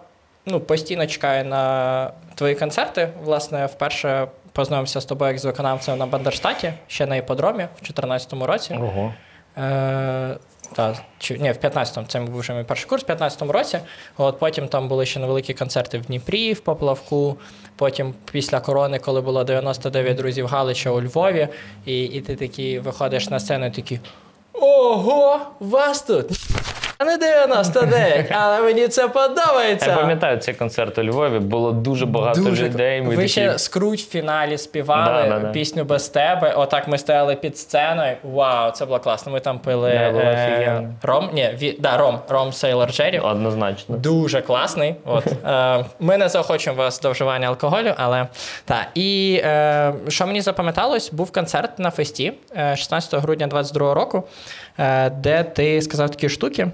ну, 0.46 0.60
постійно 0.60 1.06
чекаю 1.06 1.44
на 1.44 2.10
твої 2.34 2.54
концерти. 2.54 3.08
Власне, 3.24 3.66
вперше 3.66 4.26
познайомився 4.52 5.00
з 5.00 5.04
тобою 5.04 5.30
як 5.30 5.38
з 5.38 5.44
виконавцем 5.44 5.98
на 5.98 6.06
Бандерштаті, 6.06 6.72
ще 6.86 7.06
на 7.06 7.16
іподромі 7.16 7.64
в 7.64 7.82
2014 7.82 8.32
році. 8.32 8.74
Ого. 8.74 9.14
Е, 9.58 10.36
та, 10.72 10.96
чи, 11.18 11.38
ні, 11.38 11.52
в 11.52 11.56
15-му, 11.56 12.06
це 12.06 12.20
був 12.20 12.40
вже 12.40 12.54
мій 12.54 12.64
перший 12.64 12.88
курс, 12.88 13.04
в 13.08 13.10
15-му 13.10 13.52
році. 13.52 13.78
От 14.16 14.38
потім 14.38 14.68
там 14.68 14.88
були 14.88 15.06
ще 15.06 15.20
невеликі 15.20 15.54
концерти 15.54 15.98
в 15.98 16.06
Дніпрі, 16.06 16.52
в 16.52 16.60
Поплавку. 16.60 17.36
Потім 17.76 18.14
після 18.32 18.60
корони, 18.60 18.98
коли 18.98 19.20
було 19.20 19.44
99 19.44 20.16
друзів 20.16 20.46
Галича 20.46 20.90
у 20.90 21.02
Львові, 21.02 21.48
і, 21.86 22.04
і 22.04 22.20
ти 22.20 22.36
такий 22.36 22.78
виходиш 22.78 23.30
на 23.30 23.40
сцену 23.40 23.66
і 23.66 23.70
такий. 23.70 24.00
Ого, 24.52 25.40
вас 25.60 26.02
тут! 26.02 26.26
А 27.02 27.04
не 27.04 27.16
99, 27.16 28.26
але 28.30 28.60
мені 28.60 28.88
це 28.88 29.08
подобається. 29.08 29.90
Я 29.90 29.96
пам'ятаю 29.96 30.38
цей 30.38 30.54
концерт 30.54 30.98
у 30.98 31.04
Львові, 31.04 31.38
було 31.38 31.72
дуже 31.72 32.06
багато 32.06 32.40
Дуже. 32.40 32.68
людей. 32.68 33.02
Ми 33.02 33.08
Ви 33.08 33.16
такі... 33.16 33.28
ще 33.28 33.58
скруть 33.58 34.00
в 34.00 34.08
фіналі 34.08 34.58
співали 34.58 35.22
Да, 35.22 35.28
да, 35.28 35.38
да. 35.38 35.48
пісню 35.48 35.84
без 35.84 36.08
тебе. 36.08 36.54
Отак 36.56 36.88
ми 36.88 36.98
стояли 36.98 37.34
під 37.34 37.58
сценою. 37.58 38.16
Вау, 38.22 38.70
це 38.70 38.86
було 38.86 38.98
класно. 38.98 39.32
Ми 39.32 39.40
там 39.40 39.58
пили 39.58 39.90
е, 39.90 40.88
ром. 41.02 41.30
Ні, 41.32 41.50
ві, 41.58 41.76
да, 41.80 41.96
ром, 41.96 42.18
ром 42.28 42.52
Сейлор 42.52 42.92
Джері. 42.92 43.18
Однозначно. 43.18 43.96
Дуже 43.96 44.40
класний. 44.40 44.94
От 45.04 45.26
е, 45.46 45.84
ми 46.00 46.18
не 46.18 46.28
заохочуємо 46.28 46.82
вас 46.82 47.00
до 47.00 47.10
вживання 47.10 47.48
алкоголю, 47.48 47.94
але 47.96 48.26
так. 48.64 48.86
І 48.94 49.40
е, 49.44 49.94
що 50.08 50.26
мені 50.26 50.40
запам'яталось, 50.40 51.12
був 51.12 51.32
концерт 51.32 51.78
на 51.78 51.90
фесті 51.90 52.32
е, 52.56 52.76
16 52.76 53.20
грудня 53.22 53.46
22 53.46 53.94
року, 53.94 54.22
е, 54.78 55.10
де 55.10 55.42
ти 55.42 55.82
сказав 55.82 56.10
такі 56.10 56.28
штуки. 56.28 56.68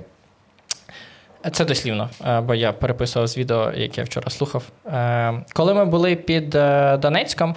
Це 1.52 1.64
дослівно, 1.64 2.10
е, 2.26 2.40
бо 2.40 2.54
я 2.54 2.72
переписував 2.72 3.28
з 3.28 3.38
відео, 3.38 3.72
яке 3.74 4.00
я 4.00 4.04
вчора 4.04 4.30
слухав. 4.30 4.62
Е, 4.86 5.42
Коли 5.52 5.74
ми 5.74 5.84
були 5.84 6.16
під 6.16 6.54
е, 6.54 6.96
Донецьком, 6.96 7.54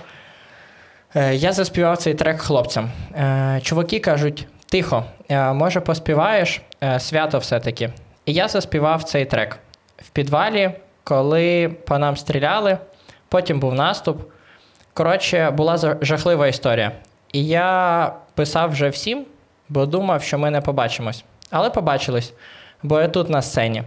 я 1.32 1.52
заспівав 1.54 1.98
цей 1.98 2.14
трек 2.14 2.42
хлопцям. 2.42 2.92
Чуваки 3.62 4.00
кажуть: 4.00 4.48
тихо, 4.66 5.06
може, 5.30 5.80
поспіваєш 5.80 6.62
свято 7.00 7.38
все-таки. 7.38 7.90
І 8.26 8.34
я 8.34 8.48
заспівав 8.48 9.04
цей 9.04 9.26
трек 9.26 9.60
в 9.98 10.10
підвалі, 10.10 10.72
коли 11.04 11.70
по 11.70 11.98
нам 11.98 12.18
стріляли, 12.18 12.78
потім 13.30 13.60
був 13.60 13.74
наступ. 13.74 14.22
Коротше, 14.94 15.52
була 15.52 15.98
жахлива 16.02 16.48
історія. 16.48 16.92
І 17.34 17.46
я 17.46 18.14
писав 18.36 18.72
вже 18.72 18.90
всім, 18.90 19.26
бо 19.70 19.86
думав, 19.86 20.24
що 20.24 20.40
ми 20.40 20.52
не 20.52 20.62
побачимось. 20.62 21.24
Але 21.50 21.70
побачились, 21.70 22.34
бо 22.84 23.02
я 23.02 23.08
тут 23.08 23.30
на 23.30 23.42
сцені. 23.42 23.84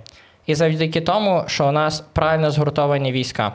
І 0.47 0.55
завдяки 0.55 1.01
тому, 1.01 1.45
що 1.47 1.69
у 1.69 1.73
нас 1.73 2.05
правильно 2.12 2.51
згуртовані 2.51 3.12
війська. 3.12 3.53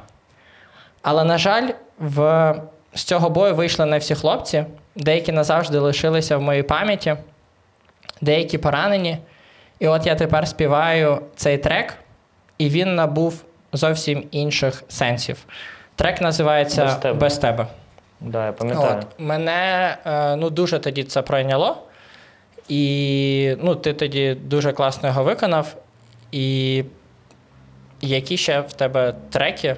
Але, 1.02 1.24
на 1.24 1.38
жаль, 1.38 1.70
в... 2.00 2.56
з 2.94 3.04
цього 3.04 3.30
бою 3.30 3.56
вийшли 3.56 3.86
не 3.86 3.98
всі 3.98 4.16
хлопці, 4.16 4.66
деякі 4.96 5.32
назавжди 5.32 5.80
лишилися 5.80 6.38
в 6.38 6.42
моїй 6.42 6.64
пам'яті, 6.64 7.16
деякі 8.22 8.58
поранені. 8.58 9.18
І 9.80 9.88
от 9.88 10.06
я 10.06 10.16
тепер 10.16 10.48
співаю 10.48 11.22
цей 11.36 11.58
трек, 11.58 11.94
і 12.58 12.70
він 12.70 12.96
набув 12.96 13.44
зовсім 13.74 14.24
інших 14.32 14.84
сенсів. 14.88 15.38
Трек 15.96 16.22
називається 16.22 16.86
«Без 16.86 16.96
тебе». 16.96 17.20
Без 17.20 17.38
тебе. 17.38 17.68
Да, 18.22 18.46
я 18.46 18.52
пам'ятаю. 18.52 18.98
От, 19.00 19.20
мене 19.20 19.98
е, 20.06 20.36
ну, 20.36 20.50
дуже 20.50 20.80
тоді 20.80 21.04
це 21.04 21.22
пройняло. 21.22 21.78
І 22.70 23.56
ну, 23.60 23.76
ти 23.76 23.94
тоді 23.94 24.38
дуже 24.44 24.72
класно 24.72 25.10
його 25.10 25.24
виконав. 25.24 25.76
І 26.32 26.84
які 28.02 28.38
ще 28.38 28.62
в 28.62 28.74
тебе 28.74 29.14
треки 29.30 29.76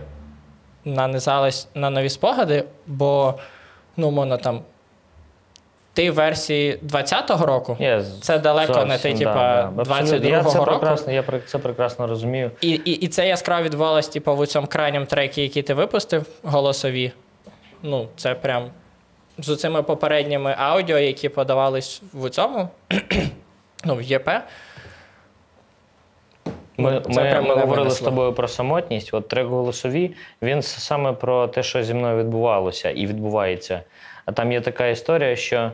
нанизались 0.86 1.68
на 1.76 1.90
нові 1.90 2.10
спогади, 2.10 2.64
бо 2.88 3.34
ну, 3.98 4.12
мовно 4.12 4.38
там. 4.38 4.62
Ти 5.94 6.12
в 6.12 6.14
версії 6.14 6.80
20-го 6.86 7.46
року, 7.46 7.78
Є, 7.80 8.04
Це 8.22 8.40
далеко 8.40 8.86
не 8.86 8.98
ти, 8.98 9.14
типа, 9.14 9.72
да, 9.76 9.84
да. 9.84 9.84
22-го 9.84 10.50
це 10.50 10.58
року. 10.58 10.70
прекрасно, 10.70 11.14
я 11.14 11.24
це 11.48 11.58
прекрасно 11.58 12.08
розумію. 12.08 12.52
і, 12.62 12.70
і, 12.70 12.92
і 12.92 13.08
це 13.08 13.28
яскраво 13.28 13.64
відбувалось, 13.64 14.08
типу, 14.08 14.36
в 14.36 14.48
цьому 14.48 14.68
крайньому 14.68 15.06
трекі, 15.06 15.42
який 15.42 15.64
ти 15.64 15.74
випустив, 15.74 16.26
голосові. 16.44 17.12
Ну, 17.84 18.08
це 18.16 18.36
прям 18.36 18.70
з 19.38 19.56
цими 19.56 19.84
попередніми 19.84 20.56
аудіо, 20.58 20.98
які 20.98 21.30
подавались 21.30 22.02
в 22.14 22.30
цьому, 22.30 22.70
ну, 23.86 23.96
в 23.96 24.02
ЄП. 24.02 24.30
Ми, 26.78 27.02
ми, 27.10 27.42
ми 27.42 27.56
говорили 27.56 27.92
з 27.92 28.00
тобою 28.00 28.34
про 28.34 28.48
самотність. 28.48 29.14
От 29.14 29.28
трек 29.28 29.48
голосові, 29.48 30.16
він 30.42 30.62
саме 30.62 31.14
про 31.14 31.48
те, 31.48 31.64
що 31.64 31.84
зі 31.84 31.94
мною 31.94 32.18
відбувалося 32.18 32.90
і 32.90 33.08
відбувається. 33.08 33.82
А 34.26 34.32
там 34.32 34.52
є 34.52 34.62
така 34.62 34.88
історія, 34.88 35.36
що 35.36 35.72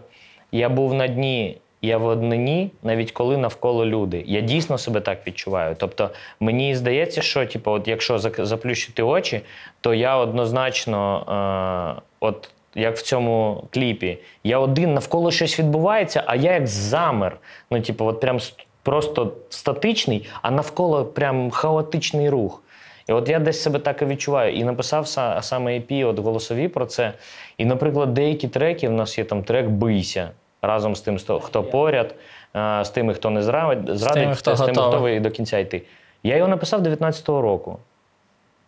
я 0.51 0.69
був 0.69 0.93
на 0.93 1.07
дні 1.07 1.57
я 1.81 1.97
в 1.97 2.05
однині, 2.05 2.71
навіть 2.83 3.11
коли 3.11 3.37
навколо 3.37 3.85
люди. 3.85 4.23
Я 4.27 4.41
дійсно 4.41 4.77
себе 4.77 5.01
так 5.01 5.27
відчуваю. 5.27 5.75
Тобто 5.79 6.09
мені 6.39 6.75
здається, 6.75 7.21
що 7.21 7.45
типу, 7.45 7.71
от 7.71 7.87
якщо 7.87 8.19
заплющити 8.19 9.03
очі, 9.03 9.41
то 9.81 9.93
я 9.93 10.17
однозначно, 10.17 11.95
е, 11.97 12.01
от 12.19 12.49
як 12.77 12.97
в 12.97 13.01
цьому 13.01 13.63
кліпі, 13.73 14.17
я 14.43 14.59
один 14.59 14.93
навколо 14.93 15.31
щось 15.31 15.59
відбувається, 15.59 16.23
а 16.25 16.35
я 16.35 16.53
як 16.53 16.67
замер. 16.67 17.37
Ну, 17.71 17.81
типу, 17.81 18.05
от 18.05 18.19
прям 18.19 18.39
просто 18.83 19.33
статичний, 19.49 20.29
а 20.41 20.51
навколо 20.51 21.05
прям 21.05 21.51
хаотичний 21.51 22.29
рух. 22.29 22.63
І 23.09 23.13
от 23.13 23.29
я 23.29 23.39
десь 23.39 23.61
себе 23.61 23.79
так 23.79 24.01
і 24.01 24.05
відчуваю. 24.05 24.53
І 24.53 24.63
написав 24.63 25.05
са- 25.05 25.41
саме 25.41 25.71
EP, 25.79 26.07
от 26.07 26.19
голосові 26.19 26.67
про 26.67 26.85
це. 26.85 27.13
І, 27.57 27.65
наприклад, 27.65 28.13
деякі 28.13 28.47
треки, 28.47 28.89
в 28.89 28.91
нас 28.91 29.17
є 29.17 29.23
там 29.23 29.43
трек 29.43 29.67
Бийся 29.67 30.31
разом 30.61 30.95
з 30.95 31.01
тим, 31.01 31.17
хто- 31.41 31.63
поряд, 31.63 32.15
з 32.55 32.89
тими, 32.89 33.13
хто 33.13 33.29
не 33.29 33.43
зрадить, 33.43 33.97
зрадить 33.97 34.37
хто 34.37 34.55
з 34.55 34.61
тими, 34.61 34.81
готовий. 34.81 35.19
до 35.19 35.31
кінця 35.31 35.57
йти. 35.57 35.81
Я 36.23 36.35
його 36.35 36.47
написав 36.47 36.81
19-го 36.81 37.41
року. 37.41 37.79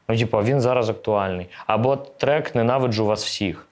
Ну, 0.09 0.17
типа, 0.17 0.41
він 0.41 0.61
зараз 0.61 0.89
актуальний. 0.89 1.47
Або 1.67 1.95
трек 1.95 2.55
Ненавиджу 2.55 3.05
вас 3.05 3.25
всіх. 3.25 3.68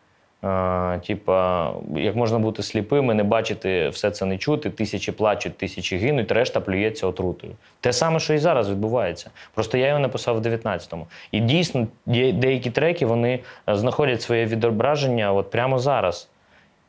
Типа, 1.08 1.72
як 1.96 2.16
можна 2.16 2.40
бути 2.40 2.64
сліпими, 2.64 3.14
не 3.14 3.24
бачити, 3.24 3.90
все 3.90 4.12
це 4.12 4.26
не 4.26 4.38
чути, 4.38 4.70
тисячі 4.70 5.12
плачуть, 5.12 5.58
тисячі 5.58 5.98
гинуть, 5.98 6.32
решта 6.32 6.60
плюється 6.60 7.08
отрутою. 7.08 7.54
Те 7.80 7.94
саме, 7.94 8.20
що 8.20 8.34
і 8.34 8.38
зараз 8.38 8.70
відбувається. 8.70 9.30
Просто 9.54 9.78
я 9.78 9.88
його 9.88 10.00
написав 10.00 10.42
в 10.42 10.46
19-му. 10.46 11.08
І 11.32 11.40
дійсно, 11.40 11.88
деякі 12.06 12.72
треки 12.72 13.06
вони 13.06 13.40
е, 13.70 13.76
знаходять 13.76 14.22
своє 14.22 14.46
відображення 14.46 15.34
от 15.34 15.52
прямо 15.52 15.80
зараз. 15.80 16.30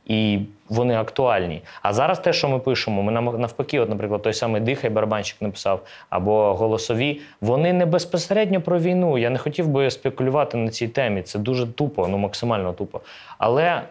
І 0.08 0.38
вони 0.68 0.96
актуальні. 0.96 1.62
А 1.82 1.92
зараз 1.92 2.20
те, 2.20 2.32
що 2.32 2.48
ми 2.48 2.58
пишемо, 2.58 3.02
ми 3.02 3.12
навпаки, 3.12 3.80
от, 3.80 3.88
наприклад, 3.88 4.22
той 4.22 4.32
самий 4.32 4.60
Дихай 4.60 4.90
барабанщик 4.90 5.42
написав, 5.42 5.80
або 6.10 6.54
голосові, 6.54 7.20
вони 7.40 7.72
не 7.72 7.86
безпосередньо 7.86 8.60
про 8.60 8.78
війну. 8.78 9.18
Я 9.18 9.30
не 9.30 9.38
хотів 9.38 9.68
би 9.68 9.90
спекулювати 9.90 10.56
на 10.56 10.70
цій 10.70 10.88
темі. 10.88 11.22
Це 11.22 11.38
дуже 11.38 11.66
тупо, 11.66 12.08
ну 12.08 12.18
максимально 12.18 12.72
тупо. 12.72 13.00
Але 13.38 13.82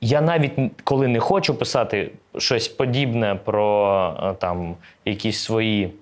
я 0.00 0.20
навіть 0.20 0.52
коли 0.84 1.08
не 1.08 1.20
хочу 1.20 1.54
писати 1.54 2.10
щось 2.38 2.68
подібне 2.68 3.34
про 3.44 4.16
е, 4.22 4.34
там 4.34 4.76
якісь 5.04 5.38
свої 5.38 5.92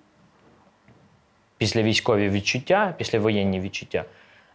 післявійськові 1.59 2.29
відчуття, 2.29 2.95
післявоєнні 2.99 3.61
відчуття, 3.61 4.05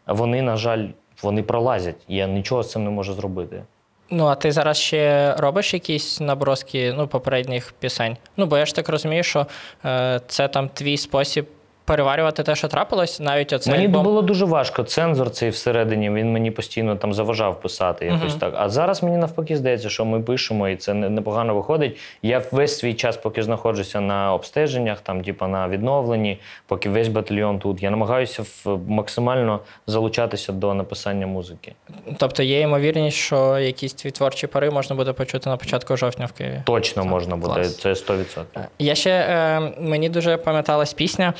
вони, 0.07 0.41
на 0.41 0.57
жаль, 0.57 0.87
вони 1.21 1.43
пролазять. 1.43 1.95
Я 2.07 2.27
нічого 2.27 2.63
з 2.63 2.71
цим 2.71 2.83
не 2.83 2.89
можу 2.89 3.13
зробити. 3.13 3.63
Ну, 4.09 4.25
а 4.25 4.35
ти 4.35 4.51
зараз 4.51 4.77
ще 4.77 5.35
робиш 5.37 5.73
якісь 5.73 6.19
наброски 6.19 6.93
ну, 6.97 7.07
попередніх 7.07 7.73
пісень? 7.79 8.17
Ну, 8.37 8.45
бо 8.45 8.57
я 8.57 8.65
ж 8.65 8.75
так 8.75 8.89
розумію, 8.89 9.23
що 9.23 9.47
е, 9.85 10.21
це 10.27 10.47
там 10.47 10.69
твій 10.69 10.97
спосіб 10.97 11.47
переварювати 11.87 12.43
те, 12.43 12.55
що 12.55 12.67
трапилось, 12.67 13.19
навіть 13.19 13.53
оцей 13.53 13.73
Мені 13.73 13.85
альбом. 13.85 14.03
було 14.03 14.21
дуже 14.21 14.45
важко. 14.45 14.83
Цензор 14.83 15.29
цей 15.29 15.49
всередині, 15.49 16.09
він 16.09 16.31
мені 16.31 16.51
постійно 16.51 16.95
там 16.95 17.13
заважав 17.13 17.61
писати 17.61 18.05
якось 18.05 18.21
Мгм. 18.31 18.39
так. 18.39 18.53
А 18.57 18.69
зараз 18.69 19.03
мені 19.03 19.17
навпаки 19.17 19.57
здається, 19.57 19.89
що 19.89 20.05
ми 20.05 20.19
пишемо, 20.21 20.69
і 20.69 20.75
це 20.75 20.93
непогано 20.93 21.55
виходить. 21.55 21.97
Я 22.21 22.41
весь 22.51 22.77
свій 22.77 22.93
час, 22.93 23.17
поки 23.17 23.43
знаходжуся 23.43 24.01
на 24.01 24.33
обстеженнях, 24.33 24.99
там, 25.01 25.23
типа 25.23 25.47
на 25.47 25.67
відновленні, 25.67 26.39
поки 26.67 26.89
весь 26.89 27.07
батальйон 27.07 27.59
тут. 27.59 27.83
Я 27.83 27.89
намагаюся 27.89 28.43
максимально 28.87 29.59
залучатися 29.87 30.51
до 30.51 30.73
написання 30.73 31.27
музики. 31.27 31.73
Тобто 32.17 32.43
є 32.43 32.59
ймовірність, 32.59 33.17
що 33.17 33.57
якісь 33.59 33.93
твій 33.93 34.11
творчі 34.11 34.47
пари 34.47 34.69
можна 34.71 34.95
буде 34.95 35.13
почути 35.13 35.49
на 35.49 35.57
початку 35.57 35.97
жовтня 35.97 36.25
в 36.25 36.31
Києві. 36.31 36.61
Точно 36.65 37.01
Так, 37.03 37.11
можна 37.11 37.35
буде, 37.35 37.53
клас. 37.53 37.77
це 37.77 37.89
100%. 37.93 38.43
Я 38.79 38.95
ще 38.95 39.09
е, 39.11 39.59
мені 39.79 40.09
дуже 40.09 40.37
пам'яталась 40.37 40.93
пісня, 40.93 41.33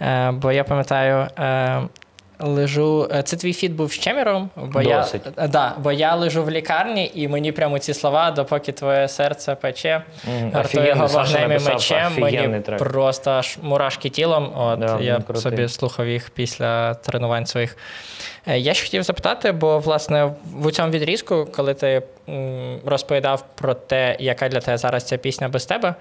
е, 0.00 0.30
бо 0.32 0.52
я 0.52 0.64
пам'ятаю. 0.64 1.26
Е, 1.38 1.80
Лежу, 2.40 3.08
е, 3.14 3.22
це 3.22 3.36
твій 3.36 3.52
фіт 3.52 3.72
був 3.72 3.92
з 3.92 3.98
Чеміром, 3.98 4.50
бо 4.56 4.82
Досить. 4.82 5.22
я 5.38 5.48
да, 5.48 5.74
бо 5.78 5.92
я 5.92 6.14
лежу 6.14 6.44
в 6.44 6.50
лікарні, 6.50 7.10
і 7.14 7.28
мені 7.28 7.52
прямо 7.52 7.78
ці 7.78 7.94
слова, 7.94 8.30
допоки 8.30 8.72
твоє 8.72 9.08
серце 9.08 9.54
пече, 9.54 10.02
Мгм. 10.24 10.86
його 10.86 11.06
вогнем 11.06 11.52
і 11.52 11.58
мечем. 11.58 12.12
Мені 12.18 12.60
трек. 12.60 12.78
просто 12.78 13.30
аж 13.30 13.58
мурашки 13.62 14.08
тілом. 14.08 14.52
От 14.56 14.78
Да, 14.80 14.98
я 15.00 15.14
крутий. 15.16 15.42
собі 15.42 15.68
слухав 15.68 16.08
їх 16.08 16.30
після 16.30 16.94
тренувань 16.94 17.46
своїх. 17.46 17.76
Я 18.46 18.74
ще 18.74 18.84
хотів 18.84 19.02
запитати, 19.02 19.52
бо 19.52 19.78
власне 19.78 20.30
в 20.60 20.72
цьому 20.72 20.90
відрізку, 20.90 21.48
коли 21.56 21.74
ти 21.74 22.02
розповідав 22.86 23.44
про 23.54 23.74
те, 23.74 24.16
яка 24.20 24.48
для 24.48 24.60
тебе 24.60 24.78
зараз 24.78 25.04
ця 25.04 25.16
пісня 25.16 25.48
без 25.48 25.66
тебе. 25.66 25.94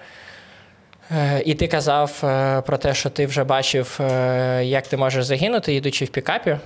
Е, 1.11 1.41
І 1.45 1.53
ти 1.53 1.67
казав 1.67 2.21
е, 2.23 2.61
про 2.61 2.77
те, 2.77 2.93
що 2.93 3.09
ти 3.09 3.25
вже 3.25 3.43
бачив, 3.43 3.99
е, 4.01 4.65
як 4.65 4.87
ти 4.87 4.97
можеш 4.97 5.25
загинути, 5.25 5.73
їдучи 5.73 6.05
в 6.05 6.09
пікапі. 6.09 6.57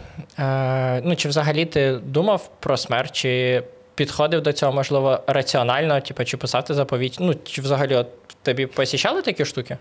Ну, 1.03 1.15
чи 1.15 1.29
взагалі 1.29 1.65
ти 1.65 1.99
думав 2.03 2.49
про 2.59 2.77
смерть, 2.77 3.11
чи 3.11 3.63
підходив 3.95 4.41
до 4.41 4.53
цього, 4.53 4.73
можливо, 4.73 5.19
раціонально, 5.27 6.01
типу, 6.01 6.23
чи 6.23 6.37
писати 6.37 6.73
заповідь? 6.73 7.17
Ну, 7.19 7.35
чи 7.43 7.61
взагалі 7.61 7.95
от, 7.95 8.07
тобі 8.43 8.65
посічали 8.65 9.21
такі 9.21 9.45
штуки? 9.45 9.77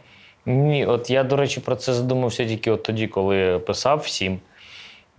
Ні, 0.46 0.86
от 0.86 1.10
я, 1.10 1.24
до 1.24 1.36
речі, 1.36 1.60
про 1.60 1.76
це 1.76 1.92
задумався 1.92 2.44
тільки 2.44 2.70
от 2.70 2.82
тоді, 2.82 3.06
коли 3.06 3.58
писав 3.58 3.98
всім. 3.98 4.40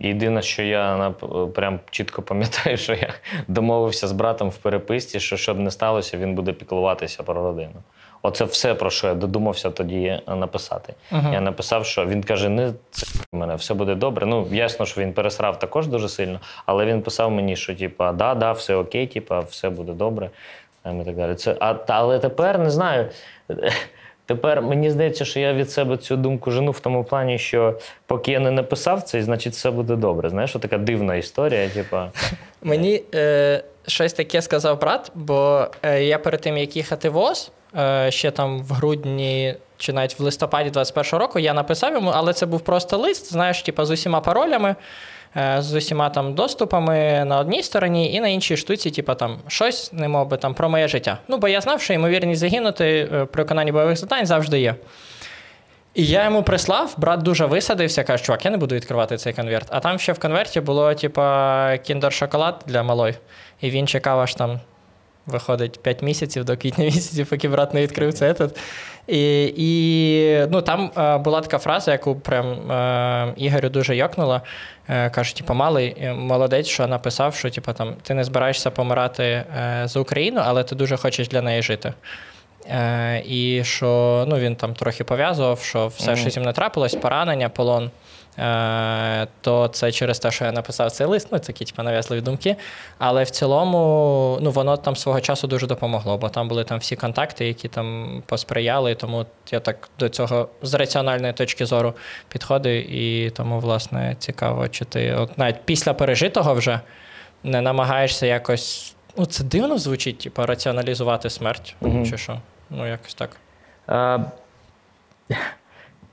Єдине, 0.00 0.42
що 0.42 0.62
я 0.62 1.14
прям 1.54 1.80
чітко 1.90 2.22
пам'ятаю, 2.22 2.76
що 2.76 2.92
я 2.92 3.14
домовився 3.48 4.08
з 4.08 4.12
братом 4.12 4.48
в 4.48 4.56
переписці, 4.56 5.20
що 5.20 5.36
щоб 5.36 5.58
не 5.58 5.70
сталося, 5.70 6.16
він 6.16 6.34
буде 6.34 6.52
піклуватися 6.52 7.22
про 7.22 7.34
родину. 7.34 7.82
Оце 8.22 8.44
все, 8.44 8.74
про 8.74 8.90
що 8.90 9.06
я 9.06 9.14
додумався 9.14 9.70
тоді 9.70 10.20
написати. 10.26 10.94
Мгм. 11.10 11.32
Я 11.32 11.40
написав, 11.40 11.86
що 11.86 12.06
він 12.06 12.22
каже: 12.22 12.48
не 12.48 12.72
це 12.90 13.06
мене, 13.32 13.54
все 13.54 13.74
буде 13.74 13.94
добре. 13.94 14.26
Ну, 14.26 14.46
ясно, 14.50 14.86
що 14.86 15.00
він 15.00 15.12
пересрав 15.12 15.58
також 15.58 15.86
дуже 15.86 16.08
сильно, 16.08 16.40
але 16.66 16.86
він 16.86 17.02
писав 17.02 17.30
мені, 17.30 17.56
що 17.56 17.74
типа, 17.74 18.12
да, 18.12 18.34
да, 18.34 18.52
все 18.52 18.74
окей, 18.74 19.06
типа, 19.06 19.40
все 19.40 19.70
буде 19.70 19.92
добре. 19.92 20.30
І 20.86 21.04
так 21.04 21.16
далі. 21.16 21.34
Це, 21.34 21.56
а, 21.60 21.74
та- 21.74 21.94
але 21.94 22.18
тепер 22.18 22.58
не 22.58 22.70
знаю. 22.70 23.06
Тепер 24.26 24.62
мені 24.62 24.90
здається, 24.90 25.24
що 25.24 25.40
я 25.40 25.52
від 25.52 25.70
себе 25.70 25.96
цю 25.96 26.16
думку 26.16 26.50
жену 26.50 26.70
в 26.70 26.80
тому 26.80 27.04
плані, 27.04 27.38
що 27.38 27.78
поки 28.06 28.32
я 28.32 28.40
не 28.40 28.50
написав 28.50 29.02
це, 29.02 29.22
значить 29.22 29.52
все 29.52 29.70
буде 29.70 29.96
добре. 29.96 30.30
Знаєш, 30.30 30.52
така 30.52 30.78
дивна 30.78 31.14
історія. 31.14 31.68
Типа, 31.68 32.10
Мені 32.62 33.02
е, 33.14 33.64
щось 33.86 34.12
таке 34.12 34.42
сказав 34.42 34.80
брат, 34.80 35.12
бо 35.14 35.66
е, 35.82 36.04
я 36.04 36.18
перед 36.18 36.40
тим, 36.40 36.56
як 36.56 36.76
їхати 36.76 37.08
в 37.08 37.16
ОЗ, 37.16 37.50
е, 37.50 37.61
ще 38.10 38.30
там 38.30 38.62
в 38.62 38.72
грудні 38.72 39.54
чи 39.82 39.92
навіть 39.92 40.18
в 40.18 40.22
листопаді 40.22 40.70
21-го 40.70 41.18
року 41.18 41.38
я 41.38 41.54
написав 41.54 41.92
йому, 41.92 42.10
але 42.14 42.32
це 42.32 42.46
був 42.46 42.60
просто 42.60 42.98
лист, 42.98 43.32
знаєш, 43.32 43.62
типу, 43.62 43.84
з 43.84 43.90
усіма 43.90 44.20
паролями, 44.20 44.74
е, 45.36 45.56
з 45.58 45.74
усіма 45.74 46.10
там 46.10 46.34
доступами 46.34 47.24
на 47.24 47.38
одній 47.38 47.62
стороні, 47.62 48.14
і 48.14 48.20
на 48.20 48.28
іншій 48.28 48.56
штуці, 48.56 48.90
типу, 48.90 49.14
там 49.14 49.38
щось, 49.48 49.92
немов 49.92 50.28
би 50.28 50.36
там 50.36 50.54
про 50.54 50.68
моє 50.68 50.88
життя. 50.88 51.18
Ну, 51.28 51.38
бо 51.38 51.48
я 51.48 51.60
знав, 51.60 51.80
що 51.80 51.92
ймовірність 51.92 52.40
загинути 52.40 53.08
е, 53.12 53.24
при 53.24 53.42
виконанні 53.42 53.72
бойових 53.72 53.98
завдань 53.98 54.26
завжди 54.26 54.60
є. 54.60 54.74
І 55.94 56.06
я 56.06 56.24
йому 56.24 56.42
прислав, 56.42 56.94
брат 56.96 57.22
дуже 57.22 57.46
висадився, 57.46 58.04
каже, 58.04 58.24
чувак, 58.24 58.44
я 58.44 58.50
не 58.50 58.56
буду 58.56 58.74
відкривати 58.74 59.16
цей 59.16 59.32
конверт. 59.32 59.66
А 59.70 59.80
там 59.80 59.98
ще 59.98 60.12
в 60.12 60.18
конверті 60.18 60.60
було, 60.60 60.94
типа, 60.94 61.22
кіндер-шоколад 61.72 62.54
для 62.66 62.82
малої. 62.82 63.14
І 63.60 63.70
він 63.70 63.86
чекав 63.86 64.20
аж 64.20 64.34
там, 64.34 64.60
виходить, 65.26 65.82
5 65.82 66.02
місяців 66.02 66.44
до 66.44 66.56
квітня 66.56 66.84
місяців, 66.94 67.26
поки 67.30 67.48
брат 67.48 67.74
не 67.74 67.82
відкрив 67.82 68.14
це. 68.14 68.32
Этот. 68.32 68.56
І, 69.06 69.52
і 69.56 70.46
ну, 70.50 70.62
там 70.62 70.90
е, 70.98 71.18
була 71.18 71.40
така 71.40 71.58
фраза, 71.58 71.92
яку 71.92 72.14
прям 72.14 72.70
е, 72.70 73.34
Ігорю 73.36 73.68
дуже 73.68 73.96
йокнула. 73.96 74.40
Е, 74.88 75.10
каже, 75.10 75.36
типу, 75.36 75.54
малий 75.54 75.96
е, 76.00 76.12
молодець, 76.12 76.66
що 76.66 76.86
написав, 76.86 77.34
що 77.34 77.50
типу, 77.50 77.72
там, 77.72 77.94
ти 78.02 78.14
не 78.14 78.24
збираєшся 78.24 78.70
помирати 78.70 79.24
е, 79.24 79.82
за 79.84 80.00
Україну, 80.00 80.40
але 80.44 80.64
ти 80.64 80.74
дуже 80.74 80.96
хочеш 80.96 81.28
для 81.28 81.42
неї 81.42 81.62
жити. 81.62 81.92
Е, 82.70 83.22
і 83.26 83.64
що 83.64 84.24
ну, 84.28 84.38
він 84.38 84.56
там 84.56 84.74
трохи 84.74 85.04
пов'язував, 85.04 85.60
що 85.60 85.86
все, 85.86 86.16
що 86.16 86.30
зі 86.30 86.40
мною 86.40 86.54
трапилось, 86.54 86.94
поранення, 86.94 87.48
полон. 87.48 87.90
Е, 88.38 89.26
то 89.40 89.68
це 89.68 89.92
через 89.92 90.18
те, 90.18 90.30
що 90.30 90.44
я 90.44 90.52
написав 90.52 90.90
цей 90.90 91.06
лист, 91.06 91.28
ну 91.30 91.38
такі 91.38 91.64
типу, 91.64 91.82
нав'язливі 91.82 92.20
думки. 92.20 92.56
Але 92.98 93.24
в 93.24 93.30
цілому 93.30 93.78
ну, 94.42 94.50
воно 94.50 94.76
там 94.76 94.96
свого 94.96 95.20
часу 95.20 95.46
дуже 95.46 95.66
допомогло, 95.66 96.18
бо 96.18 96.28
там 96.28 96.48
були 96.48 96.64
там 96.64 96.78
всі 96.78 96.96
контакти, 96.96 97.46
які 97.46 97.68
там 97.68 98.22
посприяли. 98.26 98.94
Тому 98.94 99.26
я 99.50 99.60
так 99.60 99.88
до 99.98 100.08
цього 100.08 100.48
з 100.62 100.74
раціональної 100.74 101.32
точки 101.32 101.66
зору 101.66 101.94
підходив. 102.28 102.90
І 102.92 103.30
тому, 103.30 103.60
власне, 103.60 104.16
цікаво, 104.18 104.68
чи 104.68 104.84
ти 104.84 105.14
от 105.14 105.38
навіть 105.38 105.62
після 105.64 105.94
пережитого 105.94 106.54
вже 106.54 106.80
не 107.44 107.60
намагаєшся 107.60 108.26
якось. 108.26 108.94
Ну, 109.16 109.26
це 109.26 109.44
дивно 109.44 109.78
звучить, 109.78 110.18
типу, 110.18 110.46
раціоналізувати 110.46 111.30
смерть, 111.30 111.74
Мгм. 111.80 112.06
чи 112.06 112.18
що? 112.18 112.38
Ну, 112.70 112.88
якось 112.88 113.14
так. 113.14 113.30
Е, 113.88 114.20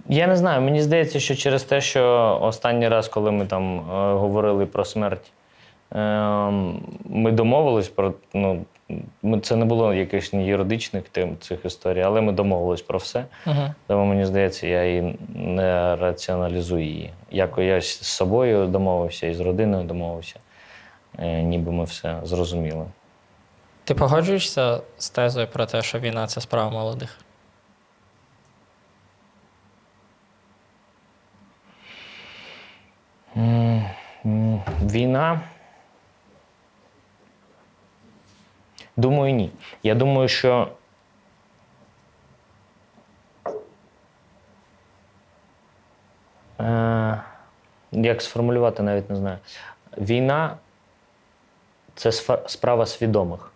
я 0.10 0.27
не 0.27 0.36
знаю, 0.36 0.61
мені 0.61 0.81
здається, 0.81 1.19
що 1.19 1.36
через 1.36 1.64
те, 1.64 1.81
що 1.81 2.38
останній 2.41 2.88
раз, 2.88 3.07
коли 3.07 3.31
ми 3.31 3.45
там 3.45 3.80
е, 3.80 4.14
говорили 4.14 4.65
про 4.65 4.86
смерть 4.86 5.31
Ем, 5.91 6.81
Ми 7.06 7.31
домовились 7.31 7.88
про. 7.88 8.14
Ну, 8.34 9.40
це 9.41 9.56
не 9.56 9.65
було 9.65 9.94
якихось 9.94 10.34
юридичних 10.34 11.10
тем 11.10 11.38
цих 11.40 11.65
історій, 11.65 12.02
але 12.02 12.22
ми 12.22 12.31
домовились 12.31 12.81
про 12.81 12.99
все. 12.99 13.26
Угу. 13.48 13.73
Тому 13.88 14.06
мені 14.06 14.26
здається, 14.26 14.68
я 14.68 14.98
і 14.98 15.18
не 15.36 15.95
раціоналізую 15.95 16.86
її. 16.86 17.10
Як 17.31 17.57
я 17.57 17.81
з 17.81 18.03
собою 18.03 18.68
домовився 18.68 19.27
і 19.27 19.34
з 19.34 19.40
родиною 19.40 19.84
домовився, 19.84 20.40
е, 21.19 21.41
ніби 21.41 21.72
ми 21.72 21.84
все 21.84 22.19
зрозуміли. 22.23 22.86
Ти 23.84 23.95
погоджуєшся 23.95 24.81
з 24.98 25.10
тезою 25.10 25.48
про 25.48 25.65
те, 25.65 25.81
що 25.81 25.99
війна 25.99 26.27
це 26.27 26.41
справа 26.41 26.69
молодих? 26.69 27.18
Війна. 34.25 35.41
Думаю, 38.97 39.33
ні. 39.33 39.51
Я 39.83 39.95
думаю, 39.95 40.27
що. 40.27 40.71
Е, 46.59 47.21
як 47.91 48.21
сформулювати, 48.21 48.83
навіть 48.83 49.09
не 49.09 49.15
знаю. 49.15 49.37
Війна 49.97 50.57
це 51.95 52.11
справа 52.47 52.85
свідомих. 52.85 53.51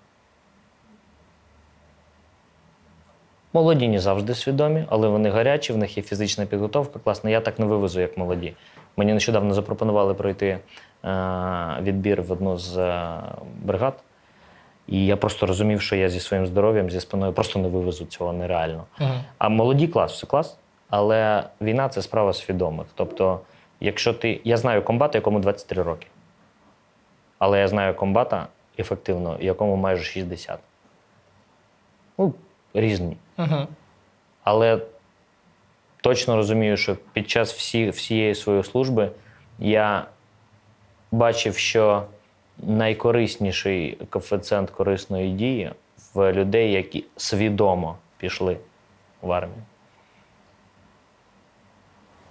Молоді 3.53 3.87
не 3.87 3.99
завжди 3.99 4.35
свідомі, 4.35 4.85
але 4.89 5.07
вони 5.07 5.29
гарячі, 5.29 5.73
в 5.73 5.77
них 5.77 5.97
є 5.97 6.03
фізична 6.03 6.45
підготовка. 6.45 6.99
Класно, 6.99 7.29
я 7.29 7.41
так 7.41 7.59
не 7.59 7.65
вивезу, 7.65 8.01
як 8.01 8.17
молоді. 8.17 8.53
Мені 8.97 9.13
нещодавно 9.13 9.53
запропонували 9.53 10.13
пройти 10.13 10.47
е, 10.47 10.59
відбір 11.81 12.21
в 12.21 12.31
одну 12.31 12.57
з 12.57 12.77
е, 12.77 13.19
бригад. 13.63 13.93
І 14.87 15.05
я 15.05 15.17
просто 15.17 15.45
розумів, 15.45 15.81
що 15.81 15.95
я 15.95 16.09
зі 16.09 16.19
своїм 16.19 16.47
здоров'ям, 16.47 16.89
зі 16.89 16.99
спиною 16.99 17.33
просто 17.33 17.59
не 17.59 17.67
вивезу 17.67 18.05
цього 18.05 18.33
нереально. 18.33 18.83
Угу. 18.99 19.09
А 19.37 19.49
молоді 19.49 19.87
клас, 19.87 20.13
все 20.13 20.27
клас. 20.27 20.57
Але 20.89 21.43
війна 21.61 21.89
це 21.89 22.01
справа 22.01 22.33
свідомих. 22.33 22.87
Тобто, 22.95 23.39
якщо 23.79 24.13
ти. 24.13 24.41
Я 24.43 24.57
знаю 24.57 24.83
комбата, 24.83 25.17
якому 25.17 25.39
23 25.39 25.83
роки. 25.83 26.07
Але 27.39 27.59
я 27.59 27.67
знаю 27.67 27.95
комбата 27.95 28.47
ефективно, 28.79 29.37
якому 29.39 29.75
майже 29.75 30.03
60. 30.03 30.59
Ну, 32.17 32.33
різні. 32.73 33.17
Угу. 33.37 33.67
Але 34.43 34.79
точно 36.01 36.35
розумію, 36.35 36.77
що 36.77 36.95
під 37.13 37.29
час 37.29 37.53
всі, 37.53 37.89
всієї 37.89 38.35
своєї 38.35 38.63
служби 38.63 39.11
я 39.59 40.05
бачив, 41.11 41.57
що 41.57 42.03
найкорисніший 42.57 43.97
коефіцієнт 44.09 44.69
корисної 44.69 45.31
дії 45.31 45.71
в 46.13 46.33
людей, 46.33 46.71
які 46.71 47.05
свідомо 47.17 47.97
пішли 48.17 48.57
в 49.21 49.31
армію. 49.31 49.63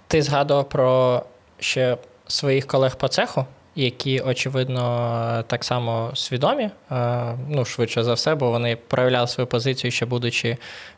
Ти 0.07 0.21
згадував 0.21 0.69
про 0.69 1.23
ще 1.59 1.97
своїх 2.27 2.67
колег 2.67 2.95
по 2.95 3.07
цеху, 3.07 3.45
які, 3.75 4.19
очевидно, 4.19 5.43
так 5.47 5.63
само 5.63 6.11
свідомі, 6.13 6.69
е, 6.91 7.37
ну, 7.49 7.65
швидше 7.65 8.03
за 8.03 8.13
все, 8.13 8.35
бо 8.35 8.51
вони 8.51 8.75
проявляли 8.87 9.27
свою 9.27 9.47
позицію, 9.47 9.91
ще 9.91 10.05
будучи 10.05 10.57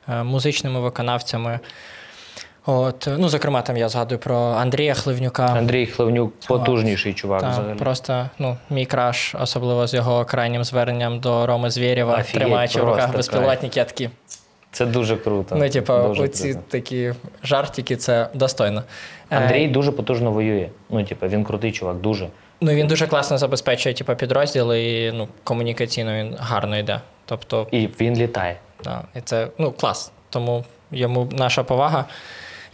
е, 0.10 0.24
музичними 0.24 0.80
виконавцями. 0.80 1.60
От, 2.68 3.08
ну, 3.18 3.30
зокрема, 3.30 3.62
там 3.62 3.78
я 3.78 3.90
згадую 3.90 4.20
про 4.20 4.36
Андрія 4.38 4.94
Хливнюка. 4.94 5.46
Андрій 5.46 5.86
Хлевнюк 5.86 6.34
потужніший 6.48 7.14
чувак 7.14 7.42
Та, 7.42 7.50
взагалі. 7.50 7.78
просто 7.78 8.30
ну, 8.40 8.58
мій 8.70 8.86
краш, 8.86 9.36
особливо 9.36 9.88
з 9.88 9.94
його 9.94 10.26
крайнім 10.26 10.64
зверненням 10.64 11.20
до 11.20 11.46
Роми 11.46 11.70
Звєрєва, 11.70 12.24
тримаючи 12.24 12.82
в 12.82 12.84
руках 12.86 13.12
просто 13.12 13.18
безпілотники, 13.18 13.86
я. 14.00 14.10
Це 14.72 14.86
дуже 14.86 15.18
круто. 15.18 15.56
Ну, 15.56 15.70
типу, 15.70 15.94
Дуже 15.94 16.24
оці 16.24 16.44
круто. 16.44 16.60
такі 16.70 17.14
жартики, 17.44 17.96
це 17.96 18.30
достойно. 18.34 18.84
Е, 19.32 19.38
Андрій 19.38 19.68
дуже 19.68 19.92
потужно 19.92 20.32
воює. 20.32 20.70
Ну, 20.90 21.04
типу, 21.04 21.28
він 21.28 21.44
крутий 21.44 21.72
чувак, 21.72 21.98
дуже. 21.98 22.28
Ну, 22.62 22.72
він 22.74 22.88
дуже 22.88 23.08
класно 23.08 23.38
забезпечує 23.38 23.96
типу, 23.96 24.16
підрозділи 24.16 24.84
і 24.84 25.12
ну, 25.12 25.28
комунікаційно 25.44 26.14
він 26.14 26.36
гарно 26.40 26.78
йде. 26.78 27.02
Тобто, 27.26 27.68
І 27.72 27.90
він 28.02 28.16
літає. 28.16 28.58
да, 28.84 29.02
і 29.16 29.22
це 29.22 29.48
ну, 29.58 29.72
клас. 29.72 30.12
Тому 30.30 30.66
йому 30.92 31.30
наша 31.32 31.64
повага. 31.64 32.06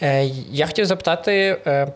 Е, 0.02 0.26
я 0.52 0.66
хотів 0.68 0.86
запитати: 0.86 1.58
е, 1.68 1.88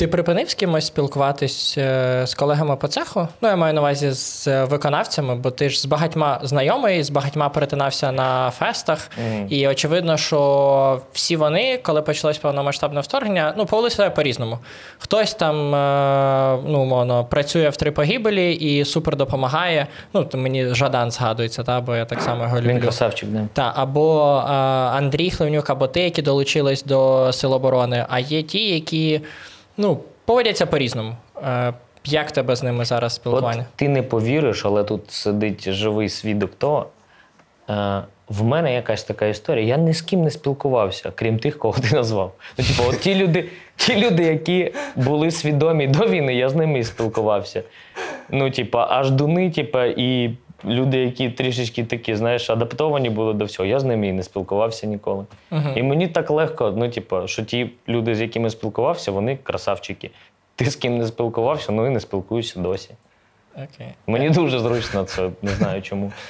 ти 0.00 0.08
припинив 0.08 0.50
з 0.50 0.54
кимось 0.54 0.86
спілкуватись 0.86 1.78
е, 1.78 2.22
з 2.26 2.34
колегами 2.34 2.76
по 2.76 2.88
цеху? 2.88 3.28
Ну, 3.40 3.48
я 3.48 3.56
маю 3.56 3.74
на 3.74 3.80
увазі 3.80 4.10
з 4.10 4.48
е, 4.48 4.64
виконавцями, 4.64 5.34
бо 5.34 5.50
ти 5.50 5.70
ж 5.70 5.80
з 5.80 5.86
багатьма 5.86 6.40
знайомий, 6.42 7.02
з 7.02 7.10
багатьма 7.10 7.48
перетинався 7.48 8.12
на 8.12 8.50
фестах. 8.50 9.10
Мгм. 9.18 9.46
І 9.50 9.68
очевидно, 9.68 10.16
що 10.16 11.00
всі 11.12 11.36
вони, 11.36 11.78
коли 11.82 12.02
почалось 12.02 12.38
повномасштабне 12.38 13.00
вторгнення, 13.00 13.54
ну, 13.56 13.66
повели 13.66 13.90
себе 13.90 14.10
по-різному. 14.10 14.58
Хтось 14.98 15.34
там 15.34 15.74
е, 15.74 16.58
ну, 16.66 16.80
умовно, 16.80 17.24
працює 17.24 17.68
в 17.68 17.76
три 17.76 17.90
погибелі 17.90 18.52
і 18.52 18.84
супер 18.84 19.16
допомагає. 19.16 19.86
Ну, 20.14 20.28
мені 20.34 20.74
Жадан 20.74 21.10
згадується, 21.10 21.62
та, 21.62 21.80
бо 21.80 21.96
я 21.96 22.04
так 22.04 22.20
само 22.20 22.42
його 22.42 22.58
люблю. 22.58 22.70
Він 22.70 22.80
красавчик, 22.80 23.28
да. 23.28 23.48
Та, 23.52 23.72
або 23.76 24.34
Андрій 24.94 25.30
Хливнюк, 25.30 25.70
або 25.70 25.86
ти, 25.86 26.00
які 26.00 26.22
долучились 26.22 26.84
до 26.84 27.32
Сил 27.32 27.52
оборони, 27.52 28.06
а 28.08 28.18
є 28.18 28.42
ті, 28.42 28.68
які 28.68 29.20
ну, 29.80 30.00
поводяться 30.24 30.66
по-різному. 30.66 31.16
Е, 31.44 31.72
як 32.04 32.32
тебе 32.32 32.56
з 32.56 32.62
ними 32.62 32.84
зараз 32.84 33.14
спілкування? 33.14 33.64
От 33.70 33.76
ти 33.76 33.88
не 33.88 34.02
повіриш, 34.02 34.64
але 34.64 34.84
тут 34.84 35.10
сидить 35.10 35.70
живий 35.70 36.08
свідок 36.08 36.54
того. 36.54 36.86
Е, 37.70 38.02
в 38.28 38.44
мене 38.44 38.74
якась 38.74 39.04
така 39.04 39.26
історія. 39.26 39.66
Я 39.66 39.76
ні 39.76 39.92
з 39.92 40.02
ким 40.02 40.22
не 40.22 40.30
спілкувався, 40.30 41.12
крім 41.14 41.38
тих, 41.38 41.58
кого 41.58 41.78
ти 41.78 41.96
назвав. 41.96 42.32
Ну, 42.58 42.64
типу, 42.64 42.82
от 42.88 43.00
ті 43.00 43.14
люди, 43.14 43.48
ті 43.76 43.96
люди, 43.96 44.22
які 44.22 44.72
були 44.96 45.30
свідомі 45.30 45.86
до 45.86 46.06
війни, 46.06 46.34
я 46.34 46.48
з 46.48 46.54
ними 46.54 46.78
і 46.78 46.84
спілкувався. 46.84 47.62
Ну, 48.28 48.50
типа, 48.50 48.86
аж 48.90 49.10
дуни, 49.10 49.50
типа, 49.50 49.84
і 49.84 50.30
люди, 50.64 50.98
які 50.98 51.30
трішечки 51.30 51.84
такі, 51.84 52.14
знаєш, 52.14 52.50
адаптовані 52.50 53.10
були 53.10 53.34
до 53.34 53.44
всього. 53.44 53.66
Я 53.66 53.80
з 53.80 53.84
ними 53.84 54.08
і 54.08 54.12
не 54.12 54.22
спілкувався 54.22 54.86
ніколи. 54.86 55.24
Мгм. 55.50 55.72
І 55.76 55.82
мені 55.82 56.08
так 56.08 56.30
легко, 56.30 56.74
ну, 56.76 56.88
типу, 56.88 57.26
що 57.26 57.42
ті 57.42 57.70
люди, 57.88 58.14
з 58.14 58.20
якими 58.20 58.50
спілкувався, 58.50 59.12
вони 59.12 59.38
красавчики. 59.42 60.10
Ти 60.56 60.70
з 60.70 60.76
ким 60.76 60.98
не 60.98 61.06
спілкувався, 61.06 61.72
ну 61.72 61.86
і 61.86 61.90
не 61.90 62.00
спілкуюся 62.00 62.60
досі. 62.60 62.90
Окей. 63.54 63.94
Мені 64.06 64.30
дуже 64.30 64.58
зручно 64.58 65.04
це, 65.04 65.30
не 65.42 65.50
знаю 65.50 65.82
чому. 65.82 66.12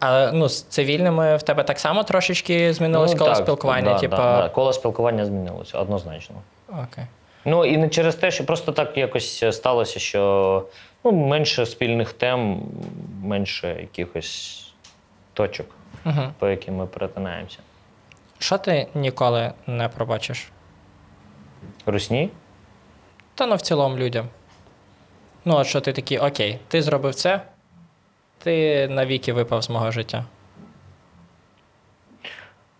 А 0.00 0.30
ну, 0.32 0.48
з 0.48 0.62
цивільними 0.62 1.36
в 1.36 1.42
тебе 1.42 1.62
так 1.62 1.78
само 1.78 2.02
трошечки 2.02 2.72
змінилось 2.72 3.14
коло 3.14 3.30
Ну, 3.30 3.36
так, 3.36 3.44
спілкування? 3.44 3.92
Да, 3.92 3.98
типа... 3.98 4.16
да, 4.16 4.42
да. 4.42 4.48
Коло 4.48 4.72
спілкування 4.72 5.24
змінилося 5.24 5.78
однозначно. 5.78 6.36
Окей. 6.68 7.04
Ну 7.44 7.64
і 7.64 7.76
не 7.76 7.88
через 7.88 8.14
те, 8.14 8.30
що 8.30 8.46
просто 8.46 8.72
так 8.72 8.98
якось 8.98 9.44
сталося, 9.56 10.00
що 10.00 10.62
ну, 11.06 11.12
менше 11.12 11.66
спільних 11.66 12.12
тем, 12.12 12.62
менше 13.22 13.68
якихось 13.80 14.62
точок, 15.32 15.66
Угу. 16.04 16.20
по 16.38 16.48
яким 16.48 16.76
ми 16.76 16.86
перетинаємося. 16.86 17.58
Що 18.38 18.58
ти 18.58 18.86
ніколи 18.94 19.52
не 19.66 19.88
пробачиш? 19.88 20.48
Русні? 21.86 22.30
Та 23.34 23.46
ну 23.46 23.56
в 23.56 23.60
цілому 23.60 23.96
людям. 23.96 24.28
Ну, 25.44 25.56
от 25.56 25.66
що 25.66 25.80
ти 25.80 25.92
такий, 25.92 26.18
окей, 26.18 26.58
ти 26.68 26.82
зробив 26.82 27.14
це, 27.14 27.40
ти 28.38 28.88
навіки 28.88 29.32
випав 29.32 29.62
з 29.62 29.70
мого 29.70 29.90
життя. 29.90 30.24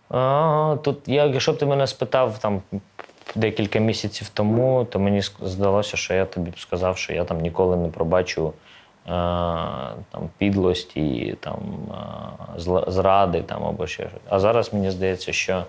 А, 0.09 0.77
тут, 0.83 1.07
якщо 1.07 1.53
б 1.53 1.57
ти 1.57 1.65
мене 1.65 1.87
спитав 1.87 2.39
там 2.39 2.61
декілька 3.37 3.79
місяців 3.79 4.29
тому, 4.33 4.87
то 4.89 4.99
мені 4.99 5.21
здалося, 5.41 5.97
що 5.97 6.13
я 6.13 6.25
тобі 6.25 6.49
б 6.49 6.59
сказав, 6.59 6.97
що 6.97 7.13
я 7.13 7.23
там 7.23 7.39
ніколи 7.39 7.77
не 7.77 7.87
пробачу 7.87 8.47
е, 8.47 9.09
там, 10.11 10.29
підлості, 10.37 11.37
там, 11.39 11.59
е, 12.57 12.91
зради 12.91 13.41
там, 13.41 13.63
або 13.65 13.87
ще 13.87 14.03
щось. 14.03 14.21
А 14.29 14.39
зараз 14.39 14.73
мені 14.73 14.91
здається, 14.91 15.33
що 15.33 15.63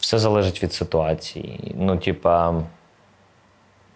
все 0.00 0.18
залежить 0.18 0.62
від 0.62 0.72
ситуації. 0.72 1.74
Ну, 1.78 1.96
типа, 1.96 2.54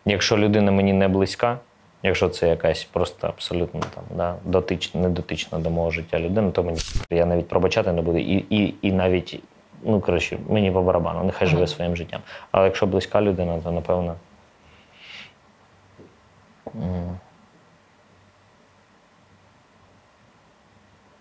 якщо 0.05 0.39
людина 0.39 0.73
мені 0.73 0.93
не 0.93 1.09
близька, 1.09 1.59
якщо 2.03 2.29
це 2.29 2.49
якась 2.49 2.85
просто 2.85 3.27
абсолютно 3.27 3.81
там, 3.81 4.05
да, 4.15 4.35
дотична, 4.45 5.01
недотична 5.01 5.59
до 5.59 5.71
мого 5.71 5.91
життя 5.91 6.19
людина, 6.19 6.51
то 6.51 6.63
мені 6.63 6.79
я 7.11 7.27
навіть 7.27 7.49
пробачати 7.49 7.93
не 7.93 8.03
буду. 8.03 8.19
І, 8.19 8.45
і, 8.51 8.75
і 8.83 8.93
навіть, 8.93 9.43
ну 9.83 10.01
коротше, 10.01 10.39
мені 10.49 10.71
по 10.71 10.83
барабану, 10.83 11.25
нехай 11.25 11.49
живе 11.49 11.67
своїм 11.67 11.97
життям. 11.97 12.21
Але 12.51 12.65
якщо 12.65 12.87
близька 12.87 13.23
людина, 13.23 13.61
то 13.61 13.71
напевно. 13.71 14.17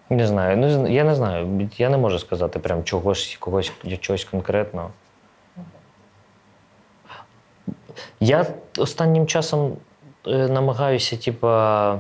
Не 0.10 0.28
знаю. 0.28 0.58
Ну, 0.58 0.88
я 0.88 1.04
не 1.04 1.16
знаю. 1.16 1.70
Я 1.78 1.90
не 1.90 1.98
можу 1.98 2.20
сказати 2.20 2.60
прям 2.60 2.84
чогось, 2.84 3.38
когось, 3.40 3.72
чогось 4.00 4.26
конкретного. 4.26 4.92
Я 8.20 8.46
останнім 8.78 9.28
часом 9.28 9.78
е, 10.28 10.48
намагаюся, 10.48 11.18
типа, 11.18 12.00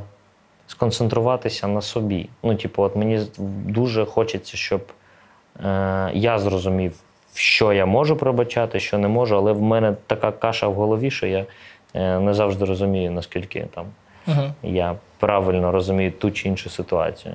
сконцентруватися 0.68 1.68
на 1.68 1.82
собі. 1.82 2.30
Ну, 2.44 2.56
типу, 2.56 2.84
от 2.84 2.96
мені 2.96 3.28
дуже 3.66 4.06
хочеться, 4.06 4.58
щоб 4.58 4.82
я 6.14 6.40
зрозумів, 6.40 6.94
що 7.34 7.74
я 7.74 7.86
можу 7.86 8.16
пробачати, 8.16 8.80
що 8.80 8.98
не 8.98 9.08
можу, 9.08 9.36
але 9.38 9.52
в 9.52 9.62
мене 9.62 9.96
така 10.08 10.32
каша 10.32 10.68
в 10.68 10.74
голові, 10.74 11.12
що 11.12 11.28
я 11.28 11.46
е, 11.94 12.20
не 12.20 12.34
завжди 12.34 12.66
розумію, 12.66 13.12
наскільки 13.12 13.68
там 13.76 13.86
Угу. 14.28 14.42
я 14.64 14.96
правильно 15.20 15.72
розумію 15.72 16.12
ту 16.12 16.32
чи 16.32 16.48
іншу 16.50 16.70
ситуацію. 16.70 17.34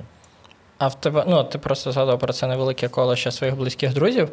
А 0.78 0.88
в 0.88 0.94
тебе, 0.94 1.24
ну, 1.28 1.44
ти 1.44 1.59
просто 1.59 1.92
згадав 1.92 2.18
про 2.18 2.32
це 2.32 2.47
невелике 2.47 2.88
коло 2.88 3.16
ще 3.16 3.30
своїх 3.30 3.56
близьких 3.56 3.94
друзів. 3.94 4.28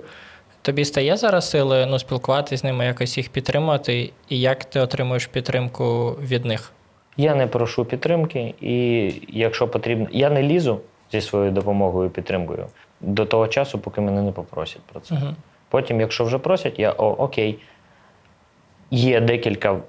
Тобі 0.62 0.86
стає 0.86 1.18
зараз 1.18 1.50
сили 1.50 1.86
ну, 1.86 2.00
спілкуватися 2.00 2.58
з 2.58 2.64
ними, 2.64 2.86
якось 2.86 3.18
їх 3.18 3.30
підтримувати, 3.30 4.12
і 4.30 4.40
як 4.40 4.66
ти 4.66 4.80
отримуєш 4.80 5.28
підтримку 5.28 6.16
від 6.22 6.46
них? 6.46 6.72
Я 7.18 7.36
не 7.36 7.48
прошу 7.48 7.86
підтримки, 7.86 8.54
і 8.62 9.14
якщо 9.28 9.68
потрібно, 9.68 10.08
я 10.12 10.30
не 10.30 10.44
лізу 10.44 10.80
зі 11.12 11.22
своєю 11.22 11.52
допомогою 11.52 12.08
і 12.08 12.12
підтримкою 12.12 12.68
до 13.02 13.26
того 13.26 13.48
часу, 13.48 13.80
поки 13.80 14.02
мене 14.02 14.22
не 14.22 14.32
попросять 14.32 14.82
про 14.82 15.00
це. 15.00 15.16
Угу. 15.16 15.36
Потім, 15.70 16.02
якщо 16.02 16.24
вже 16.26 16.38
просять, 16.38 16.80
я 16.80 16.92
о, 16.98 17.06
окей. 17.06 17.60
Є 18.92 19.22
декілька 19.22 19.80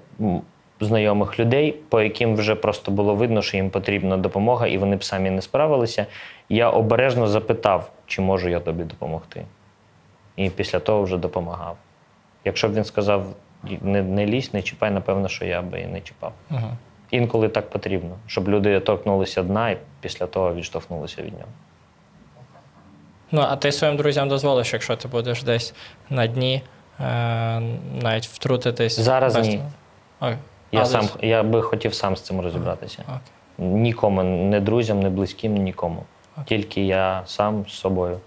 знайомих 0.79 1.39
людей, 1.39 1.71
по 1.89 2.01
яким 2.01 2.35
вже 2.35 2.55
просто 2.55 2.91
було 2.91 3.15
видно, 3.15 3.41
що 3.41 3.57
їм 3.57 3.69
потрібна 3.69 4.17
допомога, 4.17 4.67
і 4.67 4.77
вони 4.77 4.95
б 4.95 5.03
самі 5.03 5.29
не 5.29 5.41
справилися. 5.41 6.05
Я 6.49 6.69
обережно 6.69 7.27
запитав, 7.27 7.91
чи 8.05 8.21
можу 8.21 8.49
я 8.49 8.59
тобі 8.59 8.83
допомогти. 8.83 9.45
І 10.35 10.49
після 10.49 10.79
того 10.79 11.03
вже 11.03 11.17
допомагав. 11.17 11.77
Якщо 12.45 12.69
б 12.69 12.73
він 12.73 12.83
сказав, 12.83 13.25
не, 13.81 14.01
не 14.01 14.25
лізь, 14.25 14.53
не 14.53 14.61
чіпай, 14.61 14.91
напевно, 14.91 15.27
що 15.27 15.45
я 15.45 15.61
би 15.61 15.79
і 15.79 15.87
не 15.87 16.01
чіпав. 16.01 16.33
Угу. 16.51 16.69
Інколи 17.11 17.49
так 17.49 17.69
потрібно, 17.69 18.17
щоб 18.27 18.49
люди 18.49 18.79
торкнулися 18.79 19.43
дна 19.43 19.69
і 19.69 19.77
після 20.01 20.25
того 20.25 20.53
відштовхнулися 20.53 21.21
від 21.21 21.33
нього. 21.33 21.51
Ну, 23.31 23.41
а 23.49 23.55
ти 23.55 23.71
своїм 23.71 23.97
друзям 23.97 24.29
дозволиш, 24.29 24.73
якщо 24.73 24.95
ти 24.95 25.07
будеш 25.07 25.43
десь 25.43 25.73
на 26.09 26.27
дні, 26.27 26.63
е, 26.99 27.03
навіть 28.01 28.25
втрутитись. 28.27 28.99
Зараз 28.99 29.35
без- 29.35 29.47
ні. 29.47 29.61
Ой, 30.21 30.35
Я, 30.71 30.85
сам, 30.85 31.09
я 31.21 31.43
би 31.43 31.61
хотів 31.61 31.93
сам 31.93 32.15
з 32.17 32.21
цим 32.21 32.41
розібратися. 32.41 33.03
Окей. 33.07 33.17
Нікому, 33.57 34.23
не 34.23 34.59
друзям, 34.59 34.99
не 34.99 35.09
близьким, 35.09 35.53
нікому. 35.55 36.03
Тільки 36.45 36.81
я 36.85 37.23
сам 37.25 37.65
з 37.67 37.73
собою. 37.73 38.19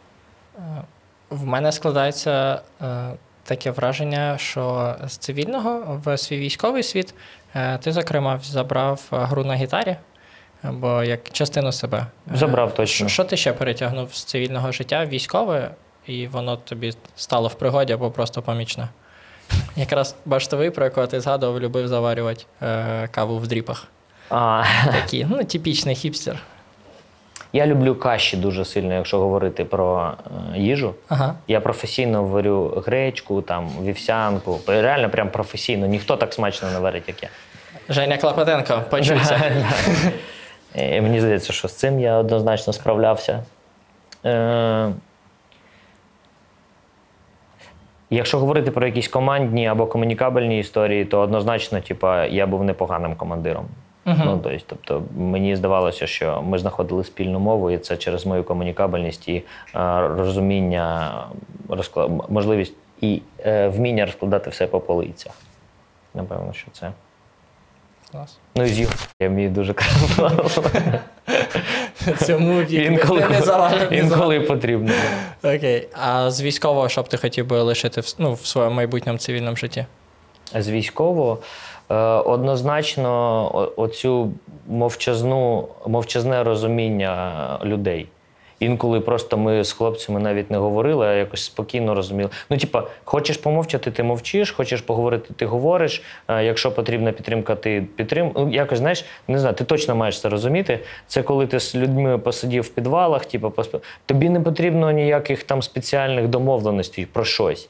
В 1.31 1.45
мене 1.47 1.73
складається 1.73 2.61
е, 2.83 3.11
таке 3.45 3.71
враження, 3.71 4.39
що 4.39 4.95
з 5.07 5.17
цивільного 5.17 6.01
в 6.05 6.19
свій 6.19 6.39
військовий 6.39 6.83
світ 6.83 7.15
е, 7.55 7.79
ти, 7.79 7.93
зокрема, 7.93 8.39
забрав 8.43 9.03
е, 9.13 9.17
гру 9.17 9.45
на 9.45 9.55
гітарі, 9.55 9.97
або 10.63 11.03
як 11.03 11.31
частину 11.31 11.73
себе. 11.73 12.07
Е, 12.35 12.37
Забрав 12.37 12.75
точно. 12.75 13.09
Що, 13.09 13.25
ти 13.25 13.37
ще 13.37 13.53
перетягнув 13.53 14.15
з 14.15 14.25
цивільного 14.25 14.73
життя 14.73 15.07
військове, 15.07 15.71
і 16.07 16.27
воно 16.27 16.57
тобі 16.57 16.93
стало 17.17 17.49
в 17.49 17.55
пригоді 17.55 17.93
або 17.93 18.11
просто 18.11 18.43
помічне? 18.43 18.89
Якраз 19.77 20.15
баштовий, 20.25 20.71
про 20.71 20.85
якого 20.85 21.07
ти 21.07 21.21
згадував, 21.21 21.61
любив 21.61 21.89
заварювати 21.89 22.45
е, 22.63 23.09
каву 23.11 23.39
в 23.39 23.47
дріпах. 23.47 23.85
А, 24.31 24.65
Такий, 24.93 25.27
ну, 25.31 25.45
типічний 25.45 25.95
хіпстер. 25.95 26.39
я 27.53 27.67
люблю 27.67 27.95
каші 27.95 28.37
дуже 28.37 28.65
сильно, 28.65 28.95
якщо 28.95 29.19
говорити 29.19 29.65
про 29.65 30.13
е, 30.55 30.59
їжу. 30.59 30.95
Ага. 31.09 31.35
Я 31.49 31.61
професійно 31.61 32.25
варю 32.25 32.83
гречку, 32.87 33.43
там, 33.43 33.71
вівсянку. 33.83 34.61
Реально 34.67 35.11
прям 35.11 35.31
професійно. 35.31 35.87
Ніхто 35.87 36.17
так 36.17 36.35
смачно 36.35 36.71
не 36.71 36.79
варить, 36.79 37.05
як 37.07 37.23
я. 37.23 37.29
Женя 37.89 38.17
Клопотенко, 38.19 38.83
почуться. 38.91 39.41
Е, 40.77 41.03
Мені 41.03 41.21
здається, 41.21 41.53
що 41.53 41.69
з 41.69 41.75
цим 41.75 42.01
я 42.01 42.17
однозначно 42.17 42.73
справлявся. 42.73 43.45
Е, 44.25 44.93
Якщо 48.11 48.39
говорити 48.39 48.71
про 48.71 48.87
якісь 48.87 49.09
командні 49.09 49.67
або 49.67 49.87
комунікабельні 49.87 50.59
історії, 50.59 51.05
то 51.05 51.21
однозначно, 51.21 51.81
типа, 51.81 52.27
я 52.27 52.47
був 52.47 52.65
непоганим 52.65 53.15
командиром. 53.17 53.67
Мгм. 54.05 54.23
Ну, 54.25 54.41
тобто, 54.43 54.65
тобто, 54.67 55.03
мені 55.17 55.57
здавалося, 55.57 56.07
що 56.07 56.43
ми 56.43 56.59
знаходили 56.59 57.05
спільну 57.05 57.39
мову, 57.39 57.71
і 57.71 57.79
це 57.79 57.97
через 57.97 58.27
мою 58.27 58.45
комунікабельність 58.45 59.29
і 59.29 59.35
е, 59.37 59.43
розуміння, 60.09 61.13
розклад... 61.69 62.11
можливість 62.29 62.75
і 63.01 63.23
е, 63.47 63.69
вміння 63.69 64.07
розкладати 64.07 64.51
все 64.51 64.67
по 64.67 64.81
полицях. 64.81 65.33
Напевно, 66.15 66.53
що 66.53 66.71
це. 66.73 66.93
Клас. 68.13 68.39
Ну 68.55 68.65
і 68.65 68.69
з 68.69 68.81
його 68.81 68.93
я 69.21 69.29
вмію 69.29 69.51
дуже 69.51 69.75
крафтувати. 69.75 71.01
Цьому 72.27 72.61
віку 72.61 72.83
Інколи, 72.83 73.21
не, 73.21 73.91
не 73.91 73.97
інколи 73.97 74.41
потрібно. 74.41 74.93
Окей. 75.43 75.89
А 75.93 76.31
з 76.31 76.43
військового, 76.43 76.89
що 76.89 77.03
б 77.03 77.09
ти 77.09 77.17
хотів 77.17 77.47
би 77.47 77.63
лишити 77.63 78.01
в, 78.01 78.15
ну, 78.19 78.33
в 78.33 78.47
своєму 78.47 78.75
майбутньому 78.75 79.19
цивільному 79.19 79.57
житті? 79.57 79.87
З 80.55 80.69
військового 80.69 81.39
е, 81.91 81.95
однозначно 82.05 83.73
оцю 83.77 84.33
мовчазну, 84.69 85.69
мовчазне 85.87 86.45
розуміння 86.45 87.59
людей. 87.65 88.09
Інколи 88.63 89.01
просто 89.01 89.39
ми 89.39 89.65
з 89.65 89.73
хлопцями 89.73 90.21
навіть 90.21 90.51
не 90.51 90.59
говорили, 90.59 91.07
а 91.07 91.13
якось 91.15 91.45
спокійно 91.45 91.95
розуміли. 91.95 92.31
Ну, 92.51 92.57
типа, 92.57 92.87
хочеш 93.05 93.37
помовчати, 93.37 93.91
ти 93.91 94.03
мовчиш, 94.03 94.51
хочеш 94.51 94.81
поговорити, 94.81 95.35
ти 95.37 95.47
говориш. 95.47 96.03
Якщо 96.29 96.73
потрібна 96.73 97.13
підтримка, 97.13 97.55
ти 97.55 97.87
підтрим. 97.97 98.33
Ну, 98.37 98.53
якось 98.53 98.79
знаєш, 98.79 99.05
не 99.29 99.39
знаю, 99.39 99.55
ти 99.55 99.65
точно 99.65 99.97
маєш 99.97 100.21
це 100.21 100.29
розуміти. 100.29 100.81
Це 101.07 101.23
коли 101.23 101.47
ти 101.47 101.61
з 101.61 101.75
людьми 101.75 102.19
посидів 102.19 102.63
в 102.63 102.69
підвалах, 102.69 103.27
типу, 103.27 103.51
посп... 103.51 103.77
тобі 104.07 104.29
не 104.29 104.41
потрібно 104.41 104.91
ніяких 104.91 105.43
там 105.43 105.63
спеціальних 105.63 106.29
домовленостей 106.29 107.07
про 107.07 107.25
щось. 107.25 107.69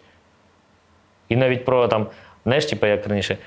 І 1.28 1.36
навіть 1.36 1.64
про 1.64 1.89
там, 1.89 2.06
знаєш, 2.44 2.66
типу, 2.66 2.86
як 2.86 3.06
раніше, 3.06 3.39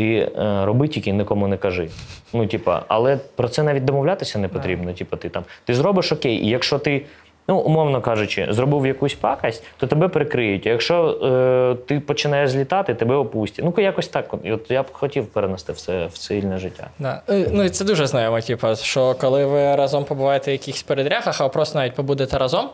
ти 0.00 0.14
е, 0.16 0.64
роби 0.64 0.88
тільки 0.88 1.12
нікому 1.12 1.48
не 1.48 1.56
кажи. 1.56 1.88
Ну, 2.32 2.46
типа, 2.46 2.82
але 2.88 3.16
про 3.36 3.48
це 3.48 3.62
навіть 3.62 3.84
домовлятися 3.84 4.38
не 4.38 4.48
потрібно. 4.48 4.92
Типу, 4.92 5.16
ти 5.16 5.28
там 5.28 5.44
ти 5.64 5.74
зробиш 5.74 6.12
окей, 6.12 6.36
і 6.36 6.48
якщо 6.48 6.78
ти, 6.78 7.04
ну, 7.48 7.58
умовно 7.58 8.00
кажучи, 8.00 8.46
зробив 8.50 8.86
якусь 8.86 9.14
пакость, 9.14 9.64
то 9.76 9.86
тебе 9.86 10.08
прикриють. 10.08 10.66
А 10.66 10.70
якщо 10.70 11.10
е, 11.10 11.84
ти 11.86 12.00
починаєш 12.00 12.50
злітати, 12.50 12.94
тебе 12.94 13.14
опустять. 13.14 13.64
Ну, 13.64 13.82
якось 13.82 14.08
так. 14.08 14.34
от. 14.34 14.40
І 14.44 14.52
От 14.52 14.70
я 14.70 14.82
б 14.82 14.86
хотів 14.92 15.26
перенести 15.26 15.72
все 15.72 16.06
в 16.06 16.12
цивільне 16.12 16.58
життя. 16.58 16.86
Да. 16.98 17.22
Е, 17.28 17.46
Ну, 17.52 17.64
і 17.64 17.70
це 17.70 17.84
дуже 17.84 18.06
знайомо, 18.06 18.40
типу, 18.40 18.76
що 18.76 19.14
коли 19.14 19.46
ви 19.46 19.76
разом 19.76 20.04
побуваєте 20.04 20.50
в 20.50 20.52
якихось 20.52 20.82
передрягах, 20.82 21.40
а 21.40 21.48
просто 21.48 21.78
навіть 21.78 21.94
побудете 21.94 22.38
разом, 22.38 22.68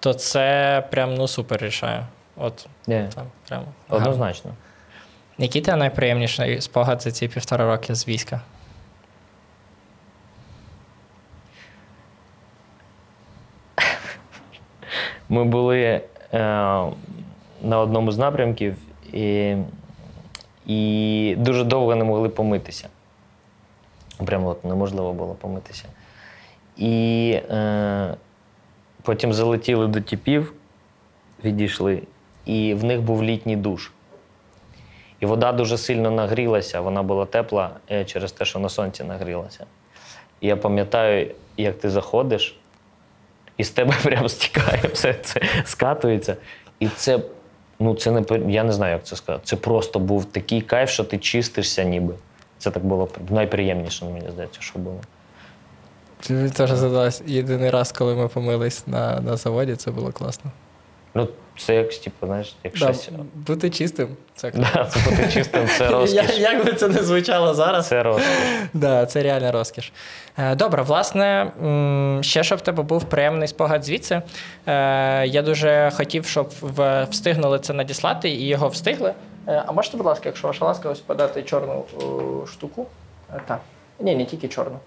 то 0.00 0.14
це 0.14 0.82
прям 0.90 1.14
ну, 1.14 1.28
супер 1.28 1.62
рішає. 1.62 2.06
От 2.36 2.66
Ні, 2.86 3.04
там 3.14 3.24
прям. 3.48 3.62
гарно. 3.88 4.06
однозначно. 4.06 4.50
Який 5.38 5.62
тебе 5.62 5.76
найприємніший 5.76 6.60
спогад 6.60 7.02
за 7.02 7.10
ці 7.10 7.28
півтора 7.28 7.66
роки 7.66 7.94
з 7.94 8.08
війська? 8.08 8.40
Ми 15.28 15.44
були 15.44 15.80
е, 15.80 16.00
на 17.62 17.78
одному 17.78 18.12
з 18.12 18.18
напрямків 18.18 18.76
і, 19.12 19.56
і 20.66 21.34
дуже 21.38 21.64
довго 21.64 21.96
не 21.96 22.04
могли 22.04 22.28
помитися. 22.28 22.88
Прямо 24.26 24.48
от 24.48 24.64
неможливо 24.64 25.12
було 25.12 25.34
помитися. 25.34 25.84
І 26.76 27.30
е, 27.50 28.14
потім 29.02 29.32
залетіли 29.32 29.86
до 29.86 30.00
тіпів, 30.00 30.52
відійшли, 31.44 32.02
і 32.44 32.74
в 32.74 32.84
них 32.84 33.02
був 33.02 33.22
літній 33.22 33.56
душ. 33.56 33.90
І 35.24 35.26
вода 35.26 35.52
дуже 35.52 35.78
сильно 35.78 36.10
нагрілася, 36.10 36.80
вона 36.80 37.02
була 37.02 37.26
тепла 37.26 37.70
е, 37.90 38.04
через 38.04 38.32
те, 38.32 38.44
що 38.44 38.58
на 38.58 38.68
сонці 38.68 39.04
нагрілася. 39.04 39.66
І 40.40 40.46
я 40.46 40.56
пам'ятаю, 40.56 41.34
як 41.56 41.78
ти 41.78 41.90
заходиш, 41.90 42.56
і 43.56 43.64
з 43.64 43.70
тебе 43.70 43.94
прям 44.02 44.28
стікає, 44.28 44.82
все 44.92 45.14
це 45.14 45.40
скатується. 45.64 46.36
І 46.80 46.88
це, 46.88 47.20
ну, 47.78 47.94
це 47.94 48.10
не 48.10 48.24
я 48.52 48.64
не 48.64 48.72
знаю, 48.72 48.92
як 48.92 49.04
це 49.04 49.16
сказати. 49.16 49.42
Це 49.44 49.56
просто 49.56 49.98
був 49.98 50.24
такий 50.24 50.60
кайф, 50.60 50.90
що 50.90 51.04
ти 51.04 51.18
чистишся 51.18 51.84
ніби. 51.84 52.14
Це 52.58 52.70
так 52.70 52.84
було 52.84 53.08
найприємніше, 53.30 54.04
мені 54.04 54.30
здається, 54.30 54.60
що 54.60 54.78
було. 54.78 55.00
Мені 56.30 56.50
теж 56.50 56.70
задалось 56.70 57.22
єдиний 57.26 57.70
раз, 57.70 57.92
коли 57.92 58.14
ми 58.14 58.28
помились 58.28 58.86
на, 58.86 59.20
на 59.20 59.36
заводі, 59.36 59.76
це 59.76 59.90
було 59.90 60.12
класно. 60.12 60.50
Ну, 61.14 61.28
це 61.58 61.74
як, 61.74 61.94
типу, 61.94 62.26
знаєш, 62.26 62.54
як 62.64 62.72
Да, 62.72 62.78
щось. 62.78 63.08
бути 63.34 63.70
чистим. 63.70 64.08
Це 64.34 64.50
Да, 64.50 64.90
це 64.92 65.10
бути 65.10 65.28
чистим, 65.32 65.68
це 65.78 65.84
Я- 65.90 65.90
розкіш. 65.90 66.38
Як 66.38 66.64
би 66.66 66.72
це 66.72 66.88
не 66.88 67.02
звучало 67.02 67.54
зараз, 67.54 67.88
Це 67.88 68.02
розкіш. 68.02 68.26
Да, 68.74 69.06
це 69.06 69.22
реальна 69.22 69.52
розкіш. 69.52 69.92
Е, 70.38 70.54
Добре, 70.54 70.82
власне, 70.82 71.52
м, 71.64 72.18
ще 72.22 72.44
щоб 72.44 72.58
в 72.58 72.62
тебе 72.62 72.82
був 72.82 73.04
приємний 73.04 73.48
спогад 73.48 73.84
звідси. 73.84 74.22
Е, 74.66 75.26
Я 75.26 75.42
дуже 75.42 75.90
хотів, 75.94 76.26
щоб 76.26 76.50
в- 76.60 77.04
встигнули 77.10 77.58
це 77.58 77.72
надіслати, 77.72 78.28
і 78.30 78.46
його 78.46 78.68
встигли. 78.68 79.14
Е, 79.48 79.62
А 79.66 79.72
можете, 79.72 79.96
будь 79.96 80.06
ласка, 80.06 80.22
якщо 80.26 80.46
ваша 80.48 80.64
ласка, 80.64 80.88
ось 80.88 81.00
подати 81.00 81.42
чорну 81.42 81.84
о, 82.00 82.46
штуку? 82.46 82.86
Е, 83.34 83.40
Так. 83.46 83.60
Ні, 84.00 84.16
не 84.16 84.24
тільки 84.24 84.48
чорну. 84.48 84.78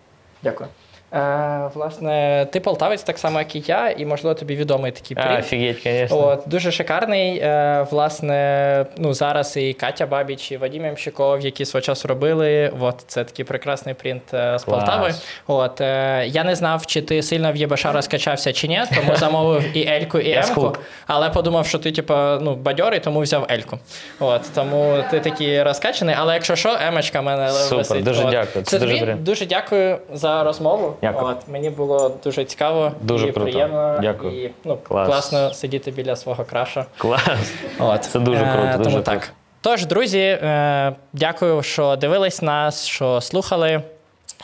Дякую. 0.43 0.69
Е, 1.13 1.69
власне, 1.73 2.47
ти 2.51 2.59
полтавець 2.59 3.03
так 3.03 3.17
само, 3.17 3.39
як 3.39 3.55
і 3.55 3.63
я, 3.67 3.89
і 3.89 4.05
можливо 4.05 4.33
тобі 4.33 4.55
відомий 4.55 4.91
такий 4.91 5.17
А, 5.19 5.23
принт. 5.23 5.39
офігеть, 5.39 5.83
звісно. 5.83 6.27
От, 6.27 6.43
дуже 6.45 6.71
шикарний. 6.71 7.37
Е, 7.37 7.85
власне, 7.91 8.85
ну, 8.97 9.13
зараз 9.13 9.57
і 9.57 9.73
Катя 9.73 10.05
Бабіч, 10.05 10.51
і 10.51 10.57
Вадим 10.57 10.85
Ямщиков, 10.85 11.41
які 11.41 11.65
свого 11.65 11.81
часу 11.81 12.07
робили. 12.07 12.73
От, 12.79 12.95
це 13.07 13.23
такий 13.23 13.45
прекрасний 13.45 13.95
принт 13.95 14.33
е, 14.33 14.59
з. 14.59 14.63
Полтави. 14.63 15.13
От, 15.47 15.81
е, 15.81 16.23
я 16.27 16.43
не 16.43 16.55
знав, 16.55 16.85
чи 16.85 17.01
ти 17.01 17.23
сильно 17.23 17.51
в 17.51 17.55
ЄБШ 17.55 17.85
розкачався 17.85 18.53
чи 18.53 18.67
ні, 18.67 18.81
тому 18.95 19.15
замовив 19.15 19.77
і 19.77 19.87
Ельку, 19.87 20.19
і 20.19 20.31
Емку. 20.31 20.75
Але 21.07 21.29
подумав, 21.29 21.67
що 21.67 21.79
ти, 21.79 21.91
типу, 21.91 22.13
ну, 22.41 22.55
бадьорий, 22.55 22.99
тому 22.99 23.19
взяв 23.19 23.47
Ельку. 23.51 23.79
От, 24.19 24.41
тому 24.55 24.97
ти 25.11 25.19
такий 25.19 25.63
розкачаний. 25.63 26.15
Але 26.19 26.33
якщо 26.33 26.55
що, 26.55 26.77
Емочка 26.87 27.21
мене 27.21 27.49
Супер, 27.49 27.77
висить. 27.77 28.03
дуже 28.03 28.23
От. 28.23 28.31
дякую, 28.31 28.65
це 28.65 28.79
дуже 28.79 28.99
тобі 28.99 29.13
дуже 29.13 29.45
дякую 29.45 29.97
за 30.13 30.43
розмову. 30.43 30.93
Дякую. 31.01 31.25
От, 31.31 31.47
мені 31.47 31.69
було 31.69 32.17
дуже 32.23 32.45
цікаво 32.45 32.91
Дуже 33.01 33.27
і 33.27 33.31
круто. 33.31 33.51
приємно. 33.51 33.99
Дякую. 34.01 34.45
І, 34.45 34.51
ну, 34.63 34.77
Клас. 34.77 35.07
класно 35.07 35.53
сидіти 35.53 35.91
біля 35.91 36.15
свого 36.15 36.43
краша. 36.43 36.85
Клас. 36.97 37.53
От. 37.79 38.03
Це 38.03 38.19
дуже 38.19 38.39
круто, 38.39 38.67
Е, 38.67 38.77
дуже 38.77 38.89
тому 38.89 39.01
так. 39.03 39.33
Тож, 39.61 39.85
друзі, 39.85 40.19
е, 40.19 40.95
дякую, 41.13 41.63
що 41.63 41.95
дивились 41.95 42.41
нас, 42.41 42.85
що 42.85 43.21
слухали. 43.21 43.81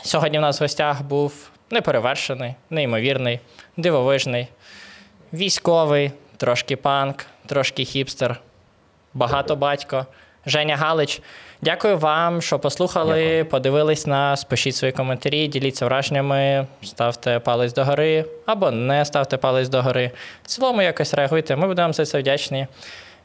Сьогодні 0.02 0.38
в 0.38 0.40
нас 0.40 0.60
в 0.60 0.64
гостях 0.64 1.02
був 1.02 1.50
неперевершений, 1.70 2.54
неймовірний, 2.70 3.40
дивовижний, 3.76 4.48
військовий, 5.32 6.12
трошки 6.36 6.76
панк, 6.76 7.26
трошки 7.46 7.84
хіпстер, 7.84 8.40
багато 9.14 9.56
батько. 9.56 10.06
Женя 10.46 10.76
Галич. 10.76 11.22
Дякую 11.64 11.98
вам, 11.98 12.42
що 12.42 12.58
послухали, 12.58 13.44
подивились 13.44 14.06
нас, 14.06 14.44
пишіть 14.44 14.76
свої 14.76 14.92
коментарі, 14.92 15.46
діліться 15.46 15.86
враженнями, 15.86 16.66
ставте 16.82 17.38
палець 17.38 17.72
догори 17.72 18.24
або 18.46 18.70
не 18.70 19.04
ставте 19.04 19.36
палець 19.36 19.68
догори. 19.68 20.10
В 20.42 20.46
цілому 20.46 20.82
якось 20.82 21.14
реагуйте, 21.14 21.56
ми 21.56 21.66
будемо 21.66 21.92
за 21.92 22.06
це 22.06 22.18
вдячні. 22.18 22.66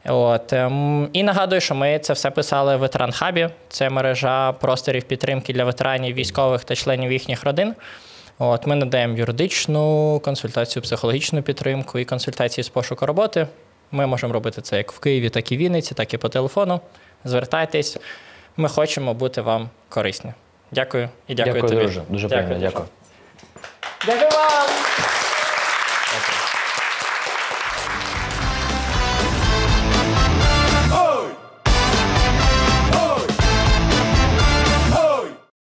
От, 0.06 0.53
ем, 0.53 1.10
і 1.14 1.24
нагадую, 1.24 1.61
що 1.61 1.76
ми 1.76 1.99
це 1.99 2.14
все 2.14 2.32
писали 2.32 2.76
в 2.76 2.80
Ветеран 2.80 3.11
Хабі. 3.11 3.49
Це 3.70 3.90
мережа 3.90 4.52
просторів 4.52 5.03
підтримки 5.03 5.53
для 5.53 5.64
ветеранів, 5.64 6.16
військових 6.16 6.64
та 6.64 6.76
членів 6.76 7.11
їхніх 7.11 7.44
родин. 7.44 7.76
От, 8.38 8.68
ми 8.68 8.76
надаємо 8.76 9.18
юридичну 9.18 10.20
консультацію, 10.26 10.84
психологічну 10.84 11.41
підтримку 11.41 11.99
і 11.99 12.06
консультації 12.06 12.64
з 12.64 12.70
пошуку 12.70 13.06
роботи. 13.06 13.48
Ми 13.91 14.07
можемо 14.07 14.34
робити 14.34 14.61
це 14.61 14.78
як 14.78 14.91
в 14.91 14.99
Києві, 14.99 15.30
так 15.30 15.52
і 15.52 15.56
в 15.56 15.60
Вінниці, 15.60 15.95
так 15.95 16.14
і 16.14 16.18
по 16.18 16.30
телефону. 16.30 16.80
Звертайтесь. 17.26 17.98
Ми 18.58 18.70
хочемо 18.70 19.14
бути 19.14 19.42
вам 19.42 19.70
корисні. 19.90 20.34
Дякую 20.72 21.10
і 21.28 21.36
дякую, 21.36 21.54
Дякую 21.56 21.72
тобі. 21.74 21.84
дуже. 21.86 22.02
Дуже 22.10 22.28
приємно. 22.28 22.58
Дякую. 22.60 22.86
Дякую 24.06 24.30
вам! 24.32 24.70